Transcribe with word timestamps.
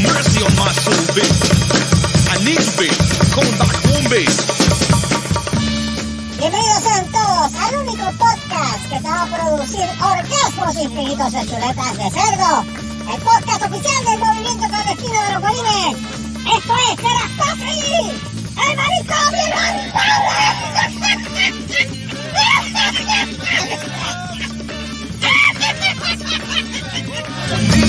mercy 0.00 0.42
on 0.42 0.54
my 0.54 0.70
soul, 0.72 0.94
baby. 1.14 1.26
I 2.30 2.38
need 2.44 2.60
you, 2.62 2.72
baby. 2.78 2.94
Come 3.34 3.50
back 3.58 3.74
home, 3.82 4.06
baby. 4.10 4.30
Bienvenidos 6.38 6.82
sean 6.82 7.06
todos 7.10 7.50
al 7.54 7.74
único 7.82 8.06
podcast 8.18 8.82
que 8.90 9.00
te 9.00 9.08
va 9.08 9.22
a 9.22 9.26
producir 9.26 9.86
orgasmos 10.00 10.76
infinitos 10.76 11.32
de 11.32 11.46
chuletas 11.46 11.98
de 11.98 12.10
cerdo. 12.10 12.64
El 13.10 13.20
podcast 13.22 13.62
oficial 13.64 14.04
del 14.04 14.18
movimiento 14.20 14.68
clandestino 14.68 15.22
de 15.22 15.32
los 15.32 15.42
bolines. 15.42 15.96
Esto 16.56 16.74
es 16.76 16.94
Serastasi, 17.02 18.12
el 18.54 18.72
maricón 18.76 19.28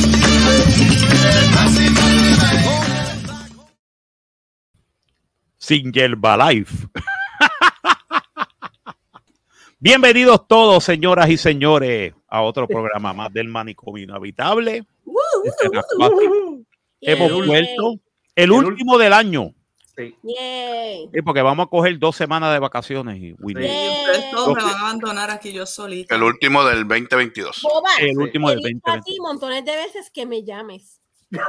sin 5.69 5.91
Life. 5.91 6.87
Bienvenidos 9.79 10.47
todos, 10.47 10.83
señoras 10.83 11.29
y 11.29 11.37
señores, 11.37 12.15
a 12.27 12.41
otro 12.41 12.67
programa 12.67 13.13
más 13.13 13.31
del 13.31 13.49
manicomio 13.49 14.03
inhabitable. 14.03 14.83
Hemos 17.01 17.45
vuelto 17.45 17.99
el 18.35 18.51
último 18.51 18.97
del 18.97 19.13
año. 19.13 19.53
Sí. 19.99 20.15
Yay. 20.23 21.09
Sí, 21.13 21.21
porque 21.21 21.41
vamos 21.41 21.65
a 21.65 21.69
coger 21.69 21.99
dos 21.99 22.15
semanas 22.15 22.53
de 22.53 22.59
vacaciones 22.59 23.17
y. 23.21 23.33
Ustedes 23.39 24.31
todos 24.31 24.55
me 24.55 24.63
van 24.63 24.73
a 24.75 24.79
abandonar 24.79 25.29
aquí 25.31 25.51
yo 25.51 25.65
solita. 25.65 26.15
El 26.15 26.23
último 26.23 26.63
del 26.63 26.87
2022. 26.87 27.61
Boba, 27.63 27.89
El 27.99 28.17
último 28.17 28.49
del 28.49 28.59
he 28.59 28.67
dicho 28.69 28.79
a 28.85 28.91
2020. 28.97 29.11
ti 29.11 29.17
montones 29.19 29.65
de 29.65 29.75
veces 29.75 30.09
que 30.13 30.25
me 30.25 30.43
llames. 30.43 31.01
Te 31.29 31.39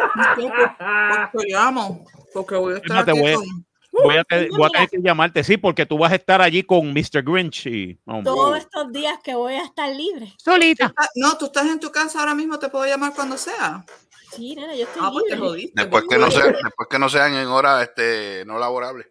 llamo, 1.48 2.04
porque 2.34 2.54
voy 2.56 2.74
a 2.74 2.76
estar 2.76 2.90
Fíjate, 3.04 3.10
aquí 3.12 3.20
voy 3.20 3.30
a- 3.32 3.34
con- 3.36 3.66
Voy 3.92 4.16
a, 4.16 4.22
te- 4.24 4.48
voy 4.50 4.66
a 4.66 4.68
tener 4.70 4.88
que 4.88 4.98
llamarte, 5.02 5.42
sí, 5.42 5.56
porque 5.56 5.84
tú 5.84 5.98
vas 5.98 6.12
a 6.12 6.14
estar 6.14 6.40
allí 6.40 6.62
con 6.62 6.92
Mr. 6.92 7.22
Grinch 7.24 7.66
y. 7.66 7.98
oh, 8.06 8.20
Todos 8.22 8.58
estos 8.58 8.92
días 8.92 9.18
que 9.22 9.34
voy 9.34 9.54
a 9.54 9.64
estar 9.64 9.88
libre. 9.94 10.32
solita. 10.38 10.94
No, 11.16 11.36
tú 11.36 11.46
estás 11.46 11.66
en 11.66 11.80
tu 11.80 11.90
casa 11.90 12.20
ahora 12.20 12.34
mismo, 12.36 12.56
te 12.58 12.68
puedo 12.68 12.86
llamar 12.86 13.12
cuando 13.16 13.36
sea. 13.36 13.84
Sí, 14.30 14.54
nena, 14.54 14.74
yo 14.74 14.84
estoy 14.84 15.02
Ah, 15.04 15.10
pues 15.12 15.24
te 15.24 15.34
libre. 15.34 15.48
jodiste. 15.48 15.80
Después 15.80 16.04
que 16.08 16.18
no 16.18 16.30
sean, 16.30 16.52
después 16.62 16.88
que 16.88 16.98
no 16.98 17.08
sean 17.08 17.34
en 17.34 17.48
hora 17.48 17.82
este, 17.82 18.44
no 18.46 18.58
laborable. 18.58 19.06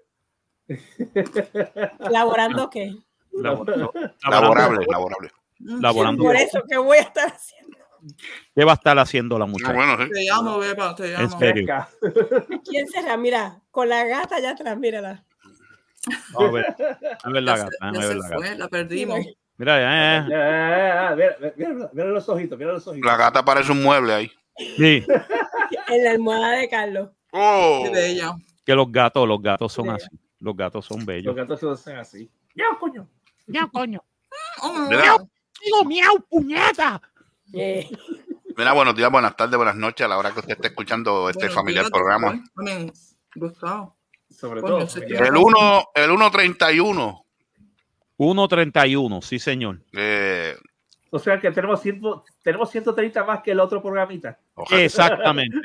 ¿Laborando 2.10 2.70
qué? 2.70 2.94
Laborable, 3.32 4.86
laborable. 4.90 5.32
Mm, 5.60 5.82
Laborando. 5.82 6.24
Por 6.24 6.36
eso 6.36 6.62
que 6.70 6.78
voy 6.78 6.98
a 6.98 7.02
estar 7.02 7.28
haciendo. 7.28 7.78
¿Qué 8.56 8.64
va 8.64 8.72
a 8.72 8.76
estar 8.76 8.98
haciendo 8.98 9.38
la 9.38 9.46
No, 9.46 9.52
muchacha? 9.52 9.74
bueno, 9.74 9.98
sí. 9.98 10.10
Te 10.12 10.24
llamo, 10.24 10.58
Beba, 10.60 10.96
te 10.96 11.08
llamo. 11.10 11.24
En 11.24 11.30
serio. 11.40 11.88
¿Quién 12.64 12.88
será? 12.88 13.18
Mira, 13.18 13.62
con 13.72 13.90
la 13.90 14.06
gata 14.06 14.38
allá 14.38 14.52
atrás, 14.52 14.78
mírala. 14.78 15.26
A 16.34 16.50
ver, 16.52 16.66
a 17.24 17.30
ver 17.30 17.44
la 17.44 17.52
Ya 17.52 17.58
se- 17.58 17.64
gata, 17.64 17.78
ya 17.82 17.88
a 17.88 17.92
ver 17.92 18.02
se 18.04 18.16
la 18.16 18.24
gata. 18.30 18.36
fue, 18.38 18.56
la 18.56 18.68
perdimos. 18.70 19.20
Mira, 19.58 19.80
ya, 19.80 19.90
ya, 19.90 20.14
ya. 20.16 21.16
Mira, 21.16 21.16
mira, 21.16 21.54
mira, 21.58 21.90
mira 21.92 22.08
los 22.08 22.30
ojitos, 22.30 22.58
mira 22.58 22.72
los 22.72 22.88
ojitos. 22.88 23.06
La 23.12 23.18
gata 23.18 23.44
parece 23.44 23.72
un 23.74 23.84
mueble 23.84 24.14
ahí. 24.14 24.32
Sí, 24.78 25.06
En 25.88 26.04
la 26.04 26.12
almohada 26.12 26.52
de 26.58 26.70
Carlos. 26.70 27.10
Oh. 27.32 27.82
Qué 27.86 27.90
bella. 27.92 28.36
que 28.66 28.76
los 28.76 28.92
gatos, 28.92 29.28
los 29.28 29.42
gatos 29.42 29.72
son 29.74 29.86
Sí. 29.86 29.92
así. 29.92 30.08
Los 30.40 30.56
gatos 30.56 30.86
son 30.86 30.98
Los 30.98 31.06
bellos. 31.06 31.36
gatos 31.36 31.60
se 31.60 31.70
hacen 31.70 31.98
así. 31.98 32.32
¡Miau, 32.56 32.78
coño! 32.80 33.08
Miau, 33.48 33.70
coño. 33.72 34.04
Oh, 34.62 34.88
Mira, 34.90 35.18
Digo, 35.64 35.84
miau, 35.86 36.20
puñeta. 36.30 37.02
Eh, 37.54 37.90
mira, 38.58 38.74
buenos 38.74 38.96
días, 38.96 39.12
buenas 39.12 39.36
tardes, 39.36 39.58
buenas 39.58 39.76
noches 39.76 40.06
a 40.06 40.08
la 40.08 40.18
hora 40.18 40.32
que 40.32 40.40
usted 40.40 40.54
esté 40.54 40.68
escuchando 40.68 41.30
este 41.30 41.50
familiar 41.50 41.84
días, 41.86 41.92
programa. 41.92 42.42
Amén. 42.56 42.92
Gustavo. 43.36 43.98
Sobre 44.30 44.62
todo. 44.62 44.80
ese 44.84 45.02
mira. 45.06 45.28
El 45.28 45.36
1, 45.36 45.84
el 45.96 46.06
131. 46.10 47.26
1.31, 48.18 49.22
sí, 49.22 49.40
señor. 49.40 49.82
Eh, 49.94 50.56
O 51.12 51.20
sea 51.20 51.40
que 51.40 51.50
tenemos, 51.52 51.82
ciento, 51.82 52.24
tenemos 52.44 52.70
130 52.70 53.24
más 53.24 53.42
que 53.42 53.52
el 53.52 53.60
otro 53.60 53.82
programita. 53.82 54.38
ojalá 54.54 54.82
Exactamente. 54.84 55.58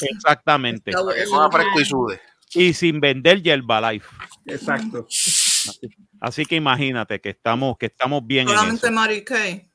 Exactamente. 0.00 0.92
Fresco 0.92 1.80
y 1.80 1.84
sude. 1.84 2.20
Y 2.54 2.72
sin 2.72 3.00
vender 3.00 3.46
Herbalife. 3.46 4.08
Exacto. 4.46 5.06
Así 6.20 6.44
que 6.46 6.56
imagínate 6.56 7.20
que 7.20 7.30
estamos, 7.30 7.76
que 7.78 7.86
estamos 7.86 8.26
bien 8.26 8.48
en 8.48 8.54
Solamente 8.54 8.86
eso. 8.86 8.94
Mary 8.94 9.24
Kay. 9.24 9.70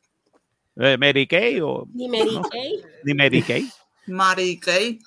Eh, 0.77 0.97
Mary 0.97 1.27
Kay 1.27 1.61
o 1.61 1.87
Ni 1.93 2.07
No. 2.07 2.13
dije. 2.23 2.83
ni 3.03 3.13
Mary 3.13 3.41
Kay. 3.43 3.69
Mary 4.07 4.59
Kay. 4.59 4.99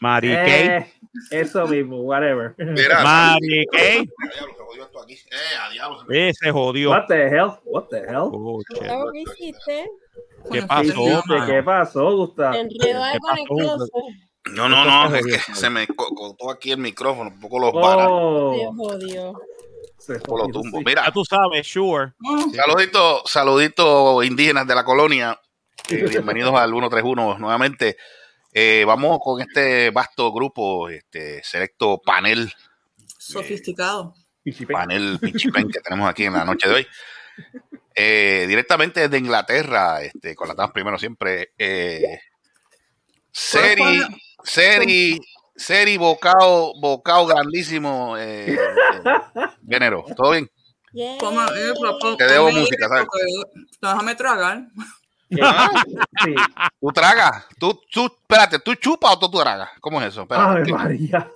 Mary 0.00 0.28
Kay. 0.34 0.66
Eh, 0.68 0.92
eso 1.30 1.66
mismo, 1.66 1.98
whatever. 2.02 2.54
Mira, 2.58 3.02
jodió 4.58 4.84
esto 4.84 5.02
aquí. 5.02 5.14
Eh, 6.10 6.32
se 6.34 6.50
jodió. 6.50 6.90
What 6.90 7.06
the 7.08 7.26
hell? 7.28 7.52
What 7.64 7.84
the 7.90 7.98
hell? 7.98 8.28
Oh. 8.32 8.60
¿Qué 10.50 10.62
pasó? 10.62 11.22
¿Qué, 11.26 11.36
qué 11.46 11.62
pasó, 11.62 12.16
Gustavo? 12.16 12.52
¿Qué 12.52 12.90
el 12.90 13.46
closet. 13.48 13.90
No, 14.54 14.68
no, 14.68 14.84
no, 14.84 15.06
es 15.06 15.22
se 15.24 15.30
que 15.30 15.38
jodió. 15.38 15.54
se 15.56 15.70
me 15.70 15.86
co- 15.86 16.14
cortó 16.14 16.50
aquí 16.50 16.70
el 16.72 16.78
micrófono, 16.78 17.30
un 17.30 17.40
poco 17.40 17.58
los 17.58 17.72
varas. 17.72 18.06
Te 18.06 18.12
Oh, 18.12 18.74
jodió. 18.76 19.32
se 19.98 20.18
por 20.20 20.38
lo 20.38 20.44
jodió, 20.44 20.60
tumbo. 20.60 20.80
Mira, 20.84 21.06
Ya 21.06 21.12
tú 21.12 21.24
sabes, 21.24 21.66
sure. 21.66 22.12
Oh, 22.22 22.44
Saluditos, 22.54 23.22
saluditos 23.24 24.24
indígenas 24.26 24.66
de 24.66 24.74
la 24.74 24.84
colonia. 24.84 25.40
Eh, 25.88 26.04
bienvenidos 26.10 26.54
al 26.54 26.70
131 26.70 27.38
nuevamente. 27.38 27.96
Eh, 28.56 28.84
vamos 28.86 29.18
con 29.20 29.40
este 29.40 29.90
vasto 29.90 30.32
grupo, 30.32 30.88
este 30.88 31.42
selecto 31.42 32.00
panel, 32.00 32.52
Sofisticado. 33.18 34.14
Pichipe. 34.44 34.72
panel 34.72 35.18
pichipen 35.20 35.68
que 35.70 35.80
tenemos 35.80 36.08
aquí 36.08 36.24
en 36.24 36.34
la 36.34 36.44
noche 36.44 36.68
de 36.68 36.74
hoy. 36.76 36.86
Eh, 37.96 38.44
directamente 38.46 39.00
desde 39.00 39.18
Inglaterra, 39.18 40.02
este, 40.02 40.36
con 40.36 40.46
las 40.46 40.56
damas 40.56 40.72
primero 40.72 40.96
siempre. 40.98 41.52
Eh, 41.58 42.20
Seri, 43.32 44.00
Seri, 44.44 45.18
Seri, 45.56 45.96
bocao, 45.96 46.74
bocao 46.80 47.26
grandísimo. 47.26 48.16
Eh, 48.18 48.52
eh, 48.54 48.58
género, 49.68 50.04
¿todo 50.16 50.30
bien? 50.30 50.48
Eh, 50.94 51.16
pero- 51.98 52.16
Te 52.16 52.24
debo 52.28 52.52
música, 52.52 52.86
¿sabes? 52.88 53.06
Déjame 53.82 54.14
tragar. 54.14 54.68
Sí. 56.24 56.34
¿Tú 56.80 56.88
tragas? 56.92 57.46
¿Tú, 57.58 57.80
tú, 57.90 58.06
espérate, 58.06 58.58
¿tú 58.60 58.74
chupas 58.76 59.12
o 59.12 59.18
tú 59.18 59.30
tragas? 59.38 59.70
¿Cómo 59.80 60.00
es 60.00 60.08
eso? 60.08 60.22
Espérate. 60.22 60.62
Ay, 60.66 60.72
María. 60.72 61.30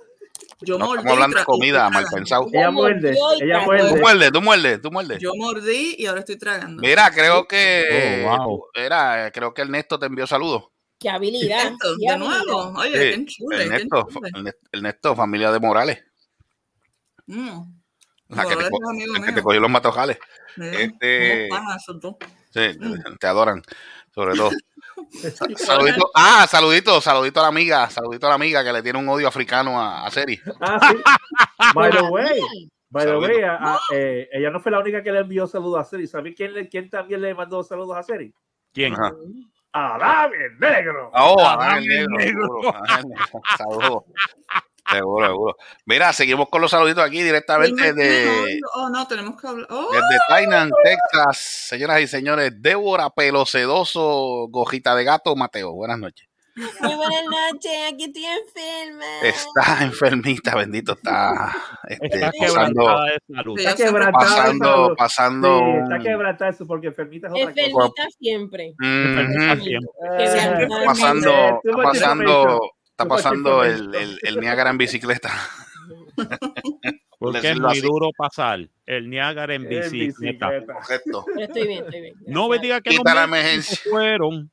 Yo 0.61 0.77
No, 0.77 0.87
mordí. 0.87 0.97
estamos 0.99 1.13
hablando 1.13 1.39
de 1.39 1.45
comida, 1.45 1.89
mal 1.89 2.05
pensado. 2.13 2.47
Ella 2.51 2.69
muerde, 2.71 3.11
ella 3.11 3.63
tragó. 3.63 3.65
Tú 3.65 3.67
muerde. 3.69 3.99
muerdes, 4.01 4.31
tú 4.31 4.41
muerdes, 4.41 4.81
tú 4.81 4.91
muerdes. 4.91 5.19
Yo 5.19 5.31
mordí 5.35 5.95
y 5.97 6.05
ahora 6.05 6.19
estoy 6.19 6.37
tragando. 6.37 6.81
Mira, 6.81 7.09
creo 7.11 7.47
que. 7.47 8.25
Oh, 8.27 8.37
wow. 8.37 8.65
Era, 8.73 9.31
creo 9.31 9.53
que 9.53 9.61
Ernesto 9.61 9.97
te 9.97 10.07
envió 10.07 10.27
saludos. 10.27 10.65
Qué 10.99 11.09
habilidad. 11.09 11.71
Qué 12.01 12.11
de 12.11 12.17
nuevo. 12.17 12.73
Oye, 12.77 13.13
Sí, 13.13 13.19
qué 13.19 13.25
chule, 13.25 13.63
Ernesto, 13.63 14.07
chule. 14.11 14.53
Ernesto, 14.71 15.15
familia 15.15 15.51
de 15.51 15.59
Morales. 15.61 16.03
Mm. 17.27 17.61
La 18.29 18.45
que 18.45 18.55
te, 18.57 18.69
co- 18.69 19.33
que 19.33 19.41
cogió 19.41 19.59
los 19.61 19.71
matojales. 19.71 20.17
Este-. 20.57 21.47
Sí, 22.51 22.77
te 23.19 23.27
adoran, 23.27 23.61
sobre 24.13 24.35
todo. 24.35 24.49
Saludito, 25.55 26.09
ah, 26.15 26.45
saludito, 26.49 26.99
saludito 27.01 27.39
a 27.39 27.43
la 27.43 27.49
amiga, 27.49 27.89
saludito 27.89 28.25
a 28.25 28.29
la 28.29 28.35
amiga 28.35 28.63
que 28.63 28.73
le 28.73 28.81
tiene 28.83 28.99
un 28.99 29.07
odio 29.07 29.27
africano 29.27 29.79
a, 29.79 30.05
a 30.05 30.11
Seri. 30.11 30.39
Ah, 30.59 30.79
sí. 30.89 30.97
By 31.73 31.91
the 31.91 32.01
way, 32.03 32.41
by 32.89 33.05
the 33.05 33.17
way, 33.17 33.41
a- 33.43 33.55
a- 33.75 33.79
eh, 33.93 34.27
ella 34.31 34.49
no 34.49 34.59
fue 34.59 34.71
la 34.71 34.79
única 34.79 35.01
que 35.03 35.11
le 35.11 35.19
envió 35.19 35.47
saludos 35.47 35.79
a 35.81 35.83
Seri. 35.89 36.07
¿Sabes 36.07 36.33
quién, 36.35 36.53
le- 36.53 36.67
quién 36.67 36.89
también 36.89 37.21
le 37.21 37.33
mandó 37.33 37.63
saludos 37.63 37.95
a 37.97 38.03
Seri? 38.03 38.33
¿Quién? 38.73 38.93
Ajá. 38.93 39.13
Adán 39.71 40.31
el 40.33 40.59
Negro. 40.59 41.11
Oh, 41.13 41.39
Adán 41.47 41.77
el 41.77 41.91
el 41.91 42.07
negro, 42.07 42.47
negro, 42.57 42.73
Saludos. 43.57 44.03
Seguro, 44.91 45.27
seguro. 45.27 45.57
Mira, 45.85 46.13
seguimos 46.13 46.49
con 46.49 46.61
los 46.61 46.71
saluditos 46.71 47.03
aquí 47.03 47.21
directamente 47.21 47.93
de, 47.93 48.59
Oh, 48.75 48.89
no, 48.89 49.07
tenemos 49.07 49.39
que 49.39 49.47
hablar. 49.47 49.67
Oh, 49.69 49.91
desde 49.91 50.17
Tainan, 50.27 50.71
Texas. 50.83 51.37
Señoras 51.37 52.01
y 52.01 52.07
señores, 52.07 52.51
Débora 52.61 53.09
Pelocedoso, 53.09 54.47
Gojita 54.49 54.95
de 54.95 55.03
Gato, 55.03 55.35
Mateo. 55.35 55.73
Buenas 55.73 55.99
noches. 55.99 56.27
Muy 56.81 56.93
buenas 56.95 57.23
noches, 57.23 57.71
aquí 57.93 58.05
estoy 58.05 58.25
enferma. 58.25 59.05
Está 59.23 59.83
enfermita, 59.85 60.55
bendito, 60.55 60.91
está 60.91 61.55
este, 61.87 62.07
Está 62.07 62.31
pasando, 62.37 62.81
quebrantada 62.81 63.05
de 63.05 63.35
salud. 63.35 63.59
Está 63.59 63.75
quebrantada. 63.75 64.19
de 64.19 64.35
pasando, 64.35 64.65
salud. 64.65 64.95
pasando. 64.97 65.59
Sí, 65.59 65.77
está 65.83 65.99
quebrantada 65.99 66.51
eso 66.51 66.67
porque 66.67 66.87
enfermita 66.87 67.27
es 67.27 67.33
otra 67.33 67.45
cosa. 67.45 67.61
Enfermita 67.61 68.03
siempre. 68.19 68.73
Enfermita 68.81 69.53
Ujú. 69.53 69.63
siempre. 69.63 70.23
Eh, 70.23 70.27
Siempre 70.27 70.63
Está 70.63 70.75
Ay, 70.79 70.85
pasando, 70.87 71.61
pasando. 71.83 72.71
Está 72.99 73.05
pasando 73.15 73.63
el, 73.63 73.95
el, 73.95 74.19
el 74.23 74.39
Niágara 74.39 74.69
en 74.69 74.77
bicicleta. 74.77 75.31
Porque 77.19 77.49
es 77.51 77.59
muy 77.59 77.71
así. 77.71 77.81
duro 77.81 78.09
pasar 78.17 78.59
el 78.85 79.09
Niágara 79.09 79.53
en 79.53 79.67
bicicleta. 79.67 80.49
bicicleta. 80.49 80.73
Correcto. 80.73 81.25
Pero 81.33 81.45
estoy 81.45 81.67
bien, 81.67 81.83
estoy 81.85 82.01
bien. 82.01 82.15
No 82.27 82.43
me 82.47 82.57
Gracias. 82.57 82.61
diga 82.61 82.81
que 82.81 82.89
Quita 82.91 83.23
emergencia. 83.23 83.77
fueron. 83.89 84.51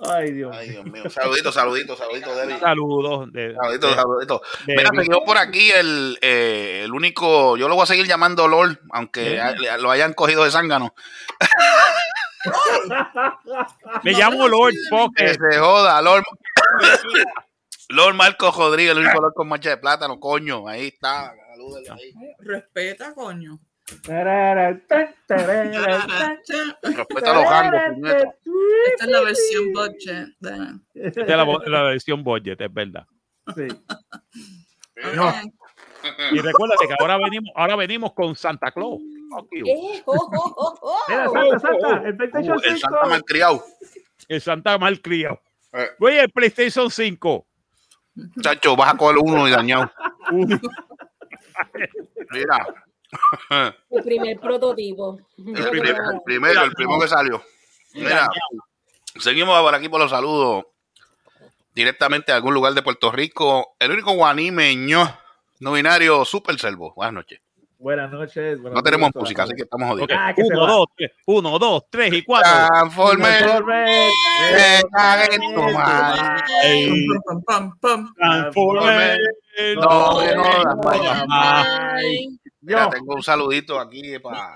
Ay, 0.00 0.32
Dios. 0.32 0.54
Ay, 0.56 0.70
Dios 0.70 0.84
mío. 0.86 1.08
Saludito, 1.08 1.52
saludito, 1.52 1.96
saludito, 1.96 2.34
Debbie. 2.34 2.58
Saludos. 2.58 3.32
de- 3.32 3.54
Saludito, 3.54 3.88
de- 3.88 3.94
saludito. 3.94 4.42
de- 4.66 4.74
Mira, 4.76 4.90
seguimos 4.96 5.20
por 5.24 5.38
aquí 5.38 5.70
el, 5.70 6.18
eh, 6.20 6.82
el 6.84 6.92
único, 6.92 7.56
yo 7.56 7.68
lo 7.68 7.76
voy 7.76 7.84
a 7.84 7.86
seguir 7.86 8.06
llamando 8.06 8.48
Lord, 8.48 8.80
aunque 8.90 9.40
a- 9.40 9.78
lo 9.78 9.90
hayan 9.92 10.12
cogido 10.12 10.44
de 10.44 10.50
zángano. 10.50 10.94
Me 14.02 14.12
llamo 14.12 14.48
Lord 14.48 14.72
Que 14.72 14.78
Pocket. 14.90 15.34
se 15.34 15.58
joda, 15.58 16.02
Lord. 16.02 16.24
Lord 17.90 18.14
Marcos 18.14 18.56
Rodríguez, 18.56 18.92
el 18.92 19.00
único 19.04 19.20
Lord 19.20 19.34
con 19.34 19.46
mancha 19.48 19.68
de 19.70 19.76
plátano, 19.76 20.18
coño. 20.18 20.66
Ahí 20.68 20.86
está. 20.88 21.30
Ahí. 21.30 22.14
Respeta, 22.40 23.14
coño. 23.14 23.60
Respeta 24.02 25.36
a 27.30 27.34
los 27.34 27.48
rangos. 27.48 27.80
Esta 28.86 29.04
es 29.04 29.10
la 29.10 29.20
versión 29.20 29.72
budget. 29.72 30.28
Esta 30.94 31.20
es 31.20 31.28
la, 31.68 31.82
versión 31.82 32.24
budget, 32.24 32.58
es 32.60 32.72
verdad. 32.72 33.06
Sí. 33.54 33.68
No. 35.14 35.34
Y 36.32 36.38
recuérdate 36.38 36.86
que 36.86 36.94
ahora 36.98 37.18
venimos, 37.18 37.50
ahora 37.54 37.76
venimos 37.76 38.14
con 38.14 38.34
Santa 38.36 38.72
Claus. 38.72 39.02
Fuck 39.34 39.48
you. 39.52 39.64
Eh, 39.66 40.02
oh, 40.06 40.30
oh, 40.32 40.54
oh, 40.56 40.78
oh. 40.82 40.98
Mira, 41.08 41.28
salta, 41.30 41.58
salta. 41.58 42.02
El 42.08 42.16
PlayStation 42.16 42.54
el 42.62 42.76
5. 42.76 42.78
Santa 42.80 43.06
malcriado. 43.08 43.64
El 44.28 44.40
Santa 44.40 44.78
mal 44.78 45.00
criado. 45.02 45.40
Eh. 45.72 45.88
Oye, 46.00 46.20
el 46.20 46.30
PlayStation 46.30 46.90
5. 46.90 47.46
Chacho, 48.40 48.76
vas 48.76 48.94
a 48.94 48.96
coger 48.96 49.18
uno 49.18 49.48
y 49.48 49.50
dañado. 49.50 49.90
Mira. 52.30 52.66
El 53.90 54.02
primer 54.02 54.38
prototipo. 54.40 55.18
El, 55.38 55.44
prim- 55.70 55.84
el 55.84 56.20
primero, 56.24 56.62
el 56.64 56.72
primero 56.72 57.00
que 57.00 57.08
salió. 57.08 57.42
Mira, 57.94 58.28
seguimos 59.18 59.60
por 59.60 59.74
aquí 59.74 59.88
por 59.88 60.00
los 60.00 60.10
saludos. 60.10 60.64
Directamente 61.74 62.32
a 62.32 62.36
algún 62.36 62.54
lugar 62.54 62.72
de 62.74 62.82
Puerto 62.82 63.10
Rico. 63.10 63.74
El 63.78 63.90
único 63.92 64.12
guanimeño 64.12 65.18
no 65.60 65.72
binario 65.72 66.24
Super 66.24 66.58
Servo. 66.58 66.92
Buenas 66.94 67.14
noches. 67.14 67.40
Buenas 67.78 68.10
noches. 68.10 68.60
buenos 68.60 68.76
No 68.76 68.82
tenemos 68.82 69.10
a 69.14 69.18
música, 69.18 69.42
así 69.42 69.54
que 69.54 69.62
estamos 69.62 69.88
jodidos. 69.88 70.08
Ok, 70.10 70.16
Ah, 70.18 70.34
que 70.34 70.42
Uno, 70.42 70.66
dos, 70.66 70.86
tres. 70.96 71.12
Uno, 71.26 71.58
dos, 71.58 71.82
tres 71.90 72.12
y 72.14 72.22
cuatro. 72.22 72.50
Transforme. 72.50 73.24
Transforme. 73.24 74.08
Me 74.52 74.80
cague 74.90 75.34
en 75.34 75.54
tu 75.54 75.60
madre. 75.72 76.42
Ey, 76.62 77.06
Pam, 77.26 77.42
pam, 77.42 77.78
pam. 77.78 78.14
Transforme. 78.14 79.16
No, 79.76 80.20
no, 82.62 82.88
tengo 82.90 83.14
un 83.14 83.22
saludito 83.22 83.78
aquí 83.78 84.18
para. 84.18 84.54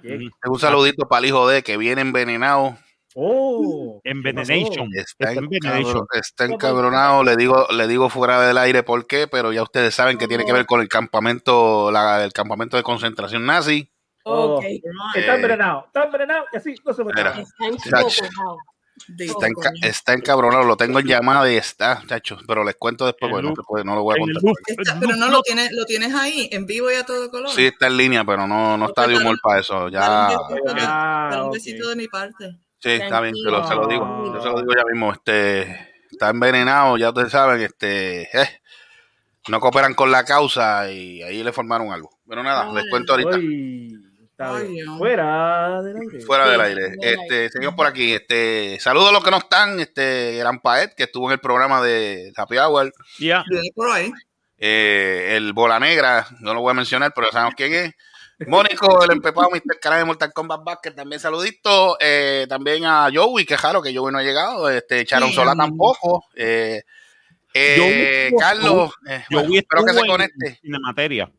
Tengo 0.00 0.54
un 0.54 0.58
saludito 0.58 1.08
para 1.08 1.20
el 1.20 1.26
hijo 1.26 1.48
de 1.48 1.62
que 1.62 1.76
viene 1.76 2.00
envenenado. 2.02 2.76
Oh. 3.14 4.00
Envenenation. 4.04 4.88
Está, 4.94 5.30
Está 5.30 5.40
Envenenation. 5.40 5.82
encabro- 5.84 6.06
está 6.12 6.44
encabronado, 6.46 7.24
le 7.24 7.36
digo, 7.36 7.66
le 7.70 7.86
digo 7.88 8.08
fuera 8.08 8.40
del 8.46 8.58
aire 8.58 8.82
por 8.82 9.06
qué, 9.06 9.26
pero 9.28 9.52
ya 9.52 9.62
ustedes 9.62 9.94
saben 9.94 10.18
que 10.18 10.28
tiene 10.28 10.44
que 10.44 10.52
ver 10.52 10.66
con 10.66 10.80
el 10.80 10.88
campamento, 10.88 11.90
la, 11.90 12.24
el 12.24 12.32
campamento 12.32 12.76
de 12.76 12.82
concentración 12.82 13.44
nazi. 13.46 13.90
Oh. 14.24 14.56
Ok. 14.56 14.64
Está 15.14 15.34
envenenado. 15.34 15.84
Está 15.86 16.04
envenenado. 16.04 16.44
Y 16.52 16.56
así 16.56 16.74
no 16.84 16.92
se 16.94 17.04
Mira. 17.04 17.30
Está 17.40 18.00
Está, 19.18 19.48
enca- 19.48 19.72
está 19.86 20.12
encabronado, 20.12 20.64
lo 20.64 20.76
tengo 20.76 20.98
en 21.00 21.06
llamada 21.06 21.50
y 21.50 21.56
está, 21.56 22.02
chacho, 22.06 22.36
pero 22.46 22.62
les 22.62 22.76
cuento 22.76 23.06
después, 23.06 23.32
porque 23.32 23.48
no, 23.48 23.54
puede, 23.54 23.84
no 23.84 23.94
lo 23.96 24.02
voy 24.02 24.14
a 24.16 24.18
contar. 24.20 24.42
Está- 24.66 25.00
pero 25.00 25.16
no 25.16 25.28
lo 25.28 25.40
tienes, 25.42 25.72
lo 25.72 25.84
tienes 25.86 26.14
ahí, 26.14 26.48
en 26.52 26.66
vivo 26.66 26.92
y 26.92 26.94
a 26.96 27.04
todo 27.04 27.30
color. 27.30 27.48
Sí, 27.50 27.64
está 27.66 27.86
en 27.86 27.96
línea, 27.96 28.22
pero 28.24 28.46
no, 28.46 28.76
no 28.76 28.86
está 28.86 29.06
de 29.08 29.16
humor 29.16 29.38
para 29.42 29.60
eso. 29.60 29.88
Ya, 29.88 30.28
un 30.48 30.54
besito, 30.54 30.74
Ah, 30.86 31.28
dale 31.30 31.42
un 31.42 31.48
ok. 31.48 31.54
besito 31.54 31.88
de 31.88 31.96
mi 31.96 32.06
parte. 32.06 32.58
Sí, 32.82 32.90
está 32.90 33.20
bien, 33.20 33.34
se 33.34 33.50
lo, 33.50 33.66
se 33.66 33.74
lo 33.74 33.86
digo, 33.86 34.04
Tranquilo. 34.04 34.34
yo 34.34 34.42
se 34.42 34.48
lo 34.48 34.60
digo 34.60 34.72
ya 34.76 34.84
mismo. 34.92 35.12
Este, 35.12 35.90
está 36.10 36.30
envenenado, 36.30 36.96
ya 36.96 37.08
ustedes 37.10 37.32
saben, 37.32 37.60
este, 37.62 38.22
eh, 38.22 38.60
no 39.48 39.60
cooperan 39.60 39.94
con 39.94 40.10
la 40.10 40.24
causa 40.24 40.90
y 40.90 41.22
ahí 41.22 41.42
le 41.42 41.52
formaron 41.52 41.92
algo. 41.92 42.10
Pero 42.28 42.42
nada, 42.42 42.72
les 42.72 42.88
cuento 42.88 43.12
ahorita. 43.12 43.36
Uy, 43.36 43.98
está 44.30 44.56
Ay, 44.56 44.68
bien. 44.68 44.84
Dios. 44.84 44.98
Fuera 44.98 45.82
del 45.82 45.96
aire. 45.96 46.20
Fuera 46.20 46.48
del 46.48 46.60
aire. 46.60 46.96
Este, 47.00 47.50
seguimos 47.50 47.74
por 47.74 47.86
aquí. 47.86 48.12
Este, 48.12 48.78
saludos 48.80 49.08
a 49.08 49.12
los 49.12 49.24
que 49.24 49.30
no 49.30 49.38
están. 49.38 49.80
Este, 49.80 50.36
Gran 50.38 50.60
Paet, 50.60 50.94
que 50.94 51.04
estuvo 51.04 51.26
en 51.28 51.32
el 51.32 51.40
programa 51.40 51.82
de 51.82 52.32
Happy 52.36 52.58
Hour. 52.58 52.92
Ahí. 53.92 54.12
Eh, 54.58 55.34
el 55.36 55.52
Bola 55.52 55.80
Negra, 55.80 56.26
no 56.38 56.54
lo 56.54 56.60
voy 56.60 56.70
a 56.70 56.74
mencionar, 56.74 57.12
pero 57.14 57.26
sabemos 57.32 57.54
quién 57.56 57.74
es. 57.74 57.94
Mónico, 58.46 59.04
el 59.04 59.12
empepado, 59.12 59.50
Mr. 59.50 59.78
Canal 59.80 60.00
de 60.00 60.04
Mortal 60.04 60.32
Kombat 60.32 60.64
Basket, 60.64 60.92
también 60.92 61.20
saludito. 61.20 61.96
Eh, 62.00 62.46
también 62.48 62.84
a 62.84 63.08
Joey, 63.12 63.44
que 63.44 63.56
raro 63.56 63.80
que 63.82 63.94
Joey 63.94 64.12
no 64.12 64.18
ha 64.18 64.22
llegado. 64.22 64.68
Este, 64.68 65.04
Charon 65.04 65.28
Sí, 65.28 65.34
Sola 65.34 65.54
tampoco. 65.54 66.24
Eh, 66.34 66.82
eh, 67.54 68.30
Joey- 68.32 68.40
Carlos, 68.40 68.92
bueno, 69.30 69.54
espero 69.54 69.84
que 69.84 69.92
se 69.92 70.06
conecte. 70.06 70.60
En 70.62 70.72
la 70.72 70.78
materia. 70.80 71.30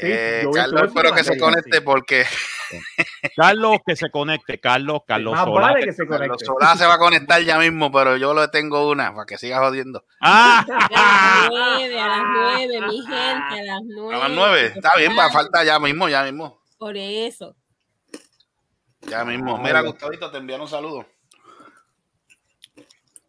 Sí, 0.00 0.06
Eh, 0.06 0.46
Carlos, 0.54 0.82
espero 0.84 1.12
que 1.12 1.24
se 1.24 1.36
conecte 1.38 1.82
porque 1.82 2.24
Carlos, 3.36 3.78
que 3.84 3.96
se 3.96 4.10
conecte. 4.10 4.60
Carlos, 4.60 5.00
Carlos 5.06 5.34
Más 5.34 5.44
Solá. 5.44 5.60
vale 5.60 5.84
que 5.84 5.92
se 5.92 6.06
Carlos 6.06 6.28
conecte. 6.28 6.44
Solá 6.44 6.76
se 6.76 6.86
va 6.86 6.94
a 6.94 6.98
conectar 6.98 7.42
ya 7.42 7.58
mismo, 7.58 7.90
pero 7.90 8.16
yo 8.16 8.32
le 8.32 8.46
tengo 8.48 8.88
una 8.88 9.12
para 9.12 9.26
que 9.26 9.38
siga 9.38 9.58
jodiendo. 9.58 10.04
Ah, 10.20 10.64
A 10.68 10.88
las 10.92 11.50
nueve, 11.50 12.00
a 12.00 12.06
las 12.08 12.22
nueve, 12.32 12.80
mi 12.86 12.98
gente, 13.00 13.60
a 13.60 13.64
las 13.64 13.80
nueve. 13.84 14.14
A 14.14 14.28
las 14.28 14.30
nueve. 14.36 14.72
Está 14.76 14.96
bien, 14.96 15.12
va, 15.18 15.30
falta 15.30 15.64
ya 15.64 15.78
mismo, 15.80 16.08
ya 16.08 16.22
mismo. 16.22 16.60
Por 16.78 16.96
eso. 16.96 17.56
Ya 19.02 19.24
mismo. 19.24 19.58
Mira, 19.58 19.80
Gustavito, 19.80 20.30
te 20.30 20.38
envían 20.38 20.60
un 20.60 20.68
saludo. 20.68 21.06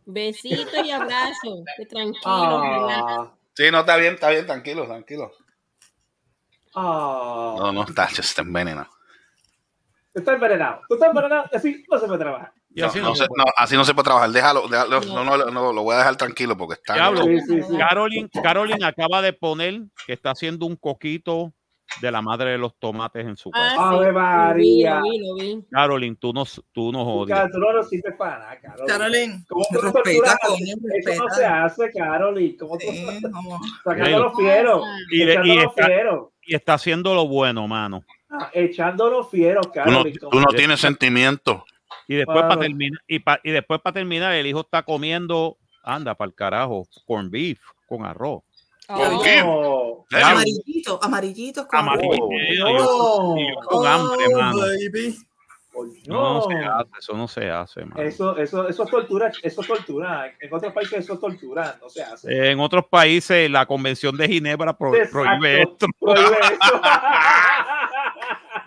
Besitos 0.05 0.85
y 0.85 0.91
abrazos. 0.91 1.63
Que 1.77 1.85
tranquilo, 1.85 2.61
¿verdad? 2.61 3.01
Ah, 3.07 3.31
Sí, 3.55 3.69
no, 3.71 3.79
está 3.81 3.97
bien, 3.97 4.13
está 4.13 4.29
bien, 4.29 4.45
tranquilo, 4.45 4.85
tranquilo. 4.85 5.31
Ah. 6.75 7.55
No, 7.57 7.71
no, 7.73 7.83
está, 7.83 8.05
está 8.05 8.41
envenenado. 8.41 8.89
Está 10.13 10.33
envenenado. 10.33 10.81
Tú 10.87 10.95
estás 10.95 11.09
envenenado 11.09 11.45
y 11.51 11.55
así 11.55 11.85
no 11.89 11.99
se 11.99 12.07
puede 12.07 12.19
trabajar. 12.19 12.51
No, 12.71 12.85
así 12.85 12.99
no 12.99 13.09
no 13.09 13.15
se- 13.15 13.23
no, 13.35 13.43
así 13.57 13.75
no 13.75 13.83
se 13.83 13.93
puede 13.93 14.05
trabajar. 14.05 14.29
Déjalo, 14.29 14.67
déjalo, 14.67 15.01
no, 15.01 15.23
no, 15.23 15.37
no, 15.45 15.73
lo 15.73 15.83
voy 15.83 15.95
a 15.95 15.99
dejar 15.99 16.15
tranquilo 16.17 16.55
porque 16.57 16.75
está. 16.75 17.11
Sí, 17.23 17.39
sí, 17.47 17.61
sí. 17.63 17.77
Caroline, 17.77 18.29
Caroline 18.43 18.85
acaba 18.85 19.21
de 19.21 19.33
poner 19.33 19.81
que 20.05 20.13
está 20.13 20.31
haciendo 20.31 20.65
un 20.65 20.75
coquito 20.75 21.51
de 22.01 22.11
la 22.11 22.21
madre 22.21 22.51
de 22.51 22.57
los 22.59 22.75
tomates 22.77 23.25
en 23.25 23.35
su 23.35 23.49
casa. 23.49 23.75
Ah, 23.79 23.89
Ave 23.89 24.07
sí, 24.07 24.11
María. 24.13 24.95
Lo 24.99 25.01
vi, 25.03 25.17
lo 25.19 25.33
vi, 25.35 25.51
lo 25.53 25.57
vi. 25.57 25.65
Caroline, 25.71 26.15
tú 26.15 26.31
no, 26.31 26.43
tú 26.71 26.91
no 26.91 27.01
odias. 27.01 27.49
Tú 27.51 27.57
no 27.57 28.17
para. 28.17 28.59
Carolyn, 28.85 29.43
¿Cómo 29.49 29.65
tú 29.71 29.81
respeta, 29.81 30.37
coño, 30.45 30.57
Eso 30.59 31.23
no 31.23 31.29
se 31.29 31.41
respeta. 31.41 31.63
hace, 31.65 31.91
Carol. 31.91 32.55
¿Cómo 32.59 32.77
tú 32.77 32.85
Sí, 32.91 33.05
sacando 33.83 34.19
los 34.19 34.35
fieros? 34.37 34.83
Y, 35.11 35.25
de- 35.25 35.41
y 35.43 35.55
los 35.55 35.65
está, 35.65 35.85
fieros. 35.87 36.27
Y 36.49 36.55
está 36.55 36.73
haciendo 36.73 37.13
lo 37.13 37.27
bueno, 37.27 37.67
mano. 37.67 38.03
Ah, 38.29 38.49
Echando 38.53 39.09
los 39.09 39.29
fieros, 39.29 39.67
Tú 39.71 39.91
no, 39.91 40.03
tú 40.03 40.39
no 40.39 40.45
tienes 40.55 40.79
sentimiento. 40.79 41.63
Y 42.07 42.15
después 42.15 42.41
para 42.41 42.59
terminar, 42.59 42.99
y, 43.07 43.19
pa- 43.19 43.39
y 43.43 43.51
después 43.51 43.79
para 43.81 43.93
terminar, 43.93 44.33
el 44.33 44.47
hijo 44.47 44.61
está 44.61 44.81
comiendo, 44.83 45.57
anda 45.83 46.15
para 46.15 46.29
el 46.29 46.35
carajo, 46.35 46.87
corn 47.05 47.29
beef 47.29 47.59
con 47.87 48.03
arroz. 48.05 48.41
Oh. 48.87 50.05
Amarillitos, 50.11 50.99
amarillitos 51.03 51.67
con. 51.67 51.87
Oh, 51.87 53.35
yo 53.37 53.59
con 53.67 53.85
hambre, 53.87 54.25
Oh, 54.35 55.28
No, 56.07 56.35
No. 56.35 56.41
se 56.43 56.55
hace, 56.57 56.89
eso 56.99 57.13
no 57.17 57.27
se 57.27 57.49
hace. 57.49 57.81
Eso, 57.97 58.37
eso, 58.37 58.67
eso 58.67 58.83
es 58.83 58.89
tortura, 58.89 59.31
eso 59.43 59.61
es 59.61 59.67
tortura. 59.67 60.33
En 60.39 60.53
otros 60.53 60.73
países 60.73 60.99
eso 60.99 61.13
es 61.13 61.19
tortura, 61.19 61.77
no 61.81 61.89
se 61.89 62.03
hace. 62.03 62.51
En 62.51 62.59
otros 62.59 62.85
países, 62.87 63.49
la 63.49 63.65
Convención 63.65 64.15
de 64.17 64.27
Ginebra 64.27 64.77
pro- 64.77 64.95
Exacto. 64.95 65.19
prohíbe 65.21 65.61
esto. 65.63 65.87
Prohíbe. 65.99 66.37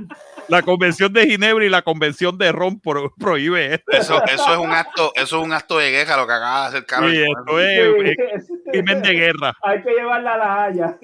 La 0.49 0.63
Convención 0.63 1.13
de 1.13 1.27
Ginebra 1.27 1.65
y 1.65 1.69
la 1.69 1.83
Convención 1.83 2.37
de 2.37 2.51
Ron 2.53 2.81
pro- 2.81 3.15
prohíbe 3.19 3.75
esto. 3.75 3.93
Eso, 3.93 4.23
eso 4.25 4.53
es 4.53 4.59
un 4.59 4.73
acto, 4.73 5.13
eso 5.15 5.39
es 5.39 5.45
un 5.45 5.53
acto 5.53 5.79
de 5.79 5.91
guerra 5.91 6.17
lo 6.17 6.27
que 6.27 6.33
acaba 6.33 6.63
de 6.63 6.69
hacer 6.69 6.87
Carol. 6.87 7.11
Sí, 7.13 7.23
esto 7.23 7.61
es, 7.61 8.07
es 8.35 8.47
Sí. 8.47 8.55
crimen 8.71 9.03
de 9.03 9.13
guerra. 9.13 9.53
Hay 9.63 9.83
que 9.83 9.91
llevarla 9.93 10.35
a 10.35 10.39
la 10.39 10.65
Haya. 10.65 10.99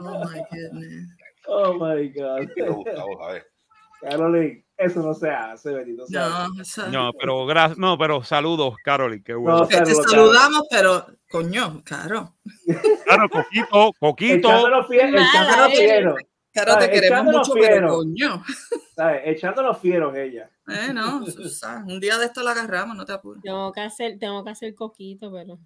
Oh 0.00 0.24
my 0.24 0.40
goodness. 0.50 1.16
Oh 1.52 1.74
my 1.74 2.08
God. 2.10 2.48
Gustavo, 2.76 3.24
a 3.24 3.32
ver. 3.32 3.46
Caroline, 4.00 4.64
eso 4.78 5.02
no 5.02 5.12
se 5.12 5.28
hace, 5.28 5.72
bendito. 5.72 6.04
No, 6.08 6.60
eso- 6.62 6.86
No, 6.88 7.10
pero 7.12 7.44
gracias, 7.44 7.76
no, 7.78 7.98
pero 7.98 8.22
saludos, 8.24 8.74
Carol, 8.82 9.22
qué 9.22 9.34
bueno. 9.34 9.58
No, 9.58 9.66
te 9.66 9.74
saludos, 9.76 10.06
saludamos, 10.10 10.62
pero 10.70 11.06
coño, 11.30 11.82
claro. 11.84 12.36
Claro, 13.04 13.28
Coquito, 13.28 13.92
Coquito. 13.98 14.48
Echándonos 14.48 14.86
fieros, 14.88 15.12
Nada, 15.12 15.28
echándonos 15.32 15.72
eh. 15.72 15.76
fieros, 15.76 16.14
Claro, 16.52 16.78
te 16.78 16.90
queremos 16.90 17.24
mucho, 17.24 17.52
pero 17.52 17.66
fiero. 17.66 17.88
coño. 17.94 18.42
¿sabes? 18.96 19.20
Echándonos 19.26 19.78
fieros 19.78 20.16
ella. 20.16 20.50
Eh, 20.68 20.92
no, 20.94 21.26
Susana, 21.26 21.84
un 21.86 22.00
día 22.00 22.16
de 22.16 22.26
esto 22.26 22.42
la 22.42 22.52
agarramos, 22.52 22.96
no 22.96 23.04
te 23.04 23.12
apures. 23.12 23.42
Tengo 23.42 23.70
que 23.72 23.80
hacer, 23.82 24.18
tengo 24.18 24.42
que 24.44 24.50
hacer 24.50 24.74
coquito, 24.74 25.30
pero. 25.30 25.58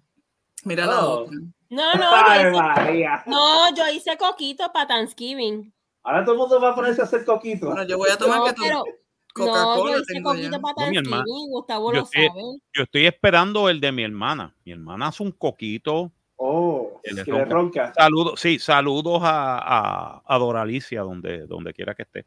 Mira 0.65 0.85
la 0.87 1.05
Oh. 1.05 1.19
otra. 1.21 1.37
No, 1.69 1.93
no, 1.93 2.11
yo 2.43 2.49
hice, 2.49 3.07
no, 3.27 3.75
yo 3.75 3.89
hice 3.93 4.17
coquito 4.17 4.71
para 4.73 4.87
Thanksgiving. 4.87 5.73
Ahora 6.05 6.23
todo 6.23 6.33
el 6.35 6.39
mundo 6.39 6.61
va 6.61 6.69
a 6.69 6.75
ponerse 6.75 7.01
a 7.01 7.05
hacer 7.05 7.25
coquito. 7.25 7.67
Bueno, 7.67 7.83
yo 7.83 7.97
voy 7.97 8.09
a 8.11 8.17
tomar 8.17 8.37
No, 8.39 8.45
que 8.45 8.53
tú. 8.53 8.61
pero 8.63 8.75
No, 8.77 8.85
yo 8.85 8.93
Coca-Cola 9.33 9.97
hice 9.99 10.21
coquito 10.23 10.61
para 10.61 10.91
No, 10.91 10.99
hermana- 10.99 11.23
Gustavo 11.49 11.91
yo 11.93 11.99
lo 11.99 12.03
estoy- 12.05 12.27
sabe. 12.27 12.41
Yo 12.73 12.83
estoy 12.83 13.05
esperando 13.05 13.69
el 13.69 13.81
de 13.81 13.91
mi 13.91 14.03
hermana. 14.03 14.55
Mi 14.63 14.71
hermana 14.71 15.07
hace 15.07 15.23
un 15.23 15.31
coquito. 15.31 16.11
Oh, 16.37 16.99
Que 17.03 17.13
le 17.13 17.23
que 17.23 17.31
le 17.31 17.39
ronca. 17.45 17.53
ronca. 17.87 17.93
Saludos, 17.95 18.39
sí, 18.39 18.59
saludos 18.59 19.21
a, 19.23 19.57
a, 19.57 20.21
a 20.25 20.37
Doralicia, 20.37 21.01
donde, 21.01 21.47
donde 21.47 21.73
quiera 21.73 21.95
que 21.95 22.03
esté. 22.03 22.25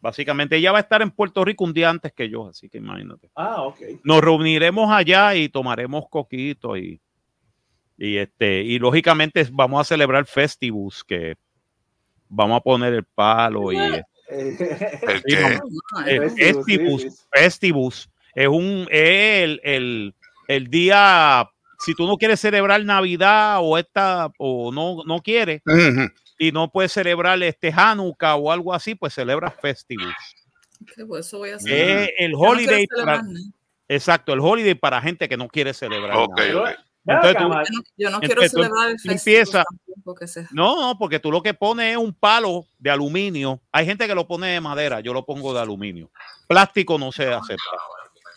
Básicamente, 0.00 0.56
ella 0.56 0.72
va 0.72 0.78
a 0.78 0.80
estar 0.80 1.00
en 1.00 1.10
Puerto 1.12 1.44
Rico 1.44 1.62
un 1.64 1.72
día 1.72 1.88
antes 1.88 2.12
que 2.12 2.28
yo, 2.28 2.48
así 2.48 2.68
que 2.68 2.78
imagínate. 2.78 3.30
Ah, 3.36 3.62
ok. 3.62 3.78
Nos 4.02 4.20
reuniremos 4.20 4.90
allá 4.90 5.34
y 5.36 5.48
tomaremos 5.48 6.08
coquito 6.08 6.76
y, 6.76 7.00
y 7.98 8.16
este, 8.16 8.62
y 8.62 8.78
lógicamente 8.80 9.46
vamos 9.52 9.80
a 9.80 9.84
celebrar 9.84 10.26
Festivus, 10.26 11.04
que 11.04 11.36
vamos 12.32 12.58
a 12.58 12.60
poner 12.62 12.94
el 12.94 13.04
palo 13.04 13.72
y 13.72 13.76
El 14.28 14.56
Sí, 14.56 15.36
no, 15.36 15.48
es 18.34 18.48
un 18.48 18.88
es 18.90 19.44
el, 19.44 19.60
el, 19.62 20.14
el 20.48 20.68
día 20.68 21.48
si 21.84 21.94
tú 21.94 22.06
no 22.06 22.16
quieres 22.16 22.40
celebrar 22.40 22.82
Navidad 22.84 23.58
o 23.60 23.76
esta 23.76 24.30
o 24.38 24.72
no 24.72 25.02
no 25.04 25.20
quieres 25.20 25.60
y 26.38 26.50
no 26.50 26.70
puedes 26.70 26.92
celebrar 26.92 27.42
este 27.42 27.72
Hanukkah 27.74 28.36
o 28.36 28.50
algo 28.50 28.72
así, 28.72 28.94
pues 28.94 29.14
celebra 29.14 29.50
Festivus. 29.50 30.14
pues 31.06 31.26
eso 31.26 31.38
voy 31.38 31.50
a 31.50 31.56
hacer. 31.56 31.72
Es 31.72 32.10
el 32.18 32.32
no 32.32 32.38
holiday 32.38 32.86
para- 32.86 33.22
exacto, 33.88 34.32
el 34.32 34.40
holiday 34.40 34.74
para 34.74 35.02
gente 35.02 35.28
que 35.28 35.36
no 35.36 35.48
quiere 35.48 35.74
celebrar. 35.74 36.16
Ok, 36.16 36.38
nada. 36.38 36.84
Entonces 37.04 37.36
tú- 37.36 37.42
Yo 37.42 37.48
no, 37.48 37.62
yo 37.96 38.10
no 38.10 38.20
quiero 38.20 38.42
Entonces, 38.42 38.52
tú 38.52 38.56
celebrar 38.58 38.90
el 38.90 38.98
se 40.28 40.46
No, 40.52 40.80
no, 40.80 40.98
porque 40.98 41.18
tú 41.18 41.32
lo 41.32 41.42
que 41.42 41.54
pones 41.54 41.92
es 41.92 41.96
un 41.96 42.12
palo 42.14 42.66
de 42.78 42.90
aluminio. 42.90 43.60
Hay 43.72 43.86
gente 43.86 44.06
que 44.06 44.14
lo 44.14 44.26
pone 44.26 44.48
de 44.48 44.60
madera, 44.60 45.00
yo 45.00 45.12
lo 45.12 45.24
pongo 45.24 45.52
de 45.52 45.60
aluminio. 45.60 46.10
Plástico 46.46 46.98
no 46.98 47.10
se 47.10 47.32
acepta. 47.32 47.62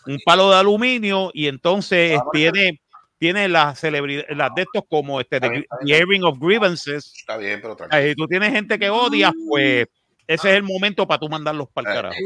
Un 0.06 0.18
palo 0.24 0.50
de 0.50 0.56
aluminio 0.56 1.30
y 1.32 1.46
entonces 1.48 2.18
tiene, 2.32 2.80
tiene 3.18 3.48
las 3.48 3.78
celebridades, 3.78 4.36
las 4.36 4.54
de 4.54 4.62
estos 4.62 4.82
como 4.88 5.20
este 5.20 5.40
the 5.40 5.64
airing 5.94 6.24
of 6.24 6.38
grievances. 6.38 7.12
Está 7.16 7.36
bien, 7.36 7.60
pero 7.60 7.76
tranquilo. 7.76 8.02
Si 8.02 8.14
tú 8.14 8.26
tienes 8.26 8.52
gente 8.52 8.78
que 8.78 8.88
odias, 8.90 9.32
pues 9.48 9.86
ese 10.28 10.50
es 10.50 10.56
el 10.56 10.62
momento 10.64 11.06
para 11.06 11.18
tú 11.20 11.28
mandarlos 11.28 11.68
para 11.72 11.90
el 11.90 11.92
Eh. 11.92 12.02
carajo. 12.02 12.16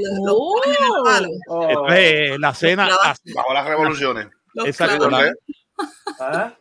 el 0.66 1.04
palo. 1.04 1.28
Oh, 1.48 1.68
Entonces, 1.68 2.38
la 2.38 2.54
cena. 2.54 2.88
Bajo 3.34 3.54
las 3.54 3.66
revoluciones. 3.66 4.28
Los 4.52 4.66
Exacto, 4.66 5.08
ah, 6.20 6.54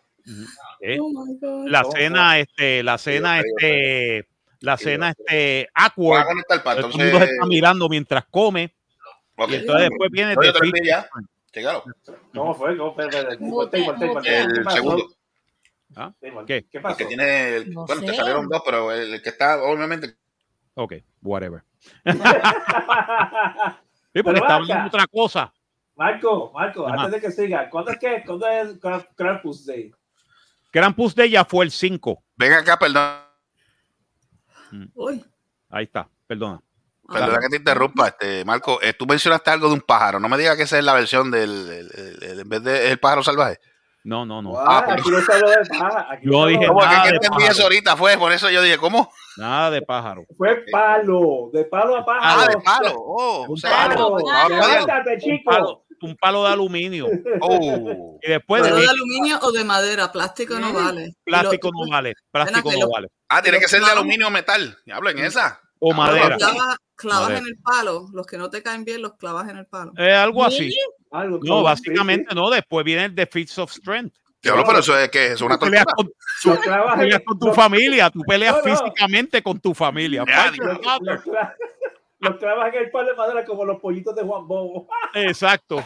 eh, 0.82 0.98
Oh 1.00 1.10
my 1.10 1.38
God. 1.40 1.68
la 1.68 1.84
cena, 1.86 2.40
este, 2.40 2.84
la 2.84 2.98
cena, 2.98 3.40
este, 3.40 4.28
la 4.60 4.78
cena, 4.78 5.10
este, 5.12 5.68
awkward. 5.74 6.26
el. 6.50 6.82
Todo 6.82 6.88
el 6.92 6.98
mundo 6.98 7.18
está 7.26 7.46
mirando 7.48 7.90
mientras 7.90 8.26
come. 8.30 8.74
ok. 9.38 9.50
Y 9.52 9.56
entonces 9.56 9.90
después 9.90 10.12
viene 10.12 10.36
No, 10.36 10.42
te 11.52 11.64
ya. 11.64 11.84
¿Cómo 12.34 12.54
fue? 12.54 12.78
¿Cómo 12.78 12.94
fue? 12.94 13.06
Espérate, 13.06 13.34
espérate. 13.34 13.44
Mute, 13.44 13.84
Ponte, 13.84 14.06
ponte, 14.08 14.08
ponte. 14.08 14.44
mute. 14.44 14.54
¿Qué 14.54 14.60
El 14.60 14.70
segundo. 14.70 15.08
Simón, 16.22 16.46
¿Qué? 16.46 16.66
¿Qué 16.72 16.78
El 16.78 16.84
pasó? 16.84 16.98
que 16.98 17.06
tiene. 17.06 17.56
el- 17.58 17.74
No 17.74 17.86
bueno, 17.88 18.02
te 18.02 18.08
sé. 18.10 18.16
salieron 18.16 18.48
dos, 18.48 18.62
pero 18.64 18.92
el 18.92 19.22
que 19.24 19.30
está, 19.30 19.62
obviamente. 19.64 20.16
Ok, 20.76 20.94
whatever. 21.24 21.64
Sí, 24.14 24.24
porque 24.24 24.40
está 24.40 24.56
hablando 24.56 24.84
de 24.84 24.88
otra 24.88 25.06
cosa. 25.08 25.54
Marco, 26.00 26.52
Marco, 26.54 26.88
Ajá. 26.88 26.96
antes 27.04 27.12
de 27.22 27.28
que 27.28 27.32
siga, 27.34 27.70
¿cuándo 27.70 27.92
es 27.92 28.00
que 28.00 28.24
cuándo 28.26 28.48
es 28.48 28.80
Kra- 28.80 29.06
Krampus 29.18 29.66
Day? 29.66 29.92
Krampus 30.72 31.14
Day 31.14 31.30
ya 31.30 31.44
fue 31.44 31.66
el 31.66 31.72
5. 31.72 32.24
Ven 32.38 32.54
acá, 32.54 32.80
perdón. 32.80 33.04
Uy. 34.96 35.24
Ahí 35.70 35.84
está, 35.86 36.08
perdona. 36.28 36.62
Perdona 37.12 37.40
que 37.40 37.50
te 37.50 37.58
interrumpa, 37.58 38.08
este, 38.08 38.46
Marco. 38.46 38.80
eh, 38.82 38.94
tú 38.94 39.06
mencionaste 39.08 39.50
algo 39.50 39.68
de 39.68 39.74
un 39.74 39.82
pájaro. 39.82 40.20
No 40.20 40.30
me 40.30 40.38
digas 40.38 40.56
que 40.56 40.64
esa 40.64 40.78
es 40.78 40.84
la 40.86 40.94
versión 40.94 41.32
del. 41.32 41.50
el- 41.70 41.92
el- 41.96 42.24
el- 42.24 42.40
en 42.42 42.50
vez 42.50 42.64
de 42.64 42.92
el 42.92 43.00
pájaro 43.00 43.24
salvaje. 43.24 43.60
No, 44.04 44.26
no, 44.26 44.42
no. 44.42 44.54
Ah, 44.58 44.84
pues- 44.86 45.02
aquí 45.02 45.10
no 45.10 45.20
se 45.22 45.34
habló 45.34 45.50
de. 45.50 45.56
Aquí 45.58 46.26
Yo 46.26 46.32
no 46.32 46.46
dije, 46.46 46.68
¿Cómo 46.68 46.82
nada 46.82 47.04
que 47.04 47.10
de 47.10 47.16
entendí 47.16 47.36
pájaro. 47.38 47.52
eso 47.52 47.64
ahorita? 47.64 47.98
Fue, 47.98 48.18
por 48.18 48.32
eso 48.32 48.50
yo 48.50 48.62
dije, 48.62 48.78
¿cómo? 48.78 49.12
Nada 49.38 49.72
de 49.72 49.82
pájaro. 49.82 50.24
Fue 50.38 50.64
palo, 50.72 51.50
de 51.52 51.66
palo 51.66 51.96
a 51.98 52.00
Ah, 52.02 52.06
pájaro. 52.06 52.52
de 52.52 52.64
palo. 52.64 52.94
Oh, 52.96 53.58
sea, 53.58 53.88
Palo, 53.88 54.18
no, 54.20 54.50
levántate, 54.50 55.14
Un 55.16 55.20
chico. 55.20 55.86
Un 56.06 56.16
palo 56.16 56.44
de 56.44 56.50
aluminio. 56.54 57.08
Oh. 57.42 58.20
Y 58.22 58.28
después 58.30 58.62
¿Palo 58.62 58.76
de 58.76 58.82
de 58.84 58.88
aluminio 58.90 59.40
o 59.42 59.52
de 59.52 59.64
madera? 59.64 60.12
Plástico 60.12 60.60
no 60.60 60.74
vale. 60.74 61.14
plástico 61.24 61.70
lo- 61.72 61.86
no 61.86 61.92
vale. 61.92 62.14
Plástico 62.32 62.72
no 62.72 62.80
lo- 62.80 62.90
vale. 62.90 63.08
Ah, 63.30 63.42
tiene 63.42 63.60
que 63.60 63.68
ser 63.68 63.82
de 63.82 63.92
aluminio 63.92 64.28
o 64.28 64.32
metal. 64.32 64.78
Hablo 64.92 65.10
en 65.12 65.20
esa. 65.20 65.62
O 65.80 65.94
madera. 65.94 66.30
Los 66.30 66.38
clavas, 66.40 66.78
clavas 66.96 67.22
Madera. 67.30 67.40
en 67.40 67.46
el 67.48 67.58
palo. 67.64 68.08
Los 68.14 68.26
que 68.28 68.38
no 68.38 68.50
te 68.50 68.62
caen 68.62 68.84
bien, 68.84 69.02
los 69.02 69.14
clavas 69.16 69.48
en 69.50 69.58
el 69.58 69.66
palo. 69.66 69.94
Eh, 69.98 70.12
algo 70.14 70.44
así. 70.44 70.76
Algo 71.12 71.40
No, 71.44 71.64
básicamente 71.64 72.28
sí, 72.30 72.36
no. 72.36 72.50
Después 72.50 72.84
viene 72.86 73.06
el 73.06 73.16
de 73.16 73.30
of 73.58 73.72
Strength. 73.72 74.14
Diablo, 74.42 74.64
pero 74.66 74.80
eso 74.80 74.98
es 74.98 75.10
que 75.10 75.34
es 75.34 75.42
una 75.42 75.58
Tú 75.60 75.66
peleas 75.66 75.86
tortura. 75.86 76.14
con, 76.44 76.94
en- 76.94 77.00
peleas 77.00 77.22
con 77.26 77.40
tu 77.40 77.54
familia. 77.54 78.10
Tú 78.10 78.22
peleas 78.28 78.58
No, 78.64 78.72
no. 78.72 78.78
físicamente 78.78 79.42
con 79.44 79.60
tu 79.60 79.74
familia. 79.74 80.24
Ya, 80.28 80.52
Fight 82.20 82.32
Dios. 82.32 82.32
your 82.32 82.32
lo- 82.32 82.32
father. 82.32 82.32
lo 82.32 82.32
cla- 82.32 82.32
Lo 82.34 82.38
clavas 82.40 82.74
en 82.74 82.80
el 82.84 82.92
palo 82.92 83.08
de 83.10 83.16
madera 83.16 83.46
como 83.46 83.66
los 83.66 83.80
pollitos 83.80 84.16
de 84.16 84.24
Juan 84.24 84.48
Bobo. 84.48 84.88
Exacto. 85.14 85.84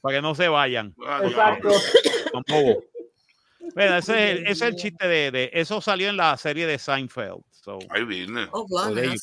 Para 0.00 0.16
que 0.16 0.22
no 0.22 0.34
se 0.34 0.48
vayan. 0.48 0.94
Exacto. 1.22 1.70
Ese 3.76 3.98
es 3.98 4.08
el, 4.08 4.38
ese 4.46 4.50
es 4.52 4.62
el 4.62 4.76
chiste 4.76 5.06
de, 5.08 5.30
de- 5.30 5.50
Eso 5.52 5.80
salió 5.80 6.08
en 6.08 6.16
la 6.16 6.36
serie 6.36 6.66
de 6.66 6.78
Seinfeld. 6.78 7.42
So, 7.50 7.78
Ahí 7.90 8.04
viene. 8.04 8.46
Oh, 8.52 8.66
Pues 8.66 9.20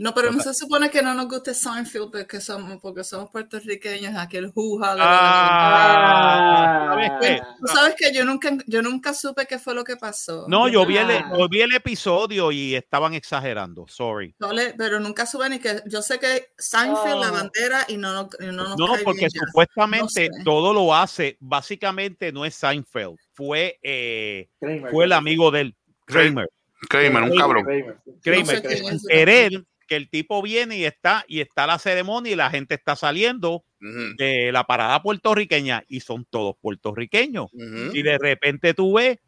No, 0.00 0.14
pero 0.14 0.30
no 0.30 0.40
se 0.40 0.54
supone 0.54 0.90
que 0.90 1.02
no 1.02 1.12
nos 1.12 1.26
guste 1.28 1.52
Seinfeld 1.54 2.12
porque 2.12 2.40
somos, 2.40 2.78
porque 2.80 3.02
somos 3.02 3.30
puertorriqueños, 3.30 4.14
aquel 4.16 4.52
juja 4.52 4.94
de 4.94 5.00
Ah, 5.02 6.86
¿sabes 6.90 7.40
Ah. 7.42 7.56
Tú 7.60 7.66
sabes 7.66 7.94
que 7.98 8.12
yo 8.12 8.24
nunca, 8.24 8.56
yo 8.66 8.80
nunca 8.82 9.12
supe 9.12 9.46
qué 9.46 9.58
fue 9.58 9.74
lo 9.74 9.82
que 9.82 9.96
pasó. 9.96 10.46
No, 10.48 10.68
yo 10.68 10.86
vi, 10.86 10.98
el, 10.98 11.08
yo 11.36 11.48
vi 11.48 11.62
el 11.62 11.74
episodio 11.74 12.52
y 12.52 12.76
estaban 12.76 13.14
exagerando. 13.14 13.86
Sorry. 13.88 14.34
No 14.38 14.52
le- 14.52 14.74
pero 14.74 15.00
nunca 15.00 15.26
supe 15.26 15.48
ni 15.48 15.58
que. 15.58 15.82
Yo 15.86 16.00
sé 16.00 16.18
que 16.20 16.46
Seinfeld, 16.56 17.20
la 17.20 17.30
Oh. 17.30 17.32
bandera, 17.32 17.84
y 17.88 17.96
no, 17.96 18.12
no, 18.12 18.28
y 18.38 18.46
no 18.46 18.52
nos 18.68 18.76
No, 18.78 18.92
cae 18.94 19.02
porque 19.04 19.18
bien 19.26 19.30
supuestamente 19.46 20.28
No 20.28 20.34
sé. 20.36 20.44
todo 20.44 20.72
lo 20.72 20.94
hace. 20.94 21.36
Básicamente 21.40 22.30
no 22.32 22.44
es 22.44 22.54
Seinfeld. 22.54 23.16
Fue, 23.32 23.78
eh, 23.82 24.48
Kramer. 24.60 24.90
fue 24.92 25.04
el 25.06 25.12
amigo 25.12 25.50
del 25.50 25.74
Kramer. 26.04 26.48
Kramer, 26.88 27.22
un 27.24 27.36
cabrón. 27.36 27.64
Kramer. 27.64 27.96
Kramer, 28.22 28.46
sé 28.46 28.62
querer 29.08 29.64
que 29.88 29.96
el 29.96 30.08
tipo 30.08 30.40
viene 30.42 30.76
y 30.78 30.84
está 30.84 31.24
y 31.26 31.40
está 31.40 31.66
la 31.66 31.78
ceremonia 31.80 32.32
y 32.32 32.36
la 32.36 32.50
gente 32.50 32.74
está 32.74 32.94
saliendo 32.94 33.64
de 33.80 34.50
la 34.52 34.64
parada 34.64 35.02
puertorriqueña 35.02 35.82
y 35.88 36.00
son 36.00 36.24
todos 36.30 36.54
puertorriqueños. 36.60 37.48
Y 37.92 38.02
de 38.02 38.18
repente 38.18 38.74
tú 38.74 38.94
ves 38.98 39.18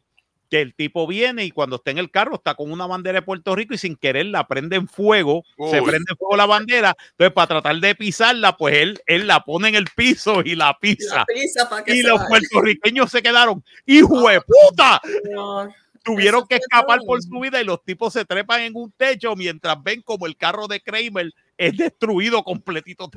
que 0.49 0.59
el 0.59 0.75
tipo 0.75 1.07
viene 1.07 1.45
y 1.45 1.51
cuando 1.51 1.77
está 1.77 1.91
en 1.91 1.97
el 1.97 2.11
carro 2.11 2.35
está 2.35 2.55
con 2.55 2.73
una 2.73 2.85
bandera 2.85 3.19
de 3.19 3.25
Puerto 3.25 3.55
Rico 3.55 3.73
y 3.73 3.77
sin 3.77 3.95
querer 3.95 4.25
la 4.25 4.47
prende 4.47 4.75
en 4.75 4.85
fuego, 4.89 5.45
se 5.71 5.81
prende 5.81 6.03
en 6.11 6.17
fuego 6.17 6.35
la 6.35 6.45
bandera. 6.45 6.93
Entonces, 7.11 7.33
para 7.33 7.47
tratar 7.47 7.77
de 7.77 7.95
pisarla, 7.95 8.57
pues 8.57 8.75
él, 8.75 8.99
él 9.05 9.27
la 9.27 9.39
pone 9.45 9.69
en 9.69 9.75
el 9.75 9.85
piso 9.95 10.41
y 10.43 10.55
la 10.55 10.77
Y 10.81 10.95
pisa. 10.95 11.15
la 11.19 11.25
pizza 11.25 11.69
para 11.69 11.85
que 11.85 11.95
Y 11.95 12.01
se 12.01 12.07
los 12.09 12.17
vaya. 12.19 12.27
puertorriqueños 12.27 13.09
se 13.09 13.21
quedaron, 13.21 13.63
¡hijo 13.85 14.27
de 14.27 14.41
puta! 14.41 14.99
No, 15.31 15.69
Tuvieron 16.03 16.47
que 16.47 16.55
escapar 16.55 16.99
por 17.05 17.21
su 17.21 17.39
vida 17.39 17.61
y 17.61 17.65
los 17.65 17.83
tipos 17.83 18.13
se 18.13 18.25
trepan 18.25 18.61
en 18.61 18.75
un 18.75 18.91
techo 18.91 19.35
mientras 19.35 19.81
ven 19.83 20.01
como 20.01 20.25
el 20.25 20.35
carro 20.35 20.67
de 20.67 20.81
Kramer 20.81 21.31
es 21.57 21.77
destruido 21.77 22.43
completito. 22.43 23.09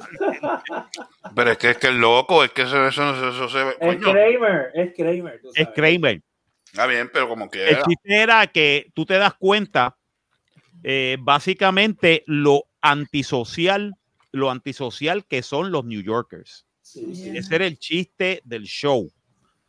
Pero 1.35 1.51
es 1.51 1.59
que 1.59 1.71
es 1.71 1.79
que 1.79 1.89
es 1.89 1.95
loco, 1.95 2.45
es 2.45 2.51
que 2.51 2.63
eso, 2.63 2.87
eso, 2.87 3.11
eso, 3.11 3.29
eso 3.31 3.49
se 3.49 3.65
ve. 3.65 3.77
Es 3.81 3.97
Kramer, 3.97 4.71
es 4.75 4.95
Kramer. 4.95 5.41
tú 5.41 5.51
Es. 5.55 5.69
Kramer. 5.75 6.23
Está 6.67 6.87
bien, 6.87 7.09
pero 7.13 7.29
como 7.29 7.49
que. 7.49 7.69
El 7.69 7.83
chiste 7.83 8.17
era 8.17 8.47
que 8.49 8.91
tú 8.95 9.07
te 9.07 9.15
das 9.15 9.35
cuenta, 9.35 9.97
eh, 10.83 11.17
básicamente, 11.21 12.23
lo 12.27 12.65
antisocial, 12.83 13.95
lo 14.33 14.51
antisocial 14.51 15.25
que 15.25 15.43
son 15.43 15.71
los 15.71 15.85
New 15.85 16.03
Yorkers. 16.03 16.67
Sí, 16.83 17.15
sí. 17.15 17.37
Ese 17.37 17.55
era 17.55 17.67
el 17.67 17.79
chiste 17.79 18.43
del 18.45 18.65
show. 18.65 19.11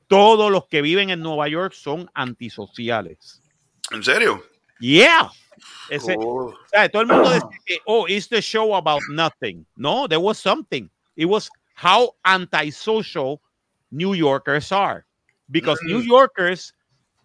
Todos 0.07 0.51
los 0.51 0.67
que 0.67 0.81
viven 0.81 1.09
en 1.09 1.19
Nueva 1.21 1.47
York 1.47 1.73
son 1.73 2.09
antisociales. 2.13 3.41
¿En 3.91 4.03
serio? 4.03 4.43
Yeah. 4.79 5.29
Ese, 5.89 6.15
Oh. 6.19 6.47
o 6.47 6.53
sea, 6.69 6.89
todo 6.89 7.01
el 7.03 7.07
mundo 7.07 7.29
decía 7.29 7.49
que, 7.65 7.77
oh, 7.85 8.07
it's 8.07 8.27
the 8.27 8.41
show 8.41 8.75
about 8.75 9.01
nothing. 9.09 9.65
No, 9.75 10.07
there 10.07 10.21
was 10.21 10.37
something. 10.37 10.89
It 11.15 11.25
was 11.27 11.49
how 11.75 12.13
antisocial 12.23 13.39
New 13.89 14.13
Yorkers 14.15 14.71
are. 14.71 15.05
Because 15.47 15.79
Mm. 15.83 15.87
New 15.87 16.01
Yorkers 16.01 16.73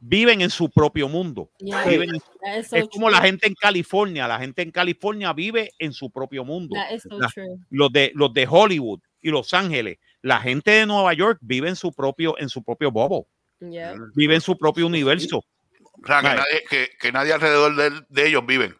viven 0.00 0.40
en 0.42 0.50
su 0.50 0.68
propio 0.70 1.08
mundo. 1.08 1.50
Yeah, 1.58 1.84
Viven 1.87 2.10
en 2.14 2.20
that 2.42 2.58
is 2.60 2.68
so 2.68 2.76
es 2.76 2.88
como 2.88 3.06
true. 3.08 3.16
la 3.16 3.22
gente 3.22 3.46
en 3.46 3.54
California. 3.54 4.28
La 4.28 4.38
gente 4.38 4.62
en 4.62 4.70
California 4.70 5.32
vive 5.32 5.70
en 5.78 5.92
su 5.92 6.10
propio 6.10 6.44
mundo. 6.44 6.75
That 6.76 6.92
is 6.94 7.02
so 7.02 7.18
La- 7.18 7.28
true. 7.28 7.58
Los 7.70 7.90
de, 7.92 8.12
los 8.14 8.32
de 8.32 8.46
Hollywood 8.49 9.00
y 9.22 9.30
Los 9.30 9.52
Ángeles. 9.52 9.99
La 10.23 10.41
gente 10.41 10.71
de 10.71 10.87
Nueva 10.87 11.12
York 11.15 11.39
vive 11.41 11.69
en 11.69 11.77
su 11.77 11.93
propio, 11.93 12.39
en 12.39 12.49
su 12.49 12.62
propio 12.62 12.91
bobo. 12.91 13.27
Yeah. 13.61 13.95
Vive 14.15 14.35
en 14.37 14.41
su 14.41 14.57
propio 14.57 14.87
universo. 14.87 15.39
O 15.39 16.07
sea, 16.07 16.21
que 16.23 16.29
Right. 16.29 16.39
nadie, 16.39 16.65
que, 16.69 16.89
que 16.99 17.12
nadie 17.12 17.33
alrededor 17.33 17.77
de, 17.77 18.05
de 18.09 18.29
ellos 18.29 18.45
viven. 18.47 18.75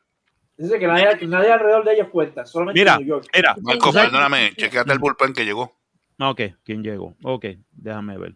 Dice 0.57 0.79
que 0.79 0.87
nadie, 0.87 1.17
que 1.19 1.27
nadie 1.27 1.51
alrededor 1.53 1.85
de 1.85 1.95
ellos 1.95 2.09
cuenta, 2.11 2.45
solamente 2.47 2.81
Mira, 2.81 2.97
New 2.99 3.07
York. 3.07 3.27
mira. 3.35 3.55
Marco, 3.63 3.93
perdóname, 3.93 4.53
chequeate 4.57 4.93
el 4.93 4.99
bullpen 4.99 5.33
que 5.33 5.45
llegó. 5.45 5.75
Ok, 6.19 6.41
¿quién 6.65 6.83
llegó? 6.83 7.15
Ok, 7.23 7.47
déjame 7.73 8.19
ver. 8.19 8.35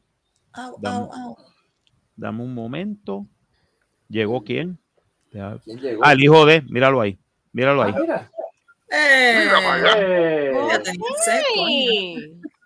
Au, 0.53 0.77
Dame. 0.81 0.97
au, 0.99 1.13
au. 1.13 1.37
Dame 2.17 2.43
un 2.43 2.55
momento. 2.55 3.27
¿Llegó 4.09 4.43
quién? 4.45 4.79
Deja- 5.33 5.59
¿Quién 5.65 5.79
llegó? 5.81 6.03
Ah, 6.05 6.13
el 6.13 6.23
hijo 6.23 6.47
de, 6.47 6.63
míralo 6.63 7.01
ahí. 7.01 7.19
Míralo 7.53 7.83
Ah, 7.83 7.87
ahí. 7.87 7.95
mira. 8.01 8.31
Eh, 8.91 9.35
Mira 9.45 9.61
para 9.61 9.75
allá. 9.75 9.95
Eh, 9.99 10.53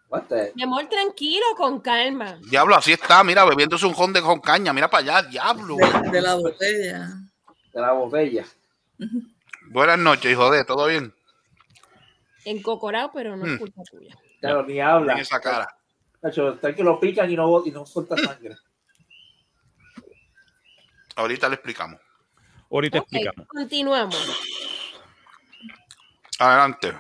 what 0.08 0.22
the- 0.28 0.52
Mi 0.54 0.62
amor, 0.62 0.86
tranquilo, 0.88 1.44
con 1.56 1.80
calma. 1.80 2.38
Diablo, 2.48 2.74
así 2.76 2.92
está, 2.92 3.22
mira, 3.24 3.44
bebiéndose 3.44 3.86
un 3.86 3.92
jonde 3.94 4.20
con 4.22 4.40
caña. 4.40 4.72
Mira 4.72 4.88
para 4.88 5.16
allá, 5.18 5.28
diablo. 5.28 5.76
de, 5.76 6.10
de 6.10 6.20
la 6.20 6.34
botella. 6.34 7.08
de 7.72 7.80
la 7.80 7.92
botella. 7.92 8.44
Buenas 9.70 9.98
noches, 9.98 10.32
hijo 10.32 10.50
de, 10.50 10.64
¿todo 10.64 10.86
bien? 10.86 11.14
Encocorado, 12.44 13.10
pero 13.12 13.36
no 13.36 13.44
es 13.46 13.52
Mm. 13.52 13.58
culpa 13.58 13.82
tuya. 13.90 14.16
Claro, 14.40 14.62
ni 14.64 14.80
habla. 14.80 15.12
En 15.14 15.18
esa 15.18 15.40
cara. 15.40 15.68
Nacho, 16.22 16.54
está 16.54 16.74
que 16.74 16.82
lo 16.82 16.98
pican 16.98 17.30
y 17.30 17.36
no, 17.36 17.64
y 17.64 17.70
no 17.70 17.84
suelta 17.86 18.16
sangre. 18.16 18.56
Ahorita 21.16 21.48
le 21.48 21.54
explicamos. 21.56 22.00
Ahorita 22.70 22.98
Ok, 22.98 23.04
explicamos. 23.04 23.46
continuamos. 23.48 24.40
Adelante. 26.38 26.94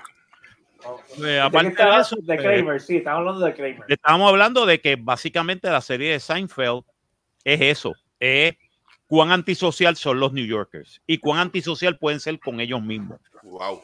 Eh, 1.18 1.20
¿De 1.22 1.40
aparte 1.40 1.82
de 1.84 1.98
eso, 2.00 2.16
de 2.20 2.34
eh, 2.34 2.80
sí, 2.80 2.96
estamos 2.98 3.18
hablando 3.20 3.44
de 3.46 3.54
Kramer. 3.54 3.84
Estamos 3.88 4.28
hablando 4.28 4.66
de 4.66 4.80
que 4.80 4.96
básicamente 4.96 5.68
la 5.70 5.80
serie 5.80 6.12
de 6.12 6.20
Seinfeld 6.20 6.82
es 7.44 7.60
eso, 7.60 7.94
es 8.20 8.54
cuán 9.06 9.30
antisocial 9.32 9.96
son 9.96 10.20
los 10.20 10.32
New 10.32 10.44
Yorkers 10.46 11.00
y 11.06 11.18
cuán 11.18 11.38
antisocial 11.40 11.98
pueden 11.98 12.20
ser 12.20 12.38
con 12.38 12.60
ellos 12.60 12.82
mismos. 12.82 13.18
Wow. 13.42 13.82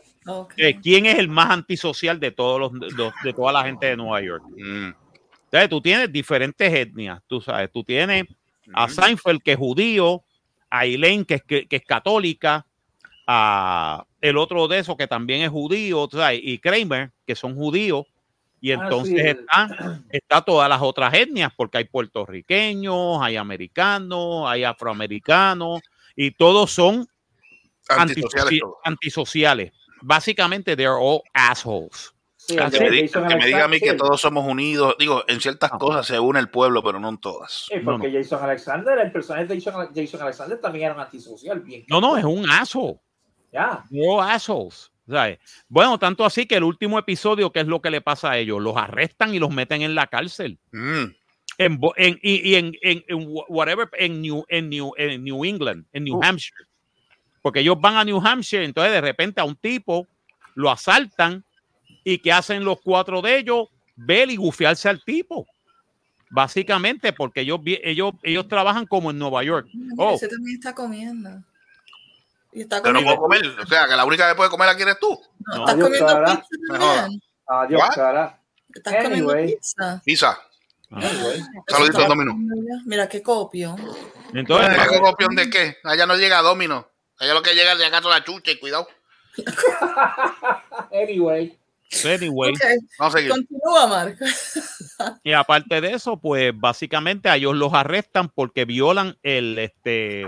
Eh, 0.56 0.78
¿Quién 0.82 1.06
es 1.06 1.18
el 1.18 1.28
más 1.28 1.50
antisocial 1.50 2.18
de 2.20 2.30
todos 2.30 2.58
los, 2.60 2.72
los- 2.94 3.12
de 3.22 3.32
toda 3.32 3.52
la 3.52 3.64
gente 3.64 3.86
de 3.86 3.96
Nueva 3.96 4.20
York? 4.22 4.42
Mm. 4.56 4.90
Entonces, 5.44 5.68
tú 5.70 5.80
tienes 5.80 6.10
diferentes 6.12 6.72
etnias, 6.72 7.20
tú 7.26 7.40
sabes, 7.40 7.70
tú 7.70 7.84
tienes 7.84 8.24
a 8.72 8.86
Mm. 8.86 8.90
Seinfeld 8.90 9.42
que 9.42 9.52
es 9.52 9.58
judío, 9.58 10.24
a 10.70 10.86
Elaine 10.86 11.24
que 11.24 11.34
es, 11.34 11.42
que, 11.42 11.66
que 11.68 11.76
es 11.76 11.84
católica, 11.84 12.66
a 13.26 14.04
el 14.20 14.36
otro 14.36 14.68
de 14.68 14.78
esos 14.78 14.96
que 14.96 15.06
también 15.06 15.42
es 15.42 15.50
judío, 15.50 16.08
sabes, 16.10 16.40
y 16.42 16.58
Kramer 16.58 17.12
que 17.26 17.34
son 17.34 17.54
judíos, 17.54 18.06
y 18.60 18.70
Ah, 18.72 18.80
entonces 18.82 19.14
sí. 19.20 19.28
está, 19.28 20.00
está 20.10 20.40
todas 20.42 20.68
las 20.68 20.80
otras 20.80 21.12
etnias, 21.14 21.52
porque 21.56 21.78
hay 21.78 21.84
puertorriqueños, 21.84 23.18
hay 23.20 23.36
americanos, 23.36 24.44
hay 24.48 24.64
afroamericanos, 24.64 25.80
y 26.16 26.30
todos 26.32 26.70
son 26.70 27.06
Antisociales 27.88 28.52
antisoci- 28.60 28.74
antisociales. 28.84 29.72
Básicamente, 30.00 30.74
they're 30.76 30.96
all 30.98 31.20
assholes. 31.34 32.12
Sí, 32.36 32.56
Ah, 32.58 32.70
Que 32.70 32.80
me, 32.80 32.90
di- 32.90 33.00
Jason 33.08 33.26
que 33.28 33.36
me 33.36 33.46
diga 33.46 33.64
a 33.64 33.68
mí 33.68 33.78
que 33.80 33.94
todos 33.94 34.20
somos 34.20 34.46
unidos. 34.46 34.94
Digo, 34.98 35.24
en 35.28 35.40
ciertas 35.40 35.72
No. 35.72 35.78
cosas 35.78 36.06
se 36.06 36.18
une 36.20 36.38
el 36.40 36.50
pueblo, 36.50 36.82
pero 36.82 37.00
no 37.00 37.08
en 37.08 37.18
todas. 37.18 37.66
Sí, 37.70 37.78
porque 37.82 38.10
Jason 38.12 38.42
Alexander, 38.42 38.98
el 38.98 39.12
personaje 39.12 39.46
de 39.46 39.60
Jason, 39.60 39.88
Jason 39.94 40.20
Alexander 40.22 40.60
también 40.60 40.86
era 40.86 40.94
un 40.94 41.00
antisocial. 41.00 41.60
Bien. 41.60 41.84
No, 41.88 42.00
no, 42.02 42.16
es 42.18 42.24
un 42.24 42.48
asshole. 42.50 42.98
Ya. 43.54 43.84
No 43.90 44.20
assholes. 44.20 44.90
¿sabes? 45.08 45.38
Bueno, 45.68 45.98
tanto 45.98 46.24
así 46.24 46.44
que 46.46 46.56
el 46.56 46.64
último 46.64 46.98
episodio, 46.98 47.52
¿qué 47.52 47.60
es 47.60 47.66
lo 47.66 47.80
que 47.80 47.90
le 47.90 48.00
pasa 48.00 48.32
a 48.32 48.38
ellos? 48.38 48.60
Los 48.60 48.76
arrestan 48.76 49.32
y 49.34 49.38
los 49.38 49.50
meten 49.50 49.82
en 49.82 49.94
la 49.94 50.06
cárcel. 50.08 50.58
Mm. 50.72 51.04
En, 51.58 51.78
en- 51.96 52.18
y, 52.22 52.50
y 52.50 52.54
en, 52.56 52.72
en- 52.82 53.04
en 53.06 53.18
wh- 53.28 53.44
whatever, 53.48 53.88
en 53.98 54.20
New, 54.22 54.44
en, 54.48 54.68
New, 54.70 54.92
en 54.96 55.22
New 55.22 55.44
England, 55.44 55.84
en 55.92 56.04
New 56.04 56.16
Uh. 56.18 56.24
Hampshire. 56.24 56.64
Porque 57.42 57.60
ellos 57.60 57.78
van 57.80 57.96
a 57.96 58.04
New 58.04 58.18
Hampshire, 58.20 58.64
entonces 58.64 58.92
de 58.92 59.00
repente 59.02 59.40
a 59.40 59.44
un 59.44 59.54
tipo 59.56 60.08
lo 60.56 60.70
asaltan 60.70 61.44
y 62.02 62.18
que 62.18 62.32
hacen 62.32 62.64
los 62.64 62.80
cuatro 62.80 63.22
de 63.22 63.38
ellos? 63.38 63.68
Ver 63.96 64.30
y 64.30 64.36
gufiarse 64.36 64.88
al 64.88 65.04
tipo. 65.04 65.46
Básicamente 66.30 67.12
porque 67.12 67.42
ellos, 67.42 67.60
ellos, 67.64 68.14
ellos 68.22 68.48
trabajan 68.48 68.86
como 68.86 69.10
en 69.10 69.18
Nueva 69.18 69.44
York. 69.44 69.68
Mira, 69.72 69.94
Oh. 69.98 70.14
Ese 70.14 70.26
también 70.28 70.56
está 70.56 70.74
comiendo. 70.74 71.30
Y 72.54 72.62
está 72.62 72.80
Pero 72.80 72.94
no 72.94 73.02
puedo 73.02 73.18
comer. 73.18 73.44
O 73.60 73.66
sea, 73.66 73.86
que 73.86 73.96
la 73.96 74.04
única 74.04 74.28
que 74.28 74.34
puede 74.36 74.48
comer 74.50 74.68
aquí 74.68 74.82
eres 74.82 74.98
tú. 75.00 75.20
No, 75.46 75.56
No, 75.56 75.64
estás 75.66 75.82
comiendo 75.84 76.06
cara. 76.06 76.26
pizza 76.36 76.78
también. 76.78 77.20
Adiós, 77.46 77.82
What? 77.82 77.94
cara. 77.94 78.40
Estás 78.74 78.94
comiendo 79.02 79.30
Anyway. 79.32 79.54
pizza. 79.54 80.02
Anyway. 80.90 81.40
Saludito, 81.68 81.98
Eso 81.98 82.08
Domino. 82.08 82.34
Mira 82.86 83.08
qué 83.08 83.22
copio. 83.22 83.74
Entonces, 84.32 84.76
¿Más 84.76 84.88
copión 85.00 85.34
de 85.34 85.50
qué? 85.50 85.76
Allá 85.84 86.06
no 86.06 86.14
llega 86.16 86.40
Domino. 86.42 86.88
Allá 87.18 87.34
lo 87.34 87.42
que 87.42 87.54
llega 87.54 87.72
es 87.72 87.78
de 87.78 87.86
acá 87.86 88.00
toda 88.00 88.18
la 88.18 88.24
chucha 88.24 88.52
y 88.52 88.58
cuidado. 88.60 88.86
Anyway. 90.92 91.58
anyway, 92.04 92.52
Ok, 92.52 92.60
Vamos 92.98 93.14
a 93.14 93.18
seguir. 93.18 93.30
continúa, 93.32 93.86
Marco. 93.86 94.24
Y 95.22 95.32
aparte 95.32 95.80
de 95.80 95.92
eso, 95.94 96.16
pues 96.16 96.52
básicamente 96.54 97.28
a 97.28 97.36
ellos 97.36 97.54
los 97.54 97.72
arrestan 97.74 98.28
porque 98.28 98.64
violan 98.64 99.16
el, 99.22 99.58
este, 99.58 100.26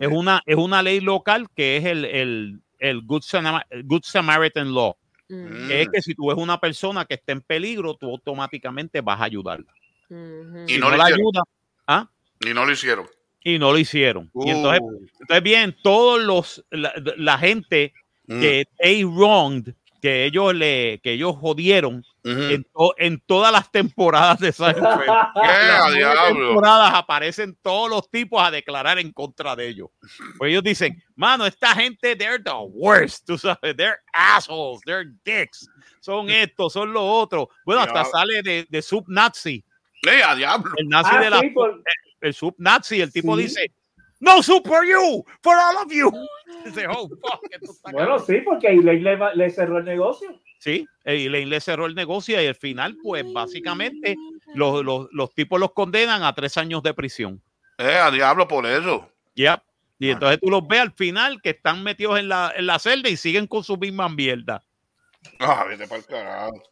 es 0.00 0.08
una, 0.10 0.42
es 0.46 0.56
una 0.56 0.82
ley 0.82 1.00
local 1.00 1.46
que 1.54 1.76
es 1.76 1.84
el, 1.84 2.04
el, 2.04 2.60
el 2.78 3.02
Good, 3.02 3.22
Samar- 3.22 3.66
Good 3.84 4.02
Samaritan 4.04 4.72
Law. 4.74 4.96
Mm, 5.28 5.68
que 5.68 5.82
Es 5.82 5.88
que 5.88 6.02
si 6.02 6.14
tú 6.14 6.26
ves 6.28 6.36
una 6.38 6.58
persona 6.60 7.04
que 7.04 7.14
está 7.14 7.32
en 7.32 7.40
peligro, 7.40 7.94
tú 7.94 8.10
automáticamente 8.10 9.00
vas 9.00 9.20
a 9.20 9.24
ayudarla. 9.24 9.72
Y 10.10 10.74
Si 10.74 10.78
no 10.78 10.90
la 10.90 11.04
hicieron. 11.08 11.20
ayuda, 11.86 12.10
Y 12.40 12.52
no 12.54 12.64
lo 12.66 12.72
hicieron. 12.72 13.06
y 13.44 13.58
no 13.58 13.72
lo 13.72 13.78
hicieron. 13.78 14.30
Y 14.34 14.50
entonces, 14.50 14.80
Uh. 14.82 15.06
entonces 15.20 15.42
bien, 15.42 15.76
todos 15.82 16.22
los, 16.22 16.64
la, 16.70 16.92
la 17.16 17.38
gente 17.38 17.92
Mm. 18.26 18.40
que 18.40 18.64
they 18.78 19.02
wronged, 19.04 19.74
que 20.00 20.24
ellos 20.26 20.54
le, 20.54 21.00
que 21.02 21.12
ellos 21.14 21.34
jodieron 21.36 22.04
Ujú. 22.24 22.40
en, 22.40 22.64
to- 22.72 22.94
en 22.98 23.20
todas 23.26 23.50
las 23.52 23.70
temporadas 23.72 24.38
de 24.38 24.52
Seinfeld. 24.52 24.84
¿Qué? 25.42 26.32
temporadas 26.34 26.94
aparecen 26.94 27.58
todos 27.62 27.90
los 27.90 28.08
tipos 28.10 28.40
a 28.42 28.50
declarar 28.50 28.98
en 29.00 29.12
contra 29.12 29.56
de 29.56 29.66
ellos. 29.68 29.88
Pues 30.38 30.50
ellos 30.50 30.62
dicen, 30.62 31.02
mano, 31.16 31.46
esta 31.46 31.74
gente, 31.74 32.14
they're 32.14 32.38
the 32.42 32.50
worst, 32.70 33.26
tú 33.26 33.36
sabes, 33.36 33.76
they're 33.76 33.98
assholes, 34.12 34.80
they're 34.84 35.10
dicks, 35.24 35.68
son 36.00 36.30
estos, 36.30 36.72
son 36.72 36.92
los 36.92 37.02
otros. 37.04 37.48
Bueno, 37.64 37.82
hasta 37.82 38.04
sale 38.04 38.42
de, 38.42 38.66
de 38.68 38.82
sub 38.82 39.04
nazi, 39.08 39.64
a 40.24 40.34
diablo. 40.36 40.72
el 40.76 40.88
nazi 40.88 41.10
Ah, 41.14 41.20
de 41.20 41.30
la, 41.30 41.40
sí, 41.40 41.48
por- 41.50 41.82
el 42.20 42.34
sub 42.34 42.54
nazi, 42.58 43.00
el 43.00 43.12
tipo 43.12 43.36
Sí. 43.36 43.42
dice, 43.42 43.72
no 44.22 44.42
soup 44.42 44.66
for 44.66 44.84
you, 44.86 45.24
for 45.42 45.54
all 45.54 45.76
of 45.84 45.92
you. 45.92 46.10
Dice, 46.64 46.86
oh, 46.88 47.08
fuck, 47.08 47.40
Bueno, 47.92 47.98
cabrón". 47.98 48.26
sí, 48.26 48.36
porque 48.44 48.68
Elaine 48.68 49.02
le, 49.18 49.34
le 49.36 49.50
cerró 49.50 49.78
el 49.78 49.84
negocio. 49.84 50.40
Sí, 50.58 50.86
y 51.04 51.28
le, 51.28 51.44
le 51.44 51.60
cerró 51.60 51.86
el 51.86 51.94
negocio 51.96 52.40
y 52.40 52.46
al 52.46 52.54
final, 52.54 52.96
pues 53.02 53.24
básicamente 53.32 54.16
los, 54.54 54.84
los, 54.84 55.08
los 55.12 55.34
tipos 55.34 55.58
los 55.58 55.72
condenan 55.72 56.22
a 56.22 56.32
tres 56.34 56.56
años 56.56 56.82
de 56.84 56.94
prisión. 56.94 57.42
Eh, 57.78 57.96
a 57.96 58.10
diablo 58.12 58.46
por 58.46 58.64
eso. 58.64 59.08
Ya. 59.34 59.62
Y 59.98 60.08
Ah. 60.10 60.12
entonces 60.12 60.38
tú 60.40 60.50
los 60.50 60.66
ves 60.68 60.80
al 60.80 60.92
final 60.92 61.40
que 61.42 61.50
están 61.50 61.82
metidos 61.82 62.18
en 62.20 62.28
la, 62.28 62.52
en 62.56 62.66
la 62.66 62.78
celda 62.78 63.08
y 63.08 63.16
siguen 63.16 63.46
con 63.48 63.64
su 63.64 63.76
misma 63.76 64.08
mierda. 64.08 64.62
Ah, 65.40 65.64
vete 65.68 65.86
para 65.88 66.00
el 66.00 66.06
carajo. 66.06 66.62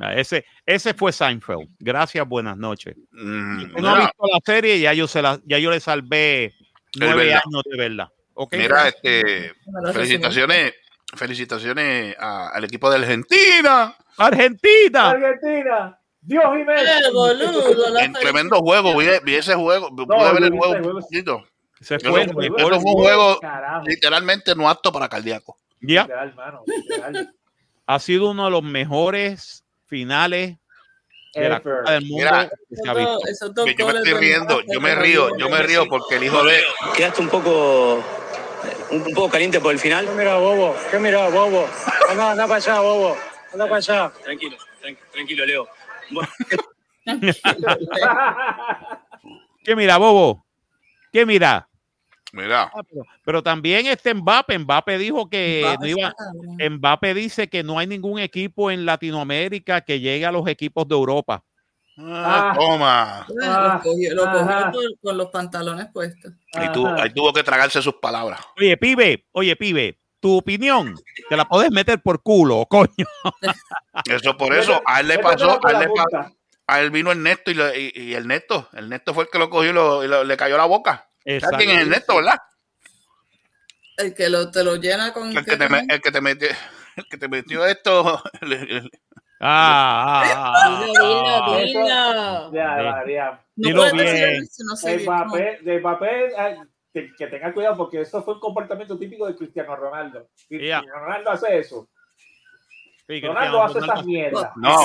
Ah, 0.00 0.14
Ese, 0.14 0.44
ese 0.66 0.92
fue 0.94 1.12
Seinfeld. 1.12 1.68
Gracias, 1.78 2.26
buenas 2.28 2.56
noches. 2.56 2.94
Mm, 3.12 3.80
no 3.80 3.88
ha 3.90 3.98
visto 4.00 4.22
la 4.32 4.38
serie, 4.44 4.78
ya 4.80 4.92
yo, 4.92 5.06
se 5.08 5.22
la, 5.22 5.40
ya 5.44 5.58
yo 5.58 5.70
le 5.70 5.80
salvé 5.80 6.54
nueve 6.98 7.24
verdad. 7.26 7.40
años 7.46 7.62
de 7.64 7.76
verla. 7.78 8.12
¿Ok? 8.34 8.54
mira, 8.56 8.88
este, 8.88 9.52
felicitaciones, 9.92 10.74
felicitaciones 11.16 12.14
a- 12.18 12.50
al 12.50 12.64
equipo 12.64 12.90
de 12.90 12.96
Argentina. 12.98 13.96
Argentina. 14.18 15.10
Argentina. 15.10 15.98
Dios 16.20 16.44
y 16.60 16.64
Messi. 16.64 16.84
Eh, 16.86 17.10
boludo, 17.12 17.88
la 17.90 18.04
En 18.04 18.12
tremendo 18.12 18.58
juego, 18.60 18.96
vi, 18.96 19.06
vi 19.24 19.34
ese 19.36 19.54
juego, 19.54 19.88
pude 19.94 20.32
ver 20.34 20.42
el 20.44 20.50
juego 20.50 20.66
ese 20.74 20.76
un 20.76 20.82
juego. 20.84 21.00
poquito. 21.00 21.44
Se 21.80 21.94
Eso 21.96 22.10
fue 22.10 22.22
eso 22.24 22.32
fue 22.34 22.76
un 22.76 22.80
juego 22.92 23.38
Carajo. 23.40 23.86
literalmente 23.86 24.54
no 24.54 24.68
apto 24.68 24.92
para 24.92 25.08
cardíaco. 25.08 25.56
Ya. 25.80 26.06
Ha 27.86 27.98
sido 28.00 28.30
uno 28.30 28.44
de 28.46 28.50
los 28.50 28.62
mejores 28.62 29.64
finales 29.88 30.56
de 31.34 31.48
la. 31.48 31.60
Copa 31.60 31.90
del 31.92 32.02
Mundo 32.02 32.16
Mira, 32.16 32.50
que 32.68 32.76
se 32.76 32.88
ha 32.88 32.94
visto. 32.94 33.26
Esos 33.26 33.54
dos 33.54 33.64
Que 33.66 33.74
yo 33.74 33.86
me 33.86 33.92
estoy 33.98 34.14
riendo, 34.14 34.60
yo 34.72 34.80
me 34.80 34.94
río, 34.94 35.36
yo- 35.36 35.48
me 35.48 35.62
río 35.62 35.86
porque 35.88 36.16
el 36.16 36.24
hijo 36.24 36.44
de 36.44 36.60
Quedaste 36.96 37.20
un 37.22 37.28
poco 37.28 38.02
un, 38.90 39.14
poco 39.14 39.28
caliente 39.30 39.60
por 39.60 39.72
el 39.72 39.78
final. 39.78 40.06
¿Qué 40.08 40.12
mira, 40.14 40.36
bobo? 40.36 40.74
¿Qué 40.90 40.98
mira, 40.98 41.28
bobo? 41.28 41.68
Anda, 42.08 42.30
anda 42.32 42.44
para 42.46 42.56
allá, 42.56 42.80
bobo. 42.80 43.16
Anda 43.52 43.64
para 43.64 43.76
allá. 43.76 44.12
Tranquilo, 44.22 44.56
tran- 44.82 44.98
tranquilo, 45.12 45.46
Leo. 45.46 45.68
¿Qué 49.64 49.76
mira, 49.76 49.96
Bobo? 49.98 50.44
¿Qué 51.12 51.24
mira? 51.26 51.68
Mira, 52.32 52.70
Ah, 52.74 52.82
pero, 52.88 53.02
pero 53.24 53.42
también 53.42 53.86
este 53.86 54.12
Mbappe, 54.12 54.58
Mbappe 54.58 54.98
dijo 54.98 55.30
que 55.30 55.76
no 55.80 55.86
iba. 55.86 56.14
Mbappe 56.70 57.14
dice 57.14 57.48
que 57.48 57.62
no 57.62 57.78
hay 57.78 57.86
ningún 57.86 58.18
equipo 58.18 58.70
en 58.70 58.84
Latinoamérica 58.84 59.80
que 59.80 59.98
llegue 60.00 60.26
a 60.26 60.32
los 60.32 60.46
equipos 60.46 60.86
de 60.86 60.94
Europa. 60.94 61.42
Ah, 61.96 62.52
Ah. 62.52 62.56
toma. 62.56 63.26
Lo 63.28 63.44
Ah, 63.44 63.80
cogió, 63.82 64.14
lo 64.14 64.24
cogió 64.30 64.70
con, 64.72 64.84
con 65.02 65.16
los 65.16 65.28
pantalones 65.30 65.88
puestos. 65.92 66.32
Ahí 66.54 66.70
tuvo, 66.72 66.88
Ajá. 66.88 67.02
ahí 67.04 67.10
tuvo 67.14 67.32
que 67.32 67.42
tragarse 67.42 67.80
sus 67.82 67.94
palabras. 67.94 68.40
Oye, 68.56 68.76
pibe, 68.76 69.24
oye, 69.32 69.56
pibe, 69.56 69.98
tu 70.20 70.36
opinión 70.36 70.94
te 71.28 71.36
la 71.36 71.44
puedes 71.48 71.70
meter 71.72 72.00
por 72.00 72.22
culo, 72.22 72.66
coño. 72.68 72.88
Eso 74.06 74.36
por 74.36 74.54
eso, 74.54 74.80
a 74.86 75.00
él 75.00 75.08
le 75.08 75.18
pasó, 75.18 75.58
a 75.66 75.70
él, 75.72 75.78
le 75.80 75.86
pa- 75.88 76.04
punta. 76.04 76.32
a 76.68 76.80
él 76.80 76.90
vino 76.90 77.10
el 77.10 77.22
Nesto 77.22 77.50
y, 77.50 77.54
lo- 77.54 77.74
y- 77.74 77.92
y 77.94 78.14
el 78.14 78.28
Nesto, 78.28 78.68
el 78.74 78.88
Nesto 78.88 79.12
fue 79.14 79.24
el 79.24 79.30
que 79.30 79.38
lo 79.38 79.50
cogió 79.50 79.70
y, 79.70 79.72
lo- 79.74 80.04
y 80.04 80.08
lo- 80.08 80.24
le 80.24 80.36
cayó 80.36 80.56
la 80.56 80.66
boca. 80.66 81.07
¿Sabes 81.40 81.56
quién 81.58 81.70
es 81.70 81.82
el 81.82 81.90
Nesto, 81.90 82.16
verdad? 82.16 82.38
El 83.96 84.14
que 84.14 84.28
lo, 84.28 84.50
te 84.50 84.62
lo 84.64 84.76
llena 84.76 85.12
con. 85.12 85.36
El 85.36 85.44
que 85.44 85.56
te, 85.56 85.68
me- 85.68 85.86
el 85.88 86.00
que 86.00 86.10
te 86.12 86.20
metió, 86.20 86.48
el 86.96 87.06
que 87.08 87.16
te 87.18 87.28
metió 87.28 87.66
esto. 87.66 88.22
el- 88.40 88.52
el- 88.52 88.90
Ah, 89.40 90.20
ah, 90.24 90.52
ah, 90.56 90.84
Dilo, 90.84 91.04
ah. 91.26 91.56
dilo, 91.60 91.80
dilo. 91.80 92.52
Ya, 92.52 92.82
ya, 92.82 93.04
ya. 93.12 93.44
No 93.54 93.68
Dilo 93.68 93.92
bien. 93.92 94.42
eso, 94.42 94.64
no 94.64 94.74
sé 94.74 94.90
De 94.90 94.96
bien. 94.96 95.06
papel, 95.06 95.64
de 95.64 95.78
papel 95.78 96.32
ay, 96.36 96.56
que, 96.92 97.12
que 97.16 97.26
tenga 97.28 97.52
cuidado 97.54 97.76
porque 97.76 98.00
eso 98.00 98.20
fue 98.24 98.34
un 98.34 98.40
comportamiento 98.40 98.98
típico 98.98 99.28
de 99.28 99.36
Cristiano 99.36 99.76
Ronaldo. 99.76 100.28
Cristiano 100.48 100.92
Ronaldo 100.92 101.30
hace 101.30 101.56
eso. 101.58 101.88
Sí, 103.08 103.20
Ronaldo 103.22 103.62
hace 103.62 103.78
esas 103.78 104.04
mierdas. 104.04 104.50
No, 104.56 104.76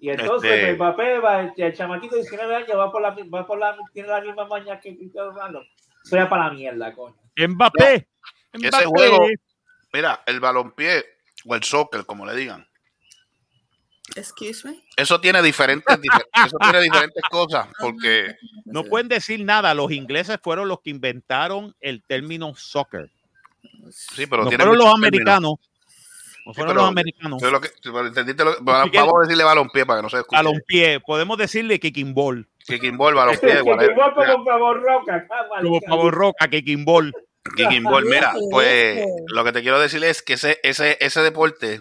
Y 0.00 0.10
entonces 0.10 0.50
Este- 0.52 0.74
Mbappé 0.74 1.18
va, 1.20 1.40
el, 1.40 1.52
el 1.56 1.74
chamaquito 1.74 2.16
de 2.16 2.22
19 2.22 2.54
años 2.54 2.76
va 2.76 2.90
por 2.92 3.00
la, 3.02 3.10
va 3.34 3.46
por 3.46 3.58
la, 3.58 3.76
tiene 3.92 4.08
la 4.08 4.20
misma 4.20 4.46
maña 4.46 4.78
que 4.80 4.96
Cristiano 4.96 5.30
Ronaldo. 5.30 5.62
Sea 6.02 6.28
para 6.28 6.46
la 6.48 6.52
mierda, 6.52 6.92
coño. 6.94 7.16
Mbappé. 7.36 8.08
Ese 8.52 8.84
juego- 8.86 9.26
mira, 9.92 10.22
el 10.26 10.40
balompié 10.40 11.04
o 11.46 11.54
el 11.54 11.62
soccer, 11.62 12.04
como 12.04 12.26
le 12.26 12.34
digan. 12.36 12.66
Excuse 14.16 14.66
me. 14.68 14.82
Eso 14.96 15.20
tiene 15.20 15.40
diferentes, 15.40 15.96
difer- 16.00 16.26
eso 16.46 16.56
tiene 16.58 16.80
diferentes 16.82 17.22
cosas, 17.30 17.68
porque 17.78 18.34
No 18.64 18.84
pueden 18.84 19.08
decir 19.08 19.44
nada. 19.44 19.72
Los 19.74 19.92
ingleses 19.92 20.38
fueron 20.42 20.68
los 20.68 20.80
que 20.80 20.90
inventaron 20.90 21.74
el 21.80 22.02
término 22.02 22.54
soccer. 22.54 23.10
sí, 23.90 24.26
pero 24.26 24.42
no 24.44 24.48
tiene 24.48 24.64
fueron 24.64 24.78
los 24.78 24.86
términos. 24.86 24.94
americanos. 24.94 25.54
No 26.46 26.54
fueron 26.54 26.72
pero- 26.74 26.80
los 26.82 26.88
americanos. 26.90 27.42
Lo 27.42 27.60
que- 27.60 27.70
entendiste 28.08 28.44
lo- 28.44 28.56
vamos 28.60 28.90
a 28.94 29.20
decirle 29.22 29.44
balompié 29.44 29.84
para 29.86 29.98
que 29.98 30.02
no 30.04 30.08
se 30.10 30.16
escuche. 30.18 30.36
Balompié. 30.36 31.00
Podemos 31.00 31.36
decirle 31.38 31.78
kicking 31.78 32.14
ball. 32.14 32.48
Kicking 32.66 32.96
ball, 32.96 33.14
balompié, 33.14 33.60
whatever. 33.62 33.90
igual 33.92 34.14
como 34.14 34.44
favor 34.44 34.82
roca. 34.82 35.26
Como 35.60 35.80
Pavo 35.80 36.10
Roca, 36.10 36.48
kicking 36.48 36.84
ball. 36.84 37.12
Kicking 37.56 37.84
ball, 37.84 38.04
mira, 38.04 38.32
pues 38.50 39.04
lo 39.28 39.44
que 39.44 39.52
te 39.52 39.62
quiero 39.62 39.80
decir 39.80 40.04
es 40.04 40.22
que 40.22 40.34
ese, 40.34 40.58
ese, 40.62 40.98
ese 41.00 41.20
deporte 41.22 41.80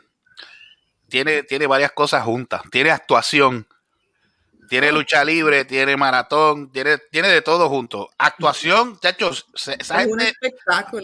tiene, 1.10 1.44
tiene 1.44 1.68
varias 1.68 1.92
cosas 1.92 2.24
juntas. 2.24 2.62
Tiene 2.72 2.92
actuación, 2.92 3.68
tiene 4.70 4.92
lucha 4.92 5.26
libre, 5.26 5.66
tiene 5.66 5.98
maratón, 5.98 6.72
tiene, 6.72 6.98
tiene 7.12 7.28
de 7.30 7.42
todo 7.42 7.68
junto. 7.70 8.10
Actuación, 8.18 9.00
chachos, 9.00 9.48
esa 9.56 9.74
Es 10.02 10.08
gente, 10.08 10.34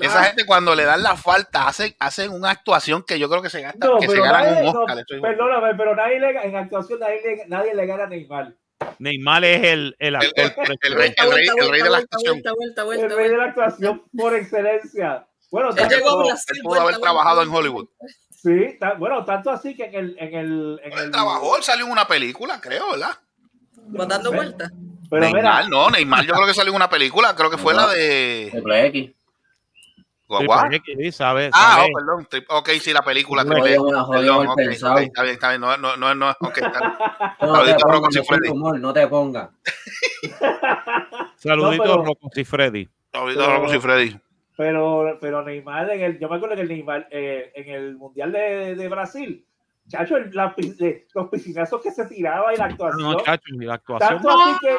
esa 0.02 0.24
gente 0.26 0.46
cuando 0.46 0.76
le 0.76 0.84
dan 0.84 1.04
la 1.04 1.16
falta 1.18 1.68
hacen, 1.68 1.96
hacen 2.00 2.32
una 2.32 2.52
actuación 2.52 3.04
que 3.04 3.18
yo 3.20 3.30
creo 3.30 3.42
que 3.42 3.50
se 3.50 3.62
gasta, 3.62 3.88
No, 3.88 3.98
que 4.00 4.08
se 4.08 4.20
ganan 4.20 4.54
nadie, 4.56 4.70
un 4.70 4.78
Oscar. 4.78 5.04
perdóname, 5.22 5.76
pero 5.76 5.96
nadie 5.96 6.20
le, 6.20 6.30
en 6.30 6.56
actuación 6.56 7.00
nadie 7.00 7.22
le, 7.24 7.46
nadie 7.48 7.74
le 7.76 7.86
gana 7.86 8.04
a 8.04 8.08
Neymar. 8.08 8.54
Neymar 9.00 9.44
es 9.46 9.64
el, 9.64 9.96
el 10.00 10.08
El, 10.10 10.16
actor. 10.16 10.34
el- 10.46 10.78
el 10.82 10.94
rey, 10.96 11.14
el 11.18 11.32
rey- 11.32 11.48
el 11.58 11.70
rey 11.70 11.82
de 11.82 11.90
la 11.90 11.98
actuación. 11.98 12.42
El 12.94 13.10
rey 13.16 13.30
de 13.30 13.38
la 13.38 13.44
actuación 13.46 14.04
por 14.16 14.36
excelencia. 14.36 15.26
Bueno, 15.52 15.70
Él 15.70 15.76
tanto- 15.76 15.96
llegó 15.96 16.10
a 16.10 16.14
pudo- 16.14 16.26
Brasil. 16.28 16.56
él 16.56 16.62
pudo 16.62 16.70
vuelta, 16.70 16.84
haber 16.84 16.94
vuelta, 16.96 17.02
trabajado 17.02 17.42
en. 17.44 17.50
Hollywood. 17.50 17.88
sí, 18.30 18.78
ta- 18.80 18.94
bueno, 18.96 19.24
tanto 19.26 19.50
así 19.50 19.76
que 19.76 19.86
en 19.86 19.96
el, 19.96 20.16
en 20.20 20.36
el, 20.36 20.80
en 20.84 20.98
el 20.98 21.12
trabajó, 21.12 21.58
él 21.58 21.64
salió 21.64 21.86
en 21.86 21.92
una 21.92 22.06
película, 22.08 22.60
creo, 22.62 22.92
¿verdad? 22.92 23.18
Va 24.00 24.06
dando 24.06 24.32
Ve- 24.32 24.38
vueltas. 24.38 24.72
Pero 25.10 25.22
Neymar, 25.22 25.42
mira, 25.42 25.70
no, 25.70 25.90
Neymar, 25.90 26.26
yo 26.26 26.34
creo 26.34 26.48
que 26.48 26.54
salió 26.54 26.72
en 26.72 26.76
una 26.78 26.90
película, 26.90 27.36
creo 27.36 27.50
que 27.52 27.58
fue 27.58 27.74
la 27.74 27.88
de 27.88 28.48
Triple 28.52 28.86
X. 28.88 29.12
Guagua. 30.28 30.62
Triple 30.68 30.78
X, 30.78 30.96
sí, 31.00 31.12
sabe, 31.12 31.52
Ah, 31.54 31.76
sabe. 31.78 31.90
oh, 31.94 31.98
perdón. 32.00 32.28
tri- 32.28 32.46
Ok, 32.50 32.70
sí, 32.82 32.92
la 32.92 33.04
película. 33.04 33.44
Jodido, 33.44 33.56
Triple 33.64 33.76
X. 33.76 33.84
jodido, 33.86 34.12
Perdón, 34.34 34.38
mal 34.48 34.54
ok, 34.54 34.58
pensado. 34.58 34.94
ok, 34.96 35.00
está 35.02 35.22
bien, 35.22 35.34
está 35.36 35.50
bien. 35.50 35.62
No, 35.62 35.78
no, 35.78 35.96
no, 35.98 36.16
no, 36.16 36.30
ok, 36.32 36.58
está 36.58 36.80
bien. 36.80 36.94
No 37.42 37.56
Saludito, 37.56 37.78
te 37.88 37.94
soy 37.94 38.12
Siffredi. 38.24 38.50
humor, 38.50 38.80
no 38.80 38.94
te 38.94 39.08
pongas. 39.08 39.50
Saluditos, 41.38 41.86
No, 41.88 41.94
pero- 41.94 42.06
Rocco 42.06 42.30
y 42.36 42.44
Freddy. 42.44 42.90
Saludito, 43.14 43.40
Pero- 43.42 43.58
Rocco 43.58 43.74
y 43.76 43.80
Freddy. 43.80 44.20
pero, 44.58 45.18
pero 45.22 45.44
Neymar, 45.44 45.90
en 45.92 46.02
el, 46.02 46.20
yo 46.20 46.30
me 46.30 46.36
acuerdo 46.38 46.56
que 46.56 46.62
el 46.64 46.68
Neymar, 46.70 47.08
eh, 47.12 47.52
en 47.56 47.70
el 47.76 47.96
Mundial 47.96 48.32
de, 48.32 48.76
de 48.76 48.90
Brasil, 48.90 49.46
chacho, 49.88 50.18
la 50.32 50.56
los 51.14 51.30
piscinazos 51.30 51.82
que 51.82 51.92
se 51.92 52.06
tiraba 52.06 52.54
y 52.54 52.58
la 52.58 52.66
actuación. 52.66 53.02
No, 53.02 53.22
chacho, 53.24 53.44
y 53.54 53.58
la 53.66 53.74
actuación. 53.76 54.10
tanto, 54.22 54.30
así 54.30 54.60
que, 54.62 54.78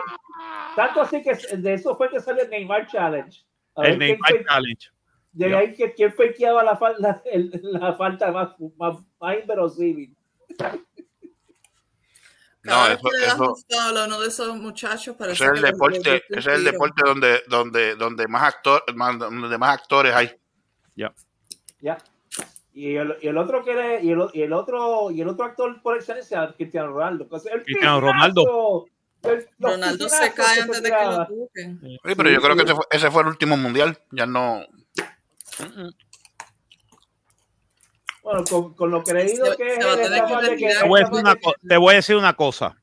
tanto 0.77 1.01
así 1.03 1.23
que 1.23 1.57
de 1.57 1.75
eso 1.75 1.97
fue 1.97 2.11
que 2.11 2.21
salió 2.21 2.43
el 2.43 2.51
Neymar 2.51 2.87
Challenge. 2.87 3.45
A 3.77 3.83
El 3.83 3.99
quién 3.99 3.99
Neymar 3.99 4.31
fue- 4.31 4.45
Challenge. 4.45 4.91
de 5.33 5.57
ahí 5.57 5.75
que 5.75 5.93
quién 5.95 6.13
fakeaba 6.15 6.63
la 6.65 6.77
falta, 6.77 7.23
el- 7.27 7.51
la 7.63 7.93
falta 7.95 8.33
más, 8.33 8.51
más, 8.77 8.97
más 9.21 9.39
inverosímil. 9.41 10.17
No, 12.63 12.73
Cada 12.73 12.95
eso, 12.95 13.09
que 13.11 13.25
eso, 13.27 13.57
a 13.81 14.05
uno 14.07 14.21
de 14.21 14.27
esos 14.27 14.57
muchachos, 14.57 15.15
parece 15.17 15.45
ese 15.45 15.53
es 15.53 15.59
el 15.61 15.63
deporte, 15.71 16.25
ese 16.31 16.39
es 16.39 16.47
el 16.59 16.65
deporte 16.65 17.01
donde, 17.05 17.43
donde, 17.49 17.95
donde 17.95 18.27
más 18.27 18.43
actor, 18.43 18.83
más- 18.97 19.17
donde 19.21 19.57
más 19.57 19.71
actores 19.79 20.13
hay. 20.13 20.33
Ya. 20.97 21.15
Y 22.79 22.95
el, 22.95 23.17
y 23.23 23.29
el 23.29 23.39
otro 23.39 23.65
que 23.65 23.71
era- 23.73 24.03
y 24.03 24.11
el, 24.11 24.27
y 24.35 24.43
el 24.43 24.53
otro 24.53 25.11
y 25.11 25.23
el 25.23 25.29
otro 25.29 25.47
actor 25.47 25.81
por 25.81 25.97
excelencia 25.97 26.53
Cristiano 26.59 26.89
Ronaldo. 26.93 27.27
Pues 27.27 27.47
el 27.47 27.63
Cristiano 27.63 27.97
el- 29.23 29.49
los 29.59 29.73
Ronaldo 29.73 30.09
se 30.11 30.33
cae 30.35 30.61
antes 30.61 30.83
de 30.83 30.91
que 30.91 31.05
lo 31.07 31.27
toquen. 31.27 31.81
Sí, 31.81 31.99
pero 32.15 32.29
yo 32.29 32.39
creo 32.43 32.55
que 32.55 32.65
ese 32.65 32.75
fue, 32.75 32.85
ese 32.91 33.11
fue 33.11 33.23
el 33.23 33.29
último 33.29 33.57
mundial. 33.57 33.99
Ya 34.13 34.27
no. 34.27 34.61
Bueno, 38.23 38.45
con, 38.45 38.75
con 38.75 38.91
lo 38.91 39.03
creído 39.03 39.47
Se- 39.47 39.57
que 39.57 39.71
se 39.71 39.73
es. 39.75 39.79
Te 39.79 40.87
voy, 40.87 41.01
a 41.01 41.05
decir 41.05 41.15
una 41.15 41.35
de 41.35 41.41
co- 41.41 41.55
te 41.67 41.77
voy 41.79 41.93
a 41.93 41.97
decir 41.97 42.17
una 42.17 42.35
cosa. 42.35 42.77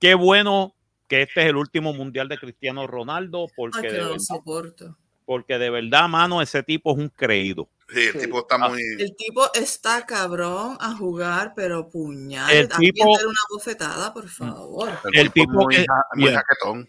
Qué 0.00 0.14
bueno 0.14 0.74
que 1.08 1.20
este 1.22 1.42
es 1.42 1.46
el 1.48 1.56
último 1.56 1.92
mundial 1.92 2.26
de 2.28 2.38
Cristiano 2.38 2.86
Ronaldo, 2.86 3.48
porque, 3.54 3.86
Ay, 3.86 3.92
de, 3.92 3.98
verdad, 3.98 4.18
soporto. 4.18 4.96
porque 5.26 5.58
de 5.58 5.68
verdad, 5.68 6.08
mano, 6.08 6.40
ese 6.40 6.62
tipo 6.62 6.92
es 6.92 6.96
un 6.98 7.10
creído. 7.10 7.68
Sí, 7.90 8.00
el 8.00 8.12
Sí. 8.12 8.18
tipo 8.18 8.40
está 8.40 8.58
muy. 8.58 8.82
El 8.98 9.16
tipo 9.16 9.50
está 9.54 10.04
cabrón 10.04 10.76
a 10.80 10.94
jugar, 10.94 11.54
pero 11.56 11.88
puñal. 11.88 12.50
El 12.50 12.68
tipo- 12.68 13.14
dale 13.16 13.26
una 13.26 13.40
bofetada, 13.50 14.12
por 14.12 14.28
favor. 14.28 14.90
el 15.12 15.32
tipo 15.32 15.52
muy, 15.52 15.74
que- 15.76 15.86
muy 16.14 16.28
yeah. 16.30 16.40
jaquetón. 16.46 16.88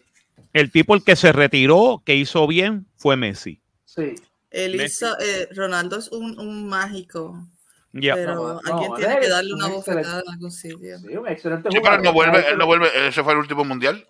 El 0.52 0.70
tipo 0.70 0.94
el 0.94 1.02
que 1.04 1.16
se 1.16 1.32
retiró, 1.32 2.02
que 2.04 2.16
hizo 2.16 2.46
bien, 2.46 2.86
fue 2.96 3.16
Messi. 3.16 3.60
Sí. 3.84 4.14
Él 4.50 4.76
Messi. 4.76 5.04
hizo, 5.04 5.18
eh, 5.20 5.48
Ronaldo 5.54 5.96
es 5.96 6.08
un, 6.08 6.38
un 6.38 6.68
mágico, 6.68 7.46
Ya. 7.92 8.14
pero 8.16 8.60
alguien 8.64 8.90
no, 8.90 8.96
tiene 8.96 9.20
que 9.20 9.28
darle 9.28 9.54
un 9.54 9.62
una 9.62 9.68
excelente- 9.74 9.92
bofetada 10.02 10.22
en 10.26 10.32
algún 10.34 10.50
sitio. 10.50 10.98
Sí, 10.98 11.16
un 11.16 11.28
excelente 11.28 11.68
Sí, 11.70 11.78
pero 11.82 11.94
él 11.94 12.02
no 12.02 12.12
jugador. 12.12 12.32
vuelve, 12.34 12.50
él 12.50 12.58
no 12.58 12.66
vuelve. 12.66 13.08
Ese 13.08 13.22
fue 13.22 13.32
el 13.32 13.38
último 13.38 13.64
mundial. 13.64 14.06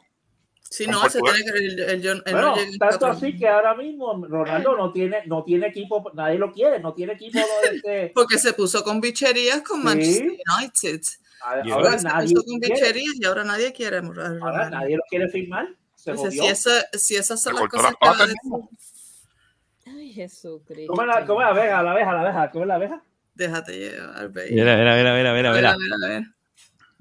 Sí, 0.72 0.86
no, 0.86 1.08
se 1.10 1.20
tiene 1.20 1.38
que. 1.44 1.50
El, 1.58 1.80
el- 1.80 2.04
el- 2.06 2.22
Bueno, 2.22 2.54
no 2.54 2.78
tanto 2.78 3.06
así 3.06 3.36
que 3.36 3.48
ahora 3.48 3.74
mismo 3.74 4.24
Ronaldo 4.24 4.76
no 4.76 4.92
tiene, 4.92 5.26
no 5.26 5.42
tiene 5.42 5.66
equipo, 5.66 6.12
nadie 6.14 6.38
lo 6.38 6.52
quiere, 6.52 6.78
no 6.78 6.94
tiene 6.94 7.14
equipo 7.14 7.38
de 7.38 7.76
este, 7.76 8.12
Porque 8.14 8.38
se 8.38 8.52
puso 8.52 8.84
con 8.84 9.00
bicherías 9.00 9.62
con 9.62 9.78
Sí. 9.80 9.84
Manchester 9.84 10.30
United. 10.58 11.00
ahora. 11.42 11.62
Porque 11.74 11.98
se 11.98 12.04
nadie 12.04 12.34
puso 12.34 12.44
con 12.46 12.60
bicherías 12.60 13.14
y 13.20 13.24
ahora 13.24 13.42
nadie 13.44 13.72
quiere 13.72 13.96
ahora 13.98 14.70
nadie 14.70 14.96
lo 14.96 15.02
quiere 15.10 15.28
firmar, 15.28 15.68
se 15.96 16.10
Entonces, 16.12 16.40
si, 16.40 16.46
esa- 16.46 16.86
si 16.92 17.16
esas 17.16 17.42
son 17.42 17.56
Se 17.56 17.60
las 17.62 17.68
cosas 17.68 17.84
las 17.86 17.94
que 18.00 18.06
va 18.06 18.12
a 18.12 18.18
patas, 18.18 18.28
decir, 18.28 19.96
Ay, 19.98 20.12
Jesucristo. 20.12 20.92
¿Cómo 20.92 21.02
es 21.02 21.08
la, 21.08 21.26
cómo 21.26 21.40
es 21.40 21.46
la 21.46 21.50
abeja, 21.50 21.82
la 21.82 21.90
abeja, 21.90 22.12
la 22.12 22.20
abeja, 22.20 22.50
cómo 22.52 22.64
es 22.64 22.68
la 22.68 22.74
abeja? 22.76 23.02
déjate 23.34 23.72
llevar, 23.76 24.28
baby. 24.30 24.50
Mira, 24.52 24.76
mira, 24.76 24.94
mira, 24.96 25.14
mira, 25.16 25.32
mira, 25.34 25.50
A 25.50 25.52
ver, 25.54 25.66
a 25.66 25.76
mira. 25.76 26.34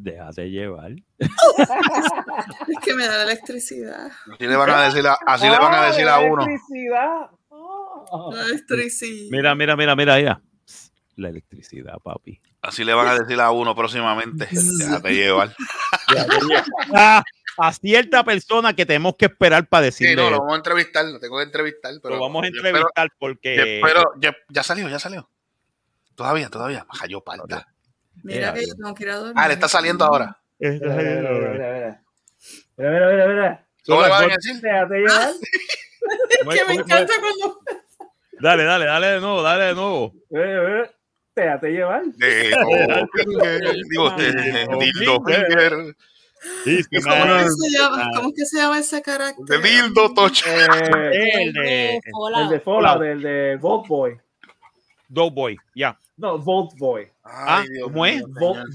Déjate 0.01 0.49
llevar. 0.49 0.91
Es 1.19 2.79
que 2.83 2.93
me 2.93 3.05
da 3.05 3.17
la 3.17 3.23
electricidad. 3.23 4.07
Así 4.31 4.47
le 4.47 4.55
van 4.55 4.69
a 4.69 4.81
decir 4.83 5.05
a, 5.05 5.13
así 5.25 5.45
le 5.49 5.57
van 5.57 5.73
a 5.73 5.85
decir 5.87 6.05
de 6.05 6.09
a 6.09 6.19
uno. 6.19 6.43
electricidad. 6.43 7.29
Oh. 7.49 8.31
La 8.33 8.43
electricidad. 8.45 9.29
Mira, 9.31 9.55
mira, 9.55 9.75
mira, 9.75 9.95
mira, 9.97 10.15
mira. 10.15 10.41
La 11.17 11.27
electricidad, 11.29 11.97
papi. 12.01 12.39
Así 12.61 12.85
le 12.85 12.93
van 12.93 13.07
a 13.09 13.19
decir 13.19 13.39
a 13.41 13.51
uno 13.51 13.75
próximamente. 13.75 14.47
Déjate 14.49 15.13
llevar. 15.13 15.53
Ah, 16.95 17.21
a 17.57 17.73
cierta 17.73 18.23
persona 18.23 18.73
que 18.73 18.85
tenemos 18.85 19.15
que 19.17 19.25
esperar 19.25 19.67
para 19.67 19.91
Sí, 19.91 20.05
decirle. 20.05 20.23
no, 20.23 20.29
lo 20.29 20.37
vamos 20.39 20.53
a 20.53 20.57
entrevistar, 20.57 21.03
lo 21.05 21.19
tengo 21.19 21.37
que 21.39 21.43
entrevistar. 21.43 21.93
Pero 22.01 22.15
lo 22.15 22.21
vamos 22.21 22.43
a 22.43 22.47
yo 22.47 22.53
espero- 22.55 22.69
entrevistar 22.77 23.07
yo 23.09 23.15
porque. 23.19 23.79
espero- 23.81 24.13
ya, 24.21 24.33
ya 24.47 24.63
salió, 24.63 24.87
ya 24.87 24.99
salió. 24.99 25.29
Todavía, 26.15 26.49
todavía. 26.49 26.85
Cayó 26.99 27.21
palta. 27.21 27.67
Mira 28.23 28.51
Mira, 28.51 28.53
que 28.53 28.67
yo 28.67 28.75
tengo 28.75 28.93
que 28.95 29.03
ir 29.03 29.09
a 29.09 29.15
dormir. 29.15 29.33
Ah, 29.37 29.47
le 29.47 29.53
está 29.53 29.67
saliendo 29.67 30.05
ahora. 30.05 30.37
Mira, 30.59 30.73
mira, 30.79 31.31
mira, 31.31 31.51
mira. 31.53 32.03
Mira, 32.77 33.11
mira, 33.11 33.27
mira. 33.27 33.67
¿Cómo 33.85 34.01
le 34.01 34.09
van 34.09 34.23
a 34.31 34.35
decir? 34.35 34.61
Déjate 34.61 34.95
llevar. 34.95 35.29
Es 35.29 36.57
que 36.59 36.65
me 36.65 36.73
encanta 36.75 37.13
cuando. 37.19 37.59
Dale, 38.41 38.63
dale, 38.63 38.85
dale 38.85 39.07
de 39.07 39.19
nuevo, 39.19 39.41
dale 39.41 39.63
de 39.65 39.75
nuevo. 39.75 40.13
Déjate 41.35 41.69
llevar. 41.71 42.03
De 42.05 42.55
Dildo 44.79 45.23
Finger, 45.25 45.95
Dice, 46.65 46.87
¿Cómo, 47.03 47.15
man, 47.17 47.43
que 47.43 47.49
se 47.49 47.77
llama, 47.77 48.09
¿Cómo 48.15 48.31
que 48.33 48.45
se 48.45 48.57
llama 48.57 48.79
ese 48.79 49.01
carácter? 49.01 49.45
de 49.45 49.57
Dildo 49.69 50.13
Touch. 50.13 50.43
Eh, 50.47 50.67
el 51.43 51.53
de 51.53 51.99
Fallout. 52.11 52.43
el 52.43 52.49
de 52.49 52.59
Fallout, 52.61 53.01
el 53.03 53.21
de 53.21 53.57
Vault 53.57 53.87
Boy. 53.87 54.17
Doughboy, 55.09 55.57
ya. 55.75 55.99
No, 56.15 56.37
Vault 56.37 56.71
Boy. 56.77 57.09
Ah, 57.31 57.63
Dios 57.69 57.83
¿cómo 57.83 58.05
es? 58.05 58.23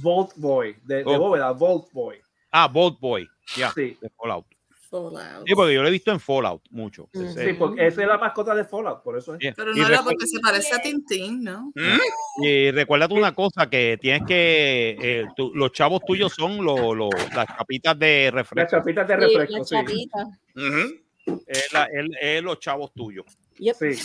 Vault 0.02 0.32
Boy. 0.36 0.76
De, 0.84 0.96
de 0.96 1.04
Oh. 1.06 1.18
bóveda, 1.18 1.52
Vault 1.52 1.90
Boy. 1.92 2.16
Ah, 2.50 2.68
Bolt 2.68 3.00
Boy, 3.00 3.28
ya. 3.56 3.72
Sí. 3.72 3.98
De 4.00 4.08
Fallout. 4.10 4.46
Fallout. 4.90 5.44
Sí, 5.44 5.54
porque 5.56 5.74
yo 5.74 5.82
lo 5.82 5.88
he 5.88 5.90
visto 5.90 6.12
en 6.12 6.20
Fallout 6.20 6.62
mucho. 6.70 7.08
Mm. 7.12 7.28
Sí, 7.34 7.52
porque 7.58 7.84
esa 7.84 8.02
es 8.02 8.06
la 8.08 8.16
mascota 8.16 8.54
de 8.54 8.64
Fallout, 8.64 9.02
por 9.02 9.18
eso 9.18 9.34
es. 9.34 9.40
yeah. 9.40 9.52
Pero 9.56 9.72
Y 9.76 9.80
no 9.80 9.88
era 9.88 9.98
recu- 9.98 10.04
porque 10.04 10.26
se 10.28 10.38
parece 10.38 10.72
a 10.72 10.78
Tintín, 10.80 11.42
¿no? 11.42 11.72
¿Mm? 11.74 12.44
Y 12.44 12.70
recuérdate 12.70 13.12
una 13.14 13.34
cosa, 13.34 13.68
que 13.68 13.98
tienes 14.00 14.22
que, 14.24 14.96
eh, 15.02 15.24
tú- 15.36 15.50
los 15.52 15.72
chavos 15.72 16.00
tuyos 16.06 16.32
son 16.32 16.64
los, 16.64 16.96
los- 16.96 17.10
las 17.34 17.46
capitas 17.46 17.98
de 17.98 18.26
Las 18.26 18.34
refresco. 18.34 18.70
chapitas 18.70 19.08
de 19.08 19.14
Sí, 19.14 19.20
refresco, 19.36 19.64
sí. 19.64 19.74
chapita. 19.74 20.24
Ujú. 20.54 21.40
Es, 21.48 21.72
la- 21.72 21.84
es- 21.86 22.10
es 22.20 22.42
los 22.44 22.60
chavos 22.60 22.92
tuyos. 22.94 23.24
Yep. 23.58 23.74
Sí. 23.76 24.00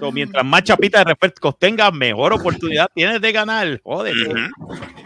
So, 0.00 0.10
mientras 0.10 0.44
más 0.44 0.64
chapitas 0.64 1.04
de 1.04 1.10
refrescos 1.12 1.58
tengas, 1.58 1.92
mejor 1.92 2.32
oportunidad 2.32 2.90
tienes 2.94 3.20
de 3.20 3.32
ganar. 3.32 3.80
Joder. 3.84 4.14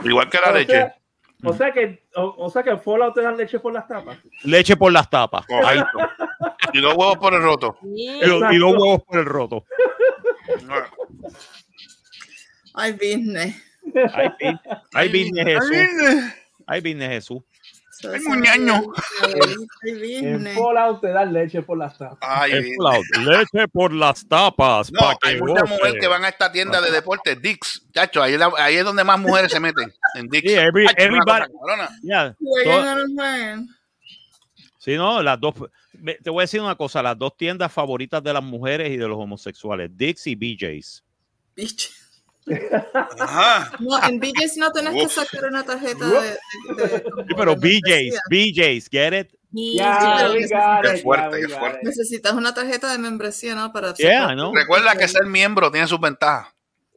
Igual 0.05 0.31
que 0.31 0.39
la 0.39 0.51
O 0.51 0.55
leche. 0.55 0.73
sea, 0.73 0.95
o 1.43 1.53
sea 1.53 1.73
que, 1.73 2.03
o, 2.15 2.35
o 2.39 2.49
sea 2.51 2.63
que 2.63 2.71
en 2.71 2.81
Fallout 2.81 3.15
te 3.15 3.21
dan 3.23 3.37
leche 3.37 3.59
por 3.59 3.73
las 3.73 3.87
tapas. 3.87 4.17
Leche 4.45 4.77
por 4.77 4.91
las 4.93 5.11
tapas. 5.11 5.45
Correcto. 5.47 5.99
Y 6.73 6.79
los 6.79 6.95
huevos 6.95 7.19
por 7.19 7.35
el 7.35 7.43
roto. 7.43 7.77
Y, 7.95 8.09
Exacto. 8.09 8.69
huevos 8.69 9.03
por 9.03 9.19
el 9.19 9.27
roto. 9.27 9.65
Ay, 12.75 12.93
business. 12.93 13.55
Ay, 14.15 14.29
bin- 14.41 14.61
ay, 14.95 15.09
business 15.09 15.45
Jesús. 15.45 16.33
Ay, 16.67 16.81
business 16.81 17.09
Jesús. 17.11 17.43
Ay, 18.13 18.21
muñaño. 18.27 18.83
Ay, 19.23 20.15
En. 20.17 20.47
Fallout 20.55 21.01
te 21.01 21.09
dan 21.09 21.33
leche 21.33 21.63
por 21.63 21.79
las 21.79 21.97
tapas. 21.97 22.19
Ay, 22.21 22.53
En 22.53 22.65
Fallout, 22.77 23.05
Leche 23.19 23.69
por 23.69 23.93
las 23.93 24.27
tapas. 24.29 24.93
No, 24.93 25.01
hay 25.23 25.41
muchas 25.41 25.69
mujeres 25.69 25.97
que 26.01 26.07
van 26.07 26.25
a 26.25 26.29
esta 26.29 26.51
tienda 26.53 26.81
de 26.81 26.91
deportes, 26.91 27.41
Dix. 27.41 27.87
Chacho, 27.93 28.23
ahí 28.23 28.35
es, 28.35 28.39
la- 28.39 28.53
ahí 28.59 28.77
es 28.77 28.85
donde 28.85 29.05
más 29.05 29.19
mujeres 29.19 29.51
se 29.53 29.61
meten. 29.61 29.93
En 30.15 30.29
Dix. 30.29 30.43
Sí, 30.51 30.57
every- 30.57 30.87
Chacho, 30.87 30.99
everybody- 31.03 31.47
juegan. 32.39 33.69
Sí, 34.79 34.97
no, 34.97 35.23
las 35.23 35.41
dos. 35.41 35.55
Te 36.23 36.31
voy 36.31 36.43
a 36.43 36.45
decir 36.45 36.61
una 36.61 36.75
cosa: 36.75 37.03
las 37.03 37.19
dos 37.19 37.37
tiendas 37.37 37.73
favoritas 37.73 38.23
de 38.23 38.33
las 38.33 38.43
mujeres 38.43 38.91
y 38.91 38.97
de 38.97 39.09
los 39.09 39.17
homosexuales, 39.19 39.91
Dix 39.97 40.27
y 40.27 40.35
BJ's. 40.35 41.03
Bitch. 41.57 41.91
Ajá. 43.21 43.73
No, 43.81 44.03
en 44.07 44.21
BJ's 44.21 44.57
no 44.57 44.71
tenés 44.73 44.95
que 44.95 45.09
sacar 45.09 45.45
una 45.49 45.65
tarjeta 45.65 46.05
de. 46.07 46.21
de- 46.21 46.29
de- 46.89 46.99
Sí, 46.99 47.35
pero 47.37 47.55
de 47.55 47.61
BJ's, 47.81 48.21
membresía. 48.21 48.21
BJ's, 48.29 48.89
get 48.91 49.13
it? 49.21 49.35
Es- 49.57 51.03
fuerte, 51.03 51.49
fuerte. 51.49 51.81
Necesitas 51.85 52.33
una 52.33 52.53
tarjeta 52.53 52.91
de 52.93 52.99
membresía, 52.99 53.55
¿no? 53.55 53.73
Para 53.73 53.95
Yeah, 53.95 54.35
¿no? 54.35 54.53
Recuerda 54.55 54.95
que 54.97 55.07
ser 55.09 55.25
miembro 55.27 55.71
tiene 55.71 55.87
sus 55.87 56.01
ventajas. 56.01 56.49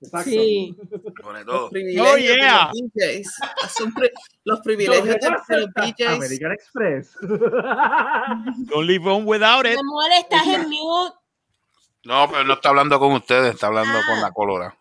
Exacto. 0.02 0.30
Sí. 0.30 0.76
Los 1.24 1.46
todo. 1.46 1.70
privilegios 1.72 2.08
Oh, 2.08 2.18
yeah. 2.18 2.70
de 2.74 2.82
los 2.82 2.92
BJ's. 2.94 3.94
Pri- 3.96 4.12
los 4.44 4.60
privilegios 4.62 5.06
de, 5.06 5.14
de 5.14 5.30
los 5.62 5.70
BJ's. 5.74 6.08
American 6.08 6.52
Express. 6.52 7.16
Don't 7.22 8.86
live 8.88 9.08
on 9.08 9.26
without 9.28 9.66
it. 9.66 9.76
Me 9.76 9.82
molestas 9.84 10.48
en 10.48 10.70
mute. 10.70 11.16
No, 12.06 12.28
pero 12.30 12.44
no 12.44 12.54
está 12.54 12.70
hablando 12.70 13.00
con 13.00 13.12
ustedes, 13.14 13.54
está 13.56 13.68
hablando 13.68 13.98
Ah. 13.98 14.04
con 14.08 14.22
la 14.22 14.32
colora. 14.32 14.78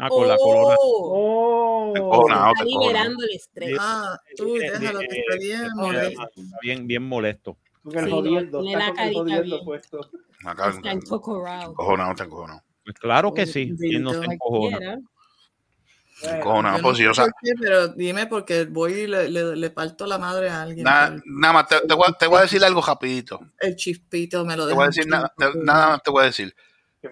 Ah, 0.00 0.08
con 0.08 0.26
la 0.26 0.36
corona. 0.36 0.76
Oh, 0.80 1.92
Oh. 1.92 2.26
está 2.28 2.64
liberando 2.64 3.24
el 3.24 3.30
estrés. 3.30 3.76
Ah, 3.78 4.18
tú 4.36 4.54
déjalo 4.54 5.00
que 5.00 5.06
esté 5.06 5.38
bien, 5.38 5.68
molesto. 5.74 6.22
Bien, 6.62 6.86
bien 6.86 7.02
molesto. 7.02 7.56
Con 7.82 7.98
el 7.98 8.04
Sí, 8.04 8.10
jodiendo. 8.10 8.60
tiene 8.62 8.72
está 8.72 8.86
la 8.86 8.90
con 8.92 8.98
el 8.98 9.04
carita 9.04 9.20
jodiendo 9.20 9.56
bien. 9.56 9.64
puesto. 9.64 10.10
Acá, 10.44 10.68
Está 10.70 10.92
encocorado. 10.92 11.70
encojonado, 11.72 12.14
te 12.14 12.22
encojonado. 12.24 12.62
Pues 12.84 12.96
claro 12.98 13.34
que 13.34 13.46
sí. 13.46 13.68
Yo 13.68 13.76
pues 13.78 14.00
no 14.00 14.10
si 16.94 17.04
yo 17.04 17.14
sé 17.14 17.22
pero 17.58 17.88
dime 17.88 18.26
porque 18.26 18.66
voy 18.66 18.92
y 18.92 19.06
le, 19.06 19.30
le, 19.30 19.56
le 19.56 19.70
parto 19.70 20.06
la 20.06 20.18
madre 20.18 20.50
a 20.50 20.62
alguien. 20.62 20.84
Nada, 20.84 21.16
nada 21.24 21.54
más, 21.54 21.68
te, 21.68 21.80
te 21.80 21.94
voy, 21.94 22.04
a- 22.08 22.12
te 22.12 22.26
voy 22.26 22.38
a 22.38 22.42
decir 22.42 22.62
algo 22.62 22.82
rapidito. 22.82 23.40
El 23.58 23.74
chispito 23.76 24.44
me 24.44 24.56
lo 24.56 24.66
Te 24.68 24.74
voy 24.74 24.84
a 24.84 24.86
decir 24.88 25.06
nada, 25.06 25.32
nada 25.62 25.88
más 25.90 26.02
te 26.02 26.10
voy 26.10 26.22
a 26.22 26.26
decir. 26.26 26.54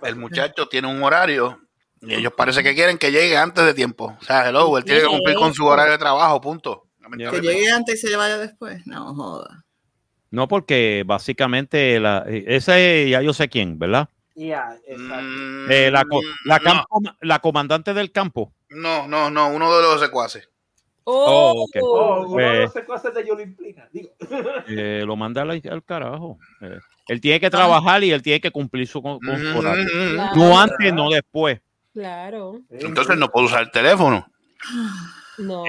El 0.03 0.16
muchacho 0.16 0.68
tiene 0.68 0.88
un 0.88 1.03
horario 1.03 1.59
y 2.02 2.14
ellos 2.14 2.32
parece 2.37 2.62
que 2.62 2.74
quieren 2.74 2.98
que 2.98 3.11
llegue 3.11 3.37
antes 3.37 3.64
de 3.64 3.74
tiempo. 3.74 4.16
O 4.20 4.24
sea, 4.24 4.48
hello, 4.48 4.76
él 4.78 4.84
tiene 4.84 5.00
que 5.00 5.06
cumplir 5.06 5.37
con 5.37 5.52
su 5.54 5.64
horario 5.66 5.92
de 5.92 5.98
trabajo, 5.98 6.40
punto. 6.40 6.84
Que 7.30 7.40
llegue 7.40 7.70
antes 7.70 8.02
y 8.04 8.08
se 8.08 8.16
vaya 8.16 8.37
después. 8.38 8.87
No 8.87 9.14
joda. 9.14 9.64
No, 10.30 10.46
porque 10.46 11.04
básicamente 11.06 11.98
la, 11.98 12.24
ese 12.28 13.08
ya 13.08 13.22
yo 13.22 13.32
sé 13.32 13.48
quién, 13.48 13.78
¿verdad? 13.78 14.08
Ya, 14.34 14.76
exacto. 14.87 15.22
Mm, 15.22 15.70
Eh, 15.70 15.90
la, 15.90 16.04
la, 16.44 16.58
no, 16.58 16.64
campo- 16.64 17.16
la 17.22 17.38
comandante 17.40 17.94
del 17.94 18.12
campo. 18.12 18.52
no, 18.68 19.08
no, 19.08 19.30
no, 19.30 19.48
uno 19.48 19.74
de 19.74 19.82
los 19.82 20.00
secuaces. 20.00 20.48
Oh, 21.04 21.64
ok. 21.64 21.76
Oh, 21.82 22.26
uno 22.28 22.37
de 22.37 22.56
Eh. 22.58 22.62
los 22.64 22.72
secuaces 22.74 23.14
de 23.14 23.46
Plina. 23.56 23.88
Digo. 23.90 24.11
Eh, 24.68 25.02
lo 25.06 25.16
manda 25.16 25.40
al, 25.42 25.50
al 25.70 25.82
carajo. 25.82 26.38
Eh, 26.61 26.78
él 27.08 27.20
tiene 27.22 27.40
que 27.40 27.48
trabajar 27.48 28.04
y 28.04 28.12
él 28.12 28.20
tiene 28.20 28.42
que 28.42 28.50
cumplir 28.50 28.87
su, 28.87 29.00
con, 29.00 29.18
con 29.20 29.38
su 29.38 29.44
Mm, 29.46 29.56
horario. 29.56 29.84
mm. 29.84 30.14
Claro. 30.14 30.37
No 30.37 30.61
antes, 30.61 30.92
no 30.92 31.08
después. 31.08 31.61
Claro. 31.92 32.61
Entonces 32.70 33.16
no 33.16 33.29
puedo 33.29 33.46
usar 33.46 33.62
el 33.62 33.70
teléfono. 33.70 34.27
No. 35.38 35.64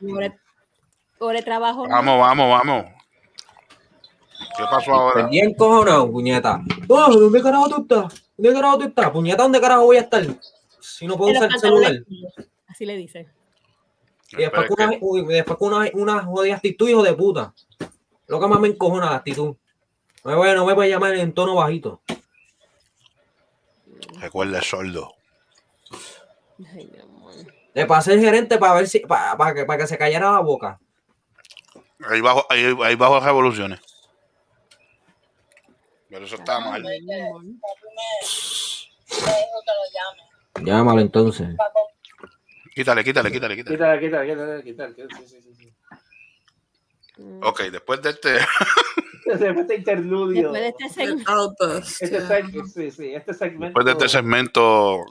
Pobre, 0.00 0.38
pobre 1.18 1.42
trabajo. 1.42 1.86
Vamos, 1.88 2.20
vamos, 2.20 2.50
vamos. 2.50 2.86
¿Qué 4.56 4.64
pasó 4.70 4.92
ahora? 4.92 5.26
Bien 5.26 5.52
cojonado, 5.54 6.10
puñeta. 6.10 6.60
Oh, 6.88 7.12
¿Dónde 7.12 7.42
carajo 7.42 7.68
tú 7.68 7.82
estás? 7.82 8.24
¿Dónde 8.36 8.54
carajo 8.54 8.78
tú 8.78 8.84
estás? 8.84 9.10
Puñeta, 9.10 9.42
¿dónde 9.42 9.60
carajo 9.60 9.84
voy 9.84 9.96
a 9.96 10.00
estar? 10.00 10.24
Si 10.80 11.06
no 11.06 11.16
puedo 11.16 11.32
usar 11.32 11.50
el 11.52 11.58
celular. 11.58 11.92
Así 12.68 12.86
le 12.86 12.96
dice. 12.96 13.28
Y 14.32 14.36
después 14.36 14.68
con 14.68 14.84
una, 14.88 14.96
uy, 15.00 15.24
después 15.26 15.58
con 15.58 15.74
una, 15.74 15.90
una 15.94 16.22
jodida 16.24 16.56
actitud, 16.56 16.88
hijo 16.88 17.02
de 17.02 17.14
puta. 17.14 17.52
Lo 18.26 18.40
que 18.40 18.46
más 18.46 18.60
me 18.60 18.68
encojona 18.68 19.06
la 19.10 19.16
actitud. 19.16 19.56
No 20.24 20.30
me, 20.30 20.36
voy- 20.36 20.54
no 20.54 20.66
me 20.66 20.74
puedes 20.74 20.90
llamar 20.92 21.14
en 21.14 21.32
tono 21.32 21.54
bajito. 21.56 22.00
Recuerda 24.20 24.58
el 24.58 24.64
sordo. 24.64 25.14
Ay, 26.58 26.88
mi 26.92 27.00
amor. 27.00 27.34
Le 27.74 27.86
pasé 27.86 28.14
el 28.14 28.20
gerente 28.20 28.58
para 28.58 28.74
ver 28.74 28.86
si, 28.86 29.00
para, 29.00 29.36
para 29.36 29.54
que, 29.54 29.64
para 29.64 29.80
que 29.80 29.86
se 29.88 29.98
callara 29.98 30.32
la 30.32 30.40
boca. 30.40 30.78
Ahí 32.08 32.20
bajo, 32.20 32.46
ahí, 32.48 32.76
ahí 32.84 32.94
bajo 32.94 33.20
revoluciones. 33.20 33.80
Pero 36.08 36.24
eso 36.26 36.36
está 36.36 36.60
mal. 36.60 36.82
Mi 36.82 37.20
amor. 37.20 37.42
Llámalo 40.62 41.00
entonces. 41.00 41.48
Quítale, 42.74 43.02
quítale, 43.02 43.32
quítale, 43.32 43.56
quítale. 43.56 43.76
Quítale, 43.76 44.00
quítale, 44.00 44.28
quítale, 44.28 44.62
quítale. 44.62 44.94
quítale. 44.94 45.26
Sí, 45.26 45.26
sí, 45.26 45.42
sí, 45.42 45.54
sí. 45.54 45.72
Ok, 47.42 47.62
después 47.72 48.00
de 48.02 48.10
este. 48.10 48.38
Después 49.24 49.40
de 49.40 49.60
este 49.62 49.74
interludio. 49.76 50.52
Después 50.52 50.62
de 50.62 50.68
este 50.68 50.88
segmento. 50.90 51.78
Este 51.78 52.20
sí, 52.66 52.90
sí, 52.90 53.14
este 53.14 53.32
segmento. 53.32 53.64
Después 53.64 53.86
de 53.86 53.92
este 53.92 54.08
segmento 54.10 55.06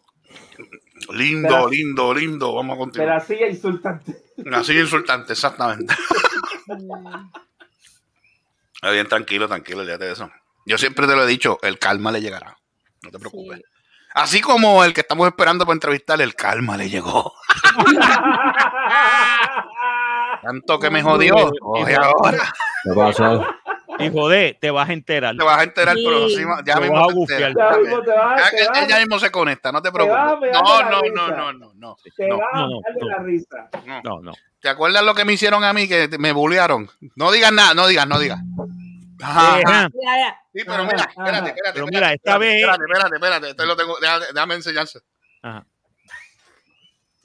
lindo, 1.12 1.50
Pero- 1.50 1.70
lindo, 1.70 2.14
lindo, 2.14 2.54
vamos 2.56 2.76
a 2.76 2.78
continuar. 2.78 3.16
la 3.16 3.20
silla 3.20 3.48
insultante. 3.48 4.16
Así 4.54 4.78
insultante, 4.78 5.34
exactamente. 5.34 5.94
Está 8.76 8.92
bien, 8.92 9.08
tranquilo, 9.08 9.48
tranquilo, 9.48 9.80
olvídate 9.82 10.06
de 10.06 10.12
eso. 10.14 10.30
Yo 10.66 10.78
siempre 10.78 11.08
te 11.08 11.16
lo 11.16 11.24
he 11.24 11.28
dicho, 11.28 11.58
el 11.62 11.80
calma 11.80 12.12
le 12.12 12.22
llegará. 12.22 12.58
No 13.02 13.12
te 13.12 13.20
preocupes. 13.20 13.60
sí. 13.60 13.64
Así 14.16 14.42
como 14.42 14.84
el 14.84 14.94
que 14.94 15.02
estamos 15.02 15.28
esperando 15.28 15.66
para 15.66 15.74
entrevistar, 15.74 16.22
el 16.22 16.36
calma 16.36 16.78
le 16.78 16.90
llegó. 16.90 17.34
Tanto 20.44 20.80
que 20.80 20.90
me 20.90 21.02
jodió. 21.02 21.52
Coge 21.60 21.96
ahora. 21.96 22.54
¿Qué 22.84 22.92
pasó? 22.96 23.46
Hijo 24.06 24.30
de, 24.30 24.58
te 24.60 24.72
vas 24.72 24.90
a 24.90 24.94
enterar. 24.94 25.36
Te 25.38 25.44
vas 25.44 25.60
a 25.60 25.64
enterar, 25.64 25.96
Sí. 25.96 26.04
pero 26.06 26.30
sí, 26.30 26.44
ya 26.66 26.76
mismo 26.80 26.96
vas 26.96 27.04
a 27.04 27.08
te 27.08 27.14
bufiar. 27.14 27.42
enteras. 27.44 27.72
Ya 27.76 27.80
mismo 27.82 28.02
te 28.02 28.12
vas, 28.12 28.40
Ya 28.44 28.50
te 28.50 28.58
que 28.58 28.68
vas, 28.68 28.84
ella 28.84 29.00
mismo 29.00 29.20
se 29.20 29.32
conecta, 29.32 29.72
no 29.72 29.82
te 29.82 29.92
preocupes. 29.92 30.20
No, 30.54 30.82
no, 30.90 31.02
no, 31.02 31.28
no, 31.30 31.54
no, 31.54 31.74
no. 31.76 31.98
te 32.16 32.28
no. 32.28 32.38
vas 32.38 32.48
a 32.54 32.58
no, 32.62 32.68
de 32.68 33.00
no. 33.02 33.08
la 33.08 33.18
risa. 33.20 33.70
no. 34.04 34.22
No. 34.22 34.34
¿Te 34.62 34.70
acuerdas 34.70 35.04
lo 35.04 35.14
que 35.14 35.26
me 35.26 35.34
hicieron 35.34 35.64
a 35.64 35.74
mí 35.74 35.88
que 35.88 36.10
me 36.20 36.32
bullearon? 36.32 36.90
No 37.16 37.32
digas 37.32 37.52
nada, 37.52 37.74
no 37.74 37.86
digas, 37.88 38.08
no 38.08 38.18
digas. 38.20 38.40
Ajá. 39.22 39.90
Sí, 40.54 40.62
pero 40.66 40.84
mira, 40.86 40.96
ajá. 41.04 41.10
espérate, 41.10 41.50
espérate. 41.50 41.54
Pero 41.74 41.86
espérate, 41.86 41.92
mira, 41.92 42.14
esta 42.14 42.32
espérate, 42.32 42.46
vez- 42.46 42.56
Espérate, 42.62 42.84
espérate, 42.86 43.16
espérate. 43.16 43.50
Esto 43.50 43.66
lo 43.66 43.76
tengo, 43.76 43.98
déjame, 44.00 44.26
déjame 44.34 44.56
enseñarse. 44.56 45.00
Ajá. 45.42 45.66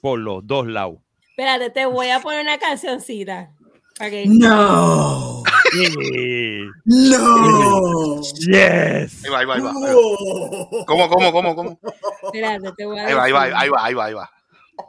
Por 0.01 0.19
los 0.19 0.45
dos 0.47 0.67
lados. 0.67 0.97
Espérate, 1.29 1.69
te 1.69 1.85
voy 1.85 2.09
a 2.09 2.19
poner 2.19 2.41
una 2.41 2.57
cancioncita. 2.57 3.51
Que... 3.97 4.25
No. 4.27 5.43
Sí. 5.71 6.69
No. 6.85 8.21
Yes. 8.21 9.23
Ahí 9.23 9.29
va, 9.31 9.39
ahí 9.39 9.45
va, 9.45 9.53
ahí 9.55 9.61
va. 9.61 9.71
ahí 9.71 9.93
va. 9.93 10.85
¿Cómo, 10.85 11.09
cómo, 11.09 11.31
cómo, 11.31 11.55
cómo? 11.55 11.79
Espérate, 12.23 12.71
te 12.77 12.85
voy 12.85 12.99
a 12.99 13.05
Ahí 13.05 13.13
va, 13.13 13.23
ahí 13.23 13.31
va, 13.31 13.43
decir. 13.45 13.57
ahí 13.57 13.69
va, 13.69 13.85
ahí 13.85 13.93
va, 13.93 14.05
ahí 14.05 14.13
va. 14.13 14.31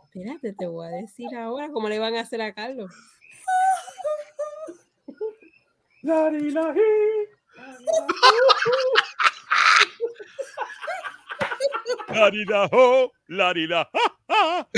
Espérate, 0.04 0.52
te 0.54 0.66
voy 0.66 0.86
a 0.86 0.90
decir 0.90 1.34
ahora 1.36 1.68
cómo 1.72 1.88
le 1.88 1.98
van 1.98 2.16
a 2.16 2.20
hacer 2.20 2.40
a 2.42 2.52
Carlos. 2.52 2.92
Lari, 6.02 6.50
lari. 6.50 6.80
Larila, 12.08 12.68
ho, 12.72 13.12
larila, 13.28 13.88
ja, 13.92 14.10
ja. 14.28 14.68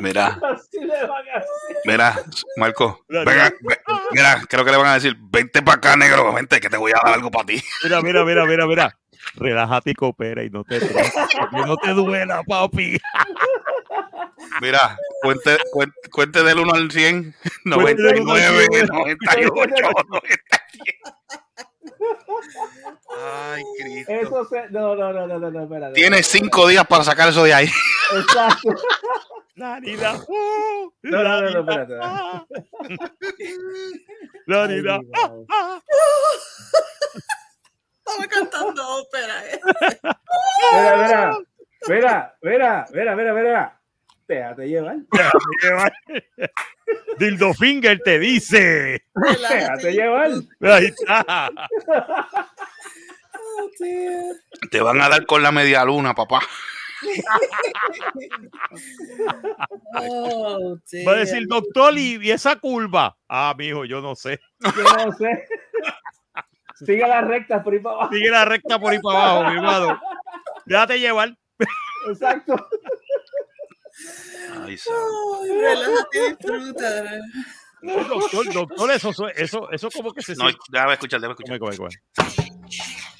Mira, 0.00 0.38
Así 0.42 0.78
le 0.80 1.06
van 1.06 1.28
a 1.28 1.38
hacer. 1.38 1.76
mira, 1.84 2.14
Marco. 2.56 3.04
Venga, 3.08 3.52
ve- 3.60 3.80
mira, 4.12 4.42
creo 4.48 4.64
que 4.64 4.70
le 4.70 4.76
van 4.76 4.86
a 4.88 4.94
decir, 4.94 5.16
vente 5.18 5.60
para 5.62 5.78
acá, 5.78 5.96
negro, 5.96 6.32
vente, 6.32 6.60
que 6.60 6.68
te 6.70 6.76
voy 6.76 6.92
a 6.92 7.00
dar 7.04 7.14
algo 7.14 7.30
para 7.30 7.46
ti. 7.46 7.62
Mira, 7.82 8.00
mira, 8.02 8.24
mira, 8.24 8.44
mira, 8.46 8.66
mira. 8.66 8.98
Relájate 9.34 9.90
y 9.90 9.94
coopera 9.94 10.42
y 10.44 10.50
no 10.50 10.64
te, 10.64 10.80
no 11.52 11.76
te 11.76 11.90
duela, 11.90 12.42
papi. 12.44 12.98
Mira, 14.60 14.96
cuente, 15.22 15.58
cuente, 15.72 15.96
cuente 16.10 16.42
del 16.42 16.58
1 16.60 16.72
al 16.74 16.90
100, 16.90 17.34
Cuente 17.74 18.02
del 18.02 18.20
1 18.20 18.32
al 18.32 18.40
99, 18.40 18.66
100. 18.72 18.86
98, 18.86 19.90
90. 20.08 20.28
Ay, 23.20 23.62
Cristo. 23.78 24.12
Eso 24.12 24.44
se. 24.48 24.68
No, 24.70 24.94
no, 24.94 25.12
no, 25.12 25.26
no, 25.26 25.38
no, 25.38 25.50
no, 25.50 25.62
espérate. 25.64 25.94
Tienes 25.94 26.26
cinco 26.26 26.66
días 26.68 26.86
para 26.86 27.04
sacar 27.04 27.28
eso 27.28 27.42
de 27.44 27.54
ahí. 27.54 27.68
Exacto. 28.16 28.68
Larila, 29.58 30.14
ho, 30.28 30.92
No, 31.02 31.22
no, 31.22 31.40
no, 31.42 31.50
no, 31.50 31.60
espérate. 31.60 31.94
ja. 32.00 32.46
Estaba 37.98 38.26
cantando 38.28 38.88
ópera. 38.88 39.46
¿eh? 39.50 39.60
Mira, 40.72 41.38
mira. 41.88 42.34
Mira, 42.42 42.86
mira, 42.92 43.16
mira, 43.16 43.34
mira. 43.34 43.80
Déjate 44.26 44.68
llevar. 44.68 44.96
Dildo 47.18 47.54
Finger 47.54 48.00
te 48.04 48.18
dice. 48.18 49.04
Déjate 49.14 49.92
llevar. 49.92 50.30
Ahí 50.62 50.86
está. 50.86 51.50
Oh. 53.40 53.70
Te 54.70 54.80
van 54.80 55.00
a 55.00 55.08
dar 55.08 55.24
con 55.26 55.42
la 55.42 55.52
media 55.52 55.84
luna, 55.84 56.14
papá. 56.14 56.40
Oh, 59.94 60.76
Va 61.06 61.12
a 61.12 61.16
decir, 61.16 61.46
doctor, 61.48 61.96
y, 61.98 62.18
y 62.22 62.30
esa 62.30 62.56
curva. 62.56 63.16
Ah, 63.28 63.54
mijo, 63.56 63.84
yo 63.84 64.00
no 64.00 64.14
sé. 64.14 64.40
Yo 64.60 65.06
no 65.06 65.12
sé. 65.12 65.46
Sigue 66.74 67.06
las 67.06 67.26
rectas 67.26 67.62
por 67.62 67.72
ahí 67.72 67.80
para 67.80 67.96
abajo. 67.96 68.12
Sigue 68.12 68.30
la 68.30 68.44
recta 68.44 68.78
por 68.78 68.92
ahí 68.92 69.00
para 69.00 69.30
abajo, 69.30 69.50
mi 69.50 69.56
hermano. 69.56 70.00
Déjate 70.66 71.00
llevar. 71.00 71.36
Exacto. 72.08 72.68
Ay, 74.64 74.76
relájate 75.60 76.36
disfruta. 76.38 77.04
Doctor, 77.80 78.52
doctor, 78.52 78.90
eso, 78.90 79.28
eso, 79.28 79.70
eso 79.70 79.90
como 79.90 80.12
que 80.12 80.22
se 80.22 80.34
No, 80.34 80.46
déjame 80.70 80.94
escuchar, 80.94 81.20
déjame 81.20 81.34
escuchar. 81.34 81.58
Come, 81.58 81.76
come, 81.76 81.88
come. 81.88 83.17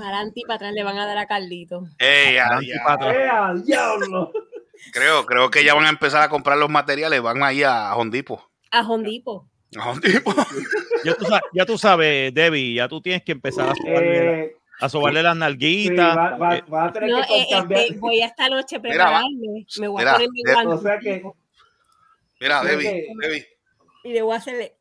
Para 0.00 0.16
adelante 0.16 0.40
y 0.40 0.42
para 0.44 0.54
atrás 0.56 0.72
le 0.72 0.82
van 0.82 0.98
a 0.98 1.06
dar 1.06 1.18
a 1.18 1.26
Carlito. 1.26 1.82
Ey, 1.98 2.36
a 2.38 2.46
Adelante 2.46 2.64
y 2.64 2.68
diablo. 2.72 2.84
para 2.86 2.94
atrás. 2.94 3.16
¡Eh, 3.16 3.28
al 3.28 3.64
diablo! 3.64 4.32
creo, 4.92 5.26
creo 5.26 5.50
que 5.50 5.62
ya 5.62 5.74
van 5.74 5.84
a 5.84 5.90
empezar 5.90 6.22
a 6.22 6.28
comprar 6.28 6.56
los 6.58 6.70
materiales. 6.70 7.20
Van 7.22 7.42
ahí 7.42 7.62
a 7.62 7.94
Hondipo. 7.94 8.50
A 8.70 8.80
Hondipo. 8.82 9.46
A 9.78 9.90
Hondipo. 9.90 10.34
Ya 11.02 11.14
tú, 11.14 11.24
sabes, 11.24 11.42
ya 11.54 11.64
tú 11.64 11.78
sabes, 11.78 12.34
Debbie, 12.34 12.74
ya 12.74 12.86
tú 12.86 13.00
tienes 13.00 13.22
que 13.22 13.32
empezar 13.32 13.70
a 13.70 13.74
sobarle, 13.74 14.40
Eh, 14.44 14.56
a 14.80 14.88
sobarle 14.90 15.22
las 15.22 15.32
sí, 15.32 15.38
nalguitas. 15.40 16.14
va, 16.16 16.36
va- 16.36 16.56
Eh, 16.58 16.64
va 16.70 16.84
a 16.84 16.92
tener 16.92 17.08
No, 17.10 17.22
que 17.26 17.34
eh, 17.40 17.46
este, 17.50 17.96
voy 17.98 18.20
a 18.20 18.26
esta 18.26 18.48
noche 18.50 18.78
prepararme. 18.80 19.64
Me 19.78 19.88
voy 19.88 19.98
Mira, 20.00 20.10
a 20.10 20.14
poner 20.16 20.28
mi 20.30 20.42
de- 20.42 20.52
guante 20.52 20.74
O 20.74 20.78
sea 20.82 20.98
que. 20.98 21.22
Mira, 22.38 22.60
Sí, 22.60 22.66
Debbie, 22.68 23.06
Debbie. 23.18 23.46
y 24.04 24.12
le 24.12 24.20
voy 24.22 24.34
a 24.34 24.36
hacerle. 24.36 24.74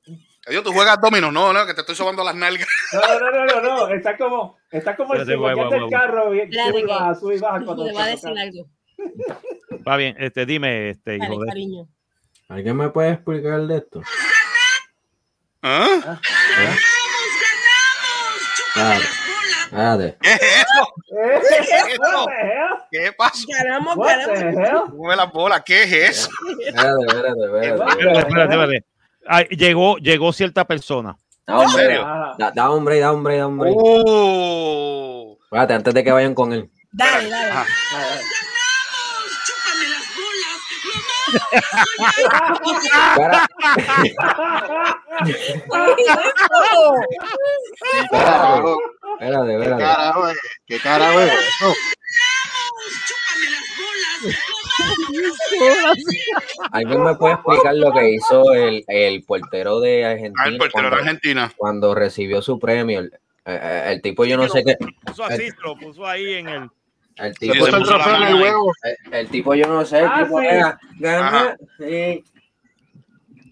Adiós, 0.50 0.64
tú 0.64 0.72
juegas 0.74 1.00
domino. 1.02 1.32
No, 1.32 1.54
no, 1.54 1.66
que 1.66 1.74
te 1.74 1.82
estoy 1.82 1.96
sobando 1.96 2.24
las 2.24 2.36
nalgas. 2.36 2.68
No, 2.94 3.20
no, 3.20 3.32
no, 3.32 3.46
no, 3.46 3.62
no. 3.62 3.88
Está 3.90 4.18
como, 4.18 4.58
está 4.72 4.96
como 4.96 5.14
el 5.14 5.20
voy, 5.38 5.70
del 5.70 5.82
voy. 5.82 5.90
carro. 5.92 6.34
y- 6.36 6.52
Sube 6.52 6.80
y 6.80 6.84
baja, 6.86 7.16
sube 7.16 7.36
y 7.36 7.40
baja. 7.40 7.62
cuando- 7.64 7.86
Le 7.86 7.92
voy 7.94 8.02
a 8.02 8.06
decir 8.08 8.30
algo. 8.38 8.66
Va 9.88 9.96
bien, 9.98 10.16
este, 10.20 10.46
dime, 10.46 10.90
este, 10.90 11.18
Dale, 11.18 11.34
hijo 11.34 11.42
de. 11.42 11.48
cariño. 11.48 11.88
¿Alguien 12.50 12.76
me 12.78 12.90
puede 12.90 13.12
explicar 13.12 13.62
de 13.62 13.78
esto? 13.78 14.02
¿Ah? 15.62 16.20
Espérate, 18.76 19.06
espérate. 19.66 20.18
¿Qué 20.22 20.30
es 20.34 20.42
eso? 20.42 20.94
Eh, 21.12 21.42
¿Qué 21.50 21.58
es 21.60 21.94
eso? 21.94 22.02
what 22.02 22.26
the 22.26 22.42
hell? 22.42 22.78
¿Qué 22.92 23.12
pasó? 23.14 23.48
Ganamos, 23.48 23.98
ganamos. 23.98 24.90
Mueve 24.94 25.16
las 25.16 25.32
bolas. 25.32 25.62
¿Qué 25.66 25.84
es 25.84 25.94
eso? 25.94 26.30
Espérate, 26.66 27.06
espérate, 27.08 28.24
espérate. 28.48 28.86
Llegó, 29.52 29.98
llegó 29.98 30.34
cierta 30.34 30.66
persona. 30.66 31.16
Da 31.46 31.60
hombre, 31.60 31.98
da, 32.38 32.52
da 32.52 32.70
hombre, 32.70 33.00
da 33.00 33.12
hombre, 33.12 33.38
da 33.38 33.48
hombre. 33.48 33.72
Oh. 33.76 35.38
Espérate, 35.44 35.74
antes 35.74 35.94
de 35.94 36.04
que 36.04 36.12
vayan 36.12 36.36
con 36.36 36.54
él. 36.54 36.70
Dale, 36.92 37.30
dale. 37.30 37.52
Ah, 37.54 37.66
Espera, 43.12 43.48
espérate, 48.00 48.72
espérate, 49.20 49.54
espérate. 49.54 49.84
carajo 49.84 50.30
es? 50.30 50.38
¿Qué 50.66 50.80
carajo 50.80 51.20
es 51.22 51.32
eso? 51.34 51.74
¿Alguien 56.72 57.04
me 57.04 57.16
puede 57.16 57.34
explicar 57.36 57.76
lo 57.76 57.92
que 57.94 58.14
hizo 58.14 58.54
el, 58.54 58.84
el 58.88 59.24
portero 59.24 59.80
de 59.80 60.06
Argentina 60.06 60.44
Ah, 60.44 60.48
el 60.50 60.58
portero 60.58 60.84
de 60.84 60.90
cuando, 60.90 60.96
Argentina. 60.98 61.54
cuando 61.58 61.96
recibió 61.96 62.42
su 62.42 62.60
premio? 62.60 63.00
El, 63.00 63.12
el 63.46 64.02
tipo, 64.02 64.26
yo 64.26 64.38
no 64.38 64.48
sé 64.48 64.64
qué. 64.64 64.76
Puso 65.06 65.24
así, 65.24 65.50
lo 65.64 65.76
puso 65.78 66.06
ahí 66.06 66.34
en 66.36 66.50
el. 66.50 66.70
El 67.16 67.34
Sí, 67.36 67.50
tipo, 67.52 67.66
Se 67.66 67.72
puso 67.72 67.78
el 67.78 67.84
puso 67.84 68.16
en 68.16 68.24
el 68.24 68.36
huevo. 68.36 68.72
el, 68.84 69.14
el 69.14 69.28
tipo, 69.30 69.56
yo 69.56 69.68
no 69.68 69.86
sé. 69.86 70.00
El 70.00 70.06
Ah, 70.08 70.24
tipo 70.24 70.40
sí. 70.40 70.46
era, 70.48 70.80
gana, 71.00 71.58
sí. 71.78 72.24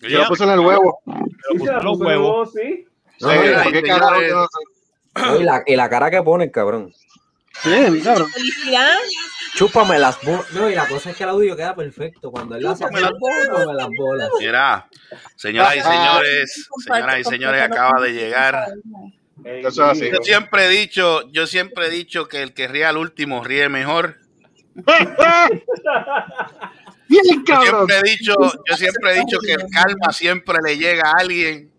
Se 0.01 0.09
lo 0.09 0.27
puso 0.27 0.43
en 0.45 0.49
el 0.51 0.59
huevo. 0.59 0.99
sí, 1.05 1.59
se 1.59 1.65
la 1.65 1.73
los 1.79 1.97
puso 1.97 2.09
de 2.09 2.17
huevos. 2.17 2.49
huevo, 2.53 2.67
sí. 2.69 2.85
No, 3.19 3.31
Sí, 3.31 3.37
y, 3.43 3.47
la, 3.49 3.61
ahí, 3.63 3.71
¿Qué 3.71 3.81
carajo? 3.81 4.47
No 5.15 5.39
y 5.39 5.43
la- 5.43 5.63
y 5.65 5.75
la 5.75 5.89
cara 5.89 6.11
que 6.11 6.21
pone 6.21 6.43
el 6.45 6.51
cabrón. 6.51 6.93
Sí, 7.63 8.01
cabrón. 8.03 8.29
Felicidad. 8.31 8.93
Chúpame 9.57 9.97
las 9.97 10.21
bolas. 10.21 10.51
No, 10.51 10.69
y 10.69 10.75
la 10.75 10.87
cosa 10.87 11.09
es 11.09 11.17
que 11.17 11.23
el 11.23 11.29
audio 11.29 11.55
queda 11.55 11.75
perfecto. 11.75 12.29
Cuando 12.29 12.55
él 12.55 12.65
hace 12.67 12.83
Chúpame 12.83 13.01
las 13.01 13.11
chúpame 13.11 13.73
las 13.73 13.87
bolas. 13.97 14.29
Mira, 14.39 14.87
señoras 15.35 15.75
y 15.75 15.81
señores, 15.81 16.69
señoras 16.85 17.19
y 17.19 17.23
señores, 17.23 17.61
acaba 17.63 18.01
de 18.01 18.13
llegar. 18.13 18.67
Ey, 19.43 19.65
Eso 19.65 19.83
es 19.85 19.89
así. 19.97 20.11
Yo 20.11 20.19
siempre 20.21 20.65
he 20.65 20.69
dicho, 20.69 21.27
yo 21.31 21.47
siempre 21.47 21.87
he 21.87 21.89
dicho 21.89 22.27
que 22.27 22.43
el 22.43 22.53
que 22.53 22.67
ríe 22.67 22.85
al 22.85 22.97
último 22.97 23.43
ríe 23.43 23.67
mejor. 23.67 24.17
Bien, 27.09 27.23
Yo 27.25 27.43
cabrón. 27.45 27.87
siempre 27.87 27.97
he 27.97 28.03
dicho, 28.03 28.35
yo 28.69 28.75
siempre 28.77 29.11
he 29.11 29.19
dicho 29.21 29.39
que 29.39 29.53
el 29.53 29.65
calma 29.71 30.11
siempre 30.11 30.57
le 30.63 30.77
llega 30.77 31.09
a 31.09 31.13
alguien. 31.21 31.71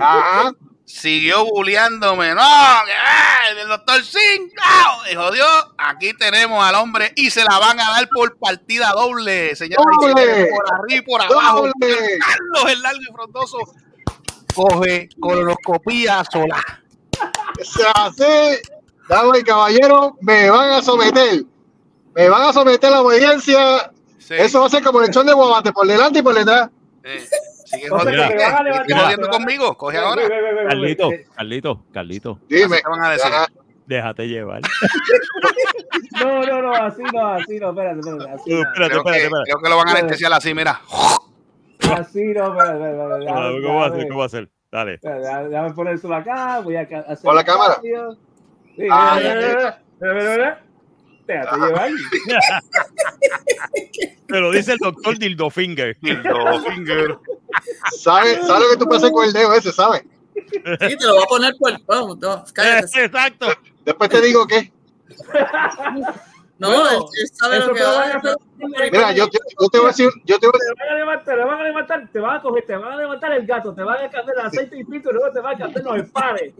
Ajá. 0.00 0.52
Siguió 0.88 1.44
bulleándome, 1.44 2.34
no, 2.34 2.42
que, 2.86 3.60
el 3.60 3.68
doctor 3.68 4.02
Sin, 4.02 4.50
no, 4.56 5.12
y 5.12 5.14
jodió. 5.14 5.44
Aquí 5.76 6.14
tenemos 6.14 6.64
al 6.64 6.76
hombre 6.76 7.12
y 7.14 7.28
se 7.30 7.44
la 7.44 7.58
van 7.58 7.78
a 7.78 7.90
dar 7.90 8.08
por 8.08 8.38
partida 8.38 8.92
doble, 8.92 9.54
señores, 9.54 9.84
por 10.00 10.18
arriba 10.18 10.48
y 10.88 11.00
por 11.02 11.20
abajo. 11.20 11.66
¡Doble! 11.66 12.18
Carlos 12.18 12.72
el 12.72 12.82
largo 12.82 13.00
y 13.02 13.12
frondoso 13.12 13.58
coge 14.54 15.10
colonoscopía 15.20 16.24
sola. 16.24 16.64
Así, 17.94 18.24
damas 19.10 19.40
y 19.40 19.44
caballeros, 19.44 20.12
me 20.22 20.48
van 20.48 20.70
a 20.70 20.82
someter. 20.82 21.44
Me 22.14 22.28
van 22.30 22.42
a 22.42 22.52
someter 22.54 22.88
a 22.88 22.92
la 22.92 23.02
obediencia. 23.02 23.92
Sí. 24.18 24.34
Eso 24.38 24.60
va 24.60 24.66
a 24.66 24.70
ser 24.70 24.82
como 24.82 25.00
el 25.00 25.08
lechón 25.08 25.26
de 25.26 25.34
guabate, 25.34 25.70
por 25.70 25.86
delante 25.86 26.20
y 26.20 26.22
por 26.22 26.34
detrás. 26.34 26.70
Eh, 27.04 27.28
sigue 27.68 27.90
O 27.90 28.00
sea, 28.00 28.10
jodiendo. 28.12 28.28
¿Qué? 28.28 28.34
levantar, 28.36 28.84
¿Sigues 28.86 29.02
jodiendo 29.02 29.22
me 29.22 29.28
van 29.28 29.34
a- 29.34 29.38
conmigo? 29.44 29.76
Coge 29.76 29.98
ahora. 29.98 30.22
Carlito. 30.68 31.10
Carlito, 31.34 31.84
Carlito, 31.92 32.38
Dime. 32.48 32.76
Te 32.82 32.88
van 32.88 33.02
a 33.04 33.10
decir. 33.10 33.32
Ajá. 33.32 33.46
déjate 33.86 34.28
llevar. 34.28 34.60
No, 36.20 36.42
no, 36.42 36.62
no, 36.62 36.74
así 36.74 37.02
no, 37.12 37.26
así 37.28 37.58
no, 37.60 37.70
espérate, 37.70 38.00
espérate, 38.00 38.30
así 38.32 38.50
no. 38.50 38.56
Espérate, 38.58 38.74
Creo 38.74 38.98
espérate, 38.98 39.10
que, 39.10 39.24
espérate. 39.26 39.44
creo 39.50 39.62
que 39.62 39.68
lo 39.70 39.76
van 39.76 39.88
a 39.88 39.90
anestesiar 39.92 40.32
así, 40.32 40.52
mira. 40.54 40.80
Así 41.92 42.24
no, 42.34 42.48
espérate, 42.48 42.74
espérate, 42.74 43.24
espérate, 43.24 43.62
¿Cómo 43.62 43.76
va 43.78 43.84
a 43.84 43.88
hacer? 43.88 44.08
¿Cómo 44.08 44.18
va 44.18 44.24
a 44.24 44.26
hacer? 44.26 44.50
Dale. 44.70 44.98
déjame- 45.00 45.48
Déjame 45.48 45.72
ponérselo 45.74 46.14
acá, 46.16 46.60
voy 46.60 46.76
a 46.76 46.80
hacer 46.82 47.18
¿Con 47.22 47.34
la 47.34 47.40
el 47.42 47.46
cámara? 47.46 47.80
Sí, 47.80 48.86
Ah, 48.90 49.16
mira, 49.18 49.34
mira, 50.00 50.36
mira, 50.36 50.62
mira. 51.28 51.44
Déjate 51.44 51.66
llevar. 51.66 51.90
Te 54.26 54.40
lo 54.40 54.50
dice 54.50 54.72
el 54.72 54.78
doctor 54.78 55.18
Dildo 55.18 55.50
Finger. 55.50 55.96
Dildo 56.00 56.62
finger. 56.62 57.18
¿Sabes 57.98 58.38
sabe 58.46 58.64
lo 58.64 58.70
que 58.70 58.84
tú 58.84 58.94
hacer 58.94 59.10
con 59.10 59.24
el 59.24 59.32
dedo 59.32 59.54
ese, 59.54 59.72
sabes? 59.72 60.02
Sí, 60.34 60.96
te 60.96 61.06
lo 61.06 61.14
voy 61.14 61.22
a 61.22 61.26
poner 61.26 61.54
por. 61.58 61.84
Vamos, 61.86 62.18
no, 62.18 62.44
cállate. 62.52 62.86
Exacto. 63.04 63.46
Después 63.84 64.10
te 64.10 64.20
digo 64.20 64.46
qué. 64.46 64.72
No, 66.58 66.70
Bueno, 66.70 67.08
él, 67.14 67.28
sabe 67.32 67.60
lo 67.60 67.72
que 67.72 67.78
te 67.78 67.84
va 67.84 68.02
a 68.02 68.16
hacer. 68.16 68.36
Mira, 68.92 69.12
yo 69.12 69.28
te, 69.28 69.38
yo 69.60 69.68
te 69.68 69.78
voy 69.78 69.86
a 69.86 69.88
decir, 69.88 70.10
yo 70.24 70.38
te 70.38 70.46
voy 70.46 70.56
a 70.56 70.74
Te 70.74 70.84
van 70.84 70.88
a 70.88 70.98
levantar, 70.98 71.36
te 71.36 71.44
van 71.44 71.60
a 71.60 71.62
levantar, 71.62 72.08
te 72.12 72.18
van 72.18 72.36
a 72.36 72.42
coger, 72.42 72.66
te 72.66 72.76
van 72.76 72.92
a 72.92 72.96
levantar 72.96 73.32
el 73.32 73.46
gato, 73.46 73.74
te 73.74 73.82
van 73.82 74.04
a 74.04 74.10
cambiar 74.10 74.38
el 74.38 74.46
aceite 74.46 74.78
y 74.78 74.84
pito 74.84 75.10
y 75.10 75.12
luego 75.12 75.32
te 75.32 75.40
van 75.40 75.54
a 75.54 75.58
cambiar 75.58 75.84
los 75.84 75.96
espares. 75.98 76.54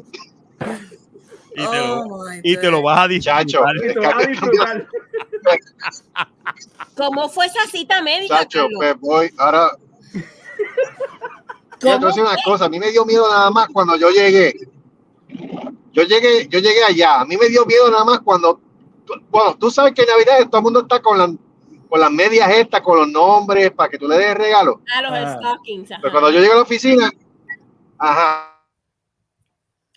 Y 1.54 1.66
te, 1.66 1.78
lo, 1.78 2.00
Oh, 2.02 2.24
y 2.42 2.56
te 2.56 2.70
lo 2.70 2.82
vas 2.82 2.98
a 3.00 3.08
disfrutar. 3.08 3.46
Y 3.76 3.92
te 3.94 3.98
vas 3.98 4.14
a 4.14 4.26
disfrutar. 4.28 4.86
¿Cómo 6.96 7.28
fue 7.28 7.46
esa 7.46 7.66
cita 7.70 8.02
médica, 8.02 8.38
Chacho, 8.40 8.66
pues 8.76 8.98
voy, 9.00 9.30
ahora. 9.38 9.70
Decir 11.80 12.22
una 12.22 12.36
cosa, 12.44 12.64
a 12.64 12.68
mí 12.68 12.78
me 12.80 12.90
dio 12.90 13.04
miedo 13.04 13.28
nada 13.28 13.50
más 13.50 13.68
cuando 13.72 13.96
yo 13.96 14.10
llegué. 14.10 14.52
Yo 15.92 16.02
llegué, 16.02 16.48
yo 16.48 16.58
llegué 16.58 16.84
allá, 16.84 17.20
a 17.20 17.24
mí 17.24 17.36
me 17.36 17.48
dio 17.48 17.64
miedo 17.66 17.90
nada 17.90 18.04
más 18.04 18.20
cuando, 18.20 18.60
bueno, 19.30 19.56
tú 19.56 19.70
sabes 19.70 19.92
que 19.94 20.02
en 20.02 20.08
Navidad 20.08 20.48
todo 20.48 20.58
el 20.58 20.64
mundo 20.64 20.80
está 20.80 21.00
con, 21.00 21.18
la- 21.18 21.32
con 21.88 22.00
las 22.00 22.10
medias 22.10 22.50
estas, 22.50 22.80
con 22.82 22.98
los 22.98 23.08
nombres, 23.08 23.70
para 23.72 23.88
que 23.88 23.98
tú 23.98 24.06
le 24.08 24.18
des 24.18 24.34
regalo. 24.36 24.80
A 24.94 25.02
los 25.02 25.12
Ah. 25.12 25.36
stockings. 25.38 25.92
ajá. 25.92 26.00
Pero 26.02 26.12
cuando 26.12 26.30
yo 26.30 26.40
llego 26.40 26.52
a 26.52 26.56
la 26.56 26.62
oficina, 26.62 27.10
ajá, 27.98 28.57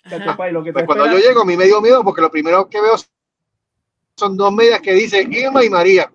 Chacho, 0.10 0.36
pai, 0.36 0.52
lo 0.52 0.64
que 0.64 0.70
te 0.70 0.74
pues 0.74 0.86
cuando 0.86 1.06
yo 1.12 1.18
llego 1.20 1.42
a 1.42 1.46
mí 1.46 1.56
me 1.56 1.66
dio 1.66 1.80
miedo 1.82 2.04
porque 2.04 2.22
lo 2.22 2.32
primero 2.32 2.68
que 2.68 2.82
veo 2.82 2.96
son 4.18 4.36
dos 4.38 4.52
medias 4.54 4.82
que 4.82 4.94
dicen 4.94 5.32
Irma 5.32 5.64
y 5.64 5.70
María. 5.70 6.12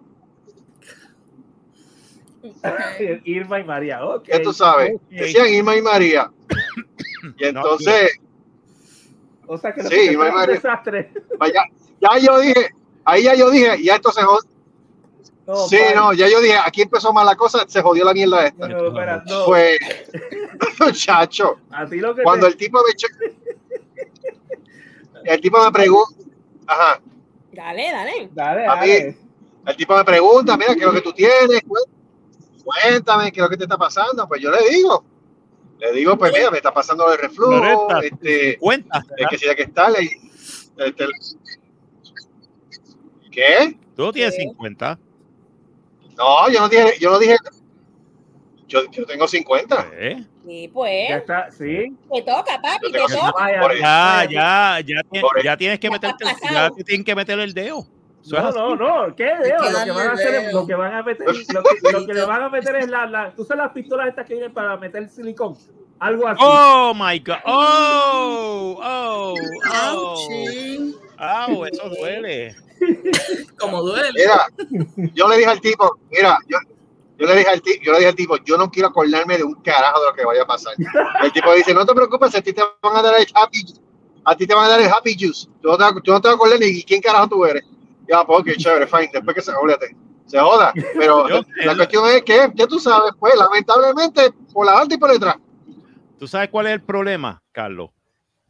Irma 3.25 3.61
y 3.61 3.65
María, 3.65 4.05
ok. 4.05 4.25
Ya 4.29 4.43
tú 4.43 4.53
sabes, 4.53 4.95
ok. 4.95 5.01
decían 5.11 5.49
Irma 5.49 5.77
y 5.77 5.83
María. 5.83 6.31
Y 7.39 7.45
entonces, 7.45 8.11
O 9.49 9.59
sea 9.59 9.73
que 9.75 9.83
Sí, 9.85 9.95
Irma 10.11 10.29
y 10.29 10.33
María. 10.33 10.55
desastre. 10.55 11.13
pues 11.39 11.53
ya, 11.53 11.63
ya 12.01 12.19
yo 12.19 12.39
dije, 12.39 12.71
ahí 13.05 13.25
ya 13.25 13.35
yo 13.35 13.51
dije, 13.51 13.83
ya 13.83 13.97
esto 13.97 14.13
se 14.13 14.23
jodió. 14.23 14.49
No, 15.47 15.55
Sí, 15.69 15.79
no, 15.95 16.13
ya 16.13 16.29
yo 16.29 16.41
dije, 16.41 16.57
aquí 16.65 16.83
empezó 16.83 17.13
mal 17.13 17.25
la 17.27 17.35
cosa, 17.37 17.65
se 17.69 17.81
jodió 17.83 18.05
la 18.05 18.13
mierda 18.13 18.47
esta. 18.47 18.69
no, 18.69 18.77
no, 18.83 18.89
espera, 18.89 19.25
no. 19.29 19.45
Pues, 19.47 19.79
muchacho, 20.81 21.59
A 21.71 21.87
ti 21.87 21.99
lo 21.99 22.15
que 22.15 22.23
cuando 22.23 22.47
te- 22.47 22.53
el 22.53 22.57
tipo 22.59 22.81
me 22.87 22.95
che- 22.95 23.09
el 25.27 25.41
tipo 25.41 25.63
me 25.65 25.71
pregunta, 25.73 26.15
ajá, 26.67 27.01
Dale, 27.53 27.91
dale. 27.91 28.29
Dale, 28.33 28.67
a 28.67 28.77
mí, 28.77 28.89
dale. 28.89 29.17
el 29.67 29.77
tipo 29.77 29.97
me 29.97 30.05
pregunta, 30.05 30.57
mira, 30.57 30.75
¿qué 30.75 30.81
es 30.81 30.87
lo 30.87 30.93
que 30.93 31.01
tú 31.01 31.13
tienes? 31.13 31.63
Cué- 31.67 31.83
Cuéntame, 32.65 33.31
¿qué 33.33 33.41
es 33.41 33.45
lo 33.45 33.49
que 33.49 33.57
te 33.57 33.63
está 33.65 33.79
pasando? 33.79 34.27
Pues 34.29 34.43
yo 34.43 34.51
le 34.51 34.59
digo, 34.69 35.05
le 35.79 35.93
digo, 35.93 36.19
pues 36.19 36.33
mira, 36.33 36.51
me 36.51 36.57
está 36.59 36.73
pasando 36.75 37.11
el 37.13 37.19
reflujo, 37.19 37.53
Loretta, 37.53 38.01
este, 38.03 38.59
Cuenta. 38.59 39.05
es 39.17 39.27
que 39.29 39.39
si 39.39 39.49
hay 39.49 39.57
que 39.57 39.63
estar, 39.63 39.91
le- 39.93 40.21
este, 40.79 41.07
¿qué? 43.31 43.79
Tú 43.97 44.05
no 44.05 44.13
tienes 44.13 44.35
50. 44.37 44.99
No, 46.17 46.51
yo 46.51 46.61
no 46.61 46.69
dije, 46.69 46.95
yo 47.01 47.11
no 47.11 47.19
dije, 47.19 47.37
yo, 48.67 48.91
yo 48.91 49.07
tengo 49.07 49.27
50. 49.27 49.91
¿eh? 49.95 50.25
Sí, 50.45 50.71
pues. 50.73 51.09
Ya 51.09 51.17
está, 51.17 51.51
sí. 51.51 51.95
Te 52.13 52.23
toca, 52.23 52.61
papi, 52.61 52.93
te 52.93 52.99
toca. 52.99 53.75
Ya, 53.79 54.27
ya, 54.29 54.81
ya, 54.81 55.03
ya 55.45 55.57
tienes 55.57 55.81
que 55.81 55.91
meterte, 55.91 56.25
ya 56.51 56.71
te 56.71 56.85
tienen 56.85 57.05
que 57.05 57.15
meter 57.15 57.39
el 57.39 57.55
dedo. 57.55 57.87
No, 58.29 58.51
no, 58.51 58.77
no, 58.77 59.15
¿qué 59.15 59.25
dedo? 59.25 59.71
Lo 59.71 59.85
que 59.85 59.91
van 59.93 60.09
a 60.09 60.13
hacer 60.13 60.35
es, 60.35 60.53
lo 60.53 60.67
que 60.67 60.75
van 60.75 60.95
a 60.95 61.03
meter, 61.03 61.27
lo 61.55 61.63
que, 61.63 61.93
lo 61.93 62.07
que 62.07 62.15
le 62.15 62.25
van 62.25 62.43
a 62.43 62.49
meter 62.49 62.77
es 62.77 62.89
la, 62.89 63.07
la, 63.07 63.31
tú 63.31 63.45
sabes 63.45 63.63
las 63.65 63.73
pistolas 63.73 64.09
estas 64.09 64.27
que 64.27 64.35
vienen 64.35 64.53
para 64.53 64.77
meter 64.77 65.09
silicón, 65.09 65.57
algo 66.01 66.27
así. 66.27 66.43
Oh 66.45 66.93
my 66.93 67.19
God. 67.21 67.37
Oh, 67.45 68.81
oh, 68.83 69.35
oh. 69.73 70.17
Au, 71.19 71.65
eso 71.67 71.89
duele. 71.89 72.57
Como 73.59 73.83
duele. 73.83 74.11
Mira, 74.15 74.47
yo 75.15 75.29
le 75.29 75.39
dije 75.39 75.49
al 75.49 75.61
tipo, 75.61 75.97
mira, 76.11 76.39
yo, 76.49 76.59
yo 77.19 77.27
le 77.27 77.37
dije 77.37 77.49
al 77.49 77.63
tipo, 77.63 77.83
yo 77.85 77.93
le 77.93 77.99
dije 77.99 78.09
al 78.11 78.15
tipo, 78.17 78.37
yo 78.45 78.57
no 78.57 78.71
quiero 78.71 78.89
acordarme 78.89 79.39
de 79.39 79.45
un 79.45 79.55
carajo 79.63 80.01
de 80.01 80.07
lo 80.09 80.15
que 80.15 80.25
vaya 80.25 80.43
a 80.43 80.47
pasar. 80.47 80.75
El 81.23 81.33
tipo 81.33 81.53
dice, 81.55 81.73
no 81.75 81.85
te 81.87 81.95
preocupes, 81.95 82.35
a 82.35 82.41
ti 82.43 82.53
te 82.53 82.63
van 82.83 82.97
a 82.97 83.03
dar 83.03 83.15
el 83.19 83.27
happy, 83.35 83.65
a 84.25 84.37
ti 84.37 84.47
te 84.47 84.55
van 84.55 84.67
a 84.67 84.69
dar 84.69 84.81
el 84.81 84.89
happy 84.89 85.17
juice. 85.19 85.49
Tú 85.63 85.69
no 85.69 85.79
te, 85.79 85.85
tú 86.03 86.13
no 86.13 86.21
te 86.21 86.29
vas 86.29 86.35
a 86.35 86.37
acordar 86.37 86.59
ni 86.61 86.83
quién 86.83 87.01
carajo 87.01 87.29
tú 87.29 87.45
eres. 87.45 87.63
Ya, 88.09 88.25
pues, 88.25 88.41
ok, 88.41 88.49
chévere, 88.57 88.87
fine, 88.87 89.11
después 89.13 89.35
que 89.35 89.43
se 89.43 89.53
jodete. 89.53 89.97
Se 90.27 90.39
joda. 90.39 90.73
Pero 90.99 91.29
Yo- 91.29 91.43
la 91.65 91.75
cuestión 91.77 92.07
es 92.09 92.23
que, 92.23 92.51
ya 92.55 92.67
tú 92.67 92.79
sabes, 92.79 93.13
pues, 93.19 93.35
lamentablemente, 93.37 94.33
por 94.53 94.67
la 94.67 94.79
alta 94.79 94.95
y 94.95 94.99
por 94.99 95.11
detrás. 95.11 95.37
¿Tú 96.19 96.27
sabes 96.29 96.49
cuál 96.51 96.67
es 96.67 96.73
el 96.75 96.83
problema, 96.83 97.43
Carlos? 97.53 97.91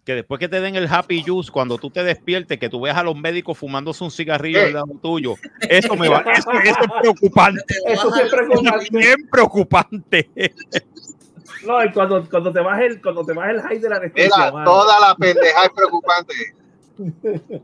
Que 0.07 0.15
después 0.15 0.39
que 0.39 0.49
te 0.49 0.61
den 0.61 0.77
el 0.77 0.87
happy 0.87 1.25
juice, 1.25 1.51
cuando 1.51 1.79
tú 1.79 1.91
te 1.91 2.05
despiertes, 2.05 2.61
que 2.61 2.69
tú 2.69 2.81
veas 2.81 2.97
a 2.97 3.03
los 3.03 3.17
médicos 3.17 3.59
fumándose 3.59 4.05
un 4.05 4.13
cigarrillo 4.13 4.63
al 4.63 4.73
lado 4.73 4.87
tuyo, 5.03 5.35
eso 5.69 5.97
me 5.97 6.09
va, 6.09 6.21
eso, 6.21 6.49
eso 6.53 6.81
es 6.81 6.89
preocupante. 7.01 7.75
Eso 7.89 8.13
siempre 8.13 8.39
es 8.45 8.83
es 8.85 8.91
bien 8.91 9.17
preocupante. 9.29 10.31
No, 11.67 11.85
y 11.85 11.91
cuando, 11.91 12.25
cuando 12.31 12.53
te 12.53 12.61
baja 12.61 12.85
el, 12.85 13.03
cuando 13.03 13.25
te 13.25 13.33
baja 13.33 13.51
el 13.51 13.61
high 13.63 13.79
de 13.81 13.89
la 13.89 13.97
anestesia, 13.97 14.51
Mira, 14.53 14.65
toda 14.65 15.01
la 15.01 15.17
pendeja 15.17 15.65
es 15.65 15.71
preocupante. 15.71 16.35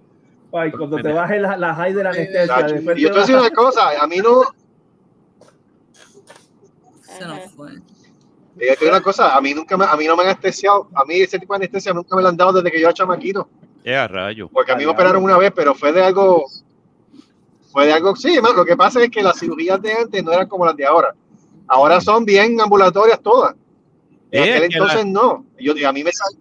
Ay, 0.53 0.73
cuando 0.73 0.97
te 0.97 1.13
baje 1.13 1.39
la, 1.39 1.57
la 1.57 1.75
high 1.77 1.93
de 1.93 2.03
la 2.03 2.11
anestesia, 2.11 2.47
Chacho. 2.49 2.75
después 2.75 2.99
Y 2.99 3.03
yo 3.03 3.09
te 3.09 3.13
voy 3.13 3.19
a 3.19 3.23
decir 3.23 3.37
una 3.37 3.51
cosa, 3.51 4.03
a 4.03 4.07
mí 4.09 4.17
no, 4.19 4.43
Se 7.03 7.25
nos 7.25 7.53
fue. 7.53 7.71
Yo 8.57 8.75
te 8.75 8.85
digo 8.85 8.91
una 8.91 9.01
cosa, 9.03 9.35
a 9.35 9.41
mí 9.41 9.55
nunca 9.55 9.77
me, 9.77 9.85
a 9.87 9.97
mí 9.97 10.07
no 10.07 10.15
me 10.17 10.23
han 10.23 10.29
anestesiado, 10.31 10.89
a 10.95 11.05
mí 11.05 11.15
ese 11.17 11.39
tipo 11.39 11.55
de 11.55 11.57
anestesia 11.59 11.93
nunca 11.95 12.15
me 12.15 12.23
lo 12.23 12.29
han 12.29 12.37
dado 12.37 12.53
desde 12.53 12.71
que 12.71 12.79
yo 12.81 12.87
era 12.87 12.95
chamaquito, 12.95 13.49
Ya, 13.85 14.07
rayo. 14.07 14.49
porque 14.53 14.73
a 14.73 14.77
mí 14.77 14.85
me 14.85 14.91
operaron 14.91 15.23
una 15.25 15.39
vez, 15.39 15.53
pero 15.55 15.75
fue 15.75 15.93
de 15.93 16.03
algo, 16.03 16.45
fue 17.73 17.87
de 17.87 17.93
algo, 17.95 18.15
sí, 18.15 18.39
man, 18.43 18.55
lo 18.55 18.65
que 18.65 18.77
pasa 18.77 19.03
es 19.03 19.11
que 19.11 19.23
las 19.23 19.39
cirugías 19.39 19.81
de 19.81 19.93
antes 19.95 20.23
no 20.23 20.33
eran 20.33 20.49
como 20.49 20.67
las 20.67 20.77
de 20.77 20.85
ahora, 20.85 21.15
ahora 21.67 22.01
son 22.01 22.25
bien 22.27 22.61
ambulatorias 22.61 23.21
todas, 23.23 23.55
en 24.31 24.43
Sí, 24.45 24.51
aquel 24.51 24.63
es 24.65 24.69
que 24.69 24.75
entonces 24.77 25.07
no, 25.07 25.47
yo, 25.59 25.73
y 25.75 25.85
a 25.85 25.93
mí 25.93 26.05
me 26.05 26.13
sal- 26.13 26.37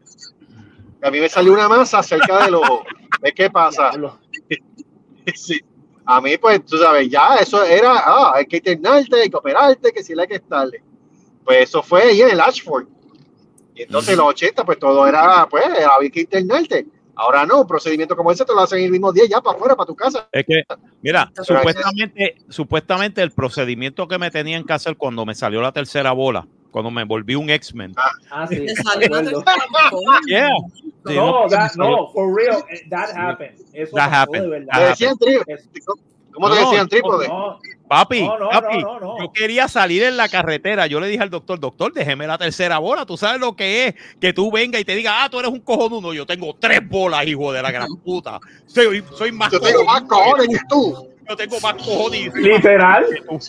a 1.04 1.10
mí 1.10 1.20
me 1.20 1.30
salió 1.30 1.54
una 1.54 1.68
masa 1.70 2.04
cerca 2.04 2.44
del 2.44 2.56
ojo, 2.56 2.84
¿ves 3.22 3.34
qué 3.36 3.50
pasa? 3.50 3.92
Sí. 5.36 5.60
A 6.04 6.20
mí, 6.20 6.36
pues, 6.38 6.66
tú 6.66 6.78
sabes, 6.78 7.08
ya 7.10 7.36
eso 7.36 7.64
era, 7.64 7.94
ah, 8.04 8.32
hay 8.36 8.46
que 8.48 8.58
internarte, 8.58 9.22
hay 9.22 9.30
que 9.30 9.38
operarte, 9.38 9.92
que 9.94 10.04
si 10.04 10.16
le 10.16 10.24
hay 10.24 10.28
que 10.28 10.36
estarle. 10.36 10.84
Pues 11.44 11.60
eso 11.70 11.82
fue 11.84 12.04
ahí 12.04 12.22
en 12.22 12.32
el 12.32 12.40
Ashford. 12.40 12.86
Y 13.76 13.84
entonces 13.84 14.12
en 14.12 14.18
los 14.20 14.28
80, 14.28 14.64
pues 14.66 14.78
todo 14.80 15.08
era, 15.08 15.48
pues, 15.50 15.64
había 15.66 16.10
que 16.10 16.22
internarte. 16.22 16.86
Ahora 17.16 17.46
no, 17.46 17.62
un 17.62 17.68
procedimiento 17.68 18.16
como 18.16 18.32
ese 18.32 18.46
te 18.46 18.54
lo 18.54 18.62
hacen 18.62 18.80
el 18.84 18.90
mismo 18.92 19.12
día, 19.12 19.26
ya 19.30 19.42
para 19.42 19.56
afuera, 19.56 19.76
para 19.76 19.88
tu 19.88 19.96
casa. 19.96 20.28
Es 20.32 20.46
que, 20.46 20.64
mira, 21.02 21.32
supuestamente, 21.44 22.36
supuestamente 22.50 23.22
el 23.22 23.32
procedimiento 23.32 24.08
que 24.08 24.18
me 24.18 24.32
tenían 24.32 24.64
que 24.64 24.74
hacer 24.74 24.96
cuando 24.98 25.26
me 25.26 25.36
salió 25.36 25.62
la 25.62 25.72
tercera 25.72 26.12
bola, 26.14 26.48
cuando 26.72 26.90
me 26.90 27.04
volví 27.04 27.36
un 27.36 27.50
X-Men. 27.50 27.94
Ah, 28.30 28.48
sí, 28.48 28.56
Te 28.56 28.62
me 28.62 28.76
salió 28.76 29.10
la 29.10 29.18
acuerdo. 29.20 29.44
tercera 29.44 29.90
coño. 29.90 30.20
Yeah. 30.26 30.50
Sí, 31.06 31.16
No, 31.16 31.44
no, 31.44 31.50
that- 31.50 31.72
for 32.14 32.34
real, 32.36 32.64
eh, 32.70 32.88
that 32.90 33.10
happened. 33.16 33.56
Eso 33.74 33.96
That 33.96 34.12
happened. 34.14 34.44
de 34.44 34.50
verdad. 34.50 34.70
Ah, 34.72 34.94
trípode. 34.96 35.42
Es- 35.48 35.70
¿Cómo 36.34 36.50
te 36.50 36.56
No, 36.60 36.70
decían 36.70 36.88
trípode? 36.88 37.28
No, 37.28 37.60
Papi, 37.88 38.22
No, 38.22 38.40
no, 38.40 38.50
papi, 38.50 38.82
no, 38.82 39.00
no, 39.00 39.18
no. 39.18 39.20
yo 39.20 39.34
quería 39.34 39.68
salir 39.68 40.04
en 40.04 40.16
la 40.16 40.30
carretera. 40.30 40.88
Yo 40.88 41.02
le 41.02 41.08
dije 41.10 41.22
al 41.22 41.30
doctor, 41.30 41.60
doctor, 41.60 41.92
déjeme 41.92 42.26
la 42.26 42.38
tercera 42.38 42.78
bola. 42.80 43.06
Tú 43.06 43.18
sabes 43.18 43.42
lo 43.42 43.54
que 43.56 43.88
es 43.88 43.96
que 44.20 44.32
tú 44.32 44.50
venga 44.50 44.80
y 44.80 44.86
te 44.86 44.96
diga, 44.96 45.24
ah, 45.26 45.30
tú 45.30 45.40
eres 45.40 45.52
un 45.52 45.60
cojonudo. 45.60 46.14
Yo 46.14 46.26
tengo 46.26 46.56
tres 46.58 46.88
bolas, 46.88 47.28
hijo 47.28 47.52
de 47.52 47.62
la 47.62 47.70
gran 47.72 47.90
puta. 48.06 48.40
Soy, 48.66 49.04
soy 49.18 49.34
más 49.34 49.52
Yo 49.52 49.60
tengo 49.60 49.84
más 49.84 50.04
cojones 50.04 50.48
que 50.48 50.58
tú. 50.70 51.08
Yo 51.30 51.36
tengo 51.36 51.60
más 51.60 51.74
cojones 51.76 52.34
literal, 52.34 53.06
que 53.14 53.22
tú. 53.22 53.40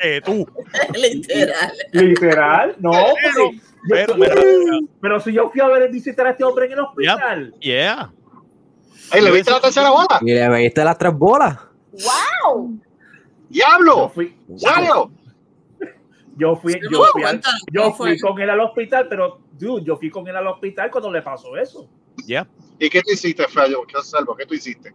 que 0.00 0.20
tú. 0.22 0.46
Literal. 0.94 1.72
literal, 1.92 2.76
no. 2.78 2.92
Pero, 3.22 3.50
pero, 3.88 4.14
mira, 4.16 4.34
Pero 5.00 5.20
si 5.20 5.32
yo 5.32 5.48
fui 5.50 5.60
a 5.60 5.68
ver 5.68 5.90
visitar 5.90 6.26
a 6.26 6.30
este 6.30 6.44
hombre 6.44 6.66
en 6.66 6.72
el 6.72 6.80
hospital. 6.80 7.54
yeah. 7.60 8.10
Ay, 9.10 9.22
¿le 9.22 9.30
viste 9.30 9.50
la 9.50 9.60
tercera 9.60 9.90
bola? 9.90 10.18
Y 10.20 10.32
le 10.34 10.48
veiste 10.48 10.84
las 10.84 10.98
tres 10.98 11.12
bolas. 11.14 11.58
¡Wow! 12.04 12.78
Yo 12.78 12.80
¡Diablo! 13.48 14.08
fui, 14.10 14.36
¡Serio! 14.56 15.10
yo 16.36 16.54
fui, 16.56 16.78
yo 16.90 17.04
fui, 17.12 17.22
al- 17.24 17.40
yo 17.72 17.82
¿cómo 17.82 17.94
fui 17.96 18.18
con 18.20 18.40
él 18.40 18.50
al 18.50 18.60
hospital, 18.60 19.06
pero, 19.08 19.40
dude, 19.52 19.84
yo 19.84 19.96
fui 19.96 20.10
con 20.10 20.26
él 20.28 20.36
al 20.36 20.46
hospital 20.46 20.90
cuando 20.90 21.10
le 21.10 21.22
pasó 21.22 21.56
eso. 21.56 21.88
Yeah. 22.26 22.46
¿Y 22.78 22.88
qué 22.90 23.00
tú 23.02 23.10
hiciste, 23.12 23.46
Frayo? 23.48 23.82
¿Qué 23.86 24.00
salvo? 24.02 24.36
¿Qué 24.36 24.46
tú 24.46 24.54
hiciste? 24.54 24.94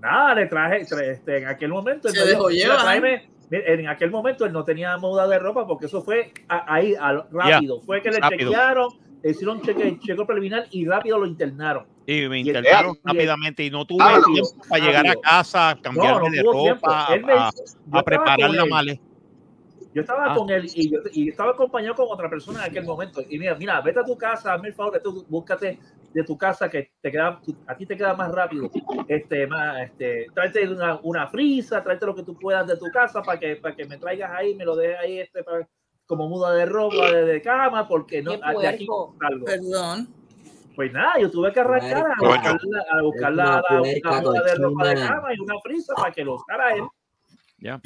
Nada, 0.00 0.34
le 0.34 0.46
traje, 0.46 0.84
tra- 0.86 1.02
este, 1.04 1.38
en 1.38 1.46
aquel 1.48 1.70
momento. 1.70 2.08
él 2.08 2.14
Se 2.14 3.72
en 3.74 3.86
aquel 3.88 4.10
momento 4.10 4.46
él 4.46 4.52
no 4.52 4.64
tenía 4.64 4.96
muda 4.96 5.28
de 5.28 5.38
ropa 5.38 5.66
porque 5.66 5.86
eso 5.86 6.00
fue 6.02 6.32
a- 6.48 6.72
ahí, 6.74 6.94
a- 6.98 7.26
rápido. 7.30 7.80
Fue 7.82 8.00
que 8.00 8.10
le 8.10 8.18
rápido. 8.18 8.50
chequearon, 8.50 8.88
hicieron 9.30 9.60
cheque, 9.62 9.98
chequeo 10.00 10.26
preliminar 10.26 10.66
y 10.70 10.86
rápido 10.86 11.18
lo 11.18 11.26
internaron. 11.26 11.86
Y 12.06 12.28
me 12.28 12.40
internaron 12.40 12.94
y 12.96 12.98
el- 13.10 13.14
rápidamente 13.16 13.64
y 13.64 13.70
no 13.70 13.84
tuve 13.86 14.04
tiempo 14.32 14.50
para 14.68 14.84
llegar 14.84 15.06
a 15.06 15.14
casa, 15.16 15.78
cambiarme 15.80 16.20
No, 16.20 16.28
no 16.28 16.30
de 16.36 16.40
tuvo 16.42 16.62
tiempo. 16.64 16.86
ropa, 16.88 17.06
Él 17.14 17.24
me- 17.24 17.32
a, 17.34 17.50
a 17.92 18.02
preparar 18.02 18.50
la 18.50 18.66
maleta. 18.66 19.02
Yo 19.94 20.00
estaba 20.00 20.32
Ah. 20.32 20.34
con 20.34 20.48
él 20.48 20.66
y 20.74 20.90
yo 20.90 21.00
y 21.12 21.28
estaba 21.28 21.50
acompañado 21.50 21.94
con 21.94 22.06
otra 22.08 22.28
persona 22.30 22.64
en 22.64 22.70
aquel 22.70 22.84
momento. 22.84 23.20
Y 23.28 23.38
mira, 23.38 23.54
mira, 23.56 23.78
vete 23.82 24.00
a 24.00 24.04
tu 24.04 24.16
casa, 24.16 24.54
hazme 24.54 24.68
el 24.68 24.74
favor, 24.74 24.94
vete, 24.94 25.08
búscate 25.28 25.78
de 26.14 26.24
tu 26.24 26.36
casa 26.38 26.70
que 26.70 26.92
te 27.00 27.10
queda, 27.10 27.38
a 27.66 27.76
ti 27.76 27.84
te 27.84 27.94
queda 27.96 28.14
más 28.14 28.32
rápido. 28.32 28.70
Este, 29.06 29.46
más, 29.46 29.82
este, 29.82 30.26
tráete 30.34 30.66
una, 30.68 30.98
una 31.02 31.26
frisa, 31.28 31.82
tráete 31.84 32.06
lo 32.06 32.14
que 32.14 32.22
tú 32.22 32.34
puedas 32.38 32.66
de 32.66 32.76
tu 32.78 32.86
casa 32.90 33.22
para 33.22 33.38
que, 33.38 33.56
para 33.56 33.76
que 33.76 33.84
me 33.84 33.98
traigas 33.98 34.30
ahí, 34.32 34.54
me 34.54 34.64
lo 34.64 34.74
dejes 34.74 34.96
ahí 34.98 35.18
este, 35.18 35.44
para- 35.44 35.68
como 36.06 36.28
muda 36.28 36.52
de 36.54 36.66
ropa, 36.66 37.10
de, 37.10 37.24
de 37.24 37.42
cama, 37.42 37.88
porque 37.88 38.22
no, 38.22 38.32
Qué 38.32 38.58
de 38.60 38.68
aquí 38.68 38.86
no 38.86 39.14
salgo. 39.20 39.44
Perdón. 39.46 40.08
Pues 40.74 40.92
nada, 40.92 41.12
yo 41.20 41.30
tuve 41.30 41.52
que 41.52 41.60
arrancar 41.60 42.06
a 42.06 42.14
buscar, 42.18 42.60
la, 42.64 42.84
a 42.98 43.02
buscar 43.02 43.32
la, 43.32 43.44
una 43.44 43.52
la- 43.52 43.56
la 43.56 43.80
puerca 43.82 44.20
muda 44.22 44.42
de 44.42 44.54
ropa 44.54 44.88
de 44.88 44.94
cama 44.94 45.34
y 45.34 45.38
una 45.40 45.60
frisa 45.60 45.94
para 45.94 46.10
que 46.12 46.24
lo 46.24 46.34
usara 46.36 46.74
él. 46.74 46.82
Ya. 47.58 47.80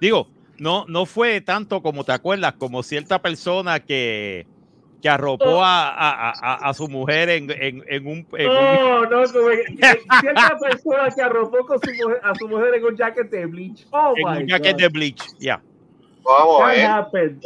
Digo, 0.00 0.26
no, 0.58 0.84
no 0.88 1.06
fue 1.06 1.40
tanto 1.40 1.82
como 1.82 2.04
te 2.04 2.12
acuerdas, 2.12 2.54
como 2.54 2.82
cierta 2.82 3.20
persona 3.22 3.78
que, 3.80 4.46
que 5.00 5.08
arropó 5.08 5.62
a, 5.62 5.88
a- 5.90 6.30
a- 6.30 6.68
a 6.68 6.74
su 6.74 6.88
mujer 6.88 7.28
en, 7.30 7.50
en- 7.50 7.84
en 7.88 8.06
un, 8.06 8.26
en 8.32 8.48
un- 8.50 8.54
No, 8.54 9.04
no, 9.06 9.22
que- 9.22 9.64
que 9.76 10.00
cierta 10.20 10.58
persona 10.58 11.10
que 11.14 11.22
arropó 11.22 11.64
con 11.64 11.78
su 11.80 11.90
mujer, 11.94 12.20
a 12.24 12.34
su 12.34 12.48
mujer 12.48 12.74
en 12.74 12.84
un 12.84 12.96
jacket 12.96 13.30
de 13.30 13.46
bleach. 13.46 13.86
Oh 13.92 14.14
en 14.16 14.24
my 14.36 14.42
un 14.42 14.48
jacket 14.48 14.72
God. 14.72 14.80
de 14.80 14.88
bleach. 14.88 15.22
Ya. 15.38 15.62
Vamos 16.24 16.62
a 16.62 16.66
ver. 17.12 17.36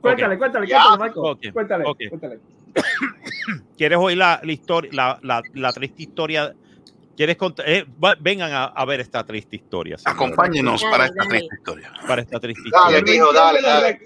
Cuéntale, 0.00 0.38
cuéntale, 0.38 0.66
cuéntale, 0.68 0.98
Marco. 0.98 1.20
Ok, 1.30 1.40
Cuéntale, 1.52 1.84
cuéntale. 1.84 2.38
¿Quieres 3.76 3.98
oír 3.98 4.16
la, 4.16 4.40
la 4.42 4.52
historia, 4.52 4.90
la, 4.92 5.18
la- 5.22 5.42
la 5.54 5.72
triste 5.72 6.02
historia? 6.02 6.54
¿Quieres 7.16 7.36
contar? 7.36 7.68
eh, 7.68 7.84
va- 8.02 8.16
vengan 8.18 8.50
a, 8.52 8.64
a 8.64 8.84
ver 8.84 9.00
esta 9.00 9.24
triste 9.24 9.56
historia. 9.56 9.96
Acompáñenos 10.04 10.80
Dale, 10.80 10.90
para 10.90 11.04
esta 11.06 11.28
triste 11.28 11.54
historia. 11.56 11.92
Para 12.06 12.22
esta 12.22 12.40
triste 12.40 12.70
Dale, 12.70 12.98
historia. 12.98 13.24
dale, 13.34 13.60
dale. 13.62 14.00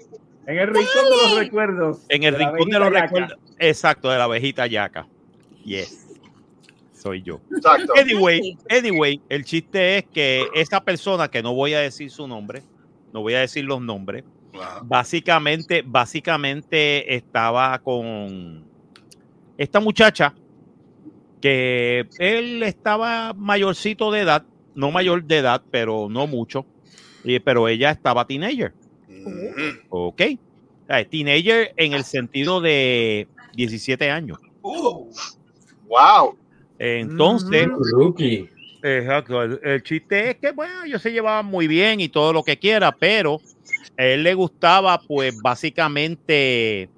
En 0.47 0.57
el 0.59 0.67
rincón 0.67 1.05
de 1.05 1.17
los 1.23 1.35
recuerdos. 1.37 1.99
En 2.09 2.23
el 2.23 2.33
de 2.33 2.37
rincón 2.39 2.69
de 2.69 2.79
los 2.79 2.89
yaca. 2.91 3.01
recuerdos. 3.05 3.37
Exacto, 3.57 4.09
de 4.09 4.17
la 4.17 4.25
abejita 4.25 4.67
yaca. 4.67 5.07
Yes. 5.63 6.01
Soy 6.93 7.21
yo. 7.21 7.39
Exacto. 7.55 7.93
Anyway, 7.99 8.57
anyway, 8.69 9.21
el 9.29 9.45
chiste 9.45 9.99
es 9.99 10.05
que 10.11 10.47
esa 10.53 10.81
persona, 10.81 11.29
que 11.29 11.41
no 11.41 11.53
voy 11.53 11.73
a 11.73 11.79
decir 11.79 12.11
su 12.11 12.27
nombre, 12.27 12.63
no 13.15 13.21
voy 13.21 13.33
a 13.33 13.39
decir 13.39 13.63
los 13.63 13.81
nombres, 13.81 14.25
básicamente, 14.83 15.81
básicamente 15.85 17.15
estaba 17.15 17.79
con 17.79 18.65
esta 19.57 19.79
muchacha 19.79 20.35
que 21.41 22.05
él 22.19 22.61
estaba 22.61 23.33
mayorcito 23.33 24.11
de 24.11 24.19
edad, 24.21 24.43
no 24.75 24.91
mayor 24.91 25.23
de 25.23 25.37
edad, 25.37 25.63
pero 25.71 26.07
no 26.09 26.27
mucho, 26.27 26.65
y- 27.23 27.39
pero 27.39 27.69
ella 27.69 27.91
estaba 27.91 28.27
teenager. 28.27 28.73
¿ok? 29.89 30.21
O 30.83 30.85
sea, 30.87 31.05
teenager 31.07 31.73
en 31.77 31.93
el 31.93 32.03
sentido 32.03 32.59
de 32.59 33.29
17 33.55 34.11
años. 34.11 34.39
Wow. 35.87 36.37
Entonces, 36.77 37.67
Rookie. 37.93 38.49
Exacto. 38.85 39.41
El, 39.43 39.59
el 39.63 39.83
chiste 39.83 40.29
es 40.31 40.37
que, 40.37 40.51
bueno, 40.51 40.83
ellos 40.85 41.01
se 41.01 41.11
llevaban 41.11 41.45
muy 41.47 41.67
bien 41.67 41.99
y 41.99 42.09
todo 42.09 42.33
lo 42.33 42.43
que 42.43 42.57
quiera, 42.59 42.91
pero 42.91 43.41
a 43.97 44.03
él 44.05 44.23
le 44.23 44.33
gustaba, 44.35 44.99
pues, 44.99 45.35
básicamente 45.41 46.89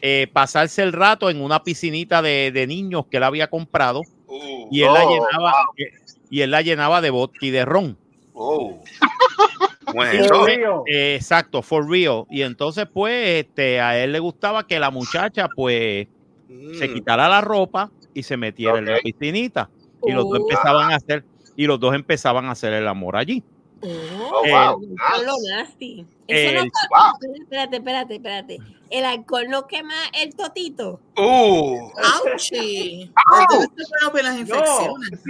eh, 0.00 0.28
pasarse 0.32 0.82
el 0.82 0.92
rato 0.92 1.30
en 1.30 1.40
una 1.40 1.62
piscinita 1.62 2.22
de, 2.22 2.50
de 2.52 2.66
niños 2.66 3.06
que 3.10 3.18
él 3.18 3.22
había 3.24 3.48
comprado 3.48 4.02
Uh, 4.26 4.68
y 4.70 4.82
él 4.82 4.92
la 4.92 5.04
Oh, 5.04 5.10
llenaba 5.10 5.52
eh, 5.76 5.84
y 6.30 6.40
él 6.40 6.50
la 6.50 6.62
llenaba 6.62 7.00
de 7.02 7.10
vodka 7.10 7.46
y 7.46 7.50
de 7.50 7.64
ron. 7.64 7.98
oh. 8.32 8.82
For 9.92 9.94
Bueno, 9.94 10.44
real. 10.46 10.82
Eh, 10.86 11.14
exacto, 11.16 11.62
for 11.62 11.88
real. 11.88 12.24
Y 12.30 12.42
entonces, 12.42 12.86
pues, 12.92 13.44
este, 13.46 13.80
a 13.80 14.02
él 14.02 14.12
le 14.12 14.18
gustaba 14.18 14.66
que 14.66 14.78
la 14.80 14.90
muchacha, 14.90 15.48
pues, 15.54 16.08
se 16.48 16.88
mm, 16.88 16.94
quitara 16.94 17.28
la 17.28 17.40
ropa 17.42 17.92
y 18.14 18.22
se 18.22 18.36
metiera 18.36 18.78
en 18.78 18.86
la 18.86 18.98
piscinita. 19.00 19.70
Y 20.06 20.12
los 20.12 20.24
dos 20.24 20.38
Oh. 20.40 20.42
empezaban 20.50 20.92
a 20.92 20.96
hacer, 20.96 21.24
y 21.56 21.66
los 21.66 21.78
dos 21.80 21.94
empezaban 21.94 22.46
a 22.46 22.52
hacer 22.52 22.72
el 22.72 22.86
amor 22.88 23.16
allí. 23.16 23.42
Oh, 23.82 23.88
Oh, 24.36 24.44
Eh, 24.46 24.50
wow. 24.50 24.80
Eso 25.14 25.22
lo 25.24 25.32
nasty. 25.56 26.06
Eso 26.26 26.54
no 26.54 26.60
el- 26.62 26.72
Wow. 26.90 27.34
Espérate, 27.42 27.76
espérate, 27.76 28.14
espérate. 28.14 28.58
El 28.90 29.04
alcohol 29.04 29.46
no 29.48 29.66
quema 29.66 29.94
el 30.14 30.34
totito. 30.34 31.00
uh. 31.16 31.90
¡Auchi! 32.32 33.10
¡Au! 33.14 33.64
No, 34.04 34.12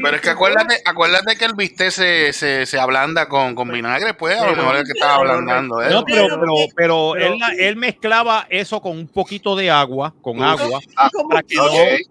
Pero 0.03 0.17
es 0.17 0.23
que 0.23 0.31
acuérdate, 0.31 0.77
acuérdate 0.85 1.37
que 1.37 1.45
el 1.47 1.55
bistec 1.55 1.91
se, 1.91 2.33
se, 2.33 2.67
se 2.67 2.79
ablanda 2.79 3.29
con, 3.29 3.55
con 3.55 3.71
vinagre, 3.71 4.15
pues 4.15 4.39
a 4.39 4.51
lo 4.51 4.57
mejor 4.57 4.77
es 4.77 4.85
que 4.85 4.93
estaba 4.93 5.15
ablandando 5.17 5.83
¿eh? 5.83 5.91
No, 5.91 6.05
pero, 6.05 6.27
Pero- 6.29 6.53
pero, 6.77 7.17
él, 7.17 7.39
él 7.59 7.77
mezclaba 7.77 8.47
eso 8.51 8.81
con 8.81 8.93
un 8.99 9.09
poquito 9.09 9.57
de 9.57 9.71
agua, 9.71 10.15
con 10.21 10.43
agua, 10.43 10.81
Como 11.13 11.29
para 11.29 11.43
que, 11.43 11.57
no, 11.57 11.65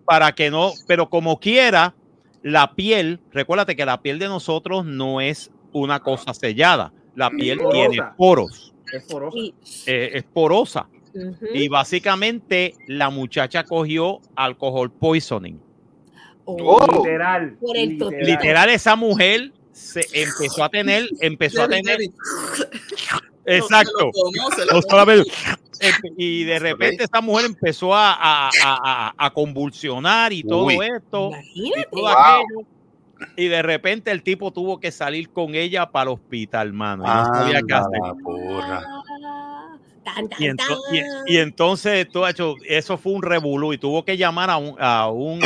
para 0.05 0.31
que 0.33 0.49
no, 0.51 0.73
pero 0.87 1.09
como 1.09 1.39
quiera, 1.39 1.93
la 2.43 2.75
piel, 2.75 3.19
recuérdate 3.31 3.75
que 3.75 3.85
la 3.85 4.01
piel 4.01 4.19
de 4.19 4.27
nosotros 4.27 4.85
no 4.85 5.19
es 5.21 5.49
una 5.71 5.99
cosa 6.01 6.33
sellada, 6.33 6.93
la 7.15 7.29
piel 7.31 7.57
Porosa. 7.57 7.73
tiene 7.87 8.03
poros, 8.17 8.73
Es 8.91 9.03
poroso. 9.05 9.37
Sí. 9.37 9.53
eh, 9.87 10.11
es 10.13 10.23
porosa. 10.23 10.87
Y 11.53 11.67
básicamente 11.67 12.73
la 12.87 13.09
muchacha 13.09 13.63
cogió 13.63 14.19
alcohol 14.35 14.91
poisoning. 14.91 15.59
Oh, 16.45 16.57
Oh. 16.59 16.97
Literal. 17.03 17.57
Literal, 18.21 18.69
esa 18.69 18.95
mujer 18.95 19.51
se 19.71 20.01
empezó 20.13 20.63
a 20.63 20.69
tener, 20.69 21.07
empezó 21.21 21.63
a 21.63 21.67
tener, 21.67 21.99
exacto. 23.45 24.11
No 24.71 24.81
solamente- 24.81 25.31
y 26.17 26.43
de 26.43 26.59
repente 26.59 27.03
esa 27.05 27.21
mujer 27.21 27.45
empezó 27.45 27.93
a, 27.93 28.13
a- 28.13 28.49
a- 28.63 29.13
a- 29.17 29.29
convulsionar 29.33 30.31
y 30.33 30.43
todo 30.43 30.65
Uy. 30.65 30.77
esto. 30.95 31.31
y 31.55 31.71
todo 31.91 32.01
Wow. 32.01 32.09
aquello. 32.11 32.67
Y 33.37 33.47
de 33.47 33.61
repente 33.61 34.11
el 34.11 34.21
tipo 34.23 34.51
tuvo 34.51 34.79
que 34.79 34.91
salir 34.91 35.29
con 35.29 35.55
ella 35.55 35.89
para 35.91 36.09
el 36.11 36.15
hospital, 36.15 36.73
mano. 36.73 37.03
Y 37.03 37.07
no 37.07 37.25
sabía 37.25 37.61
qué 37.65 37.73
Anda 37.73 37.79
hacer. 37.79 37.99
la 38.01 38.13
porra. 38.23 38.83
Tan, 40.03 40.27
tan, 40.27 40.41
Y, 40.43 40.45
ento- 40.47 40.57
tan. 40.89 40.95
y- 41.27 41.33
y 41.33 41.37
entonces 41.37 42.09
tú, 42.11 42.25
hecho, 42.25 42.55
eso 42.67 42.97
fue 42.97 43.13
un 43.13 43.21
revolú 43.23 43.71
y 43.73 43.77
tuvo 43.77 44.03
que 44.03 44.17
llamar 44.17 44.49
a 44.49 44.57
un, 44.57 44.75
a 44.77 45.07
un 45.09 45.39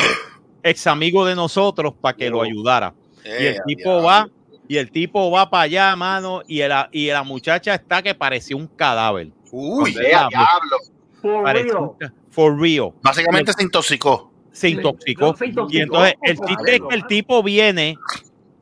ex 0.64 0.88
amigo 0.88 1.26
de 1.26 1.36
nosotros 1.36 1.94
para 2.02 2.18
que 2.18 2.30
lo 2.30 2.42
ayudara. 2.42 2.94
Y 3.24 3.46
el 3.46 3.58
tipo 3.68 4.02
va, 4.02 4.28
y 4.68 4.78
el 4.78 4.90
tipo 4.90 5.30
va 5.30 5.50
para 5.50 5.64
allá, 5.64 5.96
mano, 5.96 6.42
y 6.48 6.60
la, 6.64 6.90
y 6.92 7.08
la 7.08 7.22
muchacha 7.24 7.76
está 7.76 8.02
que 8.02 8.16
parecía 8.16 8.56
un 8.56 8.68
cadáver. 8.68 9.28
Uy, 9.52 9.94
diablo. 9.94 10.78
For 11.22 11.44
real. 11.44 11.96
for 12.30 12.60
real. 12.60 12.94
básicamente 13.02 13.54
se 13.54 13.64
intoxicó. 13.64 14.32
Se 14.52 14.70
intoxicó. 14.70 15.36
Se 15.36 15.48
intoxicó. 15.48 15.78
Y 15.78 15.82
entonces 15.82 16.14
el 16.24 16.40
chiste 16.40 16.76
es 16.76 16.82
que 16.88 16.96
el 16.96 17.08
tipo 17.08 17.44
viene, 17.44 17.98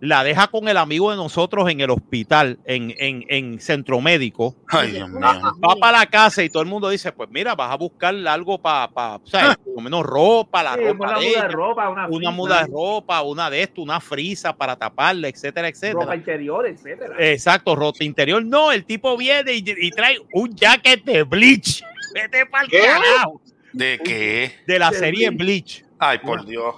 la 0.05 0.23
deja 0.23 0.47
con 0.47 0.67
el 0.67 0.77
amigo 0.77 1.11
de 1.11 1.17
nosotros 1.17 1.69
en 1.69 1.81
el 1.81 1.89
hospital, 1.89 2.59
en, 2.65 2.93
en, 2.97 3.25
en 3.29 3.59
centro 3.59 4.01
médico. 4.01 4.55
Ay, 4.69 4.91
Dios 4.91 5.09
mío. 5.09 5.19
Va 5.21 5.75
para 5.79 5.99
la 5.99 6.05
casa 6.05 6.43
y 6.43 6.49
todo 6.49 6.63
el 6.63 6.69
mundo 6.69 6.89
dice, 6.89 7.11
pues 7.11 7.29
mira, 7.31 7.55
vas 7.55 7.71
a 7.71 7.75
buscar 7.75 8.13
algo 8.27 8.57
para, 8.61 8.87
pa, 8.89 9.15
o 9.17 9.27
sea, 9.27 9.57
por 9.63 9.75
lo 9.75 9.81
menos 9.81 10.03
ropa, 10.03 10.63
la 10.63 10.75
Sí, 10.75 10.81
ropa 10.85 11.05
una 11.07 11.19
de 11.19 11.25
muda 11.27 11.41
de 11.41 11.47
ropa, 11.49 11.89
una, 11.89 12.07
una 12.07 12.31
muda 12.31 12.61
de 12.63 12.67
ropa, 12.71 13.21
una 13.21 13.49
de 13.49 13.61
esto, 13.63 13.81
una 13.81 13.99
frisa 13.99 14.55
para 14.55 14.75
taparla, 14.75 15.27
etcétera, 15.27 15.67
etcétera. 15.67 16.01
ropa 16.01 16.15
interior, 16.15 16.65
etcétera. 16.67 17.15
Exacto, 17.19 17.75
ropa 17.75 18.03
interior. 18.03 18.43
No, 18.43 18.71
el 18.71 18.85
tipo 18.85 19.15
viene 19.17 19.53
y, 19.53 19.63
y 19.65 19.91
trae 19.91 20.17
un 20.33 20.55
jacket 20.55 21.03
de 21.03 21.23
Bleach. 21.23 21.83
Vete 22.13 22.45
para 22.45 22.63
el 22.65 22.69
¿Qué? 22.69 22.79
carajo. 22.79 23.41
¿De 23.73 23.99
qué? 24.03 24.53
De 24.65 24.79
la 24.79 24.89
De 24.91 24.97
serie 24.97 25.29
Bleach. 25.31 25.81
Bleach. 25.81 25.85
Ay, 25.99 26.19
por 26.19 26.45
Dios. 26.45 26.75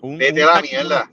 Un- 0.00 0.16
Vete 0.18 0.42
un 0.44 0.48
a 0.50 0.54
la 0.54 0.62
mierda. 0.62 1.10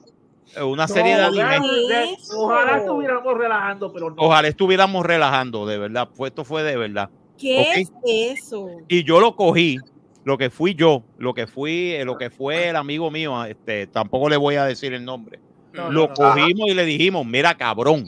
Una 0.64 0.88
serie 0.88 1.16
de 1.16 1.22
No, 1.22 1.28
anime. 1.28 1.60
de- 1.68 1.88
de- 1.88 2.04
Eso. 2.14 2.40
Ojalá 2.40 2.78
estuviéramos 2.78 3.38
relajando, 3.38 3.92
pero 3.92 4.10
no. 4.10 4.16
Ojalá 4.18 4.48
estuviéramos 4.48 5.06
relajando, 5.06 5.66
de 5.66 5.78
verdad. 5.78 6.10
Pues 6.16 6.32
esto 6.32 6.44
fue 6.46 6.64
de 6.64 6.78
verdad. 6.78 7.10
¿Qué 7.38 7.74
es 7.74 7.92
eso? 8.06 8.70
Y 8.88 9.04
yo 9.04 9.20
lo 9.20 9.36
cogí, 9.36 9.78
lo 10.24 10.38
que 10.38 10.50
fui 10.50 10.74
yo, 10.76 11.04
lo 11.18 11.34
que 11.34 11.48
fui, 11.48 11.92
eh, 11.92 12.06
lo 12.06 12.18
que 12.18 12.30
fue 12.30 12.70
el 12.70 12.76
amigo 12.78 13.12
mío, 13.12 13.44
este, 13.44 13.88
tampoco 13.88 14.30
le 14.30 14.38
voy 14.38 14.56
a 14.56 14.64
decir 14.66 14.94
el 14.94 15.04
nombre. 15.04 15.40
No, 15.74 15.92
lo 15.92 16.02
no, 16.04 16.08
no. 16.08 16.14
cogimos 16.14 16.70
y 16.70 16.74
le 16.74 16.86
dijimos, 16.86 17.26
mira, 17.26 17.56
cabrón. 17.56 18.06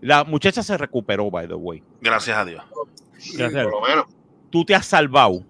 La 0.00 0.22
muchacha 0.24 0.62
se 0.62 0.76
recuperó, 0.76 1.30
by 1.30 1.48
the 1.48 1.54
way. 1.54 1.82
Gracias 2.00 2.36
a 2.36 2.44
Dios. 2.44 2.62
Gracias. 3.34 3.64
Por 3.64 3.72
lo 3.72 3.80
menos. 3.80 4.04
Tú 4.50 4.64
te 4.64 4.74
has 4.74 4.86
salvado. 4.86 5.42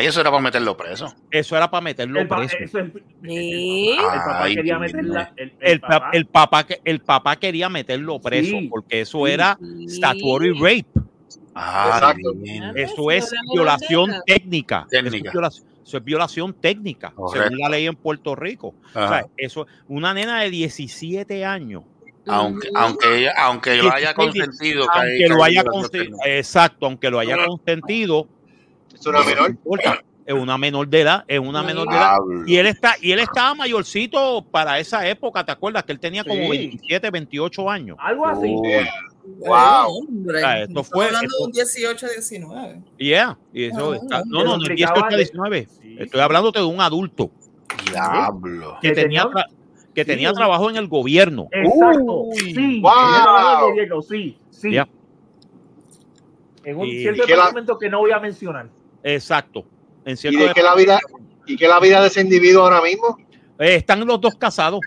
Eso 0.00 0.20
era 0.20 0.30
para 0.30 0.42
meterlo 0.42 0.76
preso. 0.76 1.14
Eso 1.30 1.56
era 1.56 1.70
para 1.70 1.80
meterlo 1.80 2.20
El, 2.20 2.28
preso. 2.28 2.56
el 2.78 3.96
papá 3.96 4.42
Ay, 4.42 4.54
quería 4.56 4.78
meterla. 4.78 5.32
Papá. 5.80 6.10
el 6.12 6.26
papá, 6.26 6.66
que- 6.66 6.80
el 6.84 7.00
papá 7.00 7.36
quería 7.36 7.68
meterlo 7.68 8.20
preso 8.20 8.58
Sí, 8.58 8.68
porque 8.68 9.00
eso 9.02 9.24
sí. 9.26 9.32
era 9.32 9.58
Sí. 9.60 9.88
statutory 9.88 10.52
rape. 10.52 10.86
Ah, 11.54 12.14
Eso 12.74 13.10
es 13.10 13.32
violación 13.52 14.10
técnica. 14.26 14.86
Técnica. 14.90 15.16
Eso, 15.16 15.26
es 15.28 15.32
violación, 15.32 15.68
eso 15.86 15.96
es 15.96 16.04
violación 16.04 16.52
técnica, 16.54 17.10
Correcto. 17.12 17.44
según 17.48 17.58
la 17.60 17.68
ley 17.70 17.86
en 17.86 17.96
Puerto 17.96 18.34
Rico. 18.36 18.74
O 18.94 18.98
Ajá. 18.98 19.08
sea, 19.20 19.26
eso, 19.38 19.66
una 19.88 20.12
nena 20.12 20.40
de 20.42 20.50
17 20.50 21.44
años 21.46 21.82
Aunque, 22.26 22.68
aunque, 22.74 23.18
ella- 23.20 23.34
aunque 23.38 23.76
lo 23.76 23.90
haya 23.92 24.12
consentido. 24.12 24.86
aunque 24.92 25.16
que 25.18 25.28
lo 25.28 25.42
hay 25.44 25.52
haya 25.56 25.64
consentido, 25.64 26.18
exacto, 26.26 26.86
aunque 26.86 27.08
lo 27.10 27.20
haya 27.20 27.36
consentido, 27.46 28.28
Es 29.00 29.06
una 29.06 29.18
no 29.20 29.24
menor. 29.26 29.50
importa, 29.50 30.02
es 30.24 30.34
una 30.34 30.58
menor 30.58 30.88
de 30.88 31.00
edad, 31.02 31.24
es 31.28 31.38
una 31.38 31.62
menor 31.62 31.88
de 31.88 31.94
edad. 31.96 32.16
Y 32.46 32.56
él 32.56 32.66
está, 32.66 32.94
y 33.00 33.12
él 33.12 33.20
estaba 33.20 33.54
mayorcito 33.54 34.44
para 34.50 34.78
esa 34.78 35.06
época, 35.08 35.44
¿te 35.44 35.52
acuerdas? 35.52 35.84
Que 35.84 35.92
él 35.92 36.00
tenía 36.00 36.24
como 36.24 36.42
Sí. 36.42 36.48
27, 36.48 37.10
28 37.10 37.70
años. 37.70 37.96
Algo 38.00 38.26
así. 38.26 38.54
Oh, 38.56 38.62
Wow. 39.38 39.98
Hombre, 40.08 40.62
esto 40.62 40.84
fue- 40.84 41.06
hablando 41.06 41.26
esto- 41.26 41.38
de 41.38 41.44
un 41.46 41.52
18, 41.52 42.06
19. 42.08 42.80
Yeah, 42.96 43.36
y 43.52 43.64
eso 43.64 43.92
Ah, 43.92 43.96
está- 43.96 44.22
no, 44.24 44.44
no, 44.44 44.56
no, 44.56 44.62
Pero 44.62 44.74
18 44.76 44.84
explicaba 44.84 45.08
de- 45.10 45.16
19. 45.16 45.68
Sí. 45.82 45.96
Estoy 45.98 46.20
hablándote 46.20 46.58
de 46.60 46.64
un 46.64 46.80
adulto 46.80 47.30
Diablo. 47.90 48.78
que 48.80 48.92
tenía, 48.92 49.28
que 49.94 50.02
sí, 50.02 50.06
tenía 50.06 50.32
trabajo 50.32 50.70
en 50.70 50.76
el 50.76 50.86
gobierno. 50.86 51.48
Exacto. 51.50 52.20
Uy. 52.22 52.36
sí. 52.54 52.80
Wow. 52.80 52.92
en 52.92 53.64
el 53.64 53.70
gobierno, 53.70 54.02
sí, 54.02 54.38
sí. 54.50 54.76
En 56.64 56.76
un 56.78 56.86
Y- 56.86 57.00
cierto 57.02 57.22
¿Y 57.22 57.26
qué 57.26 57.32
la- 57.32 57.36
departamento 57.38 57.78
que 57.78 57.88
no 57.90 57.98
voy 58.00 58.10
a 58.12 58.18
mencionar. 58.18 58.68
Exacto. 59.02 59.64
En 60.04 60.14
¿Y 60.14 60.16
cierto 60.16 60.38
de 60.40 60.52
qué 60.54 60.62
la 60.62 60.74
vida, 60.74 60.98
y 61.46 61.56
qué 61.56 61.68
la 61.68 61.80
vida 61.80 62.00
de 62.00 62.08
ese 62.08 62.20
individuo 62.20 62.62
ahora 62.62 62.80
mismo? 62.82 63.18
Eh, 63.58 63.76
están 63.76 64.06
los 64.06 64.20
dos 64.20 64.36
casados. 64.36 64.80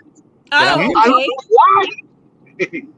Ah, 0.50 0.76
¿Sí? 0.78 0.92
ok. 0.94 2.90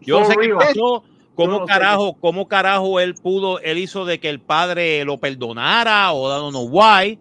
Yo 0.00 0.20
no 0.20 0.26
sé 0.26 0.34
qué 0.40 0.54
pasó, 0.54 1.04
cómo 1.34 1.60
no 1.60 1.66
carajo, 1.66 2.16
cómo 2.20 2.48
carajo 2.48 3.00
él 3.00 3.14
pudo, 3.14 3.60
él 3.60 3.78
hizo 3.78 4.04
de 4.04 4.18
que 4.18 4.28
el 4.28 4.40
padre 4.40 5.04
lo 5.04 5.18
perdonara 5.18 6.12
o 6.12 6.28
don't 6.28 6.50
know 6.50 6.68
why, 6.68 7.18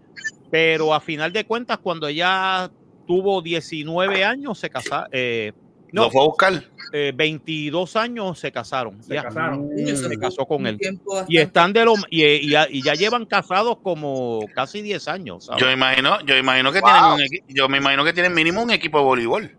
pero 0.50 0.94
a 0.94 1.00
final 1.00 1.34
de 1.34 1.46
cuentas 1.46 1.80
cuando 1.80 2.08
ella 2.08 2.72
tuvo 3.06 3.42
19 3.42 4.24
años 4.24 4.60
se 4.60 4.70
casaron, 4.70 5.10
eh, 5.12 5.52
no, 5.92 6.04
¿Lo 6.04 6.12
fue 6.12 6.22
a 6.22 6.26
buscar? 6.26 6.64
eh, 6.92 7.12
22 7.16 7.96
años 7.96 8.40
se 8.40 8.52
casaron, 8.52 9.02
Se 9.04 9.14
ya. 9.14 9.24
casaron. 9.24 9.70
Eso 9.78 10.08
se 10.10 10.18
casó 10.18 10.46
con 10.46 10.66
él. 10.68 10.78
tiempo 10.78 11.24
Y 11.28 11.38
están 11.38 11.72
de 11.74 11.86
lo 11.86 11.94
y, 12.10 12.24
y 12.26 12.50
ya, 12.50 12.68
y 12.70 12.82
ya 12.82 12.94
llevan 12.94 13.26
casados 13.26 13.78
como 13.84 14.40
casi 14.56 14.82
10 14.82 15.08
años. 15.08 15.46
¿sabes? 15.46 15.62
Yo 15.62 15.72
imagino, 15.72 16.20
yo 16.26 16.38
imagino 16.38 16.72
que 16.72 16.82
Wow. 16.82 16.90
tienen 16.92 17.12
un 17.12 17.20
yo 17.56 17.70
me 17.70 17.78
imagino 17.78 18.04
que 18.04 18.14
tienen 18.14 18.34
mínimo 18.34 18.62
un 18.64 18.72
equipo 18.72 18.98
de 19.00 19.04
voleibol. 19.04 19.58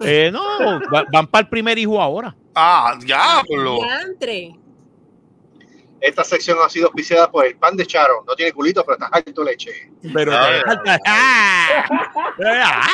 Eh, 0.00 0.30
no, 0.32 0.40
va- 0.94 1.04
van 1.12 1.26
para 1.26 1.42
el 1.42 1.48
primer 1.48 1.78
hijo 1.78 2.00
ahora. 2.00 2.36
Ah, 2.54 2.96
diablo. 3.04 3.78
Esta 6.00 6.22
sección 6.22 6.56
ha 6.64 6.68
sido 6.68 6.86
auspiciada 6.86 7.28
por 7.30 7.44
el 7.44 7.56
pan 7.56 7.76
de 7.76 7.84
Charo. 7.86 8.24
No 8.26 8.34
tiene 8.36 8.52
culito, 8.52 8.84
pero 8.84 8.94
está 8.94 9.06
alto 9.08 9.42
leche. 9.44 9.90
Pero 10.14 10.32
Ah, 10.34 10.48
te 10.84 10.90
¡Ah! 11.06 11.84
¡Ah! 12.44 12.88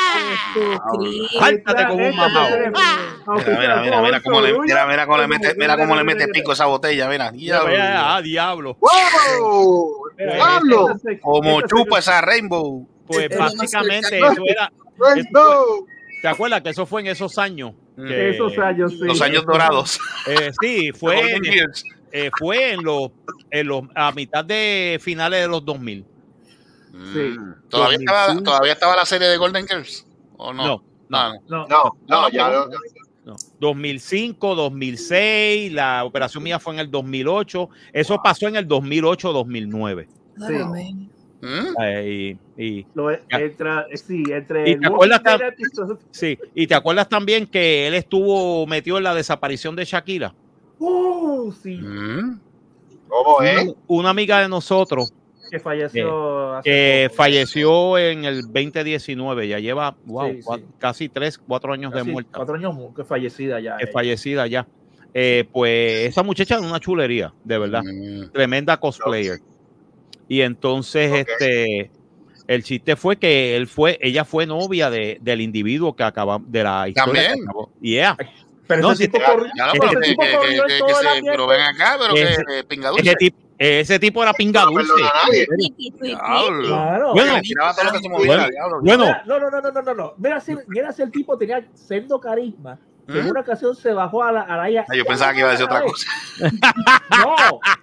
Como 1.87 2.07
un 2.07 2.15
mamado. 2.15 2.57
Mira, 2.57 3.59
mira, 3.59 3.81
mira, 3.81 4.01
mira 4.01 4.21
cómo 4.21 4.41
le, 4.41 4.59
mira, 4.59 4.85
mira 4.87 5.05
cómo 5.05 5.17
le 5.19 5.27
mete, 5.27 5.53
mira 5.55 5.77
cómo 5.77 5.95
le 5.95 6.03
mete 6.03 6.27
pico 6.29 6.51
a 6.51 6.53
esa 6.53 6.65
botella, 6.65 7.07
mira. 7.09 7.31
Diablo. 7.31 7.75
Ah, 7.79 8.21
diablo. 8.23 8.77
¡Wow! 8.79 10.09
¡Diablo! 10.17 10.87
Como 11.21 11.61
chupa 11.61 11.99
esa 11.99 12.21
Rainbow. 12.21 12.87
Pues 13.07 13.29
básicamente 13.37 14.17
eso 14.17 14.41
era. 14.47 14.71
¡Rainbow! 14.97 15.85
¿Te 16.21 16.27
acuerdas 16.27 16.61
que 16.61 16.69
eso 16.69 16.85
fue 16.87 17.01
en 17.01 17.07
esos 17.07 17.37
años? 17.37 17.73
Mm. 17.97 18.07
Que- 18.07 18.29
Esos 18.31 18.57
años, 18.57 18.91
sí. 18.93 18.99
Los 19.05 19.21
años 19.21 19.45
dorados. 19.45 19.99
eh, 20.27 20.51
sí, 20.59 20.91
fue. 20.91 21.21
Eh, 22.15 22.29
fue 22.37 22.71
en 22.71 22.83
los, 22.83 23.11
en 23.51 23.67
los, 23.67 23.83
a 23.93 24.11
mitad 24.13 24.45
de 24.45 24.97
finales 25.01 25.41
de 25.41 25.47
los 25.49 25.65
2000. 25.65 26.05
Sí. 27.13 27.19
Mm. 27.19 27.53
¿Todavía, 27.69 27.97
estaba, 27.97 28.21
2005. 28.27 28.43
¿Todavía 28.43 28.73
estaba 28.73 28.95
la 28.95 29.05
serie 29.05 29.27
de 29.27 29.37
Golden 29.37 29.67
Girls? 29.67 30.07
¿O 30.37 30.53
no? 30.53 30.65
No, 30.65 30.83
Ah, 31.11 31.33
No, 31.47 31.67
No, 31.67 31.67
no, 31.67 31.97
No, 32.07 32.29
ya 32.29 32.49
no, 32.49 32.65
no. 32.67 32.77
No. 33.25 33.35
2005, 33.59 34.55
2006, 34.55 35.73
la 35.73 36.03
operación 36.05 36.43
mía 36.43 36.59
fue 36.59 36.75
en 36.75 36.79
el 36.79 36.91
2008. 36.91 37.69
Eso 37.91 38.21
pasó 38.23 38.47
en 38.47 38.55
el 38.55 38.67
2008, 38.67 39.33
2009. 39.33 40.07
Ay, 40.47 40.55
amén. 40.61 41.09
¿Mm? 41.41 41.81
Eh, 41.83 42.37
y, 42.57 42.63
y- 42.63 42.87
Lo 42.93 43.11
entra, 43.11 43.87
sí, 43.93 44.23
entre 44.29 44.69
¿Y 44.69 44.79
te 44.79 44.87
acuerdas 44.87 45.21
sí, 46.11 46.37
y 46.53 46.65
te 46.67 46.75
acuerdas 46.75 47.09
también 47.09 47.45
que 47.45 47.87
él 47.87 47.93
estuvo 47.95 48.65
metido 48.67 48.97
en 48.99 49.03
la 49.03 49.13
desaparición 49.13 49.75
de 49.75 49.85
Shakira. 49.85 50.33
Uh, 50.79 51.51
sí. 51.51 51.79
¿Cómo 53.07 53.37
Una, 53.37 53.51
es? 53.51 53.73
una 53.87 54.09
amiga 54.09 54.41
de 54.41 54.49
nosotros 54.49 55.13
que 55.51 55.59
falleció 55.59 56.53
hace 56.55 56.69
que 56.69 57.05
poco. 57.07 57.17
falleció 57.17 57.97
en 57.97 58.25
el 58.25 58.41
2019, 58.41 59.47
ya 59.47 59.59
lleva 59.59 59.95
wow, 60.05 60.31
Sí, 60.31 60.41
sí. 60.41 60.47
cua- 60.47 60.63
casi 60.79 61.09
tres, 61.09 61.37
cuatro 61.37 61.71
años 61.73 61.93
Casi 61.93 62.05
de 62.05 62.11
muerta, 62.11 62.31
Cuatro 62.35 62.55
años 62.55 62.75
que 62.95 63.03
fallecida 63.03 63.59
ya. 63.59 63.75
es 63.77 63.83
ella. 63.83 63.91
fallecida 63.93 64.47
ya. 64.47 64.67
Eh, 65.13 65.47
pues 65.53 66.07
esa 66.09 66.23
muchacha 66.23 66.55
es 66.55 66.61
una 66.61 66.79
chulería, 66.79 67.31
de 67.43 67.57
verdad, 67.57 67.83
Mm. 67.83 68.31
tremenda 68.33 68.77
cosplayer. 68.77 69.39
Y 70.27 70.41
entonces, 70.41 71.25
este, 71.27 71.89
el 72.47 72.63
chiste 72.63 72.95
fue 72.97 73.15
que 73.17 73.55
él 73.55 73.67
fue, 73.67 73.97
ella 74.01 74.25
fue 74.25 74.45
novia 74.45 74.89
de, 74.89 75.19
del 75.21 75.39
individuo 75.41 75.95
que 75.95 76.03
acaba 76.03 76.41
de 76.45 76.63
la 76.63 76.89
historia. 76.89 77.13
que 77.21 77.27
También. 77.27 77.43
acabó. 77.47 77.69
Yeah. 77.81 78.17
Pero 78.67 78.81
No, 78.81 78.91
ese 78.93 79.07
tipo 79.07 79.23
corrió- 79.23 79.51
pero 81.25 81.47
ven 81.47 81.61
acá, 81.61 81.97
pero 81.99 82.15
Ese- 82.15 82.43
que 82.45 82.63
pinga 82.63 82.89
dulce. 82.89 83.03
Ese 83.09 83.15
tipo, 83.15 83.37
ese 83.57 83.99
tipo 83.99 84.23
era 84.23 84.33
pinga 84.33 84.61
No 84.63 84.71
dulce. 84.71 84.87
perdona 84.93 85.09
a 85.09 85.25
nadie. 85.27 85.47
Diablo. 86.01 86.67
Claro. 86.67 87.11
Bueno, 87.13 87.33
no, 89.25 89.39
no, 89.39 89.49
no, 89.49 89.61
no, 89.71 89.81
no, 89.81 89.93
no. 89.93 90.13
Mira 90.17 90.39
si, 90.39 90.55
mira 90.67 90.91
si 90.91 91.01
el 91.01 91.11
tipo 91.11 91.37
tenía 91.37 91.63
sendo 91.73 92.19
carisma. 92.19 92.77
que 93.07 93.19
En 93.19 93.27
¿Mm? 93.27 93.29
una 93.29 93.41
ocasión 93.41 93.75
se 93.75 93.93
bajó 93.93 94.23
a 94.23 94.31
la, 94.31 94.41
a 94.41 94.57
la. 94.67 94.81
Ah, 94.89 94.95
Yo 94.95 95.05
pensaba 95.05 95.31
que 95.31 95.39
iba 95.39 95.49
a 95.49 95.51
decir 95.51 95.65
otra 95.65 95.81
cosa. 95.83 96.07
No, 97.19 97.35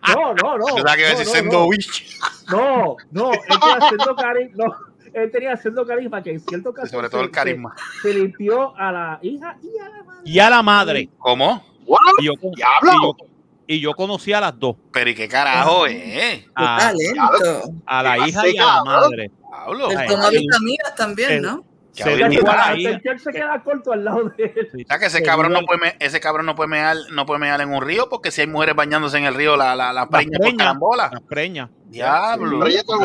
no, 0.08 0.34
no, 0.34 0.58
no. 0.58 0.64
Pensaba 0.74 0.94
que 0.96 1.00
iba 1.02 1.10
a 1.10 1.12
no, 1.12 1.18
decir 1.18 1.26
no, 1.26 1.32
Sendo 1.40 1.58
no. 1.60 1.66
Witch. 1.66 2.18
No, 2.50 2.96
no, 3.12 3.32
él 3.32 3.40
sendo 3.88 4.16
carisma. 4.16 4.64
No, 4.66 4.76
él 5.14 5.30
tenía 5.30 5.56
sendo 5.56 5.86
carisma 5.86 6.22
que 6.22 6.30
en 6.32 6.40
cierto 6.40 6.72
caso. 6.72 6.88
Sobre 6.88 7.08
todo 7.08 7.22
el 7.22 7.30
carisma. 7.30 7.74
Se, 8.02 8.12
se 8.12 8.18
limpió 8.18 8.76
a 8.76 8.92
la 8.92 9.18
hija 9.22 9.56
y 9.62 9.78
a 9.78 9.88
la 9.88 10.02
madre. 10.04 10.20
y 10.24 10.38
a 10.38 10.50
la 10.50 10.62
madre. 10.62 11.08
¿Cómo? 11.18 11.64
Y 12.20 12.24
yo, 12.26 12.32
¡Diablo! 12.54 12.92
y 12.92 13.02
yo, 13.02 13.16
y 13.66 13.80
yo 13.80 13.92
conocí 13.94 14.32
a 14.32 14.40
las 14.40 14.58
dos, 14.58 14.76
Pero 14.92 15.10
¿y 15.10 15.14
qué 15.14 15.28
carajo 15.28 15.86
es? 15.86 16.44
a, 16.54 16.78
talento. 16.78 17.72
a 17.86 18.02
la 18.02 18.14
¿Qué 18.16 18.28
hija 18.28 18.48
y 18.48 18.58
a 18.58 18.64
la 18.66 18.84
madre. 18.84 19.30
Diablo. 19.48 19.90
Él 19.90 19.98
toma 20.08 20.30
vitaminas 20.30 20.94
también, 20.96 21.42
¿no? 21.42 21.64
Se 21.92 22.04
a 22.04 22.16
la 22.16 22.72
el 22.72 23.20
se 23.20 23.30
queda 23.32 23.62
corto 23.62 23.92
al 23.92 24.02
lado 24.02 24.30
de 24.30 24.44
él. 24.44 24.68
O 24.82 24.88
sea 24.88 24.98
que 24.98 25.06
ese 25.06 25.18
Se 25.18 25.22
cabrón 25.22 25.52
no 25.52 25.60
puede 25.60 25.78
me- 25.78 25.96
ese 25.98 26.20
cabrón 26.20 26.46
no 26.46 26.54
puede 26.54 26.68
mear, 26.70 26.96
no 27.12 27.26
puede 27.26 27.38
mear 27.40 27.60
en 27.60 27.68
un 27.70 27.82
río 27.82 28.08
porque 28.08 28.30
si 28.30 28.40
hay 28.40 28.46
mujeres 28.46 28.74
bañándose 28.74 29.18
en 29.18 29.24
el 29.24 29.34
río 29.34 29.58
la, 29.58 29.76
la, 29.76 29.92
la 29.92 30.08
preña 30.08 30.30
por 30.38 30.40
preña. 30.40 30.56
carambola. 30.56 31.10
Las 31.12 31.20
preñas. 31.22 31.68
Diablo. 31.88 32.64
Ese 32.66 32.82
tipo- 32.82 33.04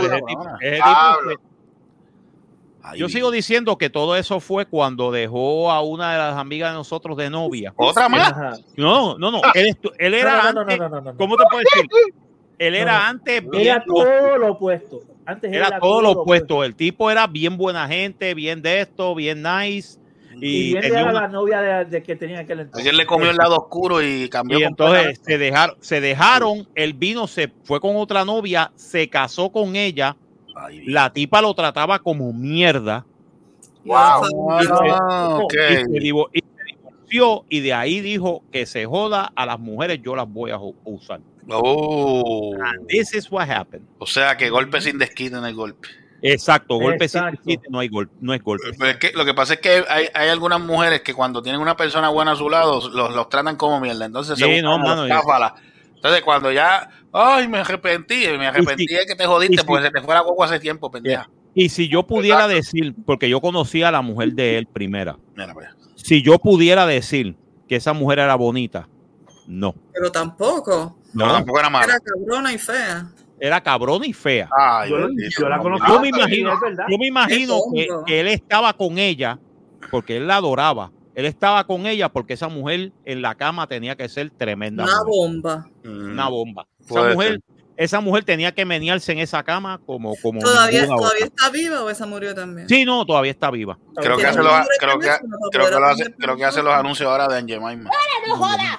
ese 0.62 0.76
Diablo. 0.76 1.30
tipo- 1.32 1.41
Ay, 2.92 3.00
yo 3.00 3.10
sigo 3.10 3.32
diciendo 3.32 3.78
que 3.78 3.90
todo 3.90 4.16
eso 4.16 4.40
fue 4.40 4.66
cuando 4.66 5.12
dejó 5.12 5.72
a 5.72 5.82
una 5.82 6.12
de 6.14 6.18
las 6.18 6.36
amigas 6.38 6.72
de 6.72 6.76
nosotros 6.78 7.18
de 7.18 7.30
novia. 7.30 7.74
Otra 7.76 8.08
más. 8.10 8.62
No, 8.76 9.18
no, 9.18 9.32
no. 9.32 9.42
Él, 9.54 10.14
era 10.14 10.38
No, 10.38 10.44
no, 10.44 10.54
no, 10.54 10.62
antes. 10.62 10.78
no, 10.80 10.90
no, 10.90 11.02
no, 11.02 11.12
no. 11.14 11.18
¿Cómo 11.18 11.36
te 11.38 11.44
puedo 11.50 11.64
decir? 11.74 11.90
Él 12.60 12.76
era 12.76 12.94
No, 12.94 13.00
no. 13.00 13.06
antes 13.06 13.50
bien. 13.50 13.64
Era 13.68 13.84
todo 13.86 14.38
lo 14.38 14.52
opuesto. 14.54 15.00
Antes 15.26 15.52
Era 15.54 15.80
todo 15.80 16.02
lo 16.02 16.12
opuesto. 16.12 16.64
El 16.64 16.76
tipo 16.76 17.12
era 17.12 17.28
bien 17.28 17.58
buena 17.58 17.88
gente, 17.88 18.34
bien 18.34 18.62
de 18.62 18.82
esto, 18.82 19.14
bien 19.14 19.44
nice. 19.44 20.00
Y, 20.40 20.48
Y, 20.48 20.68
bien 20.74 20.82
tenía 20.82 21.00
era 21.02 21.10
una- 21.12 21.22
la 21.22 21.28
novia 21.28 21.62
de, 21.62 21.86
de 21.86 22.04
que 22.04 22.16
tenía 22.16 22.40
aquel 22.40 22.60
entonces. 22.62 22.82
Ayer 22.84 22.94
le 22.96 23.06
comió 23.08 23.30
el 23.32 23.38
lado 23.38 23.58
oscuro 23.58 24.02
y 24.04 24.30
cambió 24.30 24.60
y 24.60 24.64
entonces 24.64 25.20
se 25.24 25.38
dejaron, 25.40 25.76
se 25.82 26.00
dejaron, 26.00 26.68
él 26.76 26.94
vino, 26.94 27.26
se 27.28 27.52
fue 27.64 27.80
con 27.82 27.96
otra 27.96 28.24
novia, 28.24 28.72
se 28.76 29.10
casó 29.10 29.52
con 29.52 29.76
ella, 29.76 30.16
Ay, 30.60 30.86
la 30.86 31.12
tipa 31.14 31.41
lo 31.41 31.53
trataba 31.53 31.99
como 31.99 32.34
mierda 32.34 33.05
Wow. 33.86 33.95
Ah, 34.99 35.39
ok. 35.41 35.53
y, 35.53 35.76
se 35.76 35.84
divo- 35.99 36.30
y 36.34 36.39
se 36.39 36.64
divorció 36.76 37.45
y 37.49 37.60
de 37.62 37.74
ahí 37.74 38.01
dijo 38.01 38.43
que 38.51 38.66
se 38.66 38.86
joda 38.86 39.32
a 39.36 39.45
las 39.45 39.60
mujeres, 39.60 40.01
yo 40.03 40.16
las 40.16 40.28
voy 40.28 40.51
a 40.51 40.58
usar. 40.84 41.22
Oh. 41.49 42.53
And 42.62 42.86
this 42.88 43.14
is 43.14 43.32
what 43.32 43.49
happened. 43.49 43.86
O 43.99 44.05
sea 44.05 44.36
que 44.36 44.49
golpe 44.49 44.82
sin 44.82 44.97
desquite 44.97 45.38
en 45.38 45.45
el 45.45 45.55
golpe. 45.55 45.88
Exacto, 46.22 46.80
golpe 46.80 47.08
sin 47.08 47.24
desquite, 47.32 47.68
no 47.70 47.80
hay 47.80 47.88
golpe, 47.88 48.14
no 48.20 48.34
es 48.34 48.41
golpe. 48.43 48.72
Pero 48.78 48.91
es 48.91 48.97
que 48.97 49.12
lo 49.14 49.24
que 49.24 49.34
pasa 49.34 49.53
es 49.53 49.60
que 49.62 49.86
hay, 49.88 50.08
hay 50.14 50.30
algunas 50.30 50.60
mujeres 50.60 51.01
que 51.01 51.14
cuando 51.14 51.41
tienen 51.41 51.62
una 51.62 51.78
persona 51.78 52.10
buena 52.10 52.32
a 52.32 52.36
su 52.36 52.49
lado 52.49 52.89
los, 52.89 53.14
los 53.14 53.30
tratan 53.30 53.55
como 53.55 53.80
mierda. 53.80 54.05
Entonces 54.05 54.38
se 54.38 54.43
Sí, 54.45 54.62
no, 54.62 54.78
mano. 54.80 55.05
Entonces 55.05 56.22
cuando 56.24 56.51
ya, 56.51 56.89
ay, 57.14 57.47
me 57.47 57.60
arrepentí, 57.60 58.26
me 58.38 58.47
arrepentí 58.47 58.86
de 58.88 59.05
que 59.05 59.16
te 59.16 59.26
jodiste 59.26 59.64
porque 59.64 59.86
se 59.86 59.91
te 59.91 60.01
fue 60.01 60.14
la 60.14 60.22
guagua 60.22 60.45
hace 60.45 60.60
tiempo, 60.60 60.89
pendeja. 60.91 61.30
Y 61.53 61.70
si 61.70 61.88
yo 61.88 62.05
pudiera 62.05 62.47
decir, 62.47 62.93
porque 63.05 63.30
yo 63.30 63.41
conocí 63.41 63.82
a 63.82 63.89
la 63.91 64.01
mujer 64.01 64.34
de 64.34 64.58
él 64.60 64.68
primera, 64.68 65.18
Mira, 65.36 65.53
pues. 65.53 65.68
si 65.95 66.22
yo 66.22 66.38
pudiera 66.38 66.86
decir 66.86 67.36
que 67.68 67.78
esa 67.78 67.93
mujer 67.93 68.20
era 68.20 68.36
bonita, 68.36 68.88
no. 69.47 69.74
Pero 69.93 70.12
tampoco. 70.12 70.97
No, 71.14 71.26
No, 71.26 71.34
tampoco 71.34 71.60
era 71.60 71.70
mala. 71.70 71.86
Era 71.86 71.99
cabrona 71.99 72.53
y 72.53 72.58
fea. 72.58 73.12
era 73.39 73.62
cabrona 73.62 74.05
y 74.05 74.14
fea. 74.14 74.49
Ay, 74.55 74.89
Yo, 74.89 74.99
la 75.49 75.58
no, 75.58 75.64
conocí. 75.64 75.84
Yo 75.88 75.99
me 75.99 76.10
imagino, 76.10 76.53
yo 76.89 76.97
me 76.97 77.08
imagino 77.08 77.60
que, 78.05 78.20
él 78.20 78.28
estaba 78.28 78.74
con 78.74 78.97
ella 78.99 79.39
porque 79.89 80.18
él 80.18 80.28
la 80.28 80.36
adoraba. 80.36 80.91
Él 81.16 81.26
estaba 81.26 81.66
con 81.66 81.88
ella 81.88 82.10
porque 82.10 82.34
esa 82.34 82.47
mujer 82.49 82.91
en 83.03 83.24
la 83.24 83.34
cama 83.34 83.66
tenía 83.66 83.95
que 83.95 84.08
ser 84.10 84.30
tremenda. 84.30 84.84
Una 84.84 85.03
mujer. 85.03 85.08
bomba. 85.08 85.70
Una 85.84 86.28
bomba. 86.30 86.68
Esa 86.90 87.04
mujer, 87.14 87.40
esa 87.76 88.00
mujer 88.02 88.24
tenía 88.24 88.52
que 88.54 88.66
menearse 88.66 89.12
en 89.12 89.20
esa 89.20 89.44
cama 89.44 89.80
como, 89.86 90.16
como 90.22 90.40
¿Todavía, 90.42 90.86
¿Todavía 90.88 91.26
está 91.26 91.50
viva 91.50 91.84
o 91.84 91.90
esa 91.90 92.06
murió 92.06 92.34
también? 92.34 92.68
Sí, 92.68 92.86
no, 92.86 93.06
todavía 93.06 93.32
está 93.32 93.52
viva. 93.52 93.78
Creo 93.96 94.18
que 94.18 94.26
hace 94.26 94.38
los, 94.38 94.46
número 94.48 94.64
de 94.64 94.78
creo 94.80 95.00
que, 95.00 95.06
teléfono 95.08 95.38
para 95.38 95.50
creo 95.52 95.66
que 95.66 95.70
poder 95.70 95.80
lo 95.80 95.86
hace, 95.88 96.02
atender 96.04 96.20
creo 96.26 96.38
que 96.38 96.46
hace 96.46 96.64
los 96.64 96.74
anuncios 96.74 97.10
ahora 97.10 97.28
de 97.28 97.38
Angemaima. 97.38 97.90
¡No 98.28 98.36
jodas! 98.36 98.78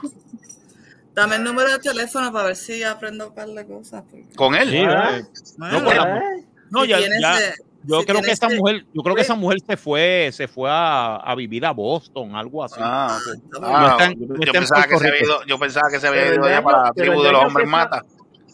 Dame 1.14 1.36
el 1.36 1.44
número 1.44 1.70
de 1.72 1.78
teléfono 1.80 2.32
para 2.32 2.46
ver 2.46 2.56
si 2.56 2.82
aprendo 2.84 3.28
un 3.28 3.34
par 3.34 3.48
de 3.48 3.66
cosas. 3.66 4.02
porque- 4.08 4.34
Con 4.36 4.54
él. 4.54 4.70
Sí, 4.70 4.76
eh, 4.76 5.24
no, 5.58 5.84
con 5.84 5.96
la- 5.96 6.14
Ay, 6.14 6.46
no, 6.70 6.82
si 6.82 6.88
ya, 6.88 6.98
eh, 7.00 7.54
yo 7.88 8.00
si 8.00 8.06
creo 8.06 8.22
que 8.22 8.30
esa 8.30 8.48
mujer, 8.48 8.84
yo 8.92 9.02
creo 9.02 9.14
que 9.16 9.22
esa 9.22 9.34
mujer 9.34 9.58
se 9.66 9.76
fue, 9.76 10.30
se 10.32 10.46
fue 10.46 10.68
a, 10.70 11.16
a 11.16 11.34
vivir 11.34 11.64
a 11.66 11.72
Boston, 11.72 12.36
algo 12.36 12.62
así. 12.62 12.76
Ah, 12.78 13.18
está 13.18 13.60
No 13.60 13.88
está 13.88 14.04
en- 14.06 14.18
yo, 14.44 14.52
pensaba 14.52 14.86
que 14.86 14.98
se 14.98 15.08
había 15.08 15.22
ido, 15.22 15.44
yo 15.46 15.58
pensaba 15.58 15.88
que 15.90 15.98
se 15.98 16.06
había 16.06 16.22
Pero 16.22 16.34
ido 16.34 16.44
el 16.44 16.50
ya 16.50 16.56
daño- 16.56 16.64
para 16.64 16.82
la 16.84 16.90
tribu 16.92 17.22
de 17.22 17.32
los 17.32 17.44
hombres 17.44 17.66
esa- 17.66 17.76
mata. 17.76 18.02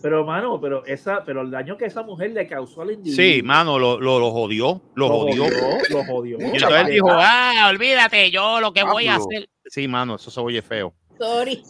Pero, 0.02 0.22
mano, 0.26 0.60
pero, 0.60 0.84
esa, 0.84 1.24
pero 1.24 1.40
el 1.40 1.50
daño 1.50 1.78
que 1.78 1.86
esa 1.86 2.02
mujer 2.02 2.30
le 2.32 2.46
causó 2.46 2.82
al 2.82 2.90
individuo. 2.90 3.16
Sí, 3.24 3.42
mano, 3.42 3.78
lo, 3.78 3.98
lo, 3.98 4.18
lo 4.20 4.30
jodió, 4.32 4.82
lo, 4.94 5.08
jodió. 5.08 5.44
Lo 5.88 6.04
jodió. 6.04 6.38
Y 6.40 6.44
entonces 6.44 6.80
él 6.82 6.86
dijo, 6.92 7.08
ah, 7.10 7.68
olvídate, 7.70 8.30
yo 8.30 8.60
lo 8.60 8.72
que 8.74 8.84
voy 8.84 9.06
a 9.08 9.14
hacer. 9.16 9.48
Sí, 9.64 9.88
mano, 9.88 10.16
eso 10.16 10.30
se 10.30 10.40
oye 10.40 10.60
feo. 10.60 10.92
Sorry. 11.18 11.62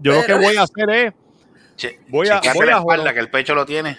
Yo 0.00 0.12
lo 0.14 0.24
que 0.24 0.32
voy 0.34 0.56
a 0.56 0.62
hacer 0.62 0.88
es, 0.90 1.14
Che, 1.76 2.00
Voy 2.08 2.28
a- 2.28 2.40
voy 2.54 2.66
la 2.66 2.76
a 2.76 2.78
espalda, 2.78 3.12
que 3.12 3.20
el 3.20 3.28
pecho 3.28 3.54
lo 3.54 3.66
tiene. 3.66 3.98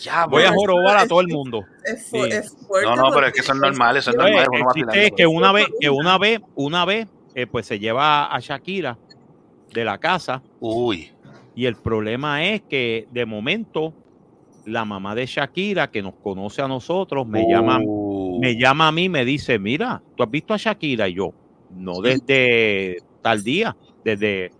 Ya, 0.00 0.26
voy 0.26 0.42
a 0.44 0.52
jorobar 0.52 0.96
a 0.96 1.06
todo 1.06 1.20
el 1.20 1.28
mundo. 1.28 1.64
Es, 1.84 2.08
fu- 2.08 2.24
Sí. 2.24 2.30
es 2.30 2.56
fuerte 2.66 2.88
No, 2.88 2.96
no, 2.96 3.10
pero 3.12 3.26
es 3.26 3.32
que 3.34 3.40
eso 3.40 3.52
es 3.52 3.58
normal, 3.60 3.96
eso 3.96 4.10
es 4.10 4.16
Oye, 4.16 4.30
normal. 4.30 4.46
uno 4.48 4.56
el 4.58 4.64
vacilando. 4.64 4.92
chiste 4.92 5.06
es 5.06 5.12
que 5.16 5.26
una 5.26 5.52
vez, 5.52 5.66
que 5.80 5.90
una 5.90 6.18
vez, 6.18 6.40
una 6.54 6.84
vez, 6.84 7.06
eh, 7.34 7.46
pues 7.46 7.66
se 7.66 7.78
lleva 7.78 8.26
a 8.34 8.38
Shakira 8.40 8.98
de 9.72 9.84
la 9.84 9.98
casa 9.98 10.42
Uy. 10.60 11.10
y 11.54 11.66
el 11.66 11.76
problema 11.76 12.44
es 12.44 12.62
que 12.62 13.06
de 13.10 13.26
momento 13.26 13.92
la 14.64 14.84
mamá 14.84 15.14
de 15.14 15.26
Shakira 15.26 15.90
que 15.90 16.02
nos 16.02 16.14
conoce 16.22 16.62
a 16.62 16.68
nosotros 16.68 17.26
me 17.26 17.44
llama, 17.48 17.80
Uh. 17.84 18.38
me 18.40 18.56
llama 18.56 18.88
a 18.88 18.92
mí, 18.92 19.08
me 19.08 19.24
dice, 19.24 19.58
mira, 19.58 20.02
¿tú 20.16 20.22
has 20.22 20.30
visto 20.30 20.54
a 20.54 20.56
Shakira? 20.56 21.08
Y 21.08 21.14
yo, 21.14 21.32
no 21.70 22.00
desde 22.00 22.98
tal 23.22 23.42
día, 23.42 23.76
desde 24.04 24.52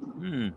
mm, 0.00 0.48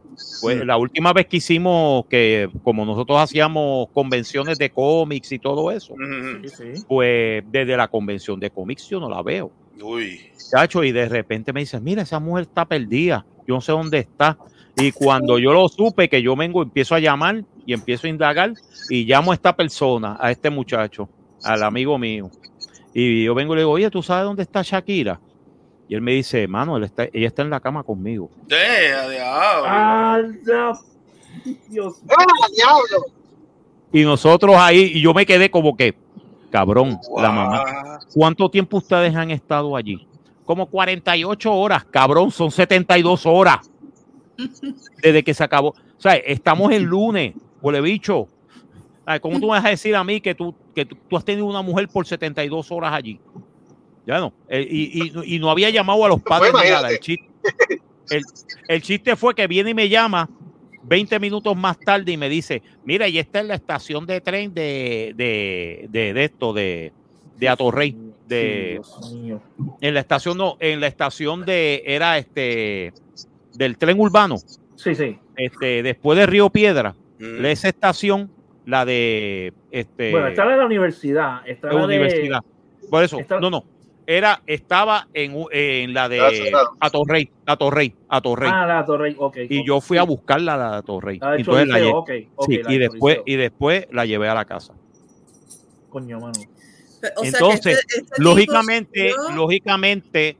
pues, 0.42 0.66
la 0.66 0.78
última 0.78 1.14
vez 1.14 1.28
que 1.28 1.38
hicimos 1.38 2.06
que 2.08 2.50
como 2.64 2.86
nosotros 2.86 3.20
hacíamos 3.20 3.90
convenciones 3.94 4.58
de 4.58 4.70
cómics 4.70 5.32
y 5.32 5.40
todo 5.40 5.72
eso, 5.72 5.96
Sí, 6.44 6.50
sí. 6.50 6.84
pues 6.88 7.44
desde 7.52 7.78
la 7.78 7.88
convención 7.88 8.40
de 8.40 8.50
cómics 8.50 8.90
yo 8.90 9.00
no 9.00 9.10
la 9.10 9.22
veo. 9.22 9.52
Uy. 9.82 10.20
Chacho, 10.52 10.84
y 10.84 10.92
de 10.92 11.10
repente 11.10 11.52
me 11.52 11.62
dice, 11.62 11.80
mira, 11.80 12.04
esa 12.04 12.20
mujer 12.20 12.44
está 12.44 12.66
perdida, 12.66 13.26
yo 13.48 13.56
no 13.56 13.62
sé 13.62 13.72
dónde 13.72 14.00
está. 14.00 14.38
Y 14.76 14.92
cuando 14.92 15.38
yo 15.38 15.54
lo 15.54 15.68
supe, 15.70 16.10
que 16.10 16.22
yo 16.22 16.36
vengo, 16.36 16.64
empiezo 16.64 16.96
a 16.96 17.00
llamar 17.00 17.44
y 17.66 17.74
empiezo 17.74 18.08
a 18.08 18.10
indagar 18.10 18.54
y 18.90 19.06
llamo 19.06 19.32
a 19.32 19.36
esta 19.36 19.56
persona, 19.56 20.18
a 20.20 20.32
este 20.32 20.50
muchacho, 20.50 21.10
al 21.44 21.62
amigo 21.64 21.98
mío. 21.98 22.30
Y 22.94 23.24
yo 23.24 23.36
vengo 23.36 23.54
y 23.54 23.58
le 23.58 23.62
digo, 23.62 23.72
oye, 23.72 23.90
¿tú 23.90 24.02
sabes 24.04 24.26
dónde 24.26 24.44
está 24.44 24.62
Shakira? 24.64 25.20
Y 25.94 25.96
él 25.96 26.02
me 26.02 26.14
dice, 26.14 26.48
mano, 26.48 26.76
él 26.76 26.86
está, 26.86 27.08
ella 27.14 27.28
está 27.28 27.44
en 27.44 27.52
la 27.52 27.60
cama 27.60 27.84
conmigo. 27.84 28.32
Deja, 28.48 29.10
diablo. 29.10 29.70
Anda. 29.70 30.80
Dios. 31.70 32.02
¡Ah, 32.10 32.26
diablo! 32.52 33.06
Y 33.92 34.02
nosotros 34.02 34.56
ahí, 34.58 34.94
y 34.96 35.02
yo 35.04 35.14
me 35.14 35.24
quedé 35.24 35.52
como 35.52 35.78
que, 35.78 35.94
cabrón, 36.50 36.98
la 37.16 37.32
mamá. 37.32 38.00
¿Cuánto 38.12 38.50
tiempo 38.50 38.78
ustedes 38.78 39.16
han 39.16 39.30
estado 39.30 39.76
allí? 39.76 40.08
Como 40.46 40.66
48 40.66 41.54
horas, 41.54 41.86
cabrón, 41.86 42.32
son 42.32 42.50
72 42.50 43.28
horas. 43.28 43.70
Desde 45.00 45.24
que 45.24 45.36
se 45.36 45.44
acabó. 45.44 45.68
O 45.68 46.02
sea, 46.02 46.16
estamos 46.16 46.72
el 46.72 46.82
lunes, 46.82 47.36
huele 47.62 47.82
bicho. 47.82 48.28
¿Cómo 49.22 49.40
tú 49.40 49.46
me 49.46 49.52
vas 49.58 49.66
a 49.66 49.70
decir 49.70 49.96
a 49.96 50.04
mí 50.04 50.20
que 50.22 50.34
tú, 50.34 50.56
que 50.74 50.86
tú, 50.86 50.98
tú 51.08 51.18
has 51.18 51.24
tenido 51.24 51.46
una 51.46 51.62
mujer 51.62 51.88
por 51.88 52.08
72 52.08 52.72
horas 52.72 52.94
allí? 52.94 53.20
Ya 54.06 54.20
no. 54.20 54.34
Eh, 54.50 54.66
y, 54.70 55.04
y- 55.04 55.36
y 55.36 55.40
no 55.40 55.50
había 55.50 55.70
llamado 55.70 56.04
a 56.06 56.10
los 56.10 56.22
padres. 56.22 56.52
ni 56.54 56.70
nada. 56.70 56.90
El, 56.90 57.00
chiste, 57.00 57.26
el, 58.10 58.24
el 58.68 58.82
chiste 58.82 59.16
fue 59.16 59.34
que 59.34 59.48
viene 59.48 59.70
y 59.72 59.74
me 59.74 59.88
llama 59.90 60.30
20 60.84 61.20
minutos 61.20 61.56
más 61.56 61.80
tarde 61.80 62.12
y 62.12 62.18
me 62.18 62.28
dice, 62.30 62.62
mira, 62.84 63.08
y 63.08 63.18
esta 63.20 63.40
es 63.40 63.46
la 63.46 63.56
estación 63.56 64.06
de 64.06 64.20
tren 64.22 64.54
de, 64.54 65.14
de, 65.16 65.88
de, 65.90 66.14
de 66.14 66.24
esto, 66.26 66.52
de, 66.54 66.92
de 67.38 67.50
Atorrey. 67.50 67.96
De, 68.28 68.82
en 69.82 69.94
la 69.94 70.00
estación, 70.00 70.38
no, 70.38 70.56
en 70.60 70.80
la 70.80 70.88
estación 70.88 71.46
de, 71.46 71.84
era 71.86 72.18
este, 72.18 72.94
del 73.54 73.78
tren 73.78 74.00
urbano, 74.00 74.38
Sí, 74.76 74.96
sí. 74.96 75.18
este, 75.36 75.84
después 75.84 76.18
de 76.18 76.26
Río 76.26 76.50
Piedra, 76.50 76.96
Mm. 77.20 77.46
esa 77.46 77.70
estación, 77.70 78.32
la 78.66 78.86
de, 78.86 79.54
este, 79.72 80.12
Bueno, 80.12 80.28
estaba 80.28 80.54
en 80.54 80.60
la 80.60 80.66
universidad. 80.66 81.48
Estaba 81.48 81.74
la 81.74 81.80
de- 81.82 81.86
universidad. 81.86 82.40
Por 82.90 83.04
eso, 83.04 83.20
está- 83.20 83.40
no, 83.40 83.50
no, 83.50 83.64
era, 84.06 84.42
estaba 84.46 85.08
en, 85.14 85.36
en 85.52 85.94
la 85.94 86.10
de 86.10 86.20
cerrado. 86.32 86.76
Atorrey, 86.80 87.30
Atorrey, 87.46 87.96
Atorrey. 88.10 88.52
Ah, 88.54 88.66
la 88.66 88.86
Torrey, 88.86 89.16
ok. 89.18 89.38
y 89.50 89.66
yo 89.66 89.80
fui 89.82 89.98
a 89.98 90.04
buscarla 90.04 90.56
a 90.56 90.58
la 90.58 90.72
de 90.72 90.78
Atorrey. 90.78 91.20
Ah, 91.22 91.34
el 91.34 91.40
Entonces 91.40 91.68
la 91.68 91.74
choriceo, 91.80 91.94
lle- 91.94 92.28
ok, 92.28 92.32
ok, 92.36 92.46
sí, 92.50 92.58
la 92.64 92.72
y 92.74 92.78
después, 92.78 93.16
choriceo. 93.18 93.24
y 93.34 93.36
después 93.38 93.88
la 93.92 94.06
llevé 94.06 94.30
a 94.30 94.34
la 94.36 94.46
casa. 94.46 94.74
Coño, 95.90 96.20
mano. 96.20 96.34
O 96.34 96.40
sea 97.02 97.12
que 97.22 97.28
Entonces, 97.28 97.80
este- 97.80 97.98
este 98.00 98.02
tipo 98.16 98.22
lógicamente, 98.22 99.10
sufrió- 99.12 99.36
lógicamente, 99.36 100.38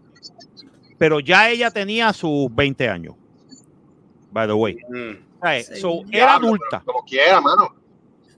pero 0.98 1.20
ya 1.20 1.50
ella 1.50 1.72
tenía 1.72 2.12
sus 2.14 2.54
20 2.54 2.88
años. 2.90 3.16
By 4.32 4.48
the 4.48 4.54
way. 4.54 4.78
Mm. 4.90 5.12
Sí. 5.62 5.76
So, 5.82 6.02
era 6.10 6.36
adulta. 6.36 6.80
pero 6.80 6.86
Como 6.86 7.04
quiera, 7.06 7.42
mano. 7.42 7.76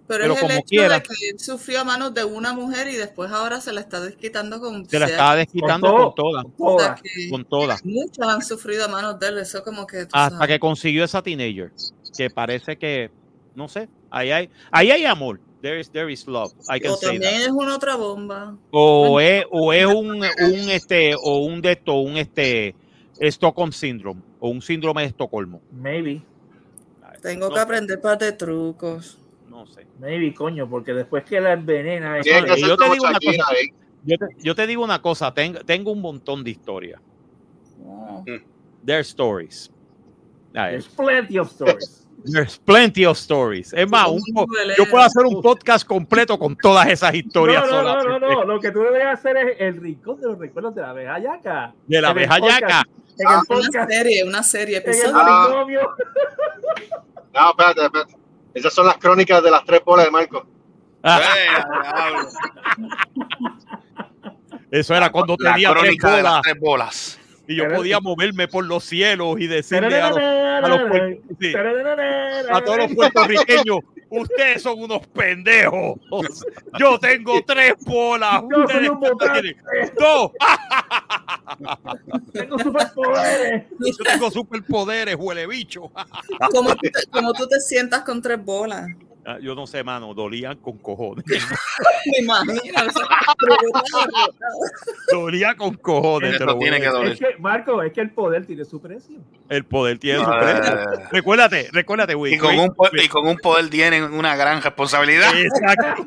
Pero, 0.07 0.21
pero 0.21 0.33
es 0.33 0.39
el 0.39 0.41
como 0.47 0.53
hecho 0.59 0.67
quiera. 0.67 0.95
de 0.95 1.03
que 1.03 1.29
él 1.31 1.39
sufrió 1.39 1.81
a 1.81 1.83
manos 1.83 2.13
de 2.13 2.23
una 2.23 2.53
mujer 2.53 2.87
y 2.89 2.95
después 2.95 3.31
ahora 3.31 3.59
se 3.59 3.73
la 3.73 3.81
está 3.81 3.99
desquitando 4.01 4.59
con 4.59 4.87
Se 4.87 4.99
la 4.99 5.07
estaba 5.07 5.35
desquitando 5.35 5.87
Con 5.91 5.97
con 6.03 6.15
todas. 6.57 7.01
Con 7.31 7.45
todas. 7.45 7.83
Muchos 7.85 8.27
han 8.27 8.41
sufrido 8.43 8.85
a 8.85 8.87
manos 8.87 9.19
de 9.19 9.27
él, 9.29 9.37
eso 9.39 9.63
como 9.63 9.87
que 9.87 10.01
Hasta 10.11 10.29
sabes. 10.29 10.47
que 10.47 10.59
consiguió 10.59 11.03
esa 11.03 11.21
teenager. 11.23 11.71
Que 12.15 12.29
parece 12.29 12.77
que, 12.77 13.09
no 13.55 13.67
sé, 13.67 13.89
ahí 14.11 14.31
hay, 14.31 14.49
ahí 14.71 14.91
hay 14.91 15.05
amor. 15.05 15.39
There 15.61 15.79
is, 15.79 15.89
there 15.89 16.11
is 16.13 16.27
love. 16.27 16.53
I 16.69 16.79
can 16.79 16.91
o 16.91 16.95
say 16.97 17.13
también 17.17 17.33
that. 17.39 17.47
es 17.47 17.51
una 17.51 17.75
otra 17.75 17.95
bomba. 17.95 18.55
O 18.69 19.19
es, 19.19 19.43
o 19.49 19.73
es 19.73 19.85
un, 19.87 20.17
un 20.17 20.69
este, 20.69 21.15
o 21.15 21.39
un 21.39 21.61
de 21.61 21.71
esto, 21.71 21.95
un 21.95 22.17
este 22.17 22.75
Stockholm 23.19 23.71
Syndrome, 23.71 24.21
o 24.39 24.49
un 24.49 24.61
síndrome 24.61 25.01
de 25.01 25.07
Estocolmo. 25.07 25.61
Maybe. 25.71 26.21
Tengo 27.23 27.49
No 27.49 27.55
que 27.55 27.59
aprender 27.59 27.99
par 27.99 28.19
de 28.19 28.31
trucos. 28.33 29.17
No 29.65 29.73
sé. 29.73 29.87
Maybe, 29.99 30.33
coño, 30.33 30.69
porque 30.69 30.93
después 30.93 31.23
que 31.23 31.41
la 31.41 31.53
envenena. 31.53 32.19
Que 32.21 32.23
ser 32.31 32.45
yo 32.57 32.77
te 32.77 32.89
digo 32.89 33.07
una 33.07 33.19
cosa. 33.19 33.45
Yo 34.03 34.17
te, 34.19 34.25
yo 34.37 34.55
te 34.55 34.67
digo 34.67 34.83
una 34.83 35.01
cosa, 35.01 35.33
tengo, 35.33 35.59
tengo 35.61 35.91
un 35.91 36.01
montón 36.01 36.43
de 36.43 36.51
historias. 36.51 37.01
Wow. 37.79 38.23
There's 38.85 39.07
stories. 39.07 39.71
There's 40.53 40.87
plenty 40.87 41.39
of 41.39 41.49
stories. 41.51 42.03
There's 42.25 42.57
plenty 42.57 43.05
of 43.05 43.17
stories. 43.17 43.73
Es 43.73 43.89
más, 43.89 44.07
un 44.07 44.21
yo 44.77 44.85
puedo 44.89 45.03
hacer 45.03 45.25
un 45.25 45.41
podcast 45.41 45.85
completo 45.85 46.39
con 46.39 46.55
todas 46.55 46.87
esas 46.87 47.13
historias 47.13 47.63
No, 47.65 47.71
no, 47.71 47.83
no, 47.83 47.95
no, 47.95 48.01
solamente. 48.01 48.35
no. 48.35 48.45
Lo 48.45 48.59
que 48.59 48.71
tú 48.71 48.79
deberías 48.79 49.19
hacer 49.19 49.37
es 49.37 49.57
el 49.59 49.81
rincón 49.81 50.19
de 50.21 50.27
los 50.27 50.39
recuerdos 50.39 50.73
de 50.75 50.81
la 50.81 50.89
abeja 50.91 51.19
yaca. 51.19 51.73
De 51.87 52.01
la 52.01 52.09
abeja 52.09 52.39
yaca. 52.39 52.83
En 53.17 53.27
el 53.27 53.33
Ah, 53.33 53.41
Una 53.49 53.87
serie, 53.87 54.23
una 54.23 54.43
serie, 54.43 54.77
episodio. 54.77 55.13
Ah. 55.15 55.65
No, 57.33 57.49
espérate, 57.49 57.85
espérate. 57.85 58.24
Esas 58.55 58.73
son 58.73 58.87
las 58.87 58.97
crónicas 58.97 59.43
de 59.43 59.51
las 59.51 59.65
tres 59.65 59.83
bolas 59.83 60.05
de 60.05 60.11
Marco. 60.11 60.47
Eso 64.71 64.95
era 64.95 65.11
cuando 65.11 65.35
La 65.37 65.53
tenía 65.53 65.69
tres 65.71 65.81
crónica 65.81 66.15
de 66.15 66.23
las 66.23 66.41
tres 66.41 66.59
bolas. 66.59 67.19
Y 67.47 67.55
yo 67.55 67.63
podía 67.77 67.99
moverme 67.99 68.47
por 68.47 68.65
los 68.65 68.83
cielos 68.83 69.39
y 69.39 69.47
decirle 69.47 69.99
a 70.01 70.09
los, 70.09 70.17
a 70.17 70.67
los 70.67 70.79
puer- 70.89 71.19
sí, 71.39 71.53
a 72.51 72.61
todos 72.63 72.77
los 72.77 72.93
puertorriqueños, 72.95 73.79
ustedes 74.09 74.61
son 74.61 74.81
unos 74.81 75.05
pendejos. 75.07 75.99
Yo 76.79 76.97
tengo 76.99 77.43
tres 77.45 77.73
bolas. 77.85 78.41
Yo 78.49 78.67
soy 78.67 78.89
Ustedes 78.89 79.17
tienen 79.31 79.93
dos. 79.99 80.31
Tengo 82.33 82.59
superpoderes. 82.59 83.63
Yo 83.79 84.03
tengo 84.03 84.31
superpoderes, 84.31 85.15
huele 85.17 85.47
bicho. 85.47 85.91
¿Cómo, 86.51 86.75
tú 86.75 86.89
te- 86.91 87.07
cómo 87.11 87.33
tú 87.33 87.47
te 87.47 87.59
sientas 87.59 88.01
con 88.03 88.21
tres 88.21 88.43
bolas? 88.43 88.87
Ah, 89.27 89.37
Yo 89.41 89.55
no 89.55 89.65
sé, 89.65 89.83
mano, 89.83 90.13
dolían 90.13 90.57
con 90.57 90.77
cojones. 90.77 91.25
Me 92.05 92.19
imagino. 92.19 92.53
o 92.87 92.91
sea, 92.91 93.07
Dolía 95.11 95.55
con 95.55 95.75
cojones. 95.75 96.37
tiene 96.59 96.79
que 96.79 96.87
doler. 96.87 97.11
Es 97.13 97.19
que, 97.19 97.35
Marco, 97.39 97.81
es 97.81 97.91
que 97.93 98.01
el 98.01 98.11
poder 98.11 98.45
tiene 98.45 98.65
su 98.65 98.79
precio. 98.81 99.17
El 99.49 99.65
poder 99.65 99.97
tiene 99.99 100.19
su 100.23 100.25
Ah. 100.29 100.39
precio. 100.39 101.07
Recuérdate, 101.11 101.69
recuérdate, 101.71 102.13
güey. 102.13 102.35
Y 102.35 102.37
con, 102.37 102.57
un, 102.57 102.75
y 102.93 103.07
con 103.07 103.27
un 103.27 103.37
poder 103.37 103.69
tienen 103.69 104.03
una 104.13 104.35
gran 104.35 104.61
responsabilidad. 104.61 105.31
Exacto. 105.35 106.05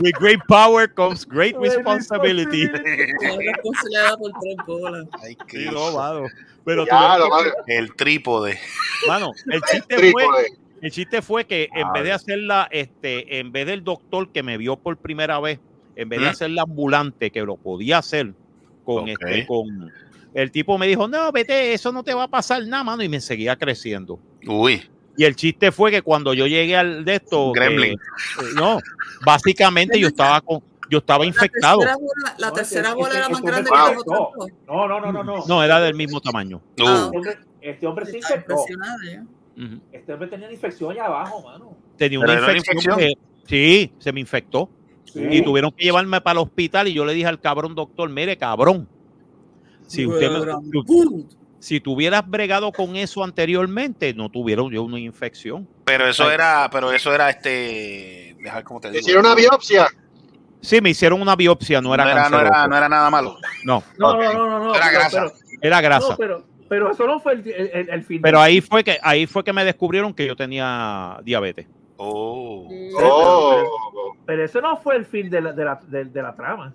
With 0.00 0.14
great 0.20 0.40
power 0.48 0.92
comes 0.92 1.26
great 1.26 1.56
responsibility. 1.58 2.66
responsabilidad 2.68 4.18
por 4.18 4.30
tres 4.40 4.56
bolas. 4.66 5.06
Ay, 5.22 5.32
Sí, 5.32 5.36
Cristo. 5.48 5.72
no, 5.72 5.92
mano. 5.96 6.26
Pero 6.64 6.84
tú 6.84 6.90
Ya, 6.90 7.16
ves 7.16 7.18
lo. 7.28 7.28
El 7.66 7.94
trípode. 7.94 8.58
mano, 9.08 9.30
el 9.50 9.60
chiste 9.62 9.94
fue, 9.94 9.96
Trípode. 10.12 10.46
El 10.82 10.90
chiste 10.90 11.22
fue 11.22 11.44
que 11.46 11.68
en 11.74 11.86
Ah, 11.86 11.92
vez 11.94 12.04
de 12.04 12.12
hacerla, 12.12 12.68
este, 12.70 13.38
en 13.38 13.52
vez 13.52 13.66
del 13.66 13.82
doctor 13.84 14.30
que 14.30 14.42
me 14.42 14.56
vio 14.58 14.76
por 14.76 14.96
primera 14.96 15.38
vez, 15.40 15.58
en 15.96 16.08
vez 16.08 16.20
de 16.20 16.28
hacerla 16.28 16.62
ambulante, 16.62 17.30
que 17.30 17.42
lo 17.42 17.56
podía 17.56 17.98
hacer 17.98 18.34
con 18.84 19.08
este, 19.08 19.46
con 19.46 19.90
el 20.34 20.50
tipo 20.50 20.76
me 20.76 20.86
dijo, 20.86 21.08
no, 21.08 21.32
vete, 21.32 21.72
eso 21.72 21.90
no 21.92 22.02
te 22.04 22.12
va 22.12 22.24
a 22.24 22.28
pasar 22.28 22.64
nada, 22.66 22.84
mano, 22.84 23.02
y 23.02 23.08
me 23.08 23.20
seguía 23.20 23.56
creciendo. 23.56 24.18
Uy, 24.46 24.82
Y 25.16 25.24
el 25.24 25.34
chiste 25.34 25.72
fue 25.72 25.90
que 25.90 26.02
cuando 26.02 26.34
yo 26.34 26.46
llegué 26.46 26.76
al 26.76 27.04
de 27.06 27.14
esto, 27.14 27.52
Gremlin. 27.52 27.92
eh, 27.92 27.96
eh, 28.42 28.44
no, 28.54 28.78
básicamente 29.24 29.98
yo 29.98 30.08
estaba 30.08 30.42
con, 30.42 30.62
yo 30.90 30.98
estaba 30.98 31.24
infectado. 31.24 31.80
La 31.80 31.86
tercera 31.86 31.96
bola, 31.96 32.34
la 32.38 32.46
No, 32.48 32.52
tercera 32.52 32.88
este- 32.90 32.94
bola 33.00 33.08
este- 33.08 33.18
era 33.18 33.28
más 33.30 33.38
este 33.38 33.50
grande 33.50 33.70
que 33.70 33.76
se 33.76 33.82
otros 33.82 34.04
dos. 34.36 34.48
No, 34.66 34.88
no, 34.88 35.00
no, 35.00 35.12
no, 35.12 35.24
no. 35.24 35.46
No, 35.46 35.64
era 35.64 35.80
del 35.80 35.94
mismo 35.94 36.20
tamaño. 36.20 36.58
uh, 36.58 36.86
Ah, 36.86 37.10
Este 37.10 37.16
hombre, 37.16 37.38
este 37.62 37.86
hombre 37.86 38.06
se 38.06 38.18
Estaba 38.18 38.34
infectó. 38.36 38.56
Yo. 39.56 39.64
Ujú. 39.64 39.80
Este 39.92 40.12
hombre 40.12 40.28
tenía 40.28 40.46
una 40.46 40.54
infección 40.54 40.90
allá 40.92 41.06
abajo, 41.06 41.42
mano. 41.42 41.76
Tenía 41.96 42.18
una 42.20 42.34
infección. 42.34 42.96
que- 42.98 43.14
sí, 43.46 43.92
se 43.98 44.12
me 44.12 44.20
infectó. 44.20 44.68
Sí. 45.04 45.20
Y 45.30 45.42
tuvieron 45.42 45.70
que 45.70 45.84
llevarme 45.84 46.20
para 46.20 46.40
el 46.40 46.46
hospital 46.46 46.88
y 46.88 46.92
yo 46.94 47.04
le 47.04 47.14
dije 47.14 47.26
al 47.26 47.40
cabrón 47.40 47.74
doctor, 47.74 48.08
mire 48.10 48.36
cabrón, 48.36 48.88
si 49.86 50.04
usted 50.06 50.30
me- 50.30 51.24
si- 51.58 51.80
tuvieras 51.80 52.28
bregado 52.28 52.70
con 52.72 52.96
eso 52.96 53.24
anteriormente, 53.24 54.12
no 54.14 54.28
tuvieron 54.30 54.70
yo 54.70 54.82
una 54.82 54.98
infección. 54.98 55.66
pero 55.84 56.06
eso 56.08 56.24
Ay. 56.24 56.34
era, 56.34 56.68
pero 56.70 56.92
eso 56.92 57.14
era 57.14 57.30
este. 57.30 58.36
Dejar 58.40 58.64
cómo 58.64 58.80
te 58.80 58.88
digo. 58.90 59.00
hicieron 59.00 59.24
una 59.24 59.34
biopsia. 59.34 59.86
Sí, 60.60 60.80
me 60.80 60.90
hicieron 60.90 61.22
una 61.22 61.36
biopsia, 61.36 61.80
no 61.80 61.94
era 61.94 62.04
no, 62.04 62.10
era, 62.10 62.28
no, 62.28 62.40
era, 62.40 62.66
no 62.66 62.76
era 62.76 62.88
nada 62.88 63.08
malo. 63.08 63.38
No, 63.64 63.82
No, 63.98 64.10
Ok. 64.10 64.22
no, 64.24 64.32
no, 64.32 64.46
no, 64.48 64.64
no. 64.66 64.74
Era 64.74 64.90
grasa. 64.90 65.32
Pero, 65.32 65.58
era 65.62 65.80
grasa. 65.80 66.08
no, 66.10 66.16
pero, 66.16 66.44
pero 66.68 66.90
eso 66.90 67.06
no 67.06 67.20
fue 67.20 67.34
el, 67.34 67.48
el, 67.48 67.70
el- 67.72 67.90
el 67.90 68.04
fin. 68.04 68.20
Pero 68.22 68.40
ahí 68.40 68.60
fue 68.60 68.82
que 68.84 68.98
ahí 69.02 69.26
fue 69.26 69.44
que 69.44 69.52
me 69.52 69.64
descubrieron 69.64 70.12
que 70.14 70.26
yo 70.26 70.36
tenía 70.36 71.18
diabetes. 71.24 71.66
Oh. 71.96 72.68
Oh. 73.00 74.14
Pero 74.26 74.44
eso 74.44 74.60
no 74.60 74.76
fue 74.76 74.96
el 74.96 75.06
fin 75.06 75.30
de 75.30 75.40
la, 75.40 75.52
de 75.52 75.64
la, 75.64 75.80
de, 75.86 76.04
de 76.04 76.22
la 76.22 76.34
trama. 76.34 76.74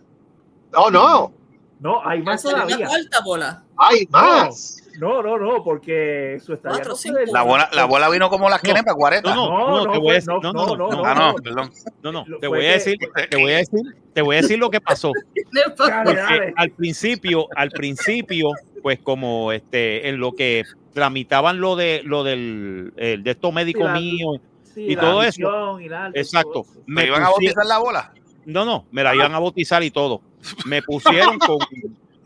No, 0.74 0.90
no. 0.90 1.34
No, 1.80 2.08
hay 2.08 2.22
más 2.22 2.44
todavía. 2.44 2.86
cuarta 2.88 3.20
bola. 3.26 3.64
Hay 3.78 4.08
más. 4.12 4.78
No, 5.00 5.24
no, 5.24 5.38
no, 5.40 5.64
porque 5.64 6.38
su 6.46 6.54
estadía 6.54 6.84
La 7.32 7.42
bola, 7.44 7.70
la 7.74 7.86
bola 7.86 8.08
vino 8.10 8.30
como 8.30 8.50
las 8.50 8.62
No. 8.64 8.68
quenepas, 8.68 8.94
40. 8.94 9.34
No, 9.34 9.50
no, 9.50 9.50
No, 9.60 9.70
no, 9.80 9.86
no 9.86 9.92
te 9.94 9.98
voy 9.98 10.10
a 10.12 10.14
decir, 10.14 10.28
no, 10.30 10.40
no, 10.42 10.54
no, 10.54 10.66
no, 10.68 10.76
no, 10.76 10.92
no, 10.92 11.06
ah, 11.06 11.16
no, 11.16 11.28
no, 11.32 11.36
perdón. 11.36 11.72
no, 12.04 12.12
no, 12.12 12.26
Lo- 12.28 12.40
te 12.40 12.48
voy 12.48 12.60
a 12.60 12.62
que- 12.62 12.68
decir, 12.74 12.98
te 13.30 13.38
voy 13.38 13.52
a 13.54 13.58
decir, 13.58 13.80
te 14.14 14.22
voy 14.22 14.36
a 14.36 14.42
decir 14.42 14.60
lo 14.60 14.70
que 14.70 14.80
pasó. 14.82 15.12
Al 16.56 16.70
principio, 16.72 17.48
al 17.56 17.72
principio, 17.72 18.50
pues 18.82 19.00
como 19.00 19.52
este, 19.52 20.10
en 20.10 20.20
lo 20.20 20.34
que 20.34 20.64
tramitaban 20.94 21.60
lo 21.62 21.76
de 21.76 22.02
lo 22.04 22.24
del 22.24 22.94
el 22.98 23.24
de 23.24 23.32
estos 23.32 23.54
médicos 23.54 23.86
la- 23.86 24.00
míos, 24.00 24.40
Sí, 24.74 24.86
y 24.90 24.96
todo 24.96 25.22
eso. 25.24 25.80
y 25.80 25.86
exacto. 26.14 26.52
todo 26.52 26.64
eso. 26.72 26.82
¿Me 26.86 27.06
iban 27.06 27.24
a 27.24 27.30
bautizar 27.30 27.66
la 27.66 27.78
bola? 27.80 28.14
No, 28.46 28.66
no, 28.66 28.86
me 28.92 29.04
la 29.04 29.14
iban 29.14 29.34
a 29.34 29.40
bautizar 29.40 29.84
y 29.84 29.92
todo. 29.92 30.22
Me 30.66 30.82
pusieron 30.82 31.38
con, 31.40 31.60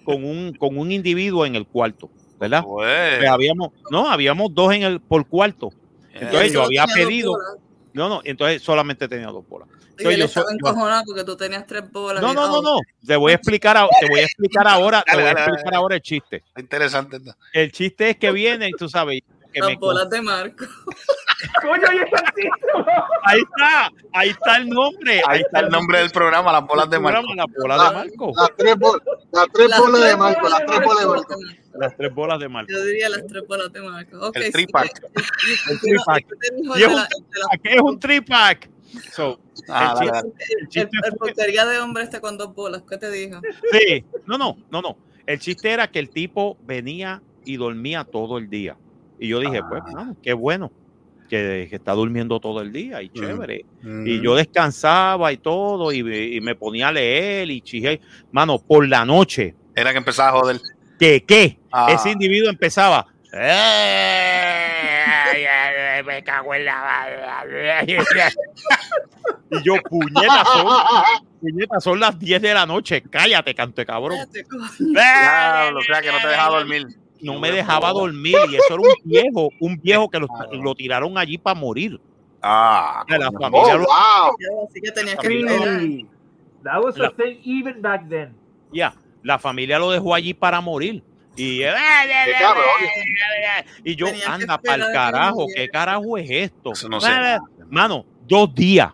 con 0.03 0.23
un 0.23 0.53
con 0.53 0.77
un 0.77 0.91
individuo 0.91 1.45
en 1.45 1.55
el 1.55 1.65
cuarto, 1.65 2.09
¿verdad? 2.39 2.63
Pues. 2.63 3.27
Habíamos, 3.27 3.69
no, 3.91 4.09
habíamos 4.09 4.53
dos 4.53 4.73
en 4.73 4.83
el 4.83 4.99
por 5.01 5.27
cuarto. 5.27 5.71
Entonces 6.13 6.53
yo 6.53 6.63
había 6.63 6.85
pedido, 6.87 7.33
no, 7.93 8.07
no, 8.09 8.21
entonces 8.23 8.61
solamente 8.61 9.07
tenía 9.07 9.27
dos 9.27 9.47
bolas. 9.49 9.67
Y 9.97 10.01
Entonces 10.01 10.13
él 10.13 10.19
yo 10.19 10.25
estaba 10.25 10.45
soy- 10.47 10.57
yo- 10.61 10.69
encojonado 10.69 11.03
porque 11.05 11.23
tú 11.23 11.37
tenías 11.37 11.65
tres 11.65 11.91
bolas. 11.91 12.21
no, 12.21 12.33
no, 12.33 12.47
no, 12.47 12.57
ah, 12.57 12.61
no. 12.63 12.79
Te 13.07 13.15
voy 13.15 13.31
a 13.31 13.35
explicar, 13.35 13.77
a- 13.77 13.87
te 13.99 14.07
voy 14.09 14.19
a 14.19 14.23
explicar 14.23 14.67
ahora, 14.67 15.03
te 15.03 15.13
voy 15.15 15.23
a 15.23 15.27
dale. 15.33 15.39
explicar 15.41 15.75
ahora 15.75 15.95
el 15.95 16.01
chiste. 16.01 16.43
Interesante. 16.57 17.19
El 17.53 17.71
chiste 17.71 18.09
es 18.09 18.17
que 18.17 18.31
viene, 18.31 18.67
y 18.67 18.71
tú 18.71 18.89
sabes, 18.89 19.21
que 19.53 19.59
Las 19.61 19.69
me- 19.69 19.75
bolas 19.77 20.09
de 20.09 20.21
Marco. 20.21 20.65
Coño, 21.61 21.83
ahí 23.23 23.39
está, 23.39 23.91
ahí 24.13 24.29
está 24.29 24.57
el 24.57 24.69
nombre, 24.69 25.21
Ahí 25.27 25.41
está 25.41 25.59
el 25.61 25.69
nombre 25.69 25.99
del 25.99 26.09
programa, 26.11 26.51
las 26.51 26.65
bolas 26.65 26.89
de 26.89 26.99
Marco. 26.99 27.33
La 27.35 27.45
bola 27.57 27.75
de 27.89 27.93
Marco. 27.95 28.33
Las 28.35 28.49
tres, 28.57 28.75
bol- 28.77 29.03
las 29.31 29.47
tres 29.53 29.69
Las 29.69 29.79
bolas 29.79 30.01
de 30.03 30.17
Marco. 30.17 30.49
Las 30.49 30.65
tres 30.65 30.79
bolas 30.83 30.99
de 30.99 31.07
Marco. 31.07 31.35
Las 31.77 31.97
tres 31.97 32.13
bolas 32.13 32.39
de 32.39 32.49
Marco. 32.49 32.71
Yo 32.71 32.83
diría 32.85 33.09
las 33.09 33.27
tres 33.27 33.43
bolas 33.47 33.71
de 33.73 33.81
Marco. 33.81 34.31
El 34.33 34.51
tripack. 34.51 35.01
El 35.69 35.79
tripack. 35.79 36.25
¿qué 36.27 36.35
te 36.49 36.55
dijo 36.55 36.77
Y 36.77 36.81
es 36.83 36.87
de 36.87 36.93
un 36.93 36.95
la- 36.95 37.03
de 37.03 37.39
la- 37.39 37.57
¿Qué 37.63 37.75
es 37.75 37.81
un 37.81 37.99
tripack? 37.99 38.69
So, 39.13 39.39
Ah, 39.69 39.95
el 40.01 40.07
dale, 40.09 40.11
chiste- 40.11 40.53
el 40.53 40.59
El, 40.61 40.67
chiste 40.69 40.97
el 41.03 41.09
fue- 41.11 41.17
porquería 41.19 41.65
de 41.65 41.79
hombre 41.79 42.03
este 42.03 42.21
con 42.21 42.37
dos 42.37 42.53
bolas, 42.53 42.83
¿qué 42.89 42.97
te 42.97 43.09
dijo? 43.11 43.41
Sí, 43.71 44.03
no, 44.25 44.37
no, 44.37 44.57
no, 44.71 44.81
no. 44.81 44.97
El 45.25 45.39
chiste 45.39 45.71
era 45.71 45.89
que 45.89 45.99
el 45.99 46.09
tipo 46.09 46.57
venía 46.65 47.21
y 47.43 47.57
dormía 47.57 48.03
todo 48.03 48.37
el 48.37 48.49
día. 48.49 48.77
Y 49.19 49.27
yo 49.29 49.39
dije, 49.39 49.61
pues, 49.67 49.81
Ah. 49.87 49.91
mano, 49.93 50.17
qué 50.21 50.33
bueno 50.33 50.71
que, 51.29 51.67
que 51.69 51.75
está 51.77 51.93
durmiendo 51.93 52.39
todo 52.39 52.61
el 52.61 52.71
día 52.71 53.01
y 53.01 53.09
chévere. 53.09 53.65
Mm. 53.81 54.05
Y 54.07 54.21
yo 54.21 54.35
descansaba 54.35 55.31
y 55.33 55.37
todo, 55.37 55.91
y, 55.91 56.03
me- 56.03 56.27
y 56.27 56.41
me 56.41 56.53
ponía 56.55 56.89
a 56.89 56.91
leer 56.91 57.49
y 57.49 57.61
chije. 57.61 57.99
Mano, 58.31 58.59
por 58.59 58.87
la 58.87 59.03
noche, 59.05 59.55
Era 59.75 59.91
que 59.91 59.97
empezaba 59.97 60.29
a 60.29 60.41
joder. 60.41 60.57
que 60.99 61.23
qué? 61.23 61.57
Ah. 61.71 61.87
Ese 61.91 62.11
individuo 62.11 62.49
empezaba. 62.49 63.07
"Eh, 63.33 64.94
Me 66.03 66.23
cago 66.23 66.53
en 66.55 66.65
la 66.65 67.45
Y 69.51 69.63
yo, 69.63 69.75
puñetas, 69.89 70.47
son, 70.47 70.67
puñetas, 71.39 71.83
son 71.83 71.99
las 71.99 72.17
10 72.17 72.41
de 72.41 72.53
la 72.53 72.65
noche. 72.65 73.01
Cállate, 73.03 73.53
cante 73.53 73.85
cabrón. 73.85 74.17
Diablo, 74.79 75.79
o 75.79 75.83
sea, 75.83 76.01
que 76.01 76.11
no 76.11 76.19
te 76.21 76.27
dejaba 76.27 76.57
dormir. 76.59 76.87
no 77.21 77.39
me 77.39 77.51
dejaba 77.51 77.91
dormir 77.91 78.35
y 78.49 78.55
eso 78.55 78.65
era 78.73 78.81
un 78.81 78.95
viejo, 79.03 79.49
un 79.59 79.77
viejo 79.77 80.09
que 80.09 80.19
lo, 80.19 80.27
lo 80.51 80.75
tiraron 80.75 81.17
allí 81.17 81.37
para 81.37 81.59
morir. 81.59 81.99
Ah, 82.41 83.03
De 83.07 83.17
la 83.17 83.31
familia 83.31 83.75
Oh, 83.75 83.79
wow. 83.79 84.67
Así 84.69 84.81
que 84.81 84.91
tenías 84.91 85.17
que. 85.17 86.05
That 86.63 86.83
was 86.83 86.97
La- 86.97 87.07
a 87.07 87.11
thing 87.11 87.37
even 87.45 87.81
back 87.81 88.07
then. 88.09 88.35
ya, 88.71 88.93
la 89.23 89.37
familia 89.39 89.77
lo 89.79 89.91
dejó 89.91 90.13
allí 90.15 90.33
para 90.33 90.59
morir. 90.61 91.03
Y, 91.37 91.61
cabrón. 92.39 92.63
y 93.83 93.95
yo, 93.95 94.05
Tenías 94.07 94.25
que 94.25 94.31
anda 94.31 94.57
para 94.61 94.85
el 94.87 94.93
carajo. 94.93 95.47
¿qué 95.53 95.67
carajo 95.69 96.17
es 96.17 96.29
esto? 96.29 96.71
No 96.89 97.01
sé. 97.01 97.09
Mano, 97.69 98.05
dos 98.27 98.53
días, 98.55 98.91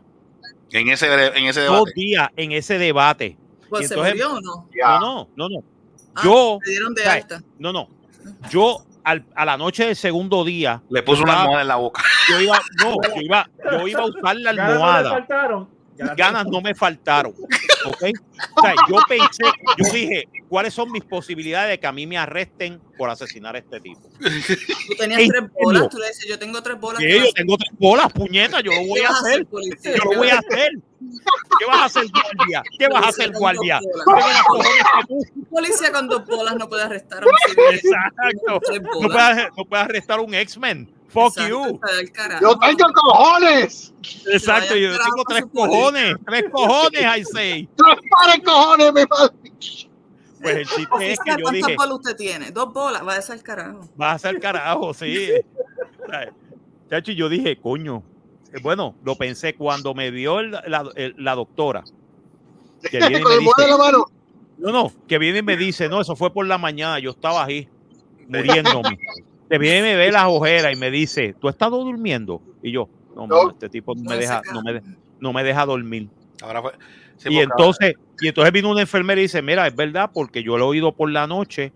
En 0.72 0.90
ese, 0.90 1.08
en 1.38 1.46
ese 1.46 1.62
dos 1.62 1.76
debate. 1.86 1.92
días 1.96 2.30
en 2.36 2.52
ese 2.54 2.78
debate. 2.78 3.38
Pues 3.70 3.86
Y 3.86 3.88
se 3.88 3.94
entonces- 3.94 4.14
murió 4.16 4.34
o 4.34 4.42
no. 4.42 4.68
No, 4.74 5.00
no, 5.00 5.28
no, 5.36 5.50
no. 5.50 5.64
Ah, 6.16 6.22
Yo, 6.24 6.60
dieron 6.66 6.94
de 6.94 7.06
alta. 7.06 7.42
no, 7.60 7.72
no. 7.72 7.88
Yo 8.50 8.84
al- 9.04 9.26
a 9.36 9.46
la 9.46 9.58
noche 9.58 9.86
del 9.86 9.96
segundo 9.96 10.44
día, 10.44 10.82
Le 10.90 11.04
puso 11.04 11.24
una 11.24 11.42
almohada 11.42 11.62
en 11.62 11.68
la 11.70 11.76
boca. 11.78 12.04
yo 12.30 12.40
iba, 12.42 12.60
no, 12.84 12.96
yo 13.16 13.22
iba, 13.22 13.50
yo 13.72 13.88
iba 13.88 14.02
a 14.02 14.06
usar 14.06 14.36
la 14.38 14.52
Ganas 14.54 14.56
no 14.56 14.56
le 14.56 14.62
almohada. 14.74 15.10
faltaron. 15.12 15.70
Ganas- 15.98 16.16
ganas 16.18 16.46
no 16.48 16.62
me 16.62 16.74
faltaron. 16.76 17.34
¿ok? 17.86 18.04
O 18.58 18.62
sea, 18.62 18.74
yo 18.90 18.98
pensé, 19.08 19.44
yo 19.78 19.94
dije, 19.94 20.28
¿cuáles 20.52 20.74
son 20.74 20.92
mis 20.92 21.06
posibilidades 21.06 21.70
de 21.70 21.80
que 21.80 21.88
a 21.88 21.94
mí 21.94 22.06
me 22.06 22.18
arresten 22.18 22.82
por 22.98 23.10
asesinar 23.10 23.56
a 23.56 23.60
este 23.60 23.80
tipo? 23.80 24.02
Tú 24.20 24.96
tenías 25.00 25.22
¿En 25.22 25.30
tres 25.30 25.44
bolas. 25.54 25.88
Tú 25.88 25.98
le 25.98 26.10
dices, 26.10 26.26
yo 26.28 26.38
tengo 26.38 26.62
tres 26.62 26.78
bolas. 26.78 27.00
Que 27.00 27.08
¿qué 27.08 27.20
vas 27.20 27.28
yo 27.28 27.34
tengo 27.34 27.58
tres 27.58 27.72
bolas, 27.80 28.12
puñeta, 28.12 28.60
yo 28.60 28.74
lo 28.74 28.86
voy 28.86 29.00
¿Qué 29.00 29.06
a 29.06 29.10
hacer. 29.12 29.48
Yo 29.50 30.12
lo 30.12 30.18
voy 30.18 30.28
a 30.28 30.40
hacer. 30.40 30.72
¿Qué 31.58 31.66
vas 31.66 31.78
a 31.78 31.86
hacer, 31.86 32.04
guardia? 32.12 32.64
¿Qué 32.78 32.88
vas 32.90 33.06
a 33.06 33.08
hacer, 33.08 33.32
guardia? 33.32 33.80
Un 35.08 35.46
policía 35.46 35.90
con 35.94 36.10
dos 36.10 36.26
bolas 36.26 36.56
no 36.58 36.68
puede 36.68 36.84
arrestar 36.84 37.24
a 37.24 37.28
un 37.28 37.32
civil. 37.48 37.80
Exacto. 37.82 38.60
No 39.56 39.66
puedes 39.66 39.86
arrestar 39.86 40.20
a 40.20 40.22
un 40.22 40.34
X-Men. 40.34 40.94
Fuck 41.08 41.38
Exacto, 41.38 41.48
you. 41.48 41.80
Yo 42.42 42.60
tengo 42.60 42.94
cojones. 42.94 43.94
Exacto, 44.28 44.76
yo 44.76 44.92
tengo 44.92 45.24
tres 45.30 45.46
cojones. 45.54 46.16
Tres 46.26 46.44
cojones, 46.52 47.02
I 47.02 47.24
say. 47.24 47.70
Tres 47.78 48.00
pares 48.10 48.42
cojones, 48.44 48.94
mi 48.94 49.06
padre. 49.06 49.91
Pues 50.42 50.56
el 50.58 50.66
chiste 50.68 51.12
es 51.12 51.20
que 51.20 51.32
yo 51.32 51.44
¿cuántas 51.44 51.52
dije, 51.68 51.76
bolas 51.78 51.94
usted 51.96 52.16
tiene? 52.16 52.52
Dos 52.52 52.74
bolas, 52.74 53.06
va 53.08 53.16
a 53.16 53.22
ser 53.22 53.38
el 53.38 53.44
carajo. 53.44 53.82
vas 53.96 54.12
a 54.12 54.16
hacer 54.16 54.40
carajo, 54.40 54.94
sí. 54.94 55.32
Chacho, 56.90 57.12
y 57.12 57.16
yo 57.16 57.30
dije, 57.30 57.60
coño. 57.60 58.04
eh, 58.54 58.60
Bueno, 58.62 58.96
lo 59.04 59.16
pensé 59.16 59.56
cuando 59.56 59.94
me 59.94 60.12
vio 60.12 60.40
el- 60.40 60.52
la, 60.52 60.90
el- 60.96 61.16
la 61.18 61.36
doctora. 61.36 61.84
Que 62.90 63.00
viene 63.00 63.20
y 63.20 63.22
Con 63.24 63.32
me 63.32 63.36
el 63.38 63.42
mueve 63.42 63.54
dice, 63.64 63.70
la 63.70 63.78
mano. 63.78 64.06
no, 64.58 64.72
no, 64.72 64.92
que 65.08 65.18
viene 65.18 65.40
y 65.40 65.44
me 65.44 65.56
dice, 65.58 65.88
no, 65.88 66.02
eso 66.02 66.16
fue 66.16 66.34
por 66.34 66.46
la 66.46 66.58
mañana, 66.58 67.00
yo 67.00 67.12
estaba 67.12 67.44
ahí, 67.46 67.68
muriéndome. 68.28 68.98
Te 69.48 69.58
viene 69.58 69.80
y 69.80 69.82
me 69.84 69.96
ve 69.96 70.12
las 70.12 70.26
ojeras 70.28 70.74
y 70.74 70.78
me 70.78 70.90
dice, 70.92 71.36
¿tú 71.40 71.48
has 71.48 71.56
estado 71.56 71.78
durmiendo? 71.84 72.42
Y 72.62 72.72
yo, 72.72 72.90
No, 73.16 73.28
No. 73.28 73.38
mano, 73.38 73.52
este 73.52 73.70
tipo 73.70 73.94
no 73.96 74.10
me 74.10 74.18
deja, 74.18 74.42
no 74.54 74.62
me, 74.64 74.74
de- 74.74 74.82
no 75.20 75.34
me 75.34 75.44
deja 75.44 75.66
dormir. 75.66 76.10
Ahora 76.42 76.62
fue. 76.62 76.72
Sí, 77.24 77.30
y 77.34 77.38
entonces, 77.40 77.94
y 78.20 78.28
entonces 78.28 78.52
vino 78.54 78.70
una 78.70 78.82
enfermera 78.82 79.20
y 79.20 79.24
dice, 79.24 79.42
mira, 79.42 79.68
es 79.68 79.76
verdad, 79.76 80.10
porque 80.14 80.44
yo 80.44 80.58
lo 80.58 80.66
he 80.66 80.68
oído 80.70 80.92
por 80.96 81.12
la 81.12 81.28
noche 81.28 81.72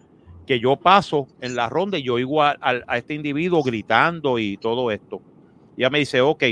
que 0.45 0.59
yo 0.59 0.75
paso 0.75 1.27
en 1.41 1.55
la 1.55 1.69
ronda 1.69 1.97
y 1.97 2.03
yo 2.03 2.15
oigo 2.15 2.43
a, 2.43 2.51
a- 2.61 2.81
a 2.87 2.97
este 2.97 3.13
individuo 3.15 3.63
gritando 3.63 4.37
y 4.39 4.57
todo 4.57 4.91
esto. 4.91 5.21
Y 5.75 5.81
ella 5.81 5.89
me 5.89 5.99
dice, 5.99 6.21
ok, 6.21 6.43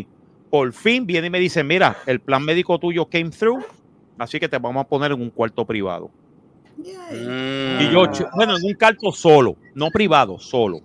por 0.49 0.73
fin 0.73 1.05
viene 1.05 1.27
y 1.27 1.29
me 1.29 1.39
dice, 1.39 1.63
mira, 1.63 1.97
el 2.07 2.19
plan 2.19 2.43
médico 2.43 2.79
tuyo 2.79 3.05
came 3.07 3.29
through, 3.29 3.63
así 4.17 4.39
que 4.39 4.49
te 4.49 4.57
vamos 4.57 4.83
a 4.83 4.87
poner 4.87 5.11
en 5.11 5.21
un 5.21 5.29
cuarto 5.29 5.65
privado. 5.65 6.09
Mm. 7.11 7.81
Y 7.81 7.91
yo, 7.91 8.05
bueno, 8.35 8.57
en 8.57 8.63
un 8.63 8.73
cuarto 8.73 9.11
solo, 9.11 9.55
no 9.75 9.89
privado, 9.91 10.39
solo. 10.39 10.79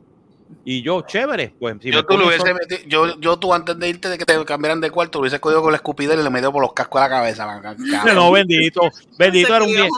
Y 0.65 0.83
yo, 0.83 1.03
chévere, 1.03 1.55
pues 1.59 1.77
si 1.81 1.91
yo, 1.91 1.99
me 1.99 2.05
tú 2.05 2.19
lo 2.19 2.27
hubiese 2.27 2.53
metido- 2.55 2.81
yo, 2.87 3.21
yo 3.21 3.39
tú 3.39 3.55
antes 3.55 3.79
de 3.79 3.89
irte 3.89 4.09
de 4.09 4.19
que 4.19 4.25
te 4.25 4.45
cambiaran 4.45 4.81
de 4.81 4.91
cuarto, 4.91 5.19
lo 5.19 5.23
hubiese 5.23 5.41
cogido 5.41 5.63
con 5.63 5.73
la 5.73 5.77
escupidera 5.77 6.21
y 6.21 6.25
le 6.25 6.31
metido 6.31 6.53
por 6.53 6.63
los 6.63 6.73
cascos 6.75 7.01
a 7.01 7.05
la 7.05 7.11
cabeza. 7.11 7.47
man, 7.47 7.77
no, 8.15 8.31
bendito, 8.33 8.81
bendito 9.19 9.55
era 9.55 9.65
un 9.65 9.71
vie-. 9.71 9.89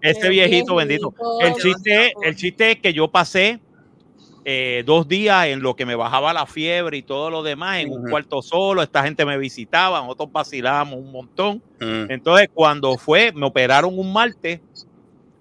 Este 0.00 0.28
viejito, 0.28 0.74
bendito. 0.76 1.14
El 1.40 1.54
chiste, 1.54 2.12
el 2.22 2.36
chiste 2.36 2.70
es 2.72 2.80
que 2.80 2.92
yo 2.92 3.08
pasé 3.08 3.60
eh, 4.44 4.82
dos 4.86 5.06
días 5.08 5.46
en 5.48 5.60
lo 5.60 5.76
que 5.76 5.84
me 5.84 5.94
bajaba 5.94 6.32
la 6.32 6.46
fiebre 6.46 6.96
y 6.96 7.02
todo 7.02 7.28
lo 7.28 7.42
demás 7.42 7.78
en 7.80 7.90
un 7.90 8.08
cuarto 8.10 8.40
solo. 8.40 8.82
Esta 8.82 9.02
gente 9.02 9.24
me 9.26 9.36
visitaba, 9.36 10.00
nosotros 10.00 10.30
vacilábamos 10.32 11.00
un 11.00 11.12
montón. 11.12 11.62
Entonces, 12.10 12.48
cuando 12.54 12.96
fue, 12.96 13.32
me 13.32 13.46
operaron 13.46 13.98
un 13.98 14.12
martes. 14.12 14.60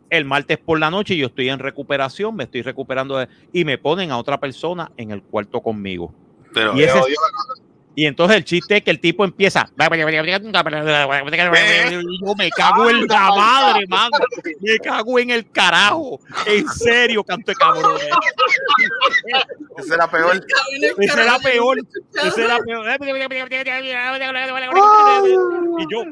El 0.09 0.25
martes 0.25 0.57
por 0.57 0.79
la 0.79 0.89
noche 0.89 1.17
yo 1.17 1.27
estoy 1.27 1.49
en 1.49 1.59
recuperación, 1.59 2.35
me 2.35 2.45
estoy 2.45 2.61
recuperando 2.61 3.17
de- 3.17 3.27
y 3.51 3.65
me 3.65 3.77
ponen 3.77 4.11
a 4.11 4.17
otra 4.17 4.39
persona 4.39 4.91
en 4.97 5.11
el 5.11 5.21
cuarto 5.21 5.61
conmigo. 5.61 6.13
Pero, 6.53 6.75
Y, 6.77 6.83
ese- 6.83 6.99
entonces 8.05 8.37
el 8.37 8.43
chiste 8.45 8.77
es 8.77 8.83
que 8.83 8.91
el 8.91 8.99
tipo 8.99 9.25
empieza. 9.25 9.69
Y 11.99 12.25
yo 12.25 12.35
me 12.37 12.49
cago 12.51 12.89
en 12.89 13.07
la 13.07 13.31
madre, 13.31 13.85
mano. 13.87 14.11
Me 14.61 14.77
cago 14.77 15.17
en 15.19 15.31
el 15.31 15.49
carajo. 15.49 16.19
En 16.45 16.67
serio, 16.69 17.23
canto 17.23 17.51
de 17.51 17.55
cabrón. 17.55 17.97
ese 19.77 19.93
era 19.95 20.07
peor. 20.09 20.45
Ese 20.99 21.21
era 21.23 21.39
peor. 21.39 21.77
Ese 22.23 22.43
era 22.45 22.59
peor. 22.59 22.85
Y 25.79 25.85
yo, 25.91 26.03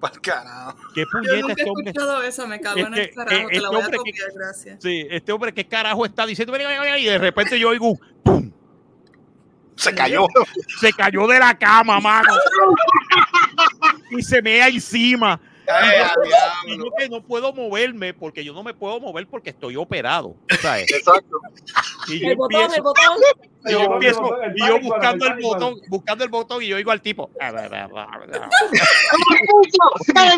Pa'l 0.00 0.20
carajo. 0.20 0.76
qué 0.94 1.00
Yo 1.02 1.06
puñeta 1.10 1.36
nunca 1.40 1.46
he 1.48 1.50
este 1.52 1.70
hombre. 1.70 1.90
escuchado 1.90 2.22
eso, 2.22 2.46
me 2.46 2.60
cago 2.60 2.78
en 2.80 2.94
Este- 2.94 3.02
el 3.02 3.14
carajo, 3.14 3.36
te 3.36 3.42
este 3.42 3.60
la 3.60 3.68
voy 3.68 3.76
a 3.76 3.78
hombre 3.84 3.92
que- 4.04 4.10
copiar, 4.12 4.32
gracias. 4.34 4.82
Sí, 4.82 5.06
este 5.10 5.32
hombre, 5.32 5.52
¿qué 5.54 5.66
carajo 5.66 6.04
está 6.04 6.26
diciendo? 6.26 6.54
Y 6.98 7.04
de 7.04 7.18
repente 7.18 7.58
yo 7.58 7.70
oigo, 7.70 7.98
¡pum! 8.22 8.50
Se 9.76 9.94
cayó. 9.94 10.26
Se 10.80 10.92
cayó 10.92 11.26
de 11.26 11.38
la 11.38 11.56
cama, 11.58 11.98
mano. 12.00 12.32
Y 14.10 14.22
se 14.22 14.42
mea 14.42 14.68
encima. 14.68 15.40
Ay, 15.66 15.90
Y 15.96 16.68
yo- 16.68 16.74
y 16.74 16.78
yo 16.78 16.84
que 16.98 17.08
no 17.08 17.22
puedo 17.22 17.52
moverme 17.52 18.12
porque 18.12 18.44
yo 18.44 18.52
no 18.52 18.62
me 18.62 18.74
puedo 18.74 19.00
mover 19.00 19.26
porque 19.26 19.50
estoy 19.50 19.76
operado. 19.76 20.36
¿sabes? 20.60 20.90
Exacto. 20.92 21.40
Y 22.08 22.20
yo 22.20 22.28
El 22.28 22.36
botón, 22.36 22.60
empiezo, 22.60 22.76
el 22.76 22.82
botón. 22.82 23.51
Y 23.64 23.72
yo, 23.72 23.78
El 23.80 23.86
empiezo- 23.92 24.42
el 24.42 24.50
el 24.50 24.56
y 24.56 24.66
yo 24.66 24.80
buscando 24.80 25.26
el 25.26 25.32
el 25.32 25.38
botón, 25.42 25.74
buscando 25.88 26.24
el 26.24 26.30
botón 26.30 26.62
y 26.62 26.66
yo 26.68 26.76
oigo 26.76 26.90
al 26.90 27.00
tipo. 27.00 27.30
¡En 27.40 27.58
el 27.58 27.70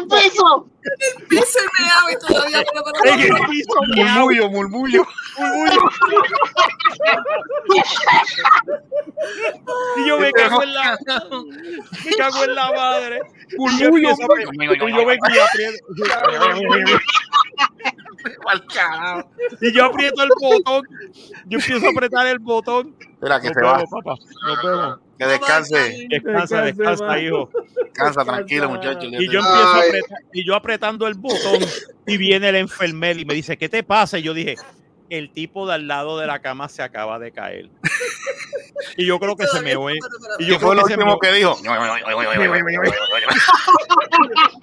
piso! 0.09 0.69
Me 1.31 1.39
amo 1.91 2.11
y 2.11 2.19
todavía 2.19 2.63
no 2.75 2.81
lo 2.81 2.87
el 3.13 3.47
piso, 3.49 3.75
miau, 3.95 4.27
Murmullo, 4.27 4.51
murmullo. 4.51 5.07
Y 9.97 10.07
yo 10.09 10.19
me 10.19 10.33
cago 10.33 10.63
en 10.63 10.75
la 10.75 10.99
me 12.05 12.17
cago 12.17 12.45
en 12.45 12.55
la 12.55 12.73
madre. 12.73 13.21
Y 13.49 13.79
yo 13.79 13.91
vengo 13.93 14.11
y 15.31 15.39
aprieto. 15.39 15.87
Y 19.61 19.73
yo 19.73 19.85
aprieto 19.87 20.23
el 20.23 20.31
botón. 20.41 20.85
Yo 21.47 21.59
empiezo 21.59 21.87
a 21.87 21.91
apretar 21.91 22.27
el 22.27 22.39
botón. 22.39 22.95
Espera, 23.01 23.41
que 23.41 23.49
Nos 23.49 23.55
se 23.57 23.63
va. 23.63 23.77
vemos, 23.77 23.91
papá. 23.91 24.15
Nos 24.47 24.63
vemos. 24.63 24.99
Que 25.19 25.27
descanse. 25.27 26.07
Descansa, 26.11 26.63
descansa, 26.63 27.07
man. 27.07 27.25
hijo. 27.25 27.51
Descansa, 27.85 28.25
tranquilo, 28.25 28.69
muchacho. 28.71 29.07
Y 29.07 29.29
yo 29.31 29.39
empiezo 29.41 29.69
a 29.69 29.79
apretar, 29.79 30.19
y 30.33 30.47
yo 30.47 30.55
apretando 30.55 31.07
el 31.07 31.15
botón 31.15 31.61
y 32.07 32.17
viene 32.17 32.49
el 32.49 32.57
enfermero 32.57 33.21
y 33.21 33.25
me 33.25 33.35
dice, 33.35 33.57
¿qué 33.57 33.69
te 33.69 33.83
pasa? 33.83 34.19
Y 34.19 34.23
yo 34.23 34.35
dije, 34.35 34.57
el 35.11 35.31
tipo 35.31 35.67
de 35.67 35.75
al 35.75 35.87
lado 35.87 36.19
de 36.19 36.27
la 36.27 36.41
cama 36.41 36.69
se 36.69 36.83
acaba 36.83 37.19
de 37.19 37.31
caer. 37.33 37.71
Y 38.97 39.07
yo 39.07 39.19
creo 39.19 39.37
que 39.37 39.47
se 39.47 39.61
me 39.61 39.77
oye. 39.77 39.99
Y 40.39 40.47
yo 40.47 40.59
¿Qué 40.59 40.65
fue 40.67 40.75
lo 40.75 40.83
último 40.83 41.19
que 41.19 41.33
dijo? 41.33 41.57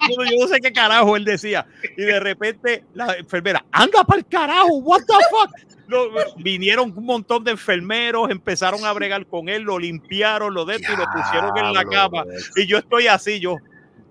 Yo, 0.08 0.38
no 0.40 0.48
sé 0.48 0.60
qué 0.60 0.72
carajo 0.72 1.16
él 1.16 1.24
decía. 1.24 1.66
Y 1.96 2.02
de 2.02 2.20
repente 2.20 2.84
la 2.94 3.14
enfermera, 3.14 3.64
anda 3.70 4.04
para 4.04 4.18
el 4.20 4.26
carajo, 4.26 4.76
what 4.78 5.00
the 5.06 5.14
fuck. 5.30 5.50
Lo- 5.88 6.10
vinieron 6.36 6.92
un 6.96 7.04
montón 7.04 7.44
de 7.44 7.50
enfermeros, 7.50 8.30
empezaron 8.30 8.84
a 8.84 8.92
bregar 8.92 9.26
con 9.26 9.48
él, 9.48 9.62
lo 9.62 9.78
limpiaron, 9.78 10.54
lo 10.54 10.64
de 10.64 10.76
esto 10.76 10.92
y 10.92 10.96
lo 10.96 11.04
pusieron 11.12 11.56
en 11.58 11.72
la 11.74 11.84
cama. 11.84 12.24
Y 12.56 12.66
yo 12.66 12.78
estoy 12.78 13.08
así, 13.08 13.40
yo, 13.40 13.56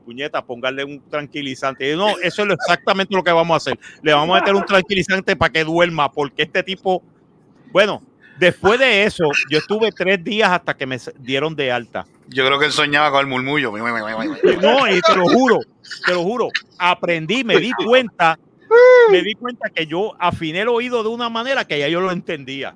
puñeta, 0.06 0.44
póngale 0.46 0.84
un 0.84 1.02
tranquilizante. 1.10 1.96
No, 1.96 2.10
eso 2.20 2.44
es 2.44 2.54
exactamente 2.54 3.16
lo 3.16 3.24
que 3.24 3.32
vamos 3.32 3.56
a 3.56 3.58
hacer. 3.58 3.80
Le 4.04 4.14
vamos 4.14 4.38
a 4.38 4.42
meter 4.42 4.54
un 4.54 4.66
tranquilizante 4.66 5.36
para 5.36 5.52
que 5.52 5.64
duerma, 5.64 6.12
porque 6.12 6.44
este 6.44 6.62
tipo, 6.62 7.02
bueno, 7.72 8.04
después 8.38 8.80
de 8.80 9.04
eso, 9.04 9.26
yo 9.50 9.60
estuve 9.60 9.92
tres 9.92 10.24
días 10.24 10.50
hasta 10.50 10.76
que 10.76 10.86
me 10.86 10.98
dieron 11.20 11.56
de 11.56 11.72
alta. 11.72 12.06
Yo 12.28 12.46
creo 12.46 12.60
que 12.60 12.66
él 12.66 12.72
soñaba 12.72 13.12
con 13.12 13.20
el 13.22 13.28
murmullo. 13.28 13.72
No, 13.72 14.88
y 14.88 15.02
te 15.02 15.16
lo 15.16 15.28
juro, 15.28 15.60
te 16.06 16.14
lo 16.14 16.24
juro, 16.24 16.50
aprendí, 16.78 17.44
me 17.44 17.58
di 17.58 17.72
cuenta, 17.74 18.40
me 19.10 19.22
di 19.22 19.34
cuenta 19.36 19.70
que 19.70 19.86
yo 19.86 20.16
afiné 20.18 20.62
el 20.62 20.70
oído 20.70 21.04
de 21.04 21.10
una 21.10 21.30
manera 21.30 21.66
que 21.66 21.78
ya 21.80 21.90
yo 21.90 22.00
lo 22.00 22.12
entendía. 22.12 22.76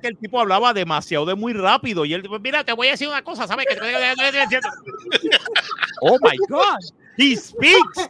Que 0.00 0.08
el 0.08 0.16
tipo 0.16 0.40
hablaba 0.40 0.72
demasiado 0.72 1.26
de 1.26 1.34
muy 1.34 1.52
rápido 1.54 2.04
y 2.04 2.14
él, 2.14 2.22
mira, 2.40 2.62
te 2.64 2.72
voy 2.72 2.88
a 2.88 2.92
decir 2.92 3.08
una 3.08 3.22
cosa, 3.22 3.46
¿sabes? 3.46 3.66
Que 3.66 3.76
oh 6.02 6.18
my 6.22 6.36
God, 6.48 6.78
he 7.16 7.36
speaks, 7.36 8.08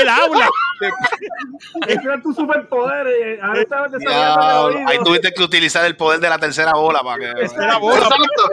él 0.00 0.08
habla. 0.08 0.48
Ese 1.86 2.00
era 2.02 2.20
tu 2.20 2.32
superpoder. 2.32 3.06
eh, 3.06 3.38
Ahora 3.42 3.60
estabas 3.62 3.92
desarrollando 3.92 4.40
Diablo, 4.70 4.78
el 4.78 4.86
Ahí 4.88 4.98
tuviste 5.04 5.32
que 5.32 5.42
utilizar 5.42 5.84
el 5.84 5.96
poder 5.96 6.20
de 6.20 6.28
la 6.28 6.38
tercera 6.38 6.72
bola 6.72 7.00
para 7.02 7.18
que. 7.18 7.32
Tercera 7.40 7.78
bola. 7.78 7.96
Exacto. 7.96 8.50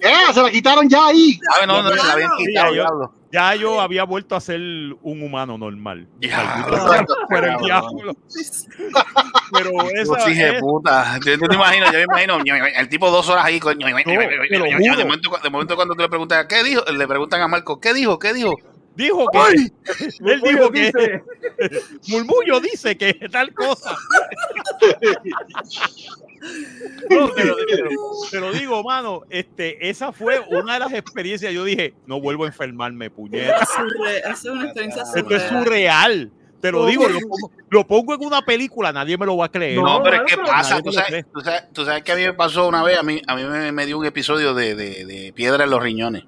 ¡Eh! 0.00 0.32
Se 0.34 0.42
la 0.42 0.50
quitaron 0.50 0.88
ya 0.88 1.06
ahí. 1.06 1.38
Ah, 1.60 1.66
no, 1.66 1.82
no, 1.82 1.90
se 1.90 1.96
la 1.96 2.12
habían 2.12 2.30
Sí, 2.38 2.46
quitado, 2.46 2.74
yo-. 2.74 3.12
Ya 3.32 3.54
yo 3.56 3.80
había 3.80 4.04
vuelto 4.04 4.36
a 4.36 4.40
ser 4.40 4.60
un 4.60 5.22
humano 5.22 5.58
normal. 5.58 6.06
Pero 6.20 7.46
el 7.46 7.56
diablo. 7.64 8.12
Pero 9.52 9.70
esa, 9.92 10.12
Los 10.12 10.28
hijos 10.28 10.36
de 10.36 10.48
es- 10.54 10.60
puta. 10.60 11.18
Yo, 11.24 11.32
yo 11.32 11.48
te 11.48 11.54
imagino, 11.54 11.86
yo 11.86 11.98
me 11.98 12.04
imagino 12.04 12.36
el 12.76 12.88
tipo 12.88 13.10
dos 13.10 13.28
horas 13.28 13.44
ahí. 13.46 13.60
momento, 13.60 15.30
de 15.42 15.50
momento 15.50 15.74
cuando 15.76 15.94
tú 15.94 16.02
le 16.02 16.08
preguntas, 16.08 16.46
¿qué 16.48 16.62
dijo? 16.62 16.82
Le 16.92 17.08
preguntan 17.08 17.40
a 17.42 17.48
Marco, 17.48 17.80
¿qué 17.80 17.92
dijo? 17.94 18.18
¿Qué 18.18 18.32
dijo? 18.34 18.54
Dijo 18.96 19.26
que 19.28 19.38
¡Ay! 19.38 19.72
él 20.26 20.40
dijo 20.42 20.70
que 20.70 20.80
Dice, 20.86 21.22
Murmullo 22.08 22.60
dice 22.60 22.96
que 22.96 23.14
tal 23.30 23.52
cosa. 23.54 23.96
No, 27.08 27.30
te, 27.30 27.44
lo, 27.44 27.56
te 27.56 27.76
lo- 27.82 27.90
te 28.30 28.40
lo 28.40 28.52
digo, 28.52 28.82
mano, 28.82 29.22
este, 29.30 29.88
esa 29.88 30.12
fue 30.12 30.40
una 30.50 30.74
de 30.74 30.80
las 30.80 30.92
experiencias. 30.92 31.52
Yo 31.54 31.64
dije, 31.64 31.94
no 32.06 32.20
vuelvo 32.20 32.44
a 32.44 32.48
enfermarme, 32.48 33.08
puñeta. 33.10 33.60
Es 33.62 33.68
surre- 33.70 34.18
Eso 34.18 34.32
es 34.32 34.44
una 34.46 34.64
experiencia 34.64 35.02
Esto 35.04 35.34
es 35.34 35.42
surreal. 35.44 35.64
surreal. 35.64 36.32
Te 36.60 36.70
lo 36.72 36.86
digo, 36.86 37.08
lo 37.08 37.18
pongo, 37.20 37.50
lo 37.70 37.86
pongo 37.86 38.14
en 38.14 38.24
una 38.24 38.42
película, 38.42 38.92
nadie 38.92 39.16
me 39.18 39.26
lo 39.26 39.36
va 39.38 39.46
a 39.46 39.50
creer. 39.50 39.78
No, 39.78 40.02
pero 40.02 40.16
es 40.16 40.22
que 40.34 40.36
pasa, 40.42 40.82
tú 40.82 40.92
sabes, 40.92 41.24
tú, 41.32 41.40
sabes, 41.40 41.62
tú 41.72 41.84
sabes 41.84 42.02
que 42.02 42.12
a 42.12 42.16
mí 42.16 42.22
me 42.22 42.32
pasó 42.32 42.66
una 42.68 42.82
vez, 42.82 42.98
a 42.98 43.02
mí, 43.02 43.20
a 43.26 43.36
mí 43.36 43.44
me, 43.44 43.70
me 43.72 43.84
dio 43.86 43.98
un 43.98 44.06
episodio 44.06 44.54
de, 44.54 44.74
de, 44.74 45.04
de 45.04 45.32
piedra 45.34 45.64
en 45.64 45.70
los 45.70 45.82
riñones. 45.82 46.24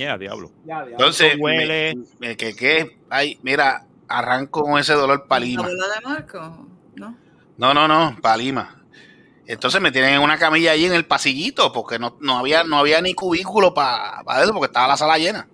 Ya, 0.00 0.16
diablo. 0.16 0.50
Ya. 0.64 0.82
Entonces, 0.88 1.36
me- 1.38 1.94
me- 2.18 2.36
que, 2.36 2.54
que, 2.56 2.98
ay, 3.10 3.38
mira, 3.42 3.84
arranco 4.08 4.62
con 4.62 4.78
ese 4.78 4.94
dolor 4.94 5.20
¿La 5.20 5.26
palima. 5.28 5.68
de 5.68 5.76
Marco? 6.02 6.66
¿No? 6.94 7.16
No, 7.58 7.74
no, 7.74 7.86
no, 7.86 8.16
palima. 8.22 8.76
Entonces 9.46 9.80
me 9.80 9.92
tienen 9.92 10.14
en 10.14 10.22
una 10.22 10.38
camilla 10.38 10.72
allí 10.72 10.86
en 10.86 10.94
el 10.94 11.04
pasillito, 11.04 11.70
porque 11.72 11.98
no, 11.98 12.16
no 12.20 12.38
había, 12.38 12.64
no 12.64 12.78
había 12.78 13.02
ni 13.02 13.12
cubículo 13.14 13.74
para 13.74 14.22
eso, 14.42 14.52
porque 14.54 14.66
estaba 14.66 14.88
la 14.88 14.96
sala 14.96 15.18
llena. 15.18 15.48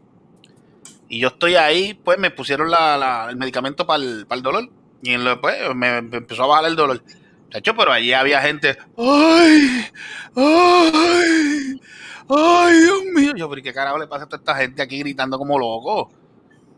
Y 1.08 1.18
yo 1.18 1.28
estoy 1.28 1.56
ahí, 1.56 1.94
pues 1.94 2.16
me 2.18 2.30
pusieron 2.30 2.70
la, 2.70 2.96
la- 2.96 3.26
el 3.30 3.36
medicamento 3.36 3.84
para 3.86 4.02
el, 4.02 4.26
para 4.26 4.36
el 4.36 4.42
dolor. 4.44 4.68
Y 5.02 5.12
en 5.14 5.24
lo- 5.24 5.40
pues, 5.40 5.56
me, 5.74 6.02
me 6.02 6.18
empezó 6.18 6.44
a 6.44 6.46
bajar 6.46 6.66
el 6.66 6.76
dolor. 6.76 7.02
Chacho, 7.50 7.74
pero 7.76 7.90
allí 7.92 8.12
había 8.12 8.40
gente. 8.42 8.76
¡Ay! 8.96 9.86
¡Ay! 10.36 11.80
¡Ay, 12.28 12.78
Dios 12.80 13.02
mío! 13.14 13.32
Yo, 13.36 13.48
pero 13.48 13.60
¿y 13.60 13.62
¿qué 13.62 13.72
carajo 13.72 13.98
le 13.98 14.06
pasa 14.06 14.24
a 14.24 14.26
toda 14.28 14.38
esta 14.38 14.54
gente 14.56 14.82
aquí 14.82 14.98
gritando 15.00 15.38
como 15.38 15.58
loco? 15.58 16.10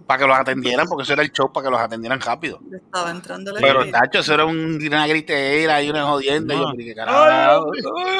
para 0.06 0.20
que 0.20 0.26
los 0.26 0.38
atendieran, 0.38 0.86
porque 0.88 1.02
eso 1.02 1.12
era 1.12 1.20
el 1.20 1.30
show 1.32 1.52
para 1.52 1.66
que 1.66 1.70
los 1.70 1.78
atendieran 1.82 2.18
rápido. 2.18 2.58
Le 2.70 2.78
Estaba 2.78 3.10
entrando 3.10 3.52
la 3.52 3.60
Pero, 3.60 3.80
grita. 3.82 4.00
tacho, 4.00 4.20
eso 4.20 4.32
era 4.32 4.46
un- 4.46 4.78
una 4.82 5.06
gritera 5.06 5.82
y 5.82 5.90
una 5.90 6.06
jodienda. 6.06 6.54
yo, 6.54 6.60
No. 6.62 6.72
¿qué 6.78 6.94
carajo? 6.94 7.66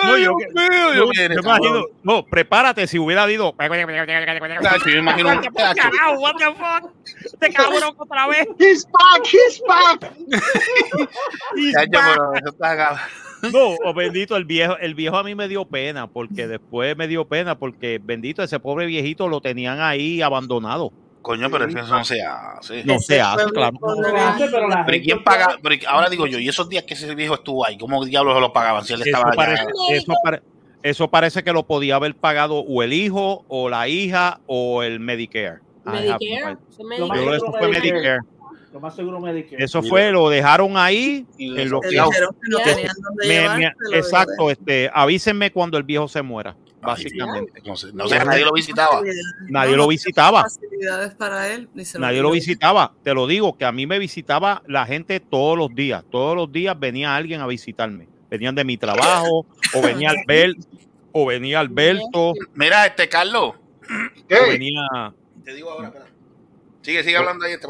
No, 0.05 0.19
yo, 0.19 0.33
Dios 0.37 0.53
mío, 0.55 0.93
yo- 0.95 1.11
yo, 1.15 1.29
me 1.29 1.35
imagino, 1.35 1.85
no, 2.03 2.27
prepárate 2.27 2.87
si 2.87 2.99
hubiera 2.99 3.27
dicho. 3.27 3.55
Tacho, 3.57 4.85
yo 4.91 4.99
imagino 4.99 5.31
un 5.31 5.41
tacho. 5.41 5.55
Carajo, 5.83 6.21
what 6.21 6.35
the 6.37 6.45
fuck? 6.45 6.91
Este 7.25 7.53
cabrón 7.55 7.95
otra 7.97 8.27
vez. 8.27 8.47
He's 8.59 8.85
back, 8.85 9.25
he's 9.25 9.63
back. 9.67 10.13
He's 11.57 11.73
Tacho, 11.73 11.91
back. 11.91 12.15
pero 12.17 12.35
eso 12.35 12.49
está 12.51 12.77
cabrón. 12.77 13.01
No, 13.43 13.77
oh, 13.85 13.95
bendito, 13.95 14.37
el 14.37 14.45
viejo, 14.45 14.77
el 14.79 14.95
viejo 14.95 15.17
a 15.17 15.23
mí 15.25 15.35
me 15.35 15.49
dio 15.49 15.65
pena, 15.65 16.07
porque 16.09 16.47
después 16.47 16.97
me 16.97 17.07
dio 17.09 17.25
pena, 17.27 17.59
porque 17.59 18.01
bendito, 18.03 18.43
ese 18.43 18.59
pobre 18.61 18.87
viejito 18.87 19.29
lo 19.29 19.41
tenían 19.41 19.81
ahí 19.81 20.23
abandonado. 20.23 20.93
Coño, 21.23 21.51
pero 21.51 21.67
es 21.67 21.75
que 21.75 21.81
eso 21.81 21.97
no 21.97 22.05
se 22.05 22.23
hace. 22.23 22.85
No 22.85 22.99
se 23.01 23.21
hace, 23.21 23.45
claro. 23.47 23.77
No 23.81 23.95
se 23.97 24.17
hace, 24.17 24.47
pero 24.51 24.69
la 24.69 24.85
Pero 24.87 24.97
¿y 24.97 25.01
gente 25.01 25.05
quién 25.13 25.25
paga? 25.25 25.59
Pero 25.63 25.75
ahora 25.89 26.09
digo 26.09 26.27
yo, 26.27 26.39
¿y 26.39 26.49
esos 26.49 26.69
días 26.69 26.85
que 26.85 26.95
ese 26.95 27.15
viejo 27.15 27.35
estuvo 27.35 27.67
ahí? 27.67 27.77
¿Cómo 27.77 28.05
diablos 28.05 28.35
se 28.35 28.41
lo 28.41 28.53
pagaban 28.53 28.85
si 28.85 28.95
él 28.95 29.01
Eso 29.03 29.11
estaba 29.11 29.31
allá? 29.31 29.37
parece, 29.37 29.65
eso, 29.91 30.13
pare- 30.23 30.43
eso 30.83 31.09
parece 31.09 31.43
que 31.45 31.53
lo 31.53 31.67
podía 31.67 31.97
haber 31.97 32.15
pagado 32.15 32.61
o 32.61 32.83
el 32.83 32.93
hijo, 32.93 33.45
o 33.49 33.69
la 33.69 33.89
hija, 33.89 34.41
o 34.47 34.83
el 34.83 35.01
Medicare. 35.01 35.59
Medicare. 35.85 36.57
Medicare. 36.85 37.25
Yo 37.25 37.35
eso 37.35 37.47
fue 37.53 37.69
Medicare. 37.69 37.93
Medicare. 37.93 38.19
Lo 38.73 38.81
más 38.81 38.95
seguro 38.95 39.21
Medicare. 39.21 39.65
Eso 39.65 39.83
fue, 39.83 40.11
lo 40.11 40.29
dejaron 40.29 40.77
ahí 40.77 41.27
Y 41.39 41.59
en 41.59 41.71
lo 41.71 41.81
Le 41.81 41.91
que 41.91 41.97
exacto, 43.97 44.51
este, 44.51 44.91
avísenme 44.93 45.51
cuando 45.51 45.79
el 45.79 45.85
viejo 45.85 46.07
se 46.07 46.23
muera, 46.23 46.57
Ay, 46.59 46.73
básicamente. 46.83 47.63
No 47.65 47.77
sé, 47.77 47.93
no 47.93 48.09
sé, 48.09 48.25
nadie 48.25 48.45
lo 48.45 48.53
visitaba. 48.53 49.01
Nadie 49.49 49.77
lo 49.77 49.89
visitaba. 49.89 50.43
facilidades 50.43 51.15
para 51.15 51.53
él. 51.53 51.69
ni 51.75 51.85
se 51.85 51.99
Nadie 51.99 52.21
lo 52.21 52.31
visitaba. 52.31 52.93
Te 53.03 53.15
lo 53.15 53.27
digo, 53.27 53.57
que 53.57 53.65
a 53.65 53.73
mí 53.73 53.87
me 53.87 53.99
visitaba 53.99 54.63
la 54.67 54.87
gente 54.87 55.21
todos 55.21 55.57
los 55.57 55.75
días. 55.75 56.05
Todos 56.11 56.37
los 56.37 56.53
días 56.53 56.79
venía 56.79 57.17
alguien 57.17 57.41
a 57.41 57.47
visitarme. 57.47 58.09
Venían 58.31 58.55
de 58.55 58.65
mi 58.65 58.77
trabajo, 58.77 59.47
o 59.75 59.83
venía 59.83 60.11
Alberto, 60.11 60.67
o 61.13 61.27
venía 61.27 61.61
Alberto, 61.61 62.35
Mira, 62.55 62.87
este 62.87 63.09
Carlos, 63.09 63.55
venía, 64.29 65.15
te 65.45 65.55
digo 65.55 65.71
ahora, 65.71 65.89
espera. 65.89 66.07
Sigue, 66.83 67.03
sigue 67.03 67.17
hablando 67.17 67.45
ahí. 67.45 67.53
Este, 67.53 67.67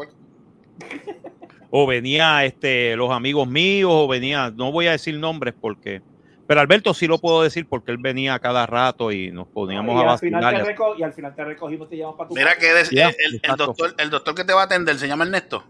o 1.71 1.85
venía 1.85 2.45
este, 2.45 2.95
los 2.95 3.11
amigos 3.11 3.47
míos, 3.47 3.91
o 3.93 4.07
venía, 4.07 4.51
no 4.55 4.71
voy 4.71 4.87
a 4.87 4.91
decir 4.91 5.17
nombres 5.17 5.53
porque, 5.59 6.01
pero 6.47 6.61
Alberto 6.61 6.93
sí 6.93 7.05
lo 7.07 7.19
puedo 7.19 7.43
decir 7.43 7.67
porque 7.69 7.91
él 7.91 7.97
venía 7.99 8.33
a 8.33 8.39
cada 8.39 8.65
rato 8.65 9.11
y 9.11 9.31
nos 9.31 9.47
poníamos 9.49 9.95
y, 9.95 9.97
a 10.05 10.11
al 10.13 10.19
final 10.19 10.41
vacilar. 10.43 10.75
y 10.97 11.03
al 11.03 11.13
final 11.13 11.35
te 11.35 11.45
recogimos, 11.45 11.87
te 11.89 11.95
llevamos 11.95 12.17
para 12.17 12.27
tu 12.29 12.35
Mira 12.35 12.55
casa. 12.55 12.59
que 12.59 12.67
eres- 12.69 12.91
el, 13.41 13.55
doctor, 13.55 13.93
el 13.97 14.09
doctor 14.09 14.33
que 14.35 14.43
te 14.43 14.53
va 14.53 14.61
a 14.61 14.65
atender 14.65 14.97
se 14.97 15.07
llama 15.07 15.25
Ernesto. 15.25 15.63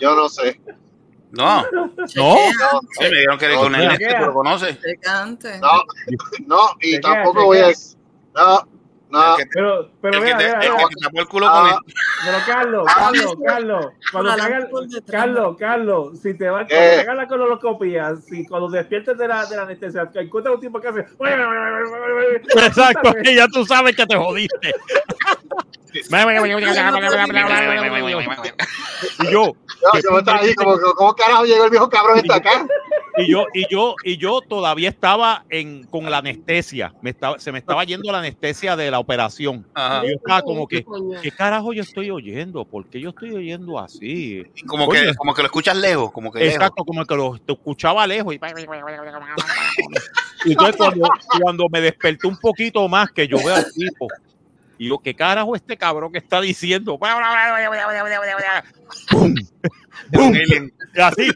Yo 0.00 0.14
no 0.14 0.28
sé. 0.28 0.60
No, 1.30 1.62
No, 1.72 1.92
No, 1.96 2.00
sí, 2.06 2.20
me 3.02 3.08
dijeron 3.08 3.38
que 3.38 3.44
eres 3.44 3.56
No, 3.56 3.62
con 3.64 3.72
mira. 3.72 3.94
Ernesto, 3.94 4.26
lo 4.26 4.32
conoces. 4.32 4.78
no, 5.60 5.82
no, 6.46 6.58
y 6.80 7.00
tampoco 7.00 7.44
voy 7.46 7.58
a. 7.58 7.68
chequea. 7.68 7.84
No, 8.34 8.68
no. 9.10 9.30
El 9.32 9.36
que 9.36 9.44
te, 9.44 9.50
Pero, 9.54 9.90
pero 10.02 10.18
el 10.18 10.24
que 10.24 10.30
te- 10.30 10.36
mira, 10.36 10.50
el 10.52 10.58
mira. 10.58 10.76
que 10.76 10.94
te 10.94 11.00
tapó 11.02 11.20
el 11.20 11.26
culo 11.28 11.46
con 11.50 11.66
Ah. 11.66 11.78
él. 11.86 11.94
Pero 12.24 12.38
Carlos, 12.46 12.86
Ah, 12.88 12.94
Carlos, 12.98 13.34
Carlos, 13.46 13.86
cuando 14.12 14.34
te 14.34 14.40
hagan. 14.42 14.68
Carlos, 15.10 15.56
Carlos, 15.58 16.18
si 16.20 16.34
te 16.34 16.48
va, 16.50 16.66
¿Qué? 16.66 16.74
te 16.74 17.00
hagan 17.00 17.16
la 17.16 17.26
colonoscopia, 17.28 18.16
si 18.16 18.46
cuando 18.46 18.68
despiertes 18.68 19.16
de 19.18 19.28
la, 19.28 19.46
de 19.46 19.56
la 19.56 19.62
anestesia, 19.62 20.10
encuentras 20.14 20.54
un 20.54 20.60
tipo 20.60 20.80
que 20.80 20.88
hace, 20.88 21.06
exacto, 22.66 23.12
que 23.22 23.34
ya 23.34 23.46
tú 23.48 23.64
sabes 23.64 23.94
que 23.96 24.06
te 24.06 24.16
jodiste. 24.16 24.72
y 29.20 29.30
yo, 29.30 29.54
No, 29.82 30.00
yo 30.02 30.18
estaba 30.18 30.38
ahí 30.40 30.54
como, 30.54 30.76
¿cómo 30.96 31.14
carajo 31.14 31.44
llegó 31.44 31.64
el 31.64 31.70
viejo 31.70 31.88
cabrón 31.88 32.18
hasta 32.18 32.34
acá? 32.36 32.66
Y 33.18 33.30
yo, 33.30 33.46
y 33.52 33.66
yo, 33.70 33.94
y 34.04 34.16
yo 34.16 34.40
todavía 34.40 34.88
estaba 34.88 35.44
en, 35.50 35.84
con 35.84 36.10
la 36.10 36.18
anestesia. 36.18 36.94
Me 37.02 37.10
estaba, 37.10 37.38
se 37.38 37.52
me 37.52 37.58
estaba 37.58 37.84
yendo 37.84 38.10
la 38.12 38.18
anestesia 38.18 38.76
de 38.76 38.90
la 38.90 38.98
operación. 38.98 39.66
Ajá. 39.74 40.04
Y 40.04 40.10
yo 40.10 40.14
estaba 40.14 40.42
como 40.42 40.66
que. 40.66 40.84
¿qué 41.22 41.30
carajo 41.30 41.72
yo 41.72 41.82
estoy 41.82 42.10
oyendo? 42.10 42.64
¿Por 42.64 42.86
qué 42.86 43.00
yo 43.00 43.10
estoy 43.10 43.32
oyendo 43.32 43.78
así? 43.78 44.44
Y 44.54 44.62
Como 44.62 44.86
Oye. 44.86 45.06
que, 45.06 45.14
como 45.14 45.34
que 45.34 45.42
lo 45.42 45.46
escuchas 45.46 45.76
lejos, 45.76 46.12
como 46.12 46.30
que 46.30 46.40
lejos. 46.40 46.54
Exacto, 46.54 46.84
como 46.84 47.04
que 47.04 47.16
lo 47.16 47.38
te 47.38 47.52
escuchaba 47.52 48.06
lejos. 48.06 48.34
Y, 48.34 48.40
y 50.44 50.52
entonces 50.52 50.76
cuando, 50.76 51.08
cuando 51.42 51.68
me 51.68 51.80
desperté 51.80 52.26
un 52.26 52.38
poquito 52.38 52.86
más, 52.88 53.10
que 53.10 53.26
yo 53.26 53.38
veo 53.38 53.54
al 53.54 53.72
tipo, 53.72 54.06
y 54.78 54.88
yo, 54.88 54.98
¿qué 54.98 55.12
carajo 55.12 55.56
este 55.56 55.76
cabrón 55.76 56.12
que 56.12 56.18
está 56.18 56.40
diciendo? 56.40 56.98
¡Pum! 59.10 59.34
Así, 61.02 61.30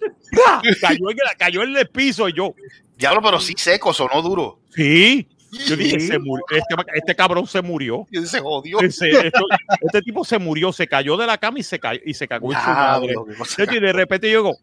cayó 0.81 1.11
en, 1.11 1.17
el, 1.19 1.37
cayó 1.39 1.63
en 1.63 1.77
el 1.77 1.89
piso 1.89 2.29
y 2.29 2.33
yo, 2.33 2.55
Diablo, 2.97 3.21
pero 3.23 3.41
sí 3.41 3.55
seco, 3.57 3.93
sonó 3.93 4.23
duro. 4.23 4.59
sí. 4.71 5.29
Yo 5.67 5.77
dije, 5.77 6.01
se 6.01 6.19
murió, 6.19 6.43
este, 6.51 6.75
este 6.95 7.15
cabrón 7.15 7.47
se 7.47 7.61
murió. 7.61 8.07
Se 8.25 8.41
jodió. 8.41 8.81
Ese- 8.81 9.11
esto- 9.11 9.45
este 9.83 10.01
tipo 10.01 10.25
se 10.25 10.39
murió, 10.39 10.73
se 10.73 10.87
cayó 10.89 11.15
de 11.19 11.27
la 11.27 11.37
cama 11.37 11.59
y 11.59 11.63
se 11.63 11.79
cayó 11.79 12.01
y 12.07 12.15
se 12.15 12.27
cagó 12.27 12.55
en 12.55 12.59
su 12.59 12.67
madre. 12.71 13.09
Diablo, 13.09 13.27
qué 13.27 13.35
cosa 13.35 13.65
Y 13.71 13.79
de 13.81 13.93
repente 13.93 14.31
yo 14.31 14.39
digo, 14.39 14.57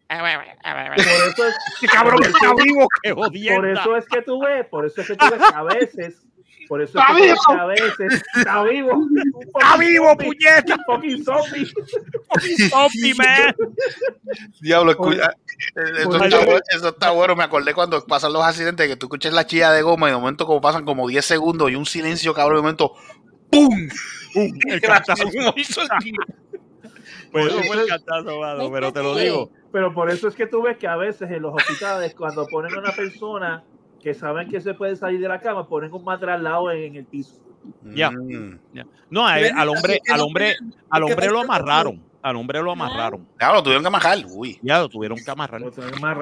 Por 0.96 0.98
eso 1.28 1.46
es, 1.46 1.54
este 1.74 1.86
cabrón 1.86 2.24
está 2.24 2.52
vivo, 2.64 2.88
por 3.54 3.68
eso 3.68 3.96
es 3.96 4.06
que 4.06 4.22
tú 4.22 4.40
ves, 4.40 4.66
por 4.66 4.84
eso 4.84 5.00
es 5.02 5.06
que 5.06 5.14
tú 5.14 5.26
ves 5.30 5.38
que 5.40 5.54
a 5.54 5.62
veces, 5.62 6.22
por 6.70 6.80
eso 6.80 6.98
es 7.00 7.04
¡Está 7.04 7.16
que, 7.16 7.22
vivo! 7.22 7.60
a 7.60 7.66
veces 7.66 8.22
está 8.36 8.62
vivo. 8.62 8.92
Un 8.94 9.18
¡Está 9.42 9.66
fucking 9.72 9.88
vivo, 9.88 10.06
zombie, 10.06 10.24
puñeta! 10.26 10.74
un 10.76 10.84
fucking 10.94 11.24
zombie. 11.24 11.72
Zombie, 12.70 13.14
man. 13.14 13.54
Diablo, 14.60 14.92
escucha. 14.92 15.30
eh, 15.76 15.80
Eso 15.98 16.12
está, 16.16 16.38
bueno, 16.38 16.60
eso 16.68 16.88
está 16.90 17.10
bueno. 17.10 17.34
Me 17.34 17.42
acordé 17.42 17.74
cuando 17.74 18.04
pasan 18.06 18.32
los 18.32 18.42
accidentes 18.44 18.86
que 18.86 18.94
tú 18.96 19.06
escuchas 19.06 19.32
la 19.32 19.46
chilla 19.46 19.72
de 19.72 19.82
goma 19.82 20.08
y 20.08 20.12
de 20.12 20.18
momento 20.18 20.46
como 20.46 20.60
pasan 20.60 20.84
como 20.84 21.08
10 21.08 21.24
segundos 21.24 21.70
y 21.72 21.74
un 21.74 21.86
silencio, 21.86 22.32
cabrón, 22.34 22.58
de 22.58 22.62
momento 22.62 22.94
¡pum! 23.50 23.88
Pum, 24.32 24.50
el 24.68 24.80
cantazo. 24.80 25.24
como 25.24 25.52
hizo 25.56 25.82
el 25.82 25.88
tiro. 26.00 26.24
Pues 27.32 27.46
eso 27.46 27.62
fue 27.64 27.82
el 27.82 27.88
cantazo, 27.88 28.38
mano, 28.40 28.70
pero 28.70 28.92
te 28.92 29.02
lo 29.02 29.16
digo. 29.16 29.50
Pero 29.72 29.92
por 29.92 30.08
eso 30.08 30.28
es 30.28 30.36
que 30.36 30.46
tú 30.46 30.62
ves 30.62 30.76
que 30.78 30.86
a 30.86 30.96
veces 30.96 31.30
en 31.30 31.42
los 31.42 31.52
hospitales, 31.52 32.14
cuando 32.14 32.46
ponen 32.46 32.74
a 32.74 32.78
una 32.78 32.92
persona 32.92 33.64
que 34.02 34.14
saben 34.14 34.48
que 34.48 34.60
se 34.60 34.74
puede 34.74 34.96
salir 34.96 35.20
de 35.20 35.28
la 35.28 35.40
cama, 35.40 35.68
ponen 35.68 35.92
un 35.92 36.04
matraz 36.04 36.36
al 36.36 36.44
lado 36.44 36.70
en, 36.70 36.82
en 36.84 36.96
el 36.96 37.04
piso. 37.04 37.34
Ya. 37.94 38.10
Mm. 38.10 38.58
No, 39.10 39.26
a- 39.26 39.36
¿Ves? 39.36 39.52
al 39.54 39.68
hombre, 39.68 40.00
que 40.04 40.12
al 40.12 40.18
no 40.18 40.24
hombre, 40.26 40.56
al 40.90 41.04
¿qué 41.04 41.12
hombre 41.12 41.26
lo 41.26 41.32
con 41.34 41.44
amarraron. 41.44 42.02
Al 42.22 42.36
hombre 42.36 42.62
lo 42.62 42.72
amarraron. 42.72 43.26
Diablo, 43.38 43.62
tuvieron 43.62 43.82
que 43.82 43.88
amajar. 43.88 44.18
Uy. 44.30 44.58
Ya 44.62 44.78
lo 44.78 44.88
tuvieron 44.88 45.18
que 45.24 45.30
amarrar. 45.30 45.62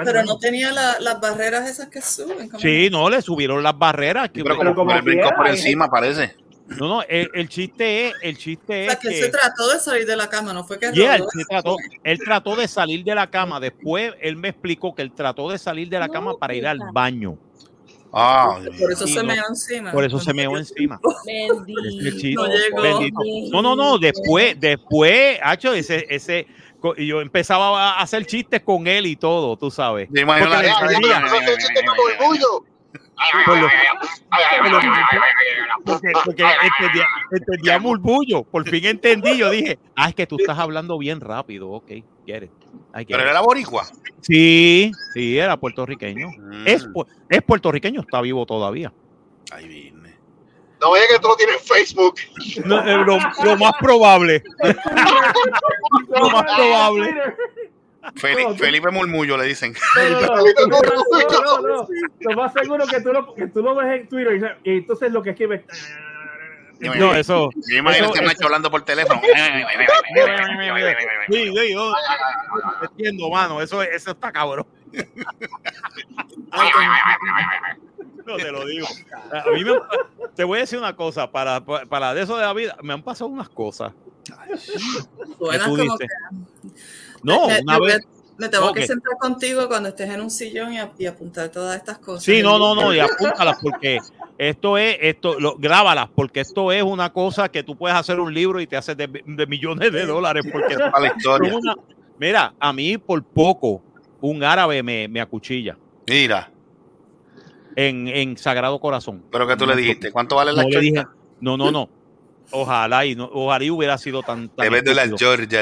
Pero 0.05 0.22
no 0.24 0.39
tenía 0.39 0.70
la- 0.72 0.99
las 1.01 1.20
barreras 1.20 1.68
esas 1.68 1.89
que 1.89 2.01
suben. 2.01 2.49
¿cómo 2.49 2.61
Sí, 2.61 2.89
no, 2.91 3.09
le 3.11 3.20
subieron 3.22 3.62
las 3.62 3.76
barreras. 3.76 4.31
que- 4.31 4.43
Pero 4.45 4.57
como, 4.57 4.74
como 4.74 4.93
el 4.93 5.03
brinco 5.03 5.29
por 5.37 5.49
encima, 5.49 5.89
parece. 5.89 6.37
No, 6.68 6.87
no, 6.87 7.03
el, 7.03 7.31
el 7.33 7.49
chiste 7.49 8.09
es, 8.09 8.14
el 8.22 8.37
chiste 8.37 8.83
O 8.83 8.85
sea, 8.85 8.93
es 8.93 8.99
que 8.99 9.09
él 9.09 9.14
que 9.14 9.20
se 9.22 9.29
trató 9.31 9.72
de 9.72 9.81
salir 9.81 10.07
de 10.07 10.16
la 10.16 10.29
cama, 10.29 10.53
no 10.53 10.64
fue 10.64 10.79
que 10.79 10.93
Yeah, 10.93 11.16
él, 11.16 11.24
trató, 11.49 11.76
él 12.05 12.18
trató 12.22 12.57
de 12.57 12.68
salir 12.68 13.03
de 13.05 13.14
la 13.14 13.26
cama. 13.31 13.59
Después 13.59 14.12
él 14.20 14.37
me 14.37 14.49
explicó 14.49 14.95
que 14.95 15.01
él 15.03 15.12
trató 15.12 15.49
de 15.51 15.57
salir 15.57 15.89
de 15.89 15.99
la 15.99 16.09
cama 16.11 16.35
para 16.39 16.55
ir 16.55 16.66
al 16.66 16.79
baño. 16.93 17.39
Ah, 18.13 18.59
Por 18.79 18.93
eso 18.93 19.07
se 19.07 19.17
no- 19.23 19.25
meó 19.25 19.43
encima. 19.49 19.93
Por 19.93 20.05
eso 20.05 20.19
se 20.19 20.33
meó 20.33 20.57
encima. 20.57 20.99
Bendito. 21.27 22.43
No. 23.53 23.63
No, 23.63 23.63
no, 23.63 23.77
no. 23.77 23.99
Después, 23.99 24.59
después, 24.59 25.39
hacho, 25.43 25.73
ese, 25.75 26.07
ese, 26.09 26.47
yo 26.97 27.21
empezaba 27.21 27.91
a 27.93 28.01
hacer 28.01 28.25
chistes 28.27 28.63
con 28.63 28.87
él 28.87 29.07
y 29.07 29.17
todo, 29.17 29.57
tú 29.57 29.71
sabes. 29.71 30.11
Me 30.11 30.23
imagino 30.23 30.51
Porque 33.45 33.61
entendía. 33.61 33.93
Por 33.99 34.70
lo- 34.70 34.70
por 34.70 34.70
lo- 34.70 34.81
porque, 35.85 36.09
porque 36.24 36.43
entendía, 36.43 37.07
entendía 37.32 37.78
murmullo. 37.78 38.43
Por 38.45 38.69
fin 38.69 38.85
entendí. 38.85 39.36
Yo 39.39 39.51
dije, 39.51 39.78
ah, 39.97 40.09
es 40.09 40.15
que 40.15 40.27
tú 40.27 40.36
estás 40.39 40.59
hablando 40.59 40.99
bien 40.99 41.20
rápido. 41.20 41.69
Ok, 41.70 41.90
quieres. 42.24 42.51
Pero 42.93 43.20
era 43.23 43.32
la 43.32 43.40
boricua. 43.40 43.85
Sí, 44.20 44.93
sí, 45.15 45.39
era 45.39 45.57
puertorriqueño. 45.57 46.28
Mm. 46.31 46.66
Es, 46.66 46.86
es 47.28 47.43
puertorriqueño, 47.43 48.01
está 48.01 48.20
vivo 48.20 48.45
todavía. 48.47 48.93
Ahí 49.53 49.66
viene. 49.69 49.99
No 50.81 50.90
vaya 50.90 51.05
que 51.11 51.19
tú 51.19 51.28
lo 51.28 51.36
tienes 51.36 51.57
en 51.57 51.62
Facebook. 51.62 52.15
No, 52.65 52.81
eh, 52.86 52.97
lo, 53.05 53.19
lo 53.45 53.57
más 53.57 53.73
probable. 53.81 54.43
lo 56.09 56.31
más 56.31 56.45
probable. 56.57 57.15
Feli- 58.15 58.57
Felipe 58.59 58.91
Murmullo 58.91 59.37
le 59.37 59.45
dicen. 59.45 59.75
No, 59.97 61.61
no, 61.61 61.61
no. 61.61 61.89
Lo 62.20 62.37
más 62.37 62.53
seguro 62.53 62.87
que 62.87 63.01
tú 63.01 63.12
lo, 63.12 63.35
que 63.35 63.47
tú 63.49 63.62
lo 63.62 63.75
ves 63.75 64.01
en 64.01 64.09
Twitter 64.09 64.59
y, 64.65 64.70
y 64.70 64.79
entonces 64.79 65.12
lo 65.12 65.23
que 65.23 65.31
escribe. 65.31 65.65
No, 66.81 67.12
eso. 67.15 67.51
Yo 67.69 67.77
imagino 67.79 68.07
eso- 68.07 68.15
este 68.15 68.25
macho 68.27 68.45
hablando 68.45 68.70
por 68.70 68.83
teléfono. 68.83 69.20
Sí, 71.31 71.53
sí, 71.55 71.73
yo 71.75 71.93
entiendo, 72.83 73.29
mano. 73.31 73.61
Eso, 73.61 73.83
eso 73.83 74.12
está 74.12 74.33
cabrón. 74.33 74.66
No 78.27 78.37
te 78.37 78.53
lo 78.53 78.65
digo. 78.66 78.87
A 79.33 79.51
mí 79.51 79.65
me, 79.65 79.73
te 80.35 80.45
voy 80.45 80.59
a 80.59 80.61
decir 80.62 80.79
una 80.79 80.95
cosa, 80.95 81.31
para, 81.31 81.65
para, 81.65 82.15
de 82.15 82.23
eso 82.23 82.37
de 82.37 82.45
la 82.45 82.53
vida, 82.53 82.77
me 82.83 82.93
han 82.93 83.03
pasado 83.03 83.29
unas 83.31 83.49
cosas. 83.49 83.93
Suenas 85.39 85.66
tú 85.66 85.77
como 85.77 85.99
que- 85.99 86.07
No, 87.23 87.49
me, 87.49 87.61
una 87.61 87.78
me- 87.78 87.86
vez. 87.86 88.01
me 88.36 88.49
tengo 88.49 88.73
que 88.73 88.86
sentar 88.86 89.12
contigo 89.19 89.66
cuando 89.69 89.89
estés 89.90 90.11
en 90.11 90.20
un 90.20 90.31
sillón 90.31 90.73
y, 90.73 91.07
apuntar 91.07 91.49
todas 91.51 91.77
estas 91.77 91.99
cosas. 91.99 92.24
Sí, 92.24 92.43
no, 92.43 92.59
no, 92.59 92.74
no, 92.74 92.95
y 92.95 92.99
apúntalas 93.01 93.57
porque 93.61 93.99
esto 94.39 94.78
es, 94.78 94.97
esto, 95.01 95.39
lo, 95.40 95.57
grábalas, 95.57 96.09
porque 96.15 96.40
esto 96.40 96.70
es 96.70 96.82
una 96.82 97.12
cosa 97.12 97.49
que 97.49 97.62
tú 97.62 97.77
puedes 97.77 97.97
hacer 97.97 98.20
un 98.20 98.32
libro 98.32 98.61
y 98.61 98.66
te 98.66 98.77
haces 98.77 98.97
de, 98.97 99.09
de 99.24 99.47
millones 99.47 99.93
de 99.93 100.07
dólares. 100.07 100.45
Porque 100.51 100.77
Para 100.78 101.01
la 101.01 101.07
historia. 101.16 101.55
una- 101.57 101.74
mira, 102.19 102.55
a 102.59 102.73
mí 102.73 102.97
por 102.99 103.23
poco 103.24 103.82
un 104.20 104.43
árabe 104.43 104.82
me, 104.82 105.09
me 105.09 105.20
acuchilla 105.20 105.77
Mira, 106.07 106.51
en, 107.77 108.09
en 108.09 108.36
Sagrado 108.36 108.78
Corazón. 108.81 109.24
pero 109.31 109.47
que 109.47 109.57
tú 109.57 109.66
le 109.66 109.77
dijiste, 109.77 110.11
¿cuánto 110.11 110.36
vale 110.36 110.53
la 110.53 110.62
No 110.62 110.69
le 110.69 110.81
dije, 110.81 110.95
chorcha? 110.97 111.11
no, 111.40 111.57
no, 111.57 111.70
no. 111.70 111.89
Ojalá 112.51 113.05
y 113.07 113.15
no, 113.15 113.29
ojalá 113.33 113.65
y 113.65 113.70
hubiera 113.70 113.99
sido 113.99 114.23
tan, 114.23 114.51
vendo 114.70 114.95
las 114.95 115.11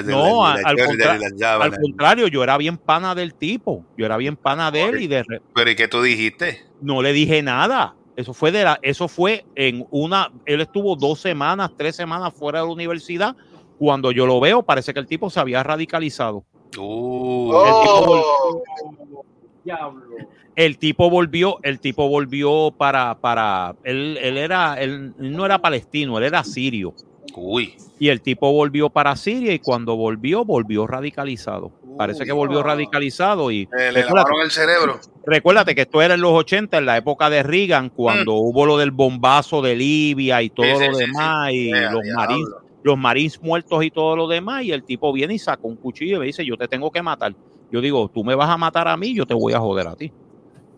de 0.07 0.13
No, 0.13 0.43
la, 0.45 0.53
al, 0.53 0.57
de 0.57 0.63
la 0.63 0.69
al 0.69 0.77
Georgia, 0.77 0.87
contra- 0.87 1.13
de 1.15 1.19
las 1.19 1.33
al 1.65 1.71
contrario, 1.81 2.27
yo 2.29 2.43
era 2.45 2.57
bien 2.59 2.79
pana 2.79 3.15
del 3.15 3.35
tipo. 3.35 3.85
Yo 3.97 4.07
era 4.07 4.17
bien 4.17 4.37
pana 4.37 4.71
de 4.71 4.85
él 4.85 5.01
y 5.03 5.07
de 5.09 5.25
Pero 5.55 5.71
¿y 5.71 5.77
qué 5.77 5.89
tú 5.89 6.03
dijiste? 6.03 6.65
no 6.81 7.03
le 7.03 7.13
dije 7.13 7.43
nada. 7.43 7.95
Eso 8.17 8.33
fue 8.33 8.51
de 8.53 8.65
la, 8.65 8.79
eso 8.83 9.09
fue 9.09 9.45
en 9.55 9.87
una, 9.91 10.31
él 10.47 10.61
estuvo 10.63 10.97
dos 10.97 11.21
semanas, 11.21 11.71
tres 11.77 11.97
semanas 11.97 12.33
fuera 12.35 12.61
de 12.61 12.67
la 12.67 12.73
universidad. 12.73 13.37
Cuando 13.79 14.11
yo 14.11 14.25
lo 14.25 14.41
veo, 14.41 14.63
parece 14.63 14.95
que 14.95 15.01
el 15.01 15.07
tipo 15.07 15.29
se 15.29 15.39
había 15.41 15.63
radicalizado. 15.63 16.45
Uh, 16.79 17.53
El 17.67 17.75
tipo 17.83 18.07
vol- 18.07 18.23
Oh, 18.25 19.25
Diablo. 19.67 20.17
el 20.55 20.79
tipo 20.79 21.11
volvió, 21.11 21.59
el 21.63 21.81
tipo 21.81 22.09
volvió 22.09 22.73
para, 22.77 23.19
para, 23.21 23.75
él, 23.83 24.17
él 24.23 24.39
era, 24.39 24.81
él 24.81 25.13
no 25.19 25.45
era 25.45 25.59
palestino, 25.59 26.17
él 26.19 26.25
era 26.25 26.45
sirio. 26.45 26.95
uy, 27.35 27.75
Y 27.99 28.09
el 28.09 28.21
tipo 28.23 28.53
volvió 28.53 28.89
para 28.91 29.17
Siria 29.17 29.53
y 29.53 29.59
cuando 29.59 29.97
volvió, 29.97 30.45
volvió 30.45 30.87
radicalizado. 30.87 31.73
Parece 31.99 32.25
que 32.25 32.33
volvió 32.33 32.63
radicalizado 32.63 33.51
y 33.51 33.63
eh, 33.63 33.69
le 33.73 33.91
recuérdate, 33.91 34.15
lavaron 34.15 34.43
el 34.43 34.51
cerebro. 34.51 35.01
recuérdate 35.25 35.75
que 35.75 35.81
esto 35.83 36.01
era 36.03 36.15
en 36.15 36.21
los 36.21 36.33
80, 36.33 36.79
en 36.79 36.87
la 36.87 36.97
época 36.97 37.29
de 37.29 37.43
Reagan, 37.43 37.91
cuando 37.91 38.35
hubo 38.35 38.67
lo 38.67 38.77
del 38.77 38.91
bombazo 38.93 39.63
de 39.63 39.75
Libia 39.75 40.43
y 40.43 40.51
todo 40.51 40.67
Mm. 40.67 40.79
Sí, 40.79 40.87
lo 40.89 40.95
sí, 40.95 41.05
demás, 41.07 41.53
y 41.53 41.71
los 41.71 42.03
marines, 42.15 42.49
los 42.83 42.99
marines 42.99 43.43
muertos 43.43 43.83
y 43.85 43.91
todo 43.91 44.15
lo 44.15 44.29
demás, 44.29 44.63
y 44.63 44.73
el 44.73 44.85
tipo 44.85 45.13
viene 45.13 45.35
y 45.35 45.39
saca 45.39 45.63
un 45.65 45.77
cuchillo 45.77 46.17
y 46.17 46.21
me 46.21 46.27
dice, 46.27 46.45
yo 46.45 46.57
te 46.57 46.69
tengo 46.69 46.91
que 46.91 47.03
matar. 47.03 47.35
Yo 47.71 47.81
digo, 47.81 48.09
tú 48.13 48.23
me 48.25 48.35
vas 48.35 48.49
a 48.49 48.57
matar 48.57 48.89
a 48.89 48.97
mí, 48.97 49.15
yo 49.15 49.27
te 49.27 49.35
voy 49.35 49.53
a 49.53 49.59
joder 49.61 49.89
a 49.89 49.97
ti. 49.97 50.13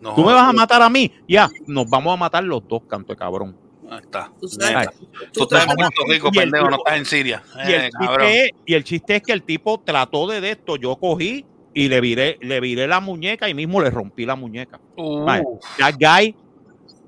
No, 0.01 0.15
Tú 0.15 0.21
me 0.23 0.33
vas 0.33 0.47
a 0.49 0.53
matar 0.53 0.81
a 0.81 0.89
mí, 0.89 1.11
ya, 1.27 1.49
nos 1.67 1.89
vamos 1.89 2.13
a 2.13 2.17
matar 2.17 2.43
los 2.43 2.65
dos, 2.67 2.83
canto 2.87 3.13
de 3.13 3.17
cabrón. 3.17 3.55
Ahí 3.89 3.99
está. 4.01 4.31
Tú 4.39 4.47
sabes, 4.47 4.75
Ay. 4.75 5.07
Tú 5.33 5.43
estás 5.43 5.67
en 5.67 5.75
Puerto 5.75 6.01
Rico, 6.07 6.31
pendejo, 6.31 6.69
no 6.69 6.77
estás 6.77 6.97
en 6.97 7.05
Siria. 7.05 7.43
Y 7.67 7.71
el, 7.73 7.81
Eh, 7.85 7.89
cabrón. 7.91 8.27
chiste 8.27 8.45
es, 8.45 8.51
y 8.65 8.73
el 8.75 8.83
chiste 8.83 9.15
es 9.17 9.23
que 9.23 9.33
el 9.33 9.43
tipo 9.43 9.79
trató 9.79 10.27
de, 10.27 10.41
de 10.41 10.51
esto, 10.51 10.75
yo 10.77 10.95
cogí 10.95 11.45
y 11.73 11.87
le 11.89 11.99
viré, 11.99 12.37
le 12.41 12.59
viré 12.59 12.87
la 12.87 12.99
muñeca 12.99 13.49
y 13.49 13.53
mismo 13.53 13.81
le 13.81 13.89
rompí 13.89 14.25
la 14.25 14.35
muñeca. 14.35 14.79
Uh, 14.95 15.23
Vale, 15.25 15.43
that 15.79 15.95
guy 15.99 16.35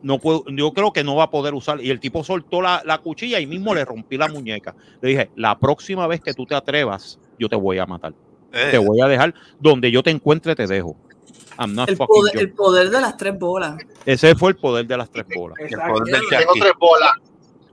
no 0.02 0.18
puedo, 0.20 0.44
yo 0.48 0.74
creo 0.74 0.92
que 0.92 1.04
no 1.04 1.16
va 1.16 1.26
a 1.26 1.30
poder 1.30 1.54
usar. 1.54 1.80
Y 1.82 1.92
el 1.92 2.00
tipo 2.00 2.24
soltó 2.24 2.62
la, 2.62 2.82
la 2.86 2.98
cuchilla 2.98 3.40
y 3.40 3.46
mismo 3.46 3.74
le 3.76 3.86
rompí 3.86 4.18
la 4.18 4.28
muñeca. 4.28 4.76
Le 5.02 5.10
dije, 5.10 5.30
la 5.36 5.58
próxima 5.60 6.08
vez 6.08 6.20
que 6.22 6.34
tú 6.34 6.46
te 6.46 6.56
atrevas, 6.56 7.20
yo 7.38 7.48
te 7.48 7.56
voy 7.56 7.78
a 7.78 7.86
matar. 7.86 8.14
Eh, 8.54 8.68
Te 8.72 8.78
voy 8.78 9.02
a 9.02 9.08
dejar 9.08 9.34
donde 9.60 9.92
yo 9.92 10.04
te 10.04 10.10
encuentre, 10.12 10.56
te 10.56 10.68
dejo. 10.68 10.96
I'm 11.60 11.74
not 11.76 11.90
el, 11.90 11.98
poder, 11.98 12.86
el 12.86 12.92
de 12.92 13.02
las 13.02 13.18
tres 13.18 13.38
bolas. 13.38 13.76
Ese 14.06 14.36
fue 14.36 14.52
el 14.52 14.58
poder 14.58 14.88
de 14.88 14.98
las 14.98 15.10
tres 15.12 15.26
bolas. 15.36 15.58
el 15.60 15.70
poder 15.70 16.14
del 16.14 16.22
tengo 16.30 16.54
tres 16.54 16.74
bolas. 16.80 17.12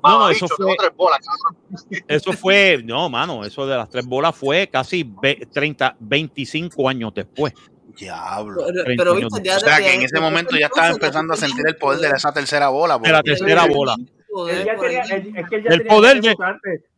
No, 0.02 0.30
eso 0.30 0.46
tengo 0.56 0.68
fue- 0.68 0.76
tres 0.78 0.96
bolas, 0.96 1.18
cabrón. 1.18 2.04
Eso 2.06 2.32
fue, 2.32 2.82
no, 2.84 3.08
mano, 3.08 3.44
eso 3.44 3.66
de 3.66 3.76
las 3.76 3.88
tres 3.88 4.06
bolas 4.06 4.34
fue 4.36 4.68
casi 4.68 5.04
ve- 5.20 5.46
30, 5.52 5.96
25 5.98 6.88
años 6.88 7.12
después. 7.14 7.52
Diablo. 7.96 8.62
Pero, 8.66 8.84
30 8.84 9.02
pero 9.02 9.12
años 9.16 9.30
viste, 9.32 9.48
ya 9.48 9.56
O 9.56 9.60
sea 9.60 9.78
que 9.78 9.94
en 9.94 10.02
ese 10.02 10.20
momento 10.20 10.56
ya 10.56 10.66
estaba 10.66 10.88
empezando 10.90 11.34
a 11.34 11.36
sentir 11.36 11.66
el 11.66 11.76
poder 11.76 12.00
de 12.10 12.16
esa 12.16 12.32
tercera 12.32 12.68
bola. 12.68 12.98
De 12.98 13.10
la 13.10 13.22
tercera 13.22 13.66
bola. 13.66 13.96
poder 14.30 14.76
tenía, 14.78 15.00
es 15.02 15.48
que 15.48 15.56
El 15.56 15.62
tenía 15.64 15.86
poder 15.88 16.16
el 16.16 16.22
de-. 16.22 16.36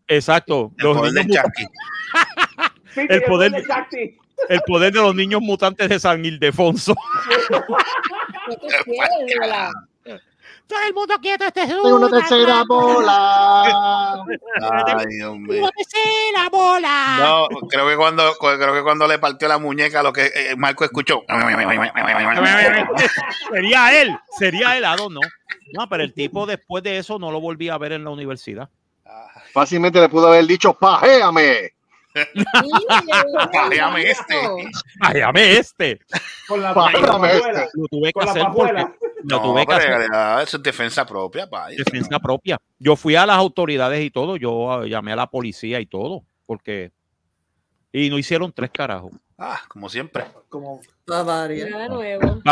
Exacto. 0.08 0.72
El 0.76 0.84
Los 0.84 0.98
poder 0.98 1.12
del 1.12 1.26
niños 1.26 1.42
charqui. 1.42 1.64
Sí, 2.94 3.06
el 3.08 3.22
poder 3.24 3.52
de 3.52 3.60
de- 3.60 3.66
Shakti. 3.66 4.18
el 4.48 4.60
poder 4.66 4.92
de 4.92 5.00
los 5.00 5.14
niños 5.14 5.40
mutantes 5.40 5.88
de 5.88 5.98
San 6.00 6.24
Ildefonso. 6.24 6.94
Todo 10.66 10.78
el 10.86 10.94
mundo 10.94 11.14
quieto, 11.20 11.44
este 11.44 11.62
es 11.62 11.66
Tengo 11.68 11.96
una 11.96 12.08
tercera 12.08 12.62
bola. 12.64 14.24
Ay, 14.94 15.06
Dios 15.08 15.36
mío. 15.36 15.68
tercera 15.76 16.48
bola. 16.48 17.16
No, 17.18 17.48
creo 17.68 17.88
que 17.88 17.96
cuando 17.96 18.32
creo 18.34 18.74
que 18.74 18.82
cuando 18.84 19.08
le 19.08 19.18
partió 19.18 19.48
la 19.48 19.58
muñeca 19.58 20.00
lo 20.02 20.12
que 20.12 20.26
eh, 20.26 20.54
Marco 20.56 20.84
escuchó. 20.84 21.22
sería 23.52 24.00
él, 24.00 24.16
sería 24.38 24.76
él, 24.78 24.84
Ado, 24.84 25.10
no. 25.10 25.20
No, 25.72 25.88
pero 25.88 26.04
el 26.04 26.12
tipo 26.12 26.46
después 26.46 26.84
de 26.84 26.98
eso 26.98 27.18
no 27.18 27.32
lo 27.32 27.40
volví 27.40 27.68
a 27.68 27.76
ver 27.78 27.92
en 27.92 28.04
la 28.04 28.10
universidad. 28.10 28.68
Fácilmente 29.52 30.00
le 30.00 30.08
pudo 30.08 30.28
haber 30.28 30.46
dicho, 30.46 30.72
pajéame. 30.74 31.72
Pájame 33.52 34.02
este. 34.10 34.34
Váyame 35.00 35.56
este. 35.58 36.00
Con 36.48 36.62
la 36.62 36.74
Pájame 36.74 37.06
pajuela. 37.06 37.62
este. 37.64 37.70
Lo 37.74 37.86
tuve 37.88 38.12
que 38.12 38.20
hacer 38.20 38.42
pajuela. 38.42 38.92
porque 38.98 39.06
lo 39.24 39.36
No, 39.36 39.42
tuve 39.42 39.66
que 39.66 39.72
hacer 39.72 40.06
ah, 40.12 40.40
eso 40.42 40.56
es 40.56 40.62
defensa 40.62 41.06
propia, 41.06 41.48
defensa 41.76 42.18
propia. 42.18 42.58
Yo 42.78 42.96
fui 42.96 43.16
a 43.16 43.26
las 43.26 43.36
autoridades 43.36 44.02
y 44.04 44.10
todo, 44.10 44.36
yo 44.36 44.82
eh, 44.84 44.88
llamé 44.88 45.12
a 45.12 45.16
la 45.16 45.26
policía 45.28 45.80
y 45.80 45.86
todo, 45.86 46.22
porque 46.46 46.90
y 47.92 48.08
no 48.10 48.18
hicieron 48.18 48.52
tres 48.52 48.70
carajos. 48.70 49.12
Ah, 49.38 49.60
como 49.68 49.88
siempre. 49.88 50.24
Como. 50.48 50.80
Para 51.06 51.22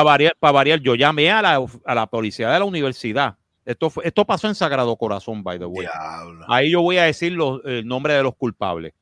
variar, 0.02 0.34
para 0.40 0.52
variar, 0.52 0.80
yo 0.80 0.94
llamé 0.94 1.30
a 1.30 1.42
la, 1.42 1.64
a 1.84 1.94
la 1.94 2.06
policía 2.06 2.50
de 2.50 2.58
la 2.58 2.64
universidad. 2.64 3.36
Esto, 3.64 3.90
fue- 3.90 4.06
esto 4.06 4.24
pasó 4.24 4.48
en 4.48 4.54
Sagrado 4.54 4.96
Corazón, 4.96 5.42
by 5.44 5.58
the 5.58 5.66
way. 5.66 5.86
Diablo. 5.86 6.44
Ahí 6.48 6.70
yo 6.70 6.80
voy 6.80 6.96
a 6.96 7.04
decir 7.04 7.32
los, 7.32 7.60
el 7.66 7.86
nombre 7.86 8.14
de 8.14 8.22
los 8.22 8.34
culpables. 8.34 8.94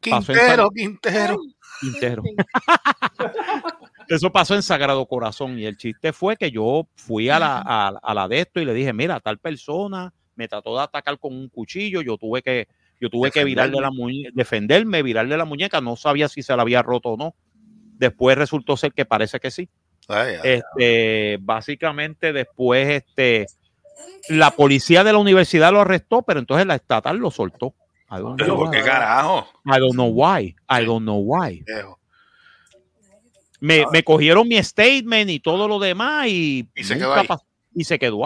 Quintero, 0.00 0.64
San- 0.64 0.70
Quintero. 0.74 1.36
Quintero. 1.80 2.22
Eso 4.08 4.30
pasó 4.30 4.54
en 4.54 4.62
Sagrado 4.62 5.04
Corazón 5.06 5.58
y 5.58 5.64
el 5.66 5.76
chiste 5.76 6.12
fue 6.12 6.36
que 6.36 6.50
yo 6.50 6.86
fui 6.94 7.28
a 7.28 7.38
la, 7.40 7.58
a, 7.58 7.88
a 7.88 8.14
la 8.14 8.28
de 8.28 8.40
esto 8.40 8.60
y 8.60 8.64
le 8.64 8.72
dije, 8.72 8.92
mira, 8.92 9.18
tal 9.20 9.38
persona 9.38 10.12
me 10.36 10.46
trató 10.46 10.76
de 10.76 10.82
atacar 10.84 11.18
con 11.18 11.34
un 11.34 11.48
cuchillo, 11.48 12.02
yo 12.02 12.16
tuve 12.16 12.40
que, 12.42 12.68
yo 13.00 13.08
tuve 13.10 13.30
que 13.32 13.42
virarle 13.44 13.80
la 13.80 13.90
muñeca, 13.90 14.30
defenderme, 14.34 15.02
virarle 15.02 15.36
la 15.36 15.44
muñeca, 15.44 15.80
no 15.80 15.96
sabía 15.96 16.28
si 16.28 16.42
se 16.42 16.54
la 16.54 16.62
había 16.62 16.82
roto 16.82 17.10
o 17.10 17.16
no. 17.16 17.34
Después 17.98 18.36
resultó 18.38 18.76
ser 18.76 18.92
que 18.92 19.06
parece 19.06 19.40
que 19.40 19.50
sí. 19.50 19.68
Ay, 20.08 20.34
ay, 20.44 20.62
Este, 20.78 21.38
básicamente 21.40 22.32
después, 22.32 22.88
este, 22.88 23.46
la 24.28 24.52
policía 24.52 25.02
de 25.02 25.12
la 25.14 25.18
universidad 25.18 25.72
lo 25.72 25.80
arrestó, 25.80 26.22
pero 26.22 26.38
entonces 26.38 26.66
la 26.66 26.76
estatal 26.76 27.16
lo 27.16 27.30
soltó. 27.32 27.74
I 28.10 28.18
don't 28.20 28.36
Pero 28.38 28.54
know 28.54 28.58
¿por 28.64 28.70
qué 28.70 28.78
why. 28.78 28.84
carajo? 28.84 29.46
I 29.64 29.78
don't 29.80 29.94
know 29.94 30.06
why. 30.08 30.54
I 30.70 30.84
don't 30.84 31.02
know 31.04 31.18
why. 31.18 31.64
Me, 33.60 33.84
me 33.90 34.02
cogieron 34.04 34.46
mi 34.46 34.62
statement 34.62 35.30
y 35.30 35.40
todo 35.40 35.66
lo 35.66 35.78
demás 35.78 36.26
y, 36.28 36.68
Y 36.74 36.84
se 36.84 36.96
quedó 36.96 37.14
ahí. 37.14 37.26
y 37.74 37.84
se 37.84 37.98
quedó. 37.98 38.18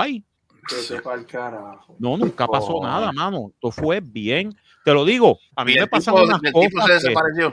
No, 1.98 2.16
nunca 2.16 2.46
pasó 2.46 2.80
nada, 2.82 3.12
mano. 3.12 3.50
Esto 3.54 3.70
fue 3.70 4.00
bien. 4.00 4.54
Te 4.84 4.92
lo 4.92 5.04
digo, 5.04 5.38
a 5.56 5.64
mí 5.64 5.74
me 5.74 5.86
tipo- 5.86 5.96
unas 6.22 6.42
el 6.42 6.52
tipo 6.52 6.60
cosas. 6.60 6.86
se 6.86 6.86
que- 6.86 7.08
desapareció. 7.08 7.52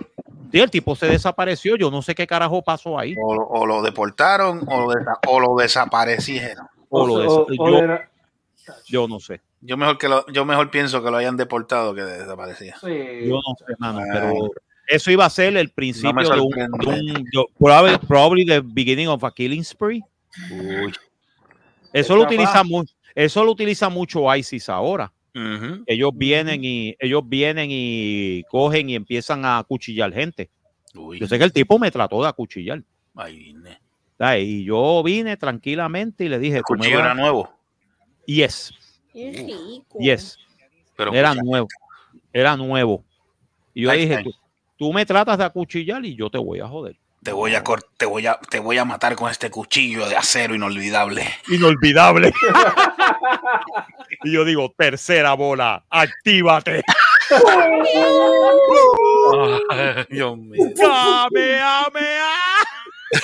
Sí, 0.51 0.59
el 0.59 0.71
tipo 0.71 0.95
se 0.95 1.07
desapareció. 1.07 1.75
Yo 1.75 1.91
no 1.91 2.01
sé 2.01 2.15
qué 2.15 2.25
carajo 2.25 2.61
pasó 2.63 2.97
ahí. 2.97 3.15
O, 3.21 3.35
lo- 3.35 3.47
o 3.47 3.65
lo 3.65 3.81
deportaron 3.81 4.63
o 4.67 4.79
lo, 4.81 4.87
desa- 4.87 5.19
o 5.27 5.39
lo 5.39 5.55
desaparecieron. 5.55 6.67
O 6.89 7.05
lo 7.05 7.13
O- 7.15 7.47
yo, 7.53 7.81
yo 8.87 9.07
no 9.07 9.19
sé. 9.19 9.41
Yo 9.61 9.75
mejor 9.77 9.97
que 9.97 10.07
lo, 10.07 10.25
yo 10.31 10.45
mejor 10.45 10.69
pienso 10.71 11.03
que 11.03 11.09
lo 11.11 11.17
hayan 11.17 11.35
deportado 11.37 11.93
que 11.95 12.01
desaparecía. 12.01 12.75
sí. 12.79 13.27
Yo 13.27 13.35
no 13.35 13.55
sé, 13.57 13.73
mano. 13.79 13.99
Ay. 13.99 14.05
Pero 14.13 14.51
eso 14.87 15.11
iba 15.11 15.25
a 15.25 15.29
ser 15.29 15.57
el 15.57 15.69
principio 15.69 16.13
me 16.13 16.23
de 16.23 16.29
un, 16.39 16.49
de 16.51 16.87
un- 16.87 17.13
de- 17.23 17.45
probably, 17.59 17.97
probably 18.07 18.45
the 18.45 18.61
beginning 18.63 19.07
of 19.07 19.23
a 19.23 19.31
killing 19.31 19.63
spree. 19.63 20.01
Uy. 20.51 20.93
Eso 21.91 22.15
lo 22.15 22.23
utiliza 22.23 22.63
mucho. 22.63 22.93
Eso 23.15 23.43
lo 23.43 23.51
utiliza 23.51 23.89
mucho 23.89 24.33
ISIS 24.35 24.69
ahora. 24.69 25.11
Ellos 25.85 26.11
vienen 26.15 26.63
y 26.63 26.95
ellos 26.99 27.21
vienen 27.25 27.69
y 27.71 28.43
cogen 28.49 28.89
y 28.89 28.95
empiezan 28.95 29.45
a 29.45 29.59
acuchillar 29.59 30.11
gente. 30.11 30.49
Uy. 30.95 31.19
Yo 31.19 31.27
sé 31.27 31.37
que 31.37 31.43
el 31.43 31.53
tipo 31.53 31.77
me 31.77 31.91
trató 31.91 32.21
de 32.23 32.27
acuchillar. 32.29 32.81
Ay. 33.15 34.41
Y 34.41 34.63
yo 34.63 35.03
vine 35.03 35.37
tranquilamente 35.37 36.25
y 36.25 36.29
le 36.29 36.39
dije, 36.39 36.61
cuchillo 36.63 36.99
era 36.99 37.13
nuevo. 37.13 37.51
yes, 38.25 38.73
Qué 39.17 39.31
rico. 39.31 39.97
yes, 39.99 40.37
Pero 40.95 41.11
era 41.11 41.29
escucha, 41.29 41.43
nuevo, 41.43 41.67
era 42.31 42.55
nuevo. 42.55 43.03
Y 43.73 43.81
yo 43.83 43.89
Ahí 43.89 44.01
dije, 44.01 44.21
tú, 44.23 44.31
tú 44.77 44.93
me 44.93 45.07
tratas 45.07 45.39
de 45.39 45.45
acuchillar 45.45 46.05
y 46.05 46.15
yo 46.15 46.29
te 46.29 46.37
voy 46.37 46.59
a 46.59 46.67
joder. 46.67 46.95
te 47.23 47.31
voy 47.31 47.55
a 47.55 47.63
te 47.97 48.05
voy 48.05 48.27
a 48.27 48.39
te 48.39 48.59
voy 48.59 48.77
a 48.77 48.85
matar 48.85 49.15
con 49.15 49.31
este 49.31 49.49
cuchillo 49.49 50.07
de 50.07 50.15
acero 50.15 50.53
inolvidable. 50.53 51.27
Inolvidable. 51.49 52.31
Y 54.23 54.31
yo 54.31 54.45
digo, 54.45 54.73
tercera 54.77 55.33
bola, 55.33 55.83
actívate. 55.89 56.81
Ay, 59.69 60.05
Dios 60.09 60.37
mío. 60.37 60.65
Kamehameha. 60.75 62.33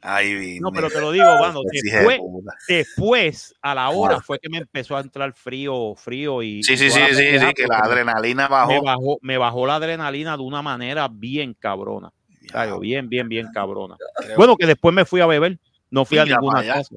Ay. 0.00 0.58
No, 0.60 0.70
pero 0.70 0.88
te 0.90 1.00
lo 1.00 1.10
digo, 1.10 1.26
de 1.26 2.54
después, 2.68 3.54
a 3.60 3.74
la 3.74 3.88
hora, 3.90 4.20
fue 4.20 4.38
que 4.38 4.48
me 4.48 4.58
empezó 4.58 4.96
a 4.96 5.00
entrar 5.00 5.32
frío, 5.32 5.94
frío 5.96 6.42
y... 6.42 6.62
Sí, 6.62 6.76
sí, 6.76 6.90
sí, 6.90 7.00
sí, 7.10 7.38
sí, 7.38 7.54
que 7.54 7.66
la 7.66 7.78
adrenalina 7.78 8.44
Me 8.44 8.48
bajó. 8.48 8.82
bajó, 8.82 9.18
me 9.22 9.38
bajó 9.38 9.66
la 9.66 9.76
adrenalina 9.76 10.36
de 10.36 10.42
una 10.42 10.62
manera 10.62 11.08
bien 11.10 11.54
cabrona. 11.54 12.12
Claro, 12.46 12.78
bien, 12.80 13.08
bien, 13.08 13.28
bien 13.28 13.48
cabrona. 13.52 13.96
Bueno, 14.36 14.56
que 14.56 14.66
después 14.66 14.94
me 14.94 15.04
fui 15.04 15.20
a 15.20 15.26
beber. 15.26 15.58
No 15.90 16.04
fui 16.04 16.18
a 16.18 16.24
ninguna 16.24 16.62
clase. 16.62 16.96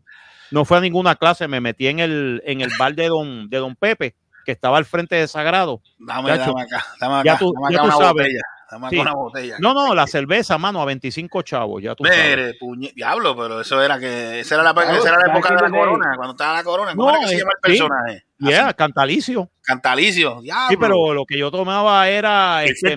No 0.51 0.65
fui 0.65 0.77
a 0.77 0.81
ninguna 0.81 1.15
clase. 1.15 1.47
Me 1.47 1.59
metí 1.59 1.87
en 1.87 1.99
el, 1.99 2.41
en 2.45 2.61
el 2.61 2.71
bar 2.77 2.93
de 2.93 3.07
don, 3.07 3.49
de 3.49 3.57
don 3.57 3.75
Pepe, 3.75 4.15
que 4.45 4.51
estaba 4.51 4.77
al 4.77 4.85
frente 4.85 5.15
de 5.15 5.27
Sagrado. 5.27 5.81
Dame, 5.99 6.29
Chacho, 6.29 6.51
dame 6.51 6.61
acá, 6.63 6.85
dame 6.99 7.23
ya 7.23 7.31
acá, 7.33 7.39
tú- 7.39 7.53
dame 7.53 7.73
ya 7.73 7.79
acá 7.81 7.89
tú 7.91 7.97
una 7.97 8.05
sabes. 8.07 8.13
botella. 8.23 8.41
Dame 8.71 8.87
acá 8.87 8.95
Sí. 8.95 8.99
una 9.01 9.13
botella. 9.13 9.55
No, 9.59 9.73
no, 9.73 9.93
la 9.93 10.07
cerveza, 10.07 10.57
mano, 10.57 10.81
a 10.81 10.85
25 10.85 11.41
chavos, 11.41 11.81
ya 11.83 11.93
tú 11.93 12.05
sabes. 12.05 12.19
Mere, 12.19 12.57
puñe- 12.59 12.93
diablo, 12.95 13.35
pero 13.35 13.59
eso 13.61 13.81
era 13.83 13.99
que 13.99 14.39
esa 14.39 14.55
era 14.55 14.63
la, 14.63 14.73
Claro, 14.73 14.93
esa 14.97 15.09
era 15.09 15.17
la 15.25 15.33
época 15.33 15.49
de 15.55 15.61
la 15.61 15.69
corona, 15.69 16.13
cuando 16.15 16.31
estaba 16.31 16.53
la 16.53 16.63
corona, 16.63 16.91
¿cómo 16.95 17.03
No, 17.11 17.17
era 17.17 17.19
que 17.19 17.27
se 17.27 17.35
eh, 17.35 17.37
llama 17.39 17.51
el 17.51 17.71
sí. 17.73 17.79
personaje? 17.79 18.25
Yeah, 18.39 18.73
cantalicio. 18.73 19.51
Cantalicio, 19.61 20.41
diablo. 20.41 20.67
Sí, 20.69 20.77
pero 20.77 21.13
lo 21.13 21.25
que 21.25 21.37
yo 21.37 21.51
tomaba 21.51 22.07
era. 22.07 22.63
este, 22.63 22.95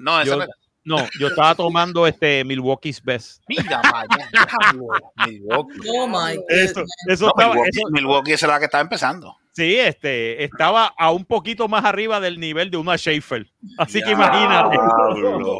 No, 0.00 0.20
eso 0.20 0.30
yo, 0.30 0.36
no 0.36 0.42
era. 0.44 0.52
no, 0.84 0.96
yo 1.18 1.28
estaba 1.28 1.54
tomando 1.54 2.06
este 2.06 2.44
Milwaukee's 2.44 3.02
Best. 3.02 3.42
Mira, 3.48 3.82
vaya, 3.92 4.28
Milwaukee. 5.26 5.80
Oh 5.94 6.06
my 6.06 6.36
God. 6.36 6.44
Eso, 6.48 6.82
eso 7.08 7.24
No, 7.26 7.30
estaba, 7.30 7.50
Milwaukee, 7.54 7.78
eso- 7.78 7.88
Milwaukee 7.90 8.32
era 8.32 8.46
la 8.48 8.58
que 8.58 8.64
estaba 8.66 8.82
empezando. 8.82 9.36
Sí, 9.52 9.76
este, 9.78 10.42
estaba 10.44 10.92
a 10.98 11.10
un 11.10 11.24
poquito 11.24 11.68
más 11.68 11.84
arriba 11.84 12.20
del 12.20 12.40
nivel 12.40 12.70
de 12.70 12.76
una 12.78 12.96
Schaefer. 12.96 13.46
Así 13.78 14.02
que 14.02 14.10
imagínate. 14.12 14.76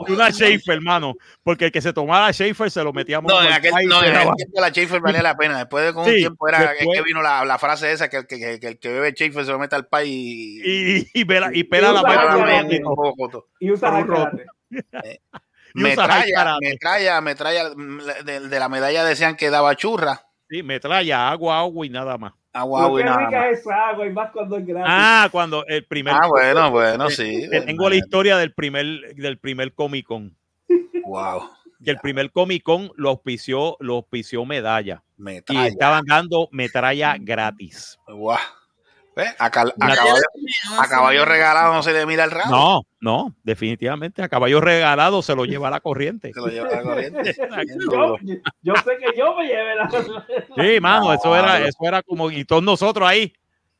Una 0.08 0.30
Schaefer, 0.30 0.74
hermano. 0.76 1.14
Porque 1.42 1.66
el 1.66 1.72
que 1.72 1.80
se 1.80 1.92
tomara 1.92 2.32
Schaefer 2.32 2.70
se 2.70 2.82
lo 2.82 2.92
metíamos 2.92 3.32
No, 3.32 3.42
en 3.42 3.52
aquel, 3.52 3.72
no, 3.86 4.02
en 4.02 4.16
aquel 4.16 4.34
tiempo 4.34 4.60
la 4.60 4.68
Schaefer 4.70 5.00
valía 5.00 5.22
la 5.22 5.36
pena. 5.36 5.58
Después 5.58 5.84
de 5.86 5.92
con 5.92 6.04
un 6.04 6.14
tiempo 6.14 6.48
era 6.48 6.62
es 6.72 6.78
después- 6.78 6.98
que 6.98 7.04
vino 7.04 7.22
la, 7.22 7.44
la 7.44 7.58
frase 7.58 7.92
esa 7.92 8.08
que 8.08 8.16
el 8.18 8.26
que, 8.26 8.38
que, 8.38 8.60
que 8.60 8.68
el 8.68 8.78
que 8.78 8.88
bebe 8.92 9.12
Schaefer 9.12 9.44
se 9.44 9.52
lo 9.52 9.58
mete 9.58 9.76
al 9.76 9.86
pay 9.86 10.08
y, 10.10 10.96
y, 10.98 11.10
y, 11.14 11.24
pela, 11.24 11.50
y 11.52 11.64
pela 11.64 11.92
mano 11.92 12.46
la 12.46 12.68
todo. 13.30 13.48
Y 13.60 13.70
usa. 13.70 13.90
Y 15.74 15.84
usa 15.84 15.90
Metralla, 15.90 16.56
metralla, 16.60 17.20
metralla, 17.22 17.70
de, 18.24 18.40
de 18.40 18.58
la 18.58 18.68
medalla 18.68 19.04
decían 19.04 19.36
que 19.36 19.48
daba 19.48 19.74
churra. 19.74 20.20
Sí, 20.50 20.62
metralla, 20.62 21.30
agua, 21.30 21.60
agua 21.60 21.86
y 21.86 21.88
nada 21.88 22.18
más. 22.18 22.34
Agua, 22.54 22.84
agua 22.84 23.00
y 23.00 23.04
nada 23.04 23.16
rica 23.16 23.40
más. 23.40 23.52
es 23.52 23.58
esa 23.60 23.88
agua 23.88 24.06
y 24.06 24.10
más 24.10 24.30
cuando 24.30 24.56
es 24.58 24.66
gratis. 24.66 24.92
Ah, 24.94 25.28
cuando 25.32 25.64
el 25.66 25.86
primer. 25.86 26.14
Ah, 26.14 26.26
bueno, 26.28 26.70
bueno, 26.70 27.08
sí. 27.08 27.48
Te 27.50 27.62
tengo 27.62 27.88
la 27.88 27.96
historia 27.96 28.36
del 28.36 28.52
primer, 28.52 29.14
del 29.14 29.38
primer 29.38 29.72
Comic 29.72 30.06
Con. 30.06 30.36
Wow. 31.04 31.48
Que 31.82 31.90
el 31.90 31.98
primer 31.98 32.30
Comic 32.30 32.62
Con 32.62 32.90
lo 32.96 33.08
auspició, 33.08 33.76
lo 33.80 33.94
auspició 33.96 34.44
medalla. 34.44 35.02
Y 35.18 35.22
Metralla. 35.22 35.66
estaban 35.66 36.04
dando 36.06 36.48
metralla 36.52 37.16
gratis. 37.18 37.98
Guau. 38.06 38.38
¿Ves? 39.14 39.34
A, 39.38 39.50
cal- 39.50 39.74
a 39.78 39.84
Una- 39.84 39.94
caballo, 39.94 40.22
a 40.80 40.88
caballo 40.88 41.24
regalado 41.26 41.74
no 41.74 41.82
se 41.82 41.92
le 41.92 42.06
mira 42.06 42.24
el 42.24 42.30
rabo. 42.30 42.50
No, 42.50 42.82
no, 43.00 43.34
definitivamente. 43.42 44.22
A 44.22 44.28
caballo 44.28 44.60
regalado 44.60 45.20
se 45.22 45.34
lo 45.34 45.44
lleva 45.44 45.68
la 45.70 45.80
corriente. 45.80 46.32
Se 46.32 46.40
lo 46.40 46.46
lleva 46.48 46.70
la 46.70 46.82
corriente. 46.82 47.34
Yo, 47.92 48.16
yo 48.62 48.74
sé 48.76 48.90
que 48.98 49.16
yo 49.18 49.34
me 49.36 49.46
llevé 49.46 49.74
la. 49.74 49.90
Sí, 50.56 50.80
mano, 50.80 51.12
eso 51.12 51.36
era, 51.36 51.58
eso 51.60 51.78
era 51.82 52.02
como, 52.02 52.30
y 52.30 52.44
todos 52.44 52.62
nosotros 52.62 53.06
ahí 53.08 53.32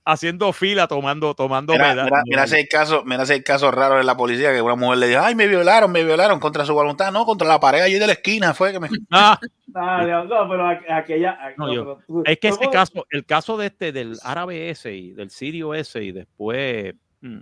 haciendo 0.05 0.53
fila, 0.53 0.87
tomando, 0.89 1.35
tomando 1.35 1.73
Mira, 1.75 1.89
medalla. 1.89 2.05
mira, 2.05 2.23
mira 2.47 2.57
hay 2.57 2.67
casos, 2.67 3.05
mira 3.05 3.25
si 3.27 3.35
hay 3.35 3.43
casos 3.43 3.73
raros 3.73 4.01
en 4.01 4.07
la 4.07 4.17
policía 4.17 4.53
que 4.53 4.61
una 4.61 4.75
mujer 4.75 4.99
le 4.99 5.09
dijo, 5.09 5.21
ay, 5.23 5.35
me 5.35 5.47
violaron, 5.47 5.91
me 5.93 6.05
violaron 6.05 6.41
contra 6.41 6.65
su 6.65 6.75
voluntad, 6.75 7.13
no, 7.13 7.25
contra 7.25 7.47
la 7.47 7.61
pared 7.61 7.81
allí 7.81 7.95
de 7.99 8.07
la 8.07 8.13
esquina 8.15 8.55
fue 8.55 8.73
que 8.73 8.81
me. 8.81 8.89
Ah, 9.75 10.05
no, 10.07 10.25
no, 10.25 10.49
pero 10.51 10.65
aqu- 10.67 10.91
aquella. 10.93 11.39
No, 11.57 11.67
no, 11.67 11.73
yo- 11.75 11.83
pero 11.85 12.01
tú- 12.07 12.23
es 12.27 12.39
que 12.39 12.49
ese 12.49 12.69
caso, 12.71 13.07
el 13.11 13.25
caso 13.25 13.57
de 13.57 13.67
este, 13.69 13.91
del 13.93 14.19
árabe 14.23 14.69
ese 14.69 14.95
y 14.95 15.13
del 15.13 15.31
sirio 15.31 15.73
ese 15.75 16.03
y 16.05 16.13
después, 16.13 16.95
mm, 17.23 17.39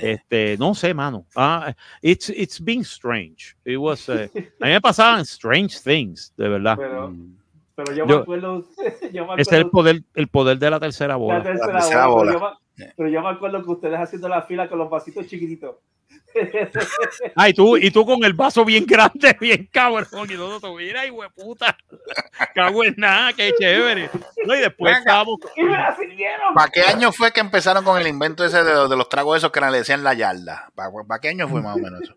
este, 0.00 0.56
no 0.58 0.74
sé, 0.74 0.92
mano. 0.92 1.24
Ah, 1.36 1.72
it's, 2.02 2.30
it's 2.30 2.60
been 2.60 2.80
strange. 2.80 3.54
It 3.64 3.76
was, 3.78 4.08
eh, 4.08 4.28
a 4.60 4.66
mí 4.66 4.72
me 4.72 4.80
pasaban 4.80 5.20
strange 5.20 5.78
things, 5.84 6.32
de 6.36 6.48
verdad. 6.48 6.76
Pero, 6.78 7.10
Mm. 7.10 7.36
Pero 7.76 7.92
yo, 7.92 8.06
Yo- 8.06 8.16
me 8.16 8.22
acuerdo. 8.22 8.64
Yo 9.12 9.26
me 9.26 9.34
Ese 9.34 9.42
es 9.42 9.48
el 9.52 9.54
acuerdo 9.66 9.70
poder, 9.70 10.02
el 10.14 10.28
poder 10.28 10.58
de 10.58 10.70
la 10.70 10.80
tercera 10.80 11.08
la 11.08 11.16
bola. 11.16 11.42
tercera 11.42 11.66
La 11.72 11.78
tercera 11.80 12.06
bola, 12.08 12.32
bola. 12.32 12.58
Pero, 12.76 12.78
yo 12.78 12.86
me, 12.86 12.92
pero 12.96 13.08
yo 13.08 13.22
me 13.22 13.28
acuerdo 13.30 13.62
que 13.64 13.70
ustedes 13.70 13.98
haciendo 14.00 14.28
la 14.28 14.42
fila 14.42 14.68
con 14.68 14.78
los 14.78 14.90
vasitos 14.90 15.26
chiquititos. 15.26 15.76
Ay, 17.34 17.52
tú, 17.54 17.76
y 17.76 17.90
tú 17.90 18.04
con 18.04 18.22
el 18.24 18.34
vaso 18.34 18.64
bien 18.64 18.84
grande, 18.86 19.36
bien 19.40 19.68
cabrón. 19.72 20.06
Y 20.30 20.34
nosotros, 20.34 20.76
mira, 20.76 21.06
hijo 21.06 21.22
de 21.22 21.30
puta. 21.30 21.76
Cago 22.54 22.84
en 22.84 22.94
nada, 22.98 23.32
qué 23.32 23.52
chévere. 23.58 24.10
No, 24.46 24.54
y 24.54 24.60
después 24.60 24.98
estábamos. 24.98 25.38
y 25.56 25.62
me 25.62 25.72
la 25.72 25.96
sirvieron. 25.96 26.54
¿Para 26.54 26.70
qué 26.70 26.82
año 26.82 27.12
fue 27.12 27.32
que 27.32 27.40
empezaron 27.40 27.84
con 27.84 27.98
el 28.00 28.06
invento 28.06 28.44
ese 28.44 28.62
de, 28.62 28.72
los- 28.74 28.90
de 28.90 28.96
los 28.96 29.08
tragos 29.08 29.38
esos 29.38 29.50
que 29.50 29.60
le 29.60 29.70
decían 29.78 30.04
la 30.04 30.14
yarda? 30.14 30.70
¿Para, 30.74 30.90
para 31.06 31.20
qué 31.20 31.28
año 31.28 31.48
fue 31.48 31.62
más 31.62 31.76
o 31.76 31.78
menos 31.80 32.02
eso? 32.02 32.14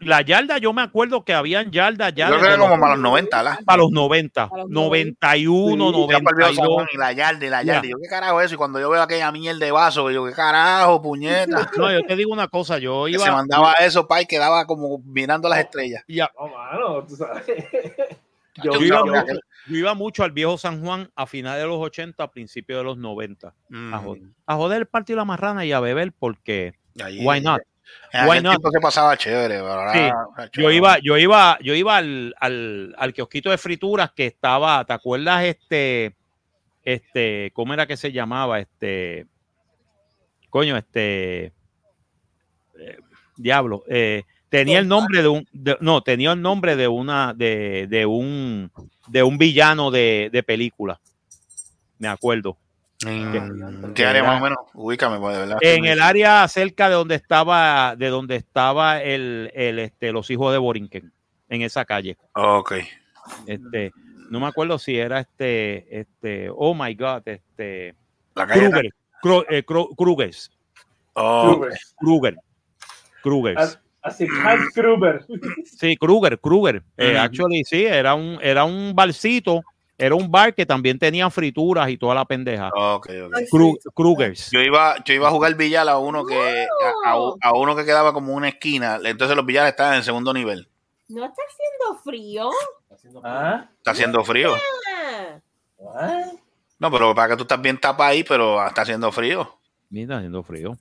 La 0.00 0.20
yarda, 0.22 0.58
yo 0.58 0.72
me 0.72 0.82
acuerdo 0.82 1.24
que 1.24 1.32
habían 1.34 1.70
yardas 1.70 2.14
ya. 2.14 2.28
Yo 2.28 2.38
creo 2.38 2.52
que 2.52 2.58
como 2.58 2.78
para 2.80 2.94
los 2.94 3.02
90, 3.02 3.42
¿la? 3.42 3.58
para 3.64 3.78
los 3.78 3.90
90, 3.90 4.48
Para 4.48 4.62
los 4.62 4.70
91, 4.70 5.92
Sí, 5.92 6.06
Ya 6.10 6.18
para 6.20 6.30
el 6.30 6.36
viejo 6.36 6.54
San 6.54 6.64
92. 6.64 6.74
Juan 6.74 6.86
y 6.92 6.96
la 6.98 7.12
yarda 7.12 7.46
y 7.46 7.48
la 7.50 7.62
yarda. 7.62 7.88
Yo, 7.88 7.96
¿qué 8.02 8.08
carajo 8.08 8.40
es 8.40 8.46
eso? 8.46 8.54
Y 8.54 8.58
cuando 8.58 8.80
yo 8.80 8.90
veo 8.90 9.02
aquella 9.02 9.32
mierda 9.32 9.64
de 9.64 9.70
vaso, 9.72 10.10
yo, 10.10 10.24
¿qué 10.26 10.32
carajo, 10.32 11.00
puñeta? 11.02 11.70
No, 11.78 11.92
yo 11.92 12.02
te 12.04 12.16
digo 12.16 12.32
una 12.32 12.48
cosa, 12.48 12.78
yo 12.78 13.04
Que 13.06 13.12
iba. 13.12 13.24
se 13.24 13.30
mandaba 13.30 13.72
eso, 13.74 14.06
pa, 14.06 14.20
y 14.22 14.26
quedaba 14.26 14.66
como 14.66 14.98
mirando 15.04 15.48
las 15.48 15.60
estrellas. 15.60 16.04
ya- 16.08 16.30
No, 16.38 16.48
mano, 16.48 17.04
tú 17.06 17.16
sabes. 17.16 17.44
Yo 18.62 18.72
yo, 18.72 18.80
iba 18.82 19.04
mucho, 19.04 19.24
que- 19.26 19.32
yo 19.72 19.76
iba 19.76 19.94
mucho 19.94 20.24
al 20.24 20.32
viejo 20.32 20.56
San 20.56 20.82
Juan 20.82 21.10
a 21.14 21.26
finales 21.26 21.62
de 21.62 21.68
los 21.68 21.78
80, 21.78 22.22
a 22.24 22.30
principios 22.30 22.78
de 22.80 22.84
los 22.84 22.96
90. 22.96 23.52
Mm. 23.68 23.92
A, 23.94 23.98
joder, 23.98 24.22
a 24.46 24.54
joder 24.56 24.78
el 24.78 24.86
partido 24.86 25.16
de 25.16 25.20
la 25.20 25.24
marrana 25.26 25.64
y 25.66 25.72
a 25.72 25.80
beber 25.80 26.12
porque. 26.18 26.74
Allí- 27.02 27.26
Why 27.26 27.40
not? 27.42 27.60
En 28.12 28.26
Why 28.28 28.40
not? 28.42 28.60
se 28.72 28.80
pasaba 28.80 29.16
chévere, 29.16 29.60
Sí, 29.92 30.60
Yo 30.60 30.70
iba, 30.70 30.98
yo 31.02 31.16
iba, 31.18 31.58
yo 31.60 31.74
iba 31.74 31.96
al, 31.96 32.34
al, 32.38 32.94
al 32.98 33.12
kiosquito 33.12 33.50
de 33.50 33.58
frituras 33.58 34.12
que 34.12 34.26
estaba, 34.26 34.84
¿te 34.84 34.92
acuerdas 34.92 35.44
este, 35.44 36.16
este, 36.82 37.50
cómo 37.54 37.74
era 37.74 37.86
que 37.86 37.96
se 37.96 38.12
llamaba? 38.12 38.58
Este, 38.60 39.26
coño, 40.50 40.76
este, 40.76 41.46
eh, 42.78 42.98
diablo, 43.36 43.84
eh, 43.88 44.22
tenía 44.48 44.78
el 44.78 44.88
nombre 44.88 45.22
de 45.22 45.28
un, 45.28 45.46
de- 45.52 45.76
no, 45.80 46.02
tenía 46.02 46.32
el 46.32 46.40
nombre 46.40 46.76
de 46.76 46.88
una, 46.88 47.34
de, 47.34 47.86
de 47.88 48.06
un, 48.06 48.70
de 49.08 49.22
un 49.22 49.36
villano 49.38 49.90
de, 49.90 50.30
de 50.32 50.42
película. 50.42 51.00
Me 51.98 52.08
acuerdo. 52.08 52.56
Mm, 53.04 53.92
¿Qué 53.92 54.06
área 54.06 54.22
más 54.22 54.40
o 54.40 54.44
menos? 54.44 54.58
Ubícame, 54.74 55.18
pues, 55.18 55.34
de 55.34 55.40
verdad. 55.42 55.58
En 55.60 55.84
el 55.84 56.00
área 56.00 56.46
cerca 56.48 56.88
de 56.88 56.94
donde 56.94 57.14
estaba, 57.14 57.94
de 57.96 58.08
donde 58.08 58.36
estaba 58.36 59.02
el, 59.02 59.50
el, 59.54 59.78
este, 59.78 60.12
los 60.12 60.30
hijos 60.30 60.52
de 60.52 60.58
Borinquen, 60.58 61.12
en 61.48 61.62
esa 61.62 61.84
calle. 61.84 62.16
Ok. 62.32 62.74
Este, 63.46 63.92
no 64.30 64.40
me 64.40 64.46
acuerdo 64.46 64.78
si 64.78 64.96
era 64.98 65.20
este, 65.20 66.00
este, 66.00 66.48
oh 66.54 66.74
my 66.74 66.94
god, 66.94 67.22
este, 67.26 67.94
La 68.34 68.46
calle. 68.46 68.60
Kruger, 68.60 68.90
Kru- 69.22 69.46
eh, 69.50 69.64
Kru- 69.64 69.94
Krugers, 69.96 70.50
Oh, 71.18 71.60
Kruger, 71.98 72.36
Krugers. 73.22 73.78
Así, 74.02 74.26
Hans 74.44 74.72
Gruber. 74.74 75.26
Sí, 75.64 75.96
Kruger, 75.96 76.38
Kruger. 76.38 76.82
Eh, 76.96 77.14
Ujú. 77.14 77.18
actually, 77.24 77.64
sí, 77.64 77.84
era 77.84 78.14
un, 78.14 78.38
era 78.40 78.64
un 78.64 78.94
barcito, 78.94 79.62
era 79.98 80.14
un 80.14 80.30
bar 80.30 80.54
que 80.54 80.66
también 80.66 80.98
tenía 80.98 81.28
frituras 81.30 81.88
y 81.88 81.96
toda 81.96 82.14
la 82.14 82.24
pendeja. 82.24 82.68
ok, 82.68 83.08
ok. 83.26 83.32
Ay, 83.34 83.46
Kru-. 83.50 83.78
Krugers. 83.94 84.50
Yo 84.50 84.60
iba, 84.60 84.96
yo 85.04 85.14
iba 85.14 85.28
a 85.28 85.30
jugar 85.30 85.54
billar 85.54 85.88
a 85.88 85.98
uno 85.98 86.24
que 86.26 86.66
a, 87.04 87.10
a- 87.12 87.32
a 87.42 87.52
uno 87.54 87.74
que 87.74 87.84
quedaba 87.84 88.12
como 88.12 88.34
una 88.34 88.48
esquina. 88.48 88.98
Entonces 89.04 89.36
los 89.36 89.46
billares 89.46 89.70
estaban 89.70 89.92
en 89.94 89.98
el 89.98 90.04
segundo 90.04 90.32
nivel. 90.34 90.68
¿No 91.08 91.24
está 91.24 91.42
haciendo 91.42 92.02
frío? 92.02 92.50
¿Ah? 93.24 93.68
Está 93.78 93.90
haciendo 93.92 94.24
frío. 94.24 94.54
No, 96.78 96.90
pero 96.90 97.14
para 97.14 97.28
que 97.28 97.36
tú 97.36 97.42
estás 97.42 97.60
bien 97.60 97.78
tapa 97.80 98.08
ahí, 98.08 98.22
pero 98.24 98.64
está 98.66 98.82
haciendo 98.82 99.10
frío. 99.12 99.58
Mira, 99.88 100.16
haciendo 100.18 100.42
frío. 100.42 100.76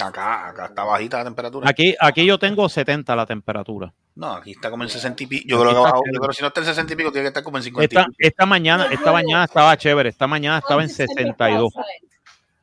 Acá, 0.00 0.48
acá 0.48 0.66
está 0.66 0.84
bajita 0.84 1.18
la 1.18 1.24
temperatura. 1.24 1.68
Aquí, 1.68 1.94
aquí 1.98 2.24
yo 2.24 2.38
tengo 2.38 2.68
70 2.68 3.16
la 3.16 3.26
temperatura. 3.26 3.92
No, 4.14 4.32
aquí 4.34 4.52
está 4.52 4.70
como 4.70 4.84
en 4.84 4.90
60 4.90 5.22
y 5.24 5.26
pico. 5.26 5.44
Yo 5.48 5.60
creo 5.60 5.84
que 5.84 5.90
creo 6.10 6.28
que 6.28 6.34
si 6.34 6.42
no 6.42 6.48
está 6.48 6.60
en 6.60 6.66
60 6.66 6.92
y 6.92 6.96
pico, 6.96 7.10
tiene 7.10 7.24
que 7.24 7.28
estar 7.28 7.42
como 7.42 7.56
en 7.56 7.64
50 7.64 7.82
y 7.82 7.86
Esta, 7.86 8.04
pico. 8.06 8.16
esta 8.18 8.46
mañana, 8.46 8.86
esta 8.92 9.12
mañana 9.12 9.44
estaba 9.44 9.76
chévere, 9.76 10.08
esta 10.10 10.26
mañana 10.28 10.58
estaba 10.58 10.82
en 10.84 10.88
62. 10.88 11.72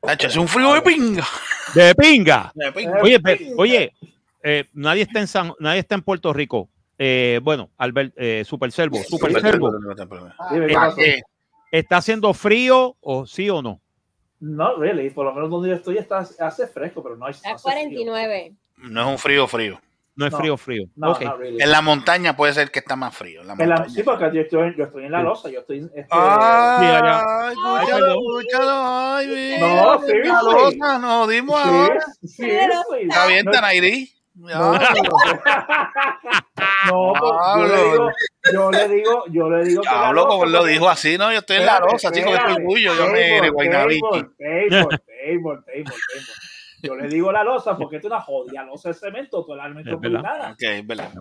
Nacho, 0.04 0.28
es 0.28 0.36
un 0.38 0.48
frío 0.48 0.74
de 0.74 0.82
pinga. 0.82 1.26
De 1.74 1.94
pinga. 1.96 2.52
De 2.56 2.72
pinga. 2.72 3.02
Oye, 3.02 3.20
oye, 3.58 3.94
eh, 4.44 4.66
nadie 4.74 5.02
está 5.02 5.20
en 5.20 5.28
San- 5.28 5.54
nadie 5.60 5.80
está 5.80 5.96
en 5.96 6.04
Puerto 6.04 6.32
Rico. 6.32 6.70
Eh, 6.98 7.42
bueno, 7.44 7.70
Albert, 7.78 8.14
eh, 8.16 8.44
Super 8.46 8.72
Servo, 8.72 8.98
Super 9.04 9.42
Servo. 9.42 9.72
¿Está 11.72 11.98
haciendo 11.98 12.34
frío 12.34 12.96
o 13.02 13.26
sí 13.26 13.50
o 13.50 13.62
no? 13.62 13.82
No, 14.48 14.76
really. 14.76 15.10
Por 15.10 15.26
lo 15.26 15.34
menos 15.34 15.50
donde 15.50 15.70
yo 15.70 15.76
estoy 15.76 15.98
está, 15.98 16.20
hace 16.20 16.68
fresco, 16.68 17.02
pero 17.02 17.16
no 17.16 17.26
hay. 17.26 17.34
A 17.46 17.56
49. 17.56 18.54
No 18.78 19.02
es 19.02 19.08
un 19.08 19.18
frío 19.18 19.48
frío. 19.48 19.82
No 20.18 20.26
es 20.28 20.32
No. 20.32 20.38
frío, 20.38 20.56
frío. 20.56 20.84
No, 20.96 21.12
Ok. 21.12 21.22
not 21.24 21.38
really. 21.40 21.62
En 21.62 21.72
la 21.72 21.82
montaña 21.82 22.38
puede 22.38 22.54
ser 22.54 22.70
que 22.72 22.80
está 22.80 22.96
más 22.96 23.14
frío. 23.18 23.42
En 23.42 23.48
la 23.48 23.54
En 23.54 23.68
la- 23.70 23.76
montaña. 23.78 23.94
sí, 23.94 24.04
porque 24.04 24.30
yo 24.34 24.42
estoy, 24.42 24.76
yo 24.78 24.84
estoy 24.86 25.06
en 25.06 25.12
la 25.12 25.22
losa, 25.24 25.50
yo 25.50 25.60
estoy. 25.62 25.80
Este, 25.80 26.06
Ah, 26.12 26.78
Sí. 26.80 27.60
Ay, 27.66 27.84
escúchalo, 27.84 28.08
escúchalo. 28.12 28.72
Ay, 28.72 29.28
mira, 29.28 29.60
No, 29.60 29.96
la 29.96 30.00
seriously. 30.06 30.54
losa, 30.80 31.00
no, 31.00 31.28
dimos 31.28 31.62
Sí, 31.64 31.70
ahora. 31.70 32.00
seriously. 32.24 33.02
Está 33.10 33.26
bien, 33.28 33.46
No, 33.46 33.52
Tanairí. 33.52 34.12
No, 34.36 34.74
no, 34.74 34.80
pues, 36.90 38.16
yo 38.54 38.72
le 38.72 38.88
digo, 38.90 39.24
yo 39.32 39.50
le 39.50 39.50
digo, 39.50 39.50
yo 39.50 39.50
le 39.50 39.64
digo 39.66 39.82
que 39.82 39.90
la 39.90 40.08
Hablo 40.08 40.28
como 40.28 40.44
él 40.46 40.52
lo 40.52 40.64
dijo 40.66 40.90
así, 40.90 41.18
¿no? 41.18 41.32
Yo 41.32 41.40
estoy 41.40 41.58
en 41.58 41.66
la 41.66 41.80
losa, 41.80 42.12
chico, 42.12 42.34
estoy 42.34 42.54
orgullo. 42.54 42.96
Yo 42.96 43.12
me 43.12 43.42
table. 45.66 45.86
Yo 46.82 46.96
le 46.96 47.08
digo 47.08 47.32
la 47.32 47.44
losa 47.44 47.78
porque 47.78 47.98
es 47.98 48.06
una 48.06 48.22
jodida 48.22 48.64
losa 48.64 48.90
de 48.90 48.96
cemento, 48.96 49.44
toda 49.44 49.68
la 49.68 49.74
metropolitana. 49.74 50.52
Ok, 50.52 50.62
es 50.62 50.86
verdad. 50.86 51.12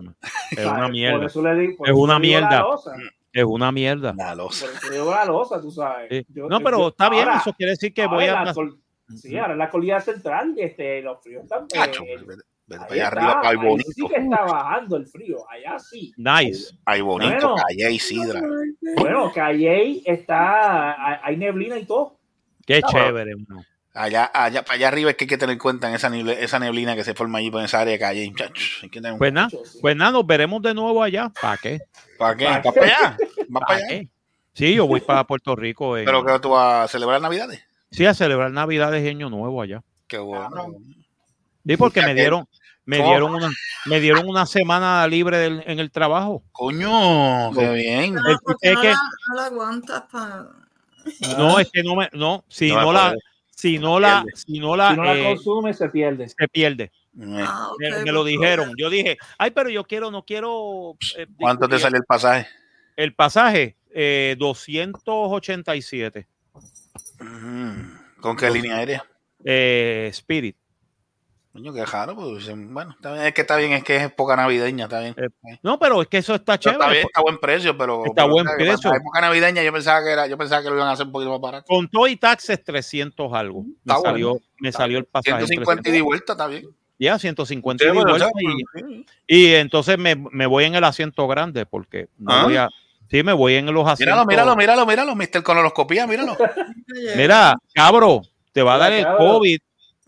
Es 0.51 0.65
una 0.65 0.81
Por 0.83 0.91
mierda. 0.91 1.25
eso 1.25 1.41
le 1.41 1.55
digo, 1.55 1.77
por 1.77 1.89
Es 1.89 1.95
una 1.95 2.19
mierda. 2.19 2.65
Es 3.33 3.43
una 3.43 3.71
mierda. 3.71 4.13
La 4.15 4.35
losa. 4.35 4.67
Por 4.67 4.75
eso 4.75 4.89
le 4.89 4.95
digo 4.97 5.11
la 5.11 5.25
losa, 5.25 5.61
tú 5.61 5.71
sabes. 5.71 6.07
Sí. 6.09 6.25
Yo- 6.29 6.47
No, 6.47 6.59
pero 6.61 6.77
yo- 6.77 6.87
está 6.89 7.09
bien, 7.09 7.27
eso 7.29 7.53
quiere 7.53 7.71
decir 7.71 7.93
que 7.93 8.05
voy 8.07 8.25
a. 8.25 8.53
Sí, 9.15 9.37
ahora 9.37 9.53
en 9.53 9.59
la 9.59 9.69
colina 9.69 9.99
central, 9.99 10.55
este, 10.57 11.01
los 11.01 11.21
fríos 11.21 11.43
están. 11.43 11.67
Ahí 12.71 12.77
allá 12.89 13.03
está, 13.03 13.07
arriba, 13.07 13.33
para 13.41 13.49
ahí 13.49 13.55
bonito. 13.57 13.91
sí 13.91 14.07
que 14.07 14.15
está 14.15 14.41
bajando 14.43 14.97
el 14.97 15.07
frío, 15.07 15.37
allá 15.49 15.77
sí. 15.79 16.13
Nice. 16.17 16.75
Ay, 16.85 17.01
bonito, 17.01 17.31
Bueno. 17.49 17.55
calle 17.67 17.91
y 17.91 17.99
sidra. 17.99 18.41
Bueno, 18.97 19.31
Calle 19.33 20.01
está, 20.05 20.93
hay 21.07 21.19
hay 21.23 21.37
neblina 21.37 21.77
y 21.77 21.85
todo. 21.85 22.17
Qué 22.65 22.81
chévere. 22.81 23.35
mano. 23.35 23.63
Allá, 23.93 24.29
allá, 24.33 24.63
para 24.63 24.75
allá 24.75 24.87
arriba 24.89 25.09
es 25.11 25.15
que 25.15 25.23
hay 25.23 25.27
que 25.29 25.37
tener 25.37 25.53
en 25.53 25.59
cuenta 25.59 25.87
en 25.87 25.95
esa, 25.95 26.09
neble- 26.09 26.35
esa 26.37 26.59
neblina 26.59 26.95
que 26.95 27.03
se 27.05 27.13
forma 27.13 27.37
allí 27.37 27.49
por 27.49 27.63
esa 27.63 27.79
área 27.79 27.93
de 27.93 27.99
calle. 27.99 28.33
Hay 28.83 28.89
que 28.89 28.99
tener 28.99 29.13
un- 29.13 29.19
Pues 29.19 29.31
nada, 29.31 29.47
pues 29.81 29.95
nada, 29.95 30.11
nos 30.11 30.27
veremos 30.27 30.61
de 30.61 30.73
nuevo 30.73 31.01
allá. 31.01 31.31
¿Para 31.41 31.55
qué? 31.57 31.79
¿Para 32.17 32.35
qué? 32.35 32.45
¿Para 32.45 32.59
allá? 32.85 33.17
¿Vas 33.47 33.47
¿Para 33.53 33.65
para 33.67 33.75
allá? 33.77 33.87
qué? 33.87 34.09
Sí, 34.53 34.73
yo 34.75 34.85
voy 34.87 34.99
para 35.01 35.23
Puerto 35.23 35.55
Rico. 35.55 35.97
en- 35.97 36.03
¿Pero 36.05 36.25
que 36.25 36.39
tú 36.39 36.49
vas 36.49 36.85
a 36.85 36.87
celebrar 36.89 37.21
Navidades? 37.21 37.63
Sí, 37.91 38.05
a 38.05 38.13
celebrar 38.13 38.51
Navidades 38.51 39.01
y 39.05 39.07
Año 39.09 39.29
Nuevo 39.29 39.61
allá. 39.61 39.81
Qué 40.07 40.17
bueno. 40.17 40.49
Sí, 41.65 41.77
porque 41.77 42.01
me 42.01 42.13
dieron, 42.13 42.47
me 42.85 42.97
¿Cómo? 42.97 43.09
dieron 43.09 43.35
una, 43.35 43.49
me 43.85 43.99
dieron 43.99 44.27
una 44.29 44.45
semana 44.45 45.07
libre 45.07 45.37
del- 45.37 45.63
en 45.65 45.79
el 45.79 45.91
trabajo. 45.91 46.43
Coño, 46.51 47.51
qué 47.53 47.69
bien. 47.71 48.15
El- 48.17 48.37
¿Por 48.39 48.57
qué 48.61 48.69
es 48.69 48.73
no, 48.75 48.81
que- 48.81 48.87
la, 48.89 48.99
no 49.29 49.35
la 49.35 49.45
aguantas 49.45 50.03
para.? 50.11 50.47
No, 51.37 51.59
es 51.59 51.69
que 51.71 51.83
no 51.83 51.95
me, 51.95 52.09
no, 52.13 52.43
si 52.47 52.69
No 52.69 52.81
no, 52.81 52.93
la, 52.93 53.15
si 53.51 53.77
no 53.79 53.99
la, 53.99 54.25
si 54.33 54.59
no 54.59 54.75
la, 54.75 54.89
Si 54.91 54.95
no 54.97 55.03
la 55.03 55.15
eh, 55.17 55.23
consume, 55.23 55.73
se 55.73 55.89
pierde. 55.89 56.29
se 56.29 56.47
pierde. 56.47 56.83
Eh, 57.19 57.43
Ah, 57.47 57.69
Me, 57.79 57.89
me 57.91 57.95
pues, 58.01 58.13
lo 58.13 58.23
dijeron. 58.25 58.73
Yo 58.77 58.89
dije, 58.89 59.17
ay, 59.37 59.51
pero 59.51 59.69
yo 59.69 59.83
quiero, 59.85 60.11
no 60.11 60.23
quiero. 60.23 60.97
eh, 61.17 61.27
¿Cuánto 61.37 61.67
te 61.67 61.75
discutir". 61.75 61.79
sale 61.81 61.97
el 61.97 62.03
pasaje? 62.05 62.47
El 62.97 63.13
pasaje, 63.15 63.77
eh, 63.93 64.35
287. 64.37 66.27
Ujú. 67.19 68.21
¿Con 68.21 68.35
qué 68.35 68.49
línea 68.49 68.77
aérea? 68.77 69.05
Eh, 69.43 70.09
Spirit. 70.11 70.57
Coño, 71.55 71.71
qué 71.73 71.85
raro. 71.85 72.15
Pues, 72.17 72.49
bueno, 72.53 72.91
está 72.91 73.13
bien, 73.13 73.25
es 73.27 73.33
que 73.33 73.39
está 73.41 73.55
bien, 73.55 73.71
es 73.71 73.83
que 73.85 73.95
es 73.95 74.03
época 74.03 74.35
navideña, 74.35 74.83
está 74.85 74.99
bien. 74.99 75.15
Eh, 75.17 75.57
No, 75.63 75.79
pero 75.79 76.01
es 76.01 76.09
que 76.09 76.17
eso 76.17 76.35
está 76.35 76.59
chévere. 76.59 76.79
está 76.81 76.91
bien, 76.91 77.05
está 77.05 77.19
a 77.21 77.23
buen 77.23 77.37
precio, 77.37 77.77
pero. 77.77 78.03
Está 78.05 78.23
pero, 78.23 78.29
buen 78.33 78.45
precio. 78.57 78.89
La 78.91 78.97
época 78.97 79.21
navideña 79.21 79.63
yo 79.63 79.71
pensaba 79.71 80.03
que 80.03 80.11
era, 80.11 80.27
yo 80.27 80.37
pensaba 80.37 80.61
que 80.61 80.69
lo 80.69 80.75
iban 80.75 80.89
a 80.89 80.91
hacer 80.91 81.05
un 81.05 81.13
poquito 81.13 81.31
más 81.31 81.39
barato. 81.39 81.65
Con 81.69 81.87
todo 81.87 82.07
y 82.07 82.17
taxes, 82.17 82.61
300 82.61 83.31
algo. 83.31 83.63
Me 83.63 83.69
Está 83.71 83.93
bueno. 83.93 84.09
salió, 84.11 84.41
me 84.59 84.67
Está 84.69 84.79
salió 84.83 84.97
el 84.97 85.05
pasaje. 85.05 85.31
en 85.43 85.47
150 85.47 85.79
y 85.79 85.83
300. 85.83 85.93
de 85.93 86.01
vuelta, 86.01 86.33
está 86.33 86.47
bien. 86.47 86.65
Ya, 86.99 87.17
150 87.19 87.81
Sí, 87.83 87.85
y 87.85 87.87
de 87.87 87.93
bueno, 87.95 88.09
vuelta. 88.09 88.27
o 88.27 88.29
sea, 88.29 88.83
y, 88.89 89.05
y 89.27 89.53
entonces 89.55 89.97
me, 89.97 90.15
me 90.15 90.47
voy 90.47 90.65
en 90.65 90.75
el 90.75 90.83
asiento 90.83 91.25
grande 91.25 91.65
porque 91.65 92.09
no 92.17 92.33
¿Ah? 92.33 92.43
voy 92.43 92.57
a. 92.57 92.69
Sí, 93.09 93.23
me 93.23 93.31
voy 93.31 93.55
en 93.55 93.67
los 93.73 93.87
asientos. 93.87 94.25
Míralo, 94.25 94.55
míralo, 94.55 94.85
míralo, 94.85 95.13
míralo, 95.13 95.15
Mr. 95.15 95.41
Conoloscopía, 95.41 96.05
míralo. 96.05 96.35
Mira, 97.15 97.55
cabro, 97.73 98.23
te 98.51 98.61
va 98.61 98.75
a 98.75 98.77
dar 98.77 98.91
el. 98.91 99.05
COVID. 99.17 99.57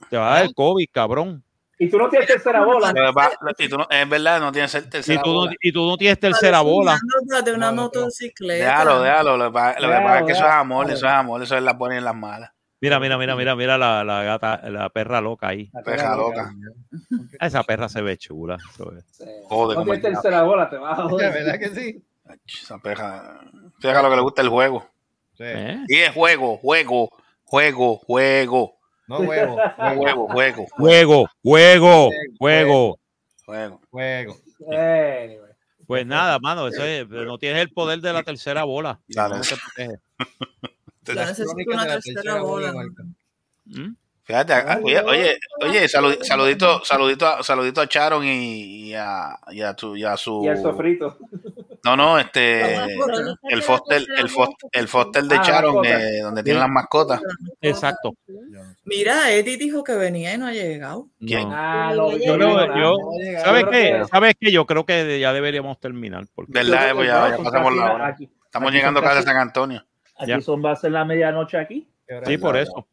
Te 0.09 0.17
va 0.17 0.31
a 0.31 0.35
dar 0.37 0.45
el 0.45 0.53
COVID, 0.53 0.87
cabrón. 0.91 1.43
Y 1.79 1.89
tú 1.89 1.97
no 1.99 2.09
tienes 2.09 2.27
tercera 2.27 2.63
bola. 2.65 2.91
Y 2.91 3.63
es 3.95 4.09
verdad, 4.09 4.39
no 4.39 4.51
tienes 4.51 4.73
el 4.73 4.85
Y 4.85 4.89
tercera 4.89 5.21
tú, 5.21 5.29
no, 5.29 5.35
bola. 5.41 5.53
y 5.61 5.71
tú 5.71 5.87
no 5.87 5.97
tienes 5.97 6.19
tercera 6.19 6.61
bola. 6.61 6.99
de 7.45 7.53
una 7.53 7.71
motocicleta. 7.71 8.65
Déjalo, 8.65 9.01
déjalo. 9.03 9.37
Lo 9.37 9.45
que 9.45 9.51
pasa, 9.53 9.79
lo 9.79 9.87
que 9.87 9.93
Déjalo, 9.93 10.05
pasa 10.07 10.19
es 10.19 10.25
que 10.25 10.31
eso 10.31 10.39
es 10.39 10.43
déjalo. 10.45 10.61
amor, 10.61 10.85
eso 10.91 11.05
es 11.05 11.11
amor, 11.11 11.43
eso 11.43 11.57
es 11.57 11.63
la 11.63 11.77
ponen 11.77 11.97
en 11.99 12.05
las 12.05 12.15
malas. 12.15 12.51
Mira, 12.79 12.99
mira, 12.99 13.17
mira, 13.17 13.35
mira, 13.35 13.55
mira 13.55 13.77
la, 13.77 14.03
la 14.03 14.23
gata, 14.23 14.61
la 14.69 14.89
perra 14.89 15.19
loca 15.21 15.47
ahí. 15.49 15.69
Peja 15.83 16.15
loca. 16.15 16.51
Esa 17.39 17.63
perra 17.63 17.89
se 17.89 18.01
ve 18.01 18.17
chula. 18.17 18.57
Joder, 19.49 19.77
No 19.77 19.83
tienes 19.83 20.01
tercera 20.01 20.43
bola, 20.43 20.69
te 20.69 20.77
vas 20.77 20.97
a 20.97 21.03
joder. 21.03 21.31
¿Verdad 21.33 21.59
que 21.59 21.69
sí? 21.69 22.03
esa 22.61 22.77
peja. 22.79 23.39
Deja 23.79 24.01
lo 24.01 24.09
que 24.09 24.15
le 24.15 24.21
gusta 24.21 24.41
el 24.41 24.49
juego. 24.49 24.85
Sí. 25.37 25.43
¿Eh? 25.45 25.83
Y 25.87 25.97
es 25.97 26.13
juego, 26.13 26.57
juego, 26.57 27.09
juego, 27.45 27.97
juego. 27.97 28.76
No 29.07 29.19
huevo. 29.19 29.57
Juego, 29.77 30.27
juego, 30.27 30.67
Juego, 30.71 31.27
juego, 31.43 32.09
juego. 32.37 32.99
juego. 33.45 33.79
Juego. 34.59 35.47
Pues 35.87 36.05
nada, 36.05 36.37
mano, 36.39 36.67
eso 36.67 36.83
es, 36.83 37.07
no 37.07 37.37
tienes 37.37 37.61
el 37.61 37.69
poder 37.71 38.01
de 38.01 38.11
la 38.11 38.23
tercera 38.23 38.65
bola. 38.65 38.99
Dale. 39.07 39.35
No 39.37 39.41
te 41.03 41.15
necesito 41.15 41.71
una 41.71 41.87
tercera 41.87 42.41
bola. 42.41 42.73
¿Mm? 43.65 43.93
Fíjate, 44.23 44.51
a- 44.53 44.79
oye, 44.83 44.99
oye, 45.03 45.39
oye, 45.61 45.87
salud- 45.87 46.21
saludito, 46.21 46.83
saludito, 46.83 47.25
a, 47.25 47.41
saludito 47.43 47.79
a 47.79 47.85
Sharon 47.85 48.25
y, 48.25 48.89
y 48.89 48.93
a, 48.93 49.39
y 49.51 49.61
a 49.61 49.73
tu, 49.73 49.95
y 49.95 50.03
a 50.03 50.17
su. 50.17 50.43
Y 50.43 50.49
el 50.49 50.61
sofrito. 50.61 51.17
No, 51.87 51.95
no, 51.95 52.19
este, 52.19 52.75
el 52.75 53.61
foster, 53.63 54.03
el 54.17 54.29
foster, 54.29 54.69
el 54.73 54.87
foster 54.89 55.23
de 55.23 55.35
Ah, 55.35 55.39
mascota. 55.39 55.89
eh, 55.89 56.19
donde 56.21 56.43
tienen 56.43 56.59
las 56.59 56.69
mascotas. 56.69 57.21
Exacto. 57.61 58.13
Mira, 58.83 59.31
Eddie 59.31 59.57
dijo 59.57 59.83
que 59.83 59.93
venía 59.93 60.33
y 60.33 60.37
no 60.37 60.47
ha 60.47 60.51
llegado. 60.51 61.07
¿Quién? 61.19 61.49
Ah, 61.51 61.93
no, 61.95 62.11
Yo 62.17 62.35
creo- 62.35 62.75
yo-. 62.75 62.97
¿sabes 63.43 63.65
qué? 63.71 64.01
¿Sabes 64.11 64.35
qué? 64.39 64.51
Yo 64.51 64.65
creo 64.65 64.85
que 64.85 65.19
ya 65.19 65.31
deberíamos 65.31 65.79
terminar. 65.79 66.25
Porque 66.35 66.51
¿Verdad? 66.51 66.93
Pues 66.93 67.07
ya, 67.07 67.37
pasamos 67.41 67.75
la 67.75 67.93
hora. 67.93 68.07
aquí- 68.07 68.29
Estamos 68.45 68.67
aquí 68.69 68.77
llegando 68.77 69.01
casi 69.01 69.19
a 69.19 69.21
San 69.21 69.37
Antonio. 69.37 69.85
Aquí 70.19 70.31
Ya. 70.31 70.41
son 70.41 70.63
va 70.65 70.71
a 70.71 70.75
ser 70.75 70.91
la 70.91 71.05
medianoche 71.05 71.57
aquí. 71.57 71.87
Sí, 72.25 72.37
por 72.37 72.55
eso. 72.57 72.87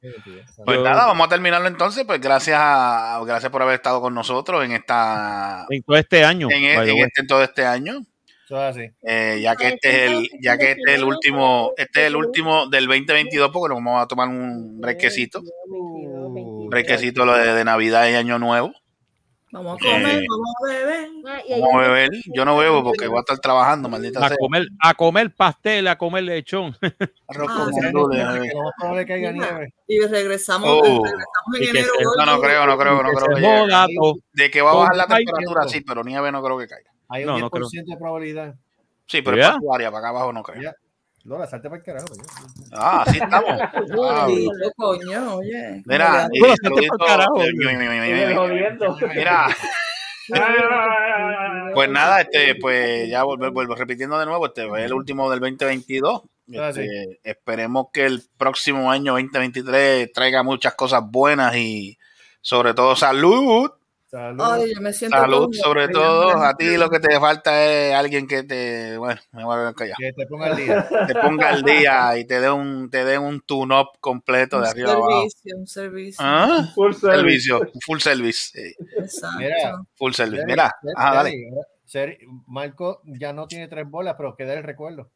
Pues 0.65 0.81
nada, 0.81 1.07
vamos 1.07 1.27
a 1.27 1.31
terminarlo 1.31 1.69
entonces. 1.69 2.05
Pues 2.05 2.21
gracias 2.21 2.59
a, 2.61 3.21
gracias 3.25 3.51
por 3.51 3.63
haber 3.63 3.77
estado 3.77 4.01
con 4.01 4.13
nosotros 4.13 4.65
en 4.65 4.73
esta, 4.73 5.67
En 5.71 5.83
todo 5.85 5.97
este 5.97 6.25
año. 6.25 6.49
en, 6.51 6.61
the 6.63 6.91
en 6.91 6.99
este, 6.99 7.21
en 7.21 7.27
todo 7.29 7.43
este 7.45 7.65
año. 7.65 8.01
Eso 8.45 8.57
es 8.69 8.77
así. 8.77 8.91
Eh, 9.03 9.41
ya 9.43 9.57
que 9.57 9.69
este 9.69 9.89
es 10.05 10.11
el, 10.13 10.29
ya 10.43 10.59
que 10.59 10.73
este 10.73 10.83
es 10.93 10.95
el 10.99 11.05
último, 11.05 11.73
este 11.79 12.03
es 12.03 12.07
el 12.09 12.17
último 12.17 12.67
del 12.69 12.87
2022, 12.87 13.51
porque 13.51 13.75
nos 13.75 13.83
vamos 13.83 14.03
a 14.03 14.07
tomar 14.07 14.29
un 14.29 14.81
brequecito, 14.81 15.41
un 15.69 16.69
brequecito 16.69 17.25
lo 17.25 17.35
de, 17.35 17.55
de 17.55 17.65
Navidad 17.65 18.07
y 18.09 18.15
Año 18.15 18.39
Nuevo. 18.39 18.73
Vamos 19.51 19.79
a 19.81 19.85
comer, 19.85 20.19
Eh, 20.19 20.27
vamos 20.29 20.51
a 20.59 20.67
beber. 20.69 21.09
Ah, 21.27 21.41
Vamos 21.61 21.75
a 21.75 21.79
beber. 21.89 22.11
Yo 22.35 22.45
no 22.45 22.57
bebo 22.57 22.83
porque 22.83 23.07
voy 23.07 23.19
a 23.19 23.21
estar 23.21 23.39
trabajando, 23.39 23.89
maldita 23.89 24.19
A 24.27 24.29
sea. 24.29 24.37
comer, 24.37 24.67
a 24.83 24.95
comer 24.95 25.33
pastel, 25.33 25.87
a 25.87 25.97
comer 25.97 26.25
lechón. 26.25 26.77
Arroz 27.29 27.49
Ah, 27.51 27.69
con. 27.71 27.73
Y 29.87 30.01
regresamos, 30.07 30.69
Oh. 30.71 31.05
regresamos 31.05 31.57
en 31.61 31.63
enero. 31.69 31.93
se- 31.99 32.05
No, 32.19 32.27
no 32.27 32.41
creo, 32.41 32.67
no 32.67 32.77
creo, 32.79 33.03
no 33.03 33.11
creo 33.13 33.37
que. 33.37 34.21
De 34.33 34.51
que 34.51 34.61
va 34.63 34.73
a 34.73 34.75
bajar 34.75 34.97
la 34.97 35.07
temperatura, 35.07 35.69
sí, 35.69 35.81
pero 35.83 36.03
nieve 36.03 36.33
no 36.33 36.43
creo 36.43 36.59
que 36.59 36.67
caiga. 36.67 36.91
Hay 37.09 37.25
un 37.25 37.31
No, 37.31 37.39
no 37.39 37.51
10% 37.51 37.85
de 37.87 37.97
probabilidad. 37.97 38.55
Sí, 39.07 39.23
pero 39.23 39.37
¿Ya? 39.37 39.49
para 39.49 39.59
tu 39.61 39.75
área, 39.75 39.91
para 39.91 39.99
acá 40.01 40.09
abajo 40.11 40.33
no 40.33 40.43
creo. 40.43 40.63
Ya. 40.63 40.75
No, 41.25 41.39
la 41.39 41.47
salte 41.47 41.71
para 41.71 41.79
el 41.79 41.85
carajo. 41.85 42.07
coño. 42.09 42.23
Ah, 42.73 43.03
así 43.07 43.17
estamos. 43.19 43.51
Coño, 44.77 45.37
oye. 45.37 45.83
Mira. 45.87 46.29
Mira, 49.15 49.47
pues 51.75 51.91
nada, 51.91 52.21
este, 52.23 52.55
pues 52.57 53.09
ya 53.09 53.25
vuelvo, 53.25 53.51
vuelvo 53.53 53.75
repitiendo 53.75 54.19
de 54.19 54.27
nuevo, 54.27 54.47
este 54.47 54.67
fue 54.69 54.85
el 54.85 54.93
último 54.93 55.31
del 55.31 55.41
2022. 55.41 56.23
Ah, 56.59 56.69
Este, 56.69 57.21
Esperemos 57.23 57.87
que 57.93 58.05
el 58.07 58.23
próximo 58.37 58.91
año 58.91 59.13
2023 59.13 60.13
traiga 60.13 60.43
muchas 60.43 60.75
cosas 60.75 61.03
buenas 61.07 61.57
y 61.57 61.99
sobre 62.41 62.75
todo 62.75 62.97
salud. 62.97 63.71
Salud. 64.15 64.45
Ay, 64.45 64.73
yo 64.73 64.81
me 64.81 64.93
siento 64.93 65.17
Salud, 65.17 65.41
como- 65.47 65.53
sobre 65.55 65.89
todo. 65.89 66.37
A 66.45 66.55
ti 66.55 66.77
lo 66.77 66.89
que 66.89 67.01
te 67.01 67.19
falta 67.19 67.65
es 67.65 67.95
alguien 67.95 68.29
que 68.29 68.45
te, 68.45 68.97
bueno, 68.97 69.21
me 69.33 69.43
voy 69.45 69.67
a 69.67 69.73
callar. 69.73 69.97
Que 69.99 70.13
te 70.13 70.25
ponga 70.27 70.47
al 70.47 70.57
día. 70.57 70.89
Te 71.09 71.15
ponga 71.17 71.49
al 71.49 71.63
día 71.65 72.17
y 72.19 72.25
te 72.25 72.41
dé 72.41 72.49
un, 72.49 72.91
te 72.91 73.05
dé 73.05 73.19
un 73.19 73.41
tune-up 73.41 73.99
completo 73.99 74.61
de 74.61 74.69
arriba 74.69 74.93
abajo. 74.93 75.09
servicio, 75.29 75.57
un 75.57 75.67
servicio. 75.67 76.25
¿Ah? 76.25 76.71
Full 76.77 76.93
service. 76.93 77.17
Servicio, 77.19 77.61
full 77.85 77.99
service. 77.99 78.51
sí, 78.53 78.75
Exacto. 78.99 79.39
Mira, 79.39 79.83
full 79.97 80.13
service. 80.13 80.45
Mira, 80.47 80.73
ajá, 80.97 81.15
dale. 81.15 81.35
Marco 82.47 83.01
ya 83.05 83.33
no 83.33 83.47
tiene 83.49 83.67
tres 83.69 83.89
bolas, 83.91 84.15
pero 84.17 84.37
queda 84.37 84.55
el 84.55 84.63
recuerdo. 84.63 85.11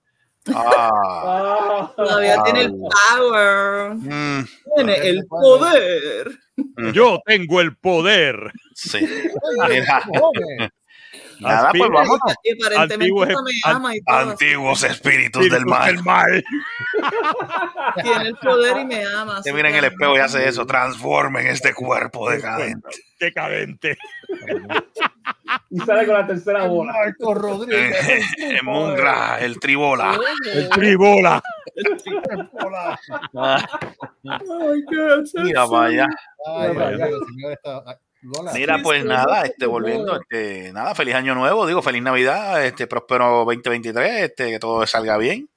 Ah. 0.55 1.93
Todavía 1.97 2.43
tiene 2.45 2.61
el 2.63 2.73
power. 2.73 3.95
Mm, 3.97 4.45
Tiene 4.77 4.97
el 5.09 5.27
poder. 5.27 6.31
Yo 6.95 7.21
tengo 7.27 7.61
el 7.61 7.77
poder. 7.77 8.53
sí. 8.75 9.07
Mira. 9.69 10.03
Nada, 11.41 11.71
pues 11.71 11.89
aparentemente 11.89 12.77
Antiguos- 12.77 13.29
ama 13.65 13.95
y. 13.95 14.01
Antiguos 14.07 14.83
espíritus 14.83 15.49
del 15.49 15.67
mal. 15.67 16.03
mal. 16.03 16.45
Tiene 18.03 18.29
el 18.29 18.37
poder 18.37 18.79
y 18.79 18.85
me 18.85 19.05
ama. 19.05 19.41
Mira 19.55 19.69
en 19.71 19.77
el 19.77 19.85
espejo 19.85 20.17
y 20.17 20.19
hace 20.19 20.49
eso. 20.49 20.67
Transformen 20.67 21.47
este 21.47 21.73
cuerpo 21.75 22.29
decadente. 22.29 22.89
Decadente. 23.21 23.97
Y 25.71 25.79
sale 25.81 26.07
con 26.07 26.15
la 26.15 26.27
tercera 26.27 26.67
bola. 26.67 26.93
Marco 26.93 27.35
Rodríguez. 27.35 27.97
Eh, 28.39 28.59
Munra, 28.63 29.39
el 29.41 29.59
tribola. 29.59 30.19
El 30.53 30.69
tribola. 30.69 31.43
Ah, 33.37 33.65
Ay, 34.25 34.85
qué 34.91 35.41
Mira, 35.43 35.65
vaya. 35.67 36.07
Ay, 36.47 36.75
Vaya. 36.75 37.09
Mira, 38.53 38.79
pues 38.83 39.05
nada, 39.05 39.43
este, 39.43 39.67
volviendo, 39.67 40.21
este, 40.21 40.73
nada, 40.73 40.95
feliz 40.95 41.15
año 41.15 41.37
nuevo, 41.37 41.67
digo, 41.67 41.83
feliz 41.83 42.03
Navidad, 42.03 42.65
este, 42.65 42.89
próspero 42.89 43.45
2023, 43.45 44.25
este, 44.25 44.51
que 44.51 44.59
todo 44.59 44.85
salga 44.87 45.17
bien. 45.19 45.49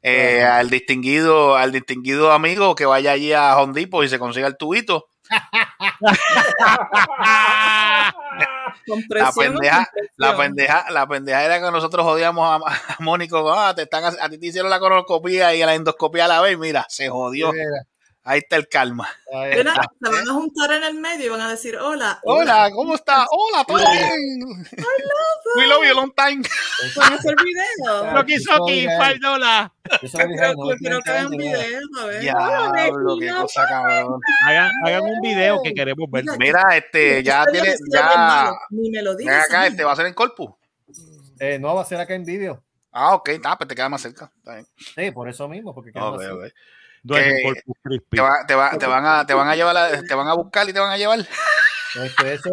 Eh, 0.00 0.42
al 0.42 0.70
distinguido, 0.70 1.56
al 1.56 1.72
distinguido 1.72 2.32
amigo 2.32 2.74
que 2.74 2.86
vaya 2.86 3.12
allí 3.12 3.32
a 3.32 3.56
Hondipo 3.58 4.04
y 4.04 4.08
se 4.08 4.18
consiga 4.18 4.46
el 4.46 4.56
tubito. 4.56 5.08
La 9.16 9.32
pendeja, 9.32 9.90
la 10.16 10.36
pendeja, 10.36 10.90
la 10.90 11.06
pendeja 11.06 11.44
era 11.44 11.60
que 11.60 11.70
nosotros 11.70 12.04
jodíamos 12.04 12.44
a, 12.48 12.56
a 12.66 12.96
Mónico, 13.00 13.50
ah, 13.52 13.74
te 13.74 13.82
están, 13.82 14.04
a 14.04 14.28
ti 14.28 14.38
te 14.38 14.46
hicieron 14.46 14.70
la 14.70 14.80
colonoscopía 14.80 15.54
y 15.54 15.60
la 15.60 15.74
endoscopía 15.74 16.24
a 16.24 16.28
la 16.28 16.40
vez, 16.40 16.58
mira, 16.58 16.86
se 16.88 17.08
jodió. 17.08 17.52
Mira, 17.52 17.86
Ahí 18.30 18.40
está 18.40 18.56
el 18.56 18.68
calma. 18.68 19.08
ay, 19.34 19.52
Mira, 19.56 19.72
se 20.02 20.10
van 20.10 20.28
a 20.28 20.32
juntar 20.34 20.70
en 20.72 20.84
el 20.84 20.94
medio 20.96 21.24
y 21.24 21.28
van 21.30 21.40
a 21.40 21.48
decir 21.48 21.76
hola. 21.76 22.20
Hola, 22.24 22.70
¿cómo 22.74 22.94
está? 22.94 23.24
Hola, 23.30 23.64
¿todo 23.64 23.78
bien? 23.78 24.66
We 25.56 25.66
love 25.66 25.82
you 25.88 25.94
long 25.94 26.12
time. 26.14 26.42
Van 26.94 27.12
a 27.14 27.16
hacer 27.16 27.34
video. 27.42 28.12
Soki, 28.18 28.38
Soki, 28.38 28.86
Faldola. 28.98 29.72
quiero 30.78 31.00
que 31.00 31.10
hagan 31.10 31.30
30 31.30 31.30
años, 31.30 31.30
video, 31.30 31.80
a 32.00 32.04
ver. 32.04 32.20
Diablo, 32.20 33.16
qué 33.18 33.30
cosa 33.30 33.66
cabrón. 33.66 34.20
Hagan, 34.46 34.70
hagan 34.84 35.02
un 35.04 35.20
video 35.22 35.62
que 35.62 35.72
queremos 35.72 36.10
ver. 36.10 36.24
Mira, 36.38 36.64
este, 36.76 37.22
ya 37.22 37.46
tiene, 37.50 37.76
ya, 37.90 38.52
Ni 38.68 38.90
me 38.90 39.00
lo 39.00 39.12
ven 39.12 39.18
digas. 39.20 39.46
acá, 39.46 39.66
este 39.68 39.84
va 39.84 39.92
a 39.92 39.96
ser 39.96 40.04
en 40.04 40.12
Corpus. 40.12 40.50
Eh, 41.40 41.58
no, 41.58 41.74
va 41.74 41.80
a 41.80 41.86
ser 41.86 41.98
acá 41.98 42.14
en 42.14 42.26
vídeo. 42.26 42.62
Ah, 42.92 43.14
ok, 43.14 43.28
está, 43.30 43.56
pues 43.56 43.68
te 43.68 43.74
queda 43.74 43.88
más 43.88 44.02
cerca. 44.02 44.30
Está 44.36 44.56
bien. 44.56 44.66
Sí, 44.76 45.10
por 45.12 45.30
eso 45.30 45.48
mismo, 45.48 45.74
porque 45.74 45.92
hacer- 45.92 46.02
ok. 46.02 46.20
Duerme 46.20 46.52
Que-. 47.14 48.00
Te, 48.10 48.20
va- 48.20 48.44
te, 48.46 48.54
va- 48.54 48.70
te 48.78 48.86
van 48.86 49.06
a, 49.06 49.26
te 49.26 49.34
van 49.34 49.48
a 49.48 49.56
llevar, 49.56 49.76
a- 49.76 50.02
te 50.02 50.14
van 50.14 50.28
a 50.28 50.34
buscar 50.34 50.68
y 50.68 50.72
te 50.72 50.80
van 50.80 50.90
a 50.90 50.96
llevar. 50.96 51.20
Este, 51.94 52.34
eso, 52.34 52.50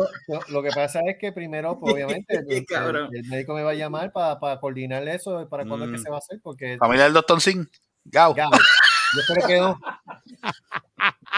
lo- 0.47 0.63
que 0.63 0.69
pasa 0.69 1.01
es 1.07 1.17
que 1.19 1.31
primero, 1.33 1.77
pues, 1.79 1.93
obviamente, 1.93 2.35
el, 2.47 2.51
el- 2.51 2.65
Cabrón. 2.65 3.09
el 3.13 3.23
médico 3.25 3.53
me 3.53 3.63
va 3.63 3.71
a 3.71 3.75
llamar 3.75 4.11
para 4.13 4.59
coordinar 4.59 5.07
eso, 5.07 5.47
para 5.49 5.65
cuándo 5.65 5.85
es 5.85 5.91
que 5.91 5.97
Mm. 5.97 6.03
se 6.03 6.09
va 6.09 6.15
a 6.15 6.19
hacer, 6.19 6.39
porque 6.41 6.77
Familia 6.79 7.03
del 7.05 7.13
Doctor 7.13 7.41
Sin. 7.41 7.69
Gao. 8.05 8.35
ya, 8.35 8.47
yo 8.51 9.21
espero 9.21 9.47
que 9.47 9.57
no. 9.59 9.79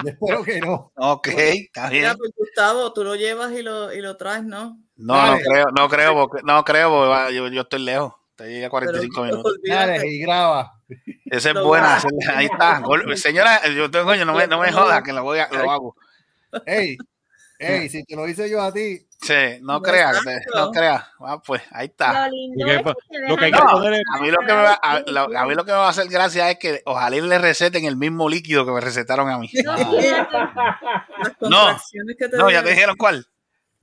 Yo 0.03 0.09
espero 0.09 0.43
que 0.43 0.59
no. 0.61 0.91
Ok, 0.95 1.27
está 1.29 1.89
Mira, 1.89 2.09
bien. 2.09 2.17
pues 2.17 2.31
Gustavo, 2.37 2.93
tú 2.93 3.03
lo 3.03 3.15
llevas 3.15 3.51
y 3.53 3.63
lo, 3.63 3.91
y 3.93 4.01
lo 4.01 4.15
traes, 4.17 4.43
¿no? 4.43 4.77
No, 4.95 5.27
no 5.33 5.37
creo, 5.39 5.65
no 5.75 5.89
creo, 5.89 6.13
porque, 6.13 6.41
no 6.43 6.63
creo, 6.63 6.89
porque 6.91 7.33
yo 7.53 7.61
estoy 7.61 7.79
lejos. 7.83 8.13
Te 8.37 8.47
llega 8.49 8.67
a 8.67 8.69
45 8.69 9.13
Pero 9.15 9.25
minutos. 9.25 9.53
Dale, 9.67 10.07
y 10.07 10.19
graba. 10.19 10.73
Esa 11.25 11.49
es 11.49 11.55
Lo 11.55 11.65
buena. 11.65 11.87
va- 11.87 12.01
ahí 12.37 12.45
está. 12.45 12.81
Señora, 13.17 13.67
yo 13.67 13.89
tengo, 13.89 14.05
coño, 14.05 14.25
no 14.25 14.33
me, 14.35 14.45
no 14.47 14.59
me 14.61 14.71
jodas 14.71 15.01
que 15.03 15.11
lo 15.11 15.23
voy 15.23 15.39
a, 15.39 15.49
lo 15.51 15.71
hago. 15.71 15.95
Ey, 16.65 16.97
ey, 17.57 17.57
si 17.89 18.03
te 18.03 18.15
lo 18.15 18.27
hice 18.27 18.49
yo 18.49 18.61
a 18.61 18.71
ti, 18.71 19.03
Sí, 19.19 19.33
no 19.61 19.73
No, 19.73 19.81
creas, 19.81 20.23
no 20.53 20.69
creas. 20.71 21.03
Ah, 21.19 21.41
pues 21.43 21.63
ahí 21.71 21.87
está. 21.87 22.13
No, 22.13 22.19
a 22.19 22.29
mí 22.29 22.51
lo 24.29 24.37
que 24.39 24.45
me 24.45 24.53
va 24.61 24.73
a, 24.73 24.99
lo- 24.99 25.35
a 25.37 25.45
mí 25.47 25.55
lo 25.55 25.65
que 25.65 25.71
me 25.71 25.77
va 25.79 25.87
a 25.87 25.89
hacer 25.89 26.07
gracia 26.07 26.51
es 26.51 26.59
que 26.59 26.83
ojalá 26.85 27.15
y 27.15 27.21
le 27.21 27.39
receten 27.39 27.85
el 27.85 27.97
mismo 27.97 28.29
líquido 28.29 28.63
que 28.63 28.71
me 28.71 28.79
recetaron 28.79 29.27
a 29.31 29.39
mí. 29.39 29.49
No, 29.65 29.75
te 32.19 32.29
No, 32.37 32.51
ya 32.51 32.61
te 32.63 32.69
dijeron 32.69 32.95
cuál. 32.95 33.25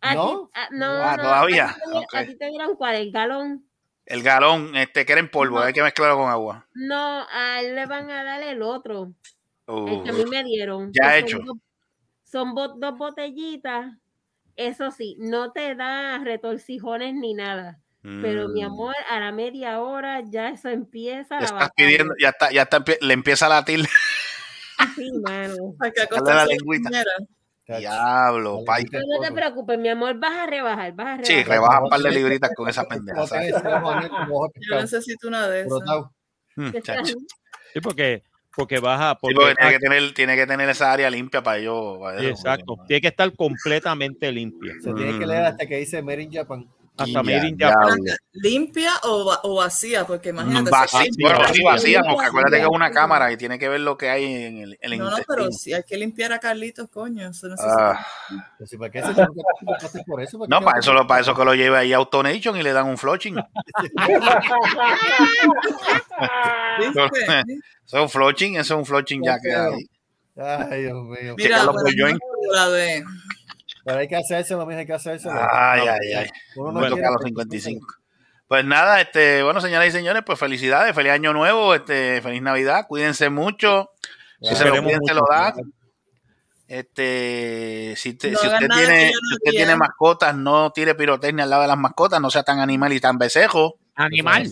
a 0.01 0.15
¿No? 0.15 0.47
ti- 0.47 0.53
a- 0.55 0.69
no, 0.71 0.87
Ah, 1.03 1.17
no, 1.17 1.23
todavía. 1.25 1.77
A 2.13 2.25
ti 2.25 2.37
te 2.37 2.49
dieron 2.51 2.77
cuál, 2.77 2.95
el 2.95 3.11
galón. 3.11 3.65
El 4.07 4.23
galón, 4.23 4.77
este, 4.77 5.07
que 5.07 5.13
era 5.13 5.21
en 5.21 5.31
polvo, 5.31 5.61
hay 5.61 5.73
que 5.73 5.83
mezclarlo 5.83 6.17
con 6.19 6.31
agua. 6.31 6.67
No, 6.75 7.27
a 7.31 7.61
él 7.61 7.75
le 7.75 7.87
van 7.87 8.11
a 8.11 8.23
dar 8.23 8.43
el 8.43 8.63
otro, 8.63 9.15
el 9.67 10.03
que 10.03 10.11
a 10.11 10.13
Uh, 10.13 10.17
mí 10.17 10.25
me 10.27 10.45
dieron. 10.45 10.91
Ya 10.93 11.13
que 11.13 11.19
hecho. 11.21 11.39
Son, 11.39 11.47
dos, 11.47 11.57
son 12.25 12.55
bo- 12.55 12.75
dos 12.77 12.99
botellitas. 12.99 13.93
Eso 14.57 14.91
sí, 14.91 15.17
no 15.19 15.53
te 15.53 15.75
da 15.75 16.19
retorcijones 16.19 17.15
ni 17.15 17.35
nada. 17.35 17.81
Pero 18.03 18.49
mi 18.49 18.63
mm. 18.63 18.67
amor, 18.67 18.95
a 19.09 19.19
la 19.19 19.33
media 19.33 19.81
hora 19.81 20.21
ya 20.29 20.51
eso 20.51 20.69
empieza 20.69 21.37
Ya 21.37 21.41
la 21.41 21.45
estás 21.47 21.53
batalla. 21.53 21.73
pidiendo, 21.75 22.15
ya 22.21 22.29
está, 22.29 22.53
ya 22.53 22.63
está, 22.63 22.85
le 23.01 23.15
empieza 23.15 23.47
a 23.47 23.49
latir. 23.49 23.87
Sí, 24.95 25.11
mano. 25.23 25.55
Hay 25.81 25.93
que 25.93 26.03
Dale 26.11 26.35
la 26.35 26.47
lengüita. 26.47 26.91
Diablo, 27.67 28.63
pay. 28.67 28.85
no 28.85 29.21
te 29.21 29.33
preocupes, 29.33 29.79
mi 29.79 29.89
amor, 29.89 30.19
vas 30.19 30.37
a 30.37 30.47
rebajar, 30.47 30.93
vas 30.93 31.07
a 31.07 31.17
rebajar. 31.17 31.27
Sí, 31.27 31.43
rebaja 31.45 31.83
un 31.83 31.89
par 31.89 32.01
de 32.01 32.11
libritas 32.11 32.51
con 32.55 32.69
esa 32.69 32.85
pendeja. 32.85 33.19
No 33.21 33.27
¿sabes? 33.27 33.47
tienes 33.47 33.65
ese 33.65 33.75
ojo 33.75 33.91
abierto 33.91 34.17
como 34.17 34.37
ojo 34.37 34.53
de 34.55 34.61
Yo 34.71 34.81
necesito 34.81 35.29
una 35.29 35.49
de 35.49 35.61
esas. 35.63 35.81
Mm. 36.57 36.71
Sí, 37.73 37.81
porque, 37.81 38.23
porque 38.55 38.79
vas 38.79 39.01
a. 39.01 39.13
Sí, 39.13 39.19
porque- 39.35 39.35
porque 39.35 39.55
tiene 39.57 39.73
que 39.73 39.79
tener, 39.79 40.15
tiene 40.15 40.37
que 40.37 40.47
tener 40.47 40.69
esa 40.69 40.93
área 40.93 41.11
limpia 41.11 41.43
para 41.43 41.59
eso, 41.59 42.11
exacto. 42.21 42.77
Tiene 42.87 43.01
que 43.01 43.09
estar 43.09 43.33
completamente 43.35 44.31
limpia. 44.31 44.75
Se 44.83 44.93
tiene 44.93 45.19
que 45.19 45.27
leer 45.27 45.47
hasta 45.47 45.67
que 45.67 45.79
dice 45.79 46.03
Made 46.03 46.23
in 46.23 46.33
Japan. 46.33 46.69
Hasta 46.97 47.23
Made 47.25 47.49
in 47.49 47.59
ya, 47.59 47.71
Japan. 47.73 47.99
¿Limpia 48.35 48.93
o, 49.03 49.37
o 49.43 49.55
vacía? 49.57 50.07
Porque 50.07 50.29
imagínate. 50.29 50.71
Vacía, 50.71 51.01
si- 51.03 51.23
bueno, 51.23 51.41
sí, 51.53 51.63
vacía, 51.65 52.01
porque 52.09 52.27
acuérdate 52.27 52.57
que 52.59 52.63
es 52.63 52.69
una 52.69 52.93
cámara 52.93 53.33
y 53.33 53.37
tiene 53.37 53.59
que 53.59 53.69
ver 53.69 53.81
lo 53.81 53.97
que 53.99 54.11
hay 54.11 54.25
en 54.45 54.59
el, 54.59 54.79
en 54.81 54.93
el 54.93 54.99
No, 55.01 55.11
no, 55.11 55.17
pero 55.27 55.51
si 55.51 55.73
hay 55.75 55.83
que 55.83 55.97
limpiar 55.97 56.33
a 56.33 56.39
Carlitos, 56.39 56.89
coño. 56.91 57.29
Eso 57.29 57.49
necesita. 57.49 57.91
Ah, 57.99 58.07
Pues, 58.59 58.71
¿sí, 58.71 58.77
¿Para 58.77 58.91
qué 58.93 59.03
se 59.03 60.05
por 60.05 60.23
eso? 60.23 60.39
¿Para 60.39 60.49
no, 60.49 60.65
para 60.65 60.79
eso, 60.79 60.93
lo- 60.93 61.05
para 61.07 61.21
eso 61.21 61.35
que 61.35 61.45
lo 61.45 61.55
lleve 61.55 61.77
ahí 61.79 61.93
a 61.93 61.97
Autonation 61.97 62.57
y 62.57 62.63
le 62.63 62.73
dan 62.73 62.87
un 62.87 62.97
floching. 62.97 63.39
Eso 66.81 67.99
es 67.99 68.03
un 68.03 68.09
floching, 68.09 68.55
eso 68.57 68.75
es 68.75 68.79
un 68.79 68.87
floching 68.87 69.23
ya 69.25 69.39
que 69.41 69.53
hay. 69.55 69.89
Ay, 70.37 70.83
Dios 70.83 71.05
mío. 71.05 71.35
Mira, 71.37 71.65
la 72.53 72.69
de. 72.71 73.05
Pero 73.85 73.99
hay 73.99 74.09
que 74.09 74.17
hacérselo, 74.17 74.65
mijo, 74.67 74.79
hay 74.81 74.87
que 74.87 74.95
hacérselo. 74.95 75.35
Ay, 75.35 75.83
ay, 75.83 76.13
ay. 76.17 76.31
Uno 76.57 76.73
no 76.73 76.89
toca 76.89 77.09
a 77.09 77.11
los 77.11 77.17
hacer- 77.21 77.29
55. 77.29 77.87
Pues 78.49 78.65
nada, 78.65 79.01
este, 79.01 79.43
bueno, 79.43 79.61
señoras 79.61 79.89
y 79.89 79.91
señores, 79.91 80.23
pues 80.25 80.39
felicidades, 80.39 80.95
feliz 80.95 81.13
año 81.13 81.33
nuevo, 81.33 81.75
este, 81.75 82.21
feliz 82.23 82.43
Navidad, 82.43 82.87
cuídense 82.89 83.31
mucho. 83.31 83.91
Si 84.41 84.55
se 84.55 84.65
lo 84.67 84.75
piden, 84.85 85.01
se 85.07 85.15
lo 85.15 85.23
dan. 85.31 85.55
Este, 86.67 87.95
si, 87.97 88.15
te- 88.15 88.31
No 88.33 88.39
si 88.39 88.47
usted 88.47 88.69
tiene, 88.69 89.07
no 89.07 89.13
si 89.13 89.35
usted 89.35 89.51
tiene 89.51 89.77
mascotas, 89.77 90.35
no 90.35 90.71
tire 90.73 90.95
pirotecnia 90.95 91.45
al 91.45 91.51
lado 91.51 91.63
de 91.63 91.69
las 91.69 91.79
mascotas, 91.79 92.21
no 92.21 92.31
sea 92.31 92.43
tan 92.43 92.59
animal 92.61 92.93
y 92.93 93.01
tan 93.01 93.19
besejo. 93.19 93.77
Animal. 93.95 94.51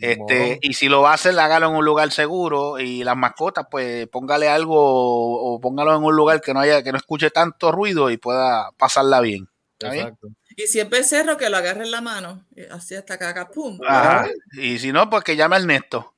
Este, 0.00 0.58
y 0.60 0.74
si 0.74 0.88
lo 0.88 1.02
va 1.02 1.12
a 1.12 1.14
hacer, 1.14 1.38
hágalo 1.38 1.68
en 1.68 1.76
un 1.76 1.84
lugar 1.84 2.10
seguro. 2.10 2.78
Y 2.78 3.04
las 3.04 3.16
mascotas, 3.16 3.66
pues 3.70 4.08
póngale 4.08 4.48
algo 4.48 4.74
o 4.76 5.60
póngalo 5.60 5.96
en 5.96 6.02
un 6.02 6.16
lugar 6.16 6.40
que 6.40 6.52
no 6.52 6.60
haya, 6.60 6.82
que 6.82 6.92
no 6.92 6.98
escuche 6.98 7.30
tanto 7.30 7.70
ruido 7.72 8.10
y 8.10 8.16
pueda 8.16 8.70
pasarla 8.76 9.20
bien. 9.20 9.48
¿Está 9.78 9.90
bien? 9.90 10.06
Exacto. 10.06 10.28
Y 10.56 10.66
si 10.66 10.80
es 10.80 10.88
becerro, 10.88 11.36
que 11.36 11.50
lo 11.50 11.56
agarre 11.56 11.84
en 11.84 11.90
la 11.90 12.00
mano. 12.00 12.44
y 12.54 12.62
Así 12.64 12.94
hasta 12.94 13.18
que 13.18 13.24
haga 13.24 13.48
pum. 13.48 13.78
Ajá. 13.86 14.28
Y 14.52 14.78
si 14.78 14.92
no, 14.92 15.10
pues 15.10 15.24
que 15.24 15.36
llame 15.36 15.56
al 15.56 15.66
Néstor. 15.66 16.12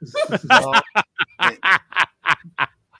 No, 0.50 0.72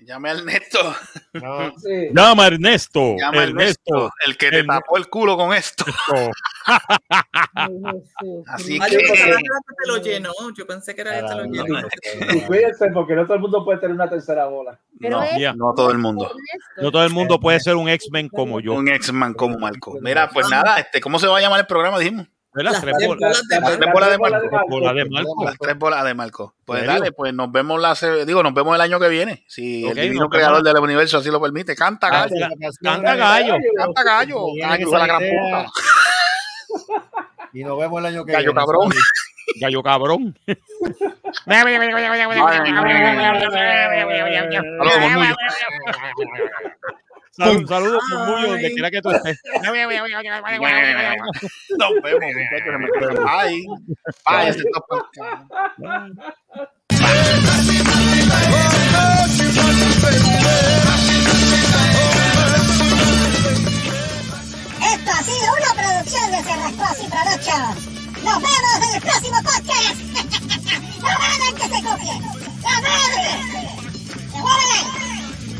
Llame 0.04 0.30
al 0.30 0.44
Néstor. 0.44 0.94
no. 1.34 1.72
Sí. 1.78 2.08
Llama 2.14 2.44
a 2.44 2.46
Ernesto. 2.48 3.16
Llama 3.18 3.42
al 3.42 3.48
Ernesto. 3.50 4.10
El 4.26 4.36
que 4.36 4.50
te 4.50 4.58
El- 4.60 4.66
tapó 4.66 4.96
el 4.98 5.08
culo 5.08 5.36
con 5.36 5.52
esto. 5.54 5.84
Así 8.46 8.78
Ah, 8.80 8.88
yo 8.88 8.98
pensé 8.98 9.12
que 9.12 9.12
que. 9.12 9.28
era 9.30 9.36
que 9.38 9.74
te 9.82 9.86
lo 9.88 9.96
llenó. 9.98 10.32
Yo 10.56 10.66
pensé 10.66 10.94
que 10.94 11.00
era 11.00 11.20
que 11.20 11.26
te 11.26 11.34
lo 11.34 11.44
llenó. 11.44 11.78
Y 12.34 12.40
cuídense 12.42 12.88
porque 12.92 13.14
no 13.14 13.24
todo 13.24 13.34
el 13.34 13.40
mundo 13.40 13.64
puede 13.64 13.78
tener 13.80 13.94
una 13.94 14.08
tercera 14.08 14.46
bola. 14.46 14.78
Pero 15.00 15.18
No, 15.18 15.22
es- 15.24 15.56
no 15.56 15.74
todo 15.74 15.90
el 15.90 15.98
mundo. 15.98 16.24
Ernesto. 16.26 16.82
No 16.82 16.90
todo 16.92 17.04
el 17.04 17.10
mundo 17.10 17.40
puede 17.40 17.60
ser 17.60 17.76
un 17.76 17.88
X-Men 17.88 18.28
como 18.28 18.60
yo. 18.60 18.74
Un 18.74 18.88
ex-man 18.88 19.34
como 19.34 19.58
Marco. 19.58 19.98
Mira, 20.00 20.28
pues 20.30 20.48
nada, 20.48 20.78
este, 20.78 21.00
¿cómo 21.00 21.18
se 21.18 21.26
va 21.26 21.38
a 21.38 21.40
llamar 21.40 21.60
el 21.60 21.66
programa? 21.66 21.98
Dijimos. 21.98 22.26
Las 22.54 22.80
Tres 22.80 22.94
tres 22.98 23.08
bolas. 23.08 23.48
de 23.48 23.58
Marco. 25.10 25.44
Las 25.44 25.58
tres 25.58 25.76
bolas 25.78 26.04
de 26.04 26.14
Marco. 26.14 26.54
Pues 26.64 26.86
dale, 26.86 27.10
pues 27.12 27.34
nos 27.34 27.50
vemos 27.50 27.80
la 27.80 27.94
se- 27.96 28.24
digo, 28.24 28.42
nos 28.42 28.54
vemos 28.54 28.74
el 28.76 28.80
año 28.80 29.00
que 29.00 29.08
viene. 29.08 29.44
Si 29.48 29.84
el 29.86 29.94
divino 29.96 30.28
creador 30.28 30.62
del 30.62 30.76
universo 30.78 31.18
así 31.18 31.30
lo 31.30 31.40
permite. 31.40 31.74
Canta 31.74 32.06
Ah, 32.08 32.26
gallo. 32.28 32.46
Canta 32.82 33.16
gallo. 33.16 33.56
Canta 33.76 34.02
gallo. 34.04 34.46
Gallo 34.60 34.90
la 34.98 35.06
gran 35.06 35.20
puta. 35.20 35.66
Y 37.52 37.64
nos 37.64 37.78
vemos 37.78 37.98
el 38.00 38.06
año 38.06 38.24
que 38.24 38.32
Gallo 38.32 38.52
viene. 38.52 38.60
cabrón. 38.60 38.90
Gallo 39.60 39.82
cabrón. 39.82 40.34
Saludos, 47.36 47.68
saludos, 47.68 48.02
murmullo, 48.10 48.48
donde 48.48 48.72
quiera 48.72 48.90
que 48.92 49.02
tú 49.02 49.10
estés. 49.10 49.40
Nos 49.62 49.72
vemos, 49.72 49.94
muchachos. 50.02 50.42
Bye. 53.24 53.66
Bye. 54.24 54.48
Ese. 54.48 54.62
Esto 64.80 65.10
ha 65.10 65.22
sido 65.22 65.48
una 65.58 65.72
producción 65.74 66.30
de 66.30 66.42
Cerrascos 66.44 67.02
y 67.02 67.08
Productions. 67.10 67.78
Nos 68.22 68.36
vemos 68.36 68.78
en 68.88 68.94
el 68.94 69.00
próximo 69.02 69.38
podcast. 69.42 69.98
¡No 71.02 71.10
mames 71.18 71.52
que 71.54 71.66
se 71.68 71.82
copie! 71.82 72.14
¡La 72.62 72.80
madre! 72.80 73.26
¡Devuélvele! 74.32 74.80
Ay, 75.00 75.23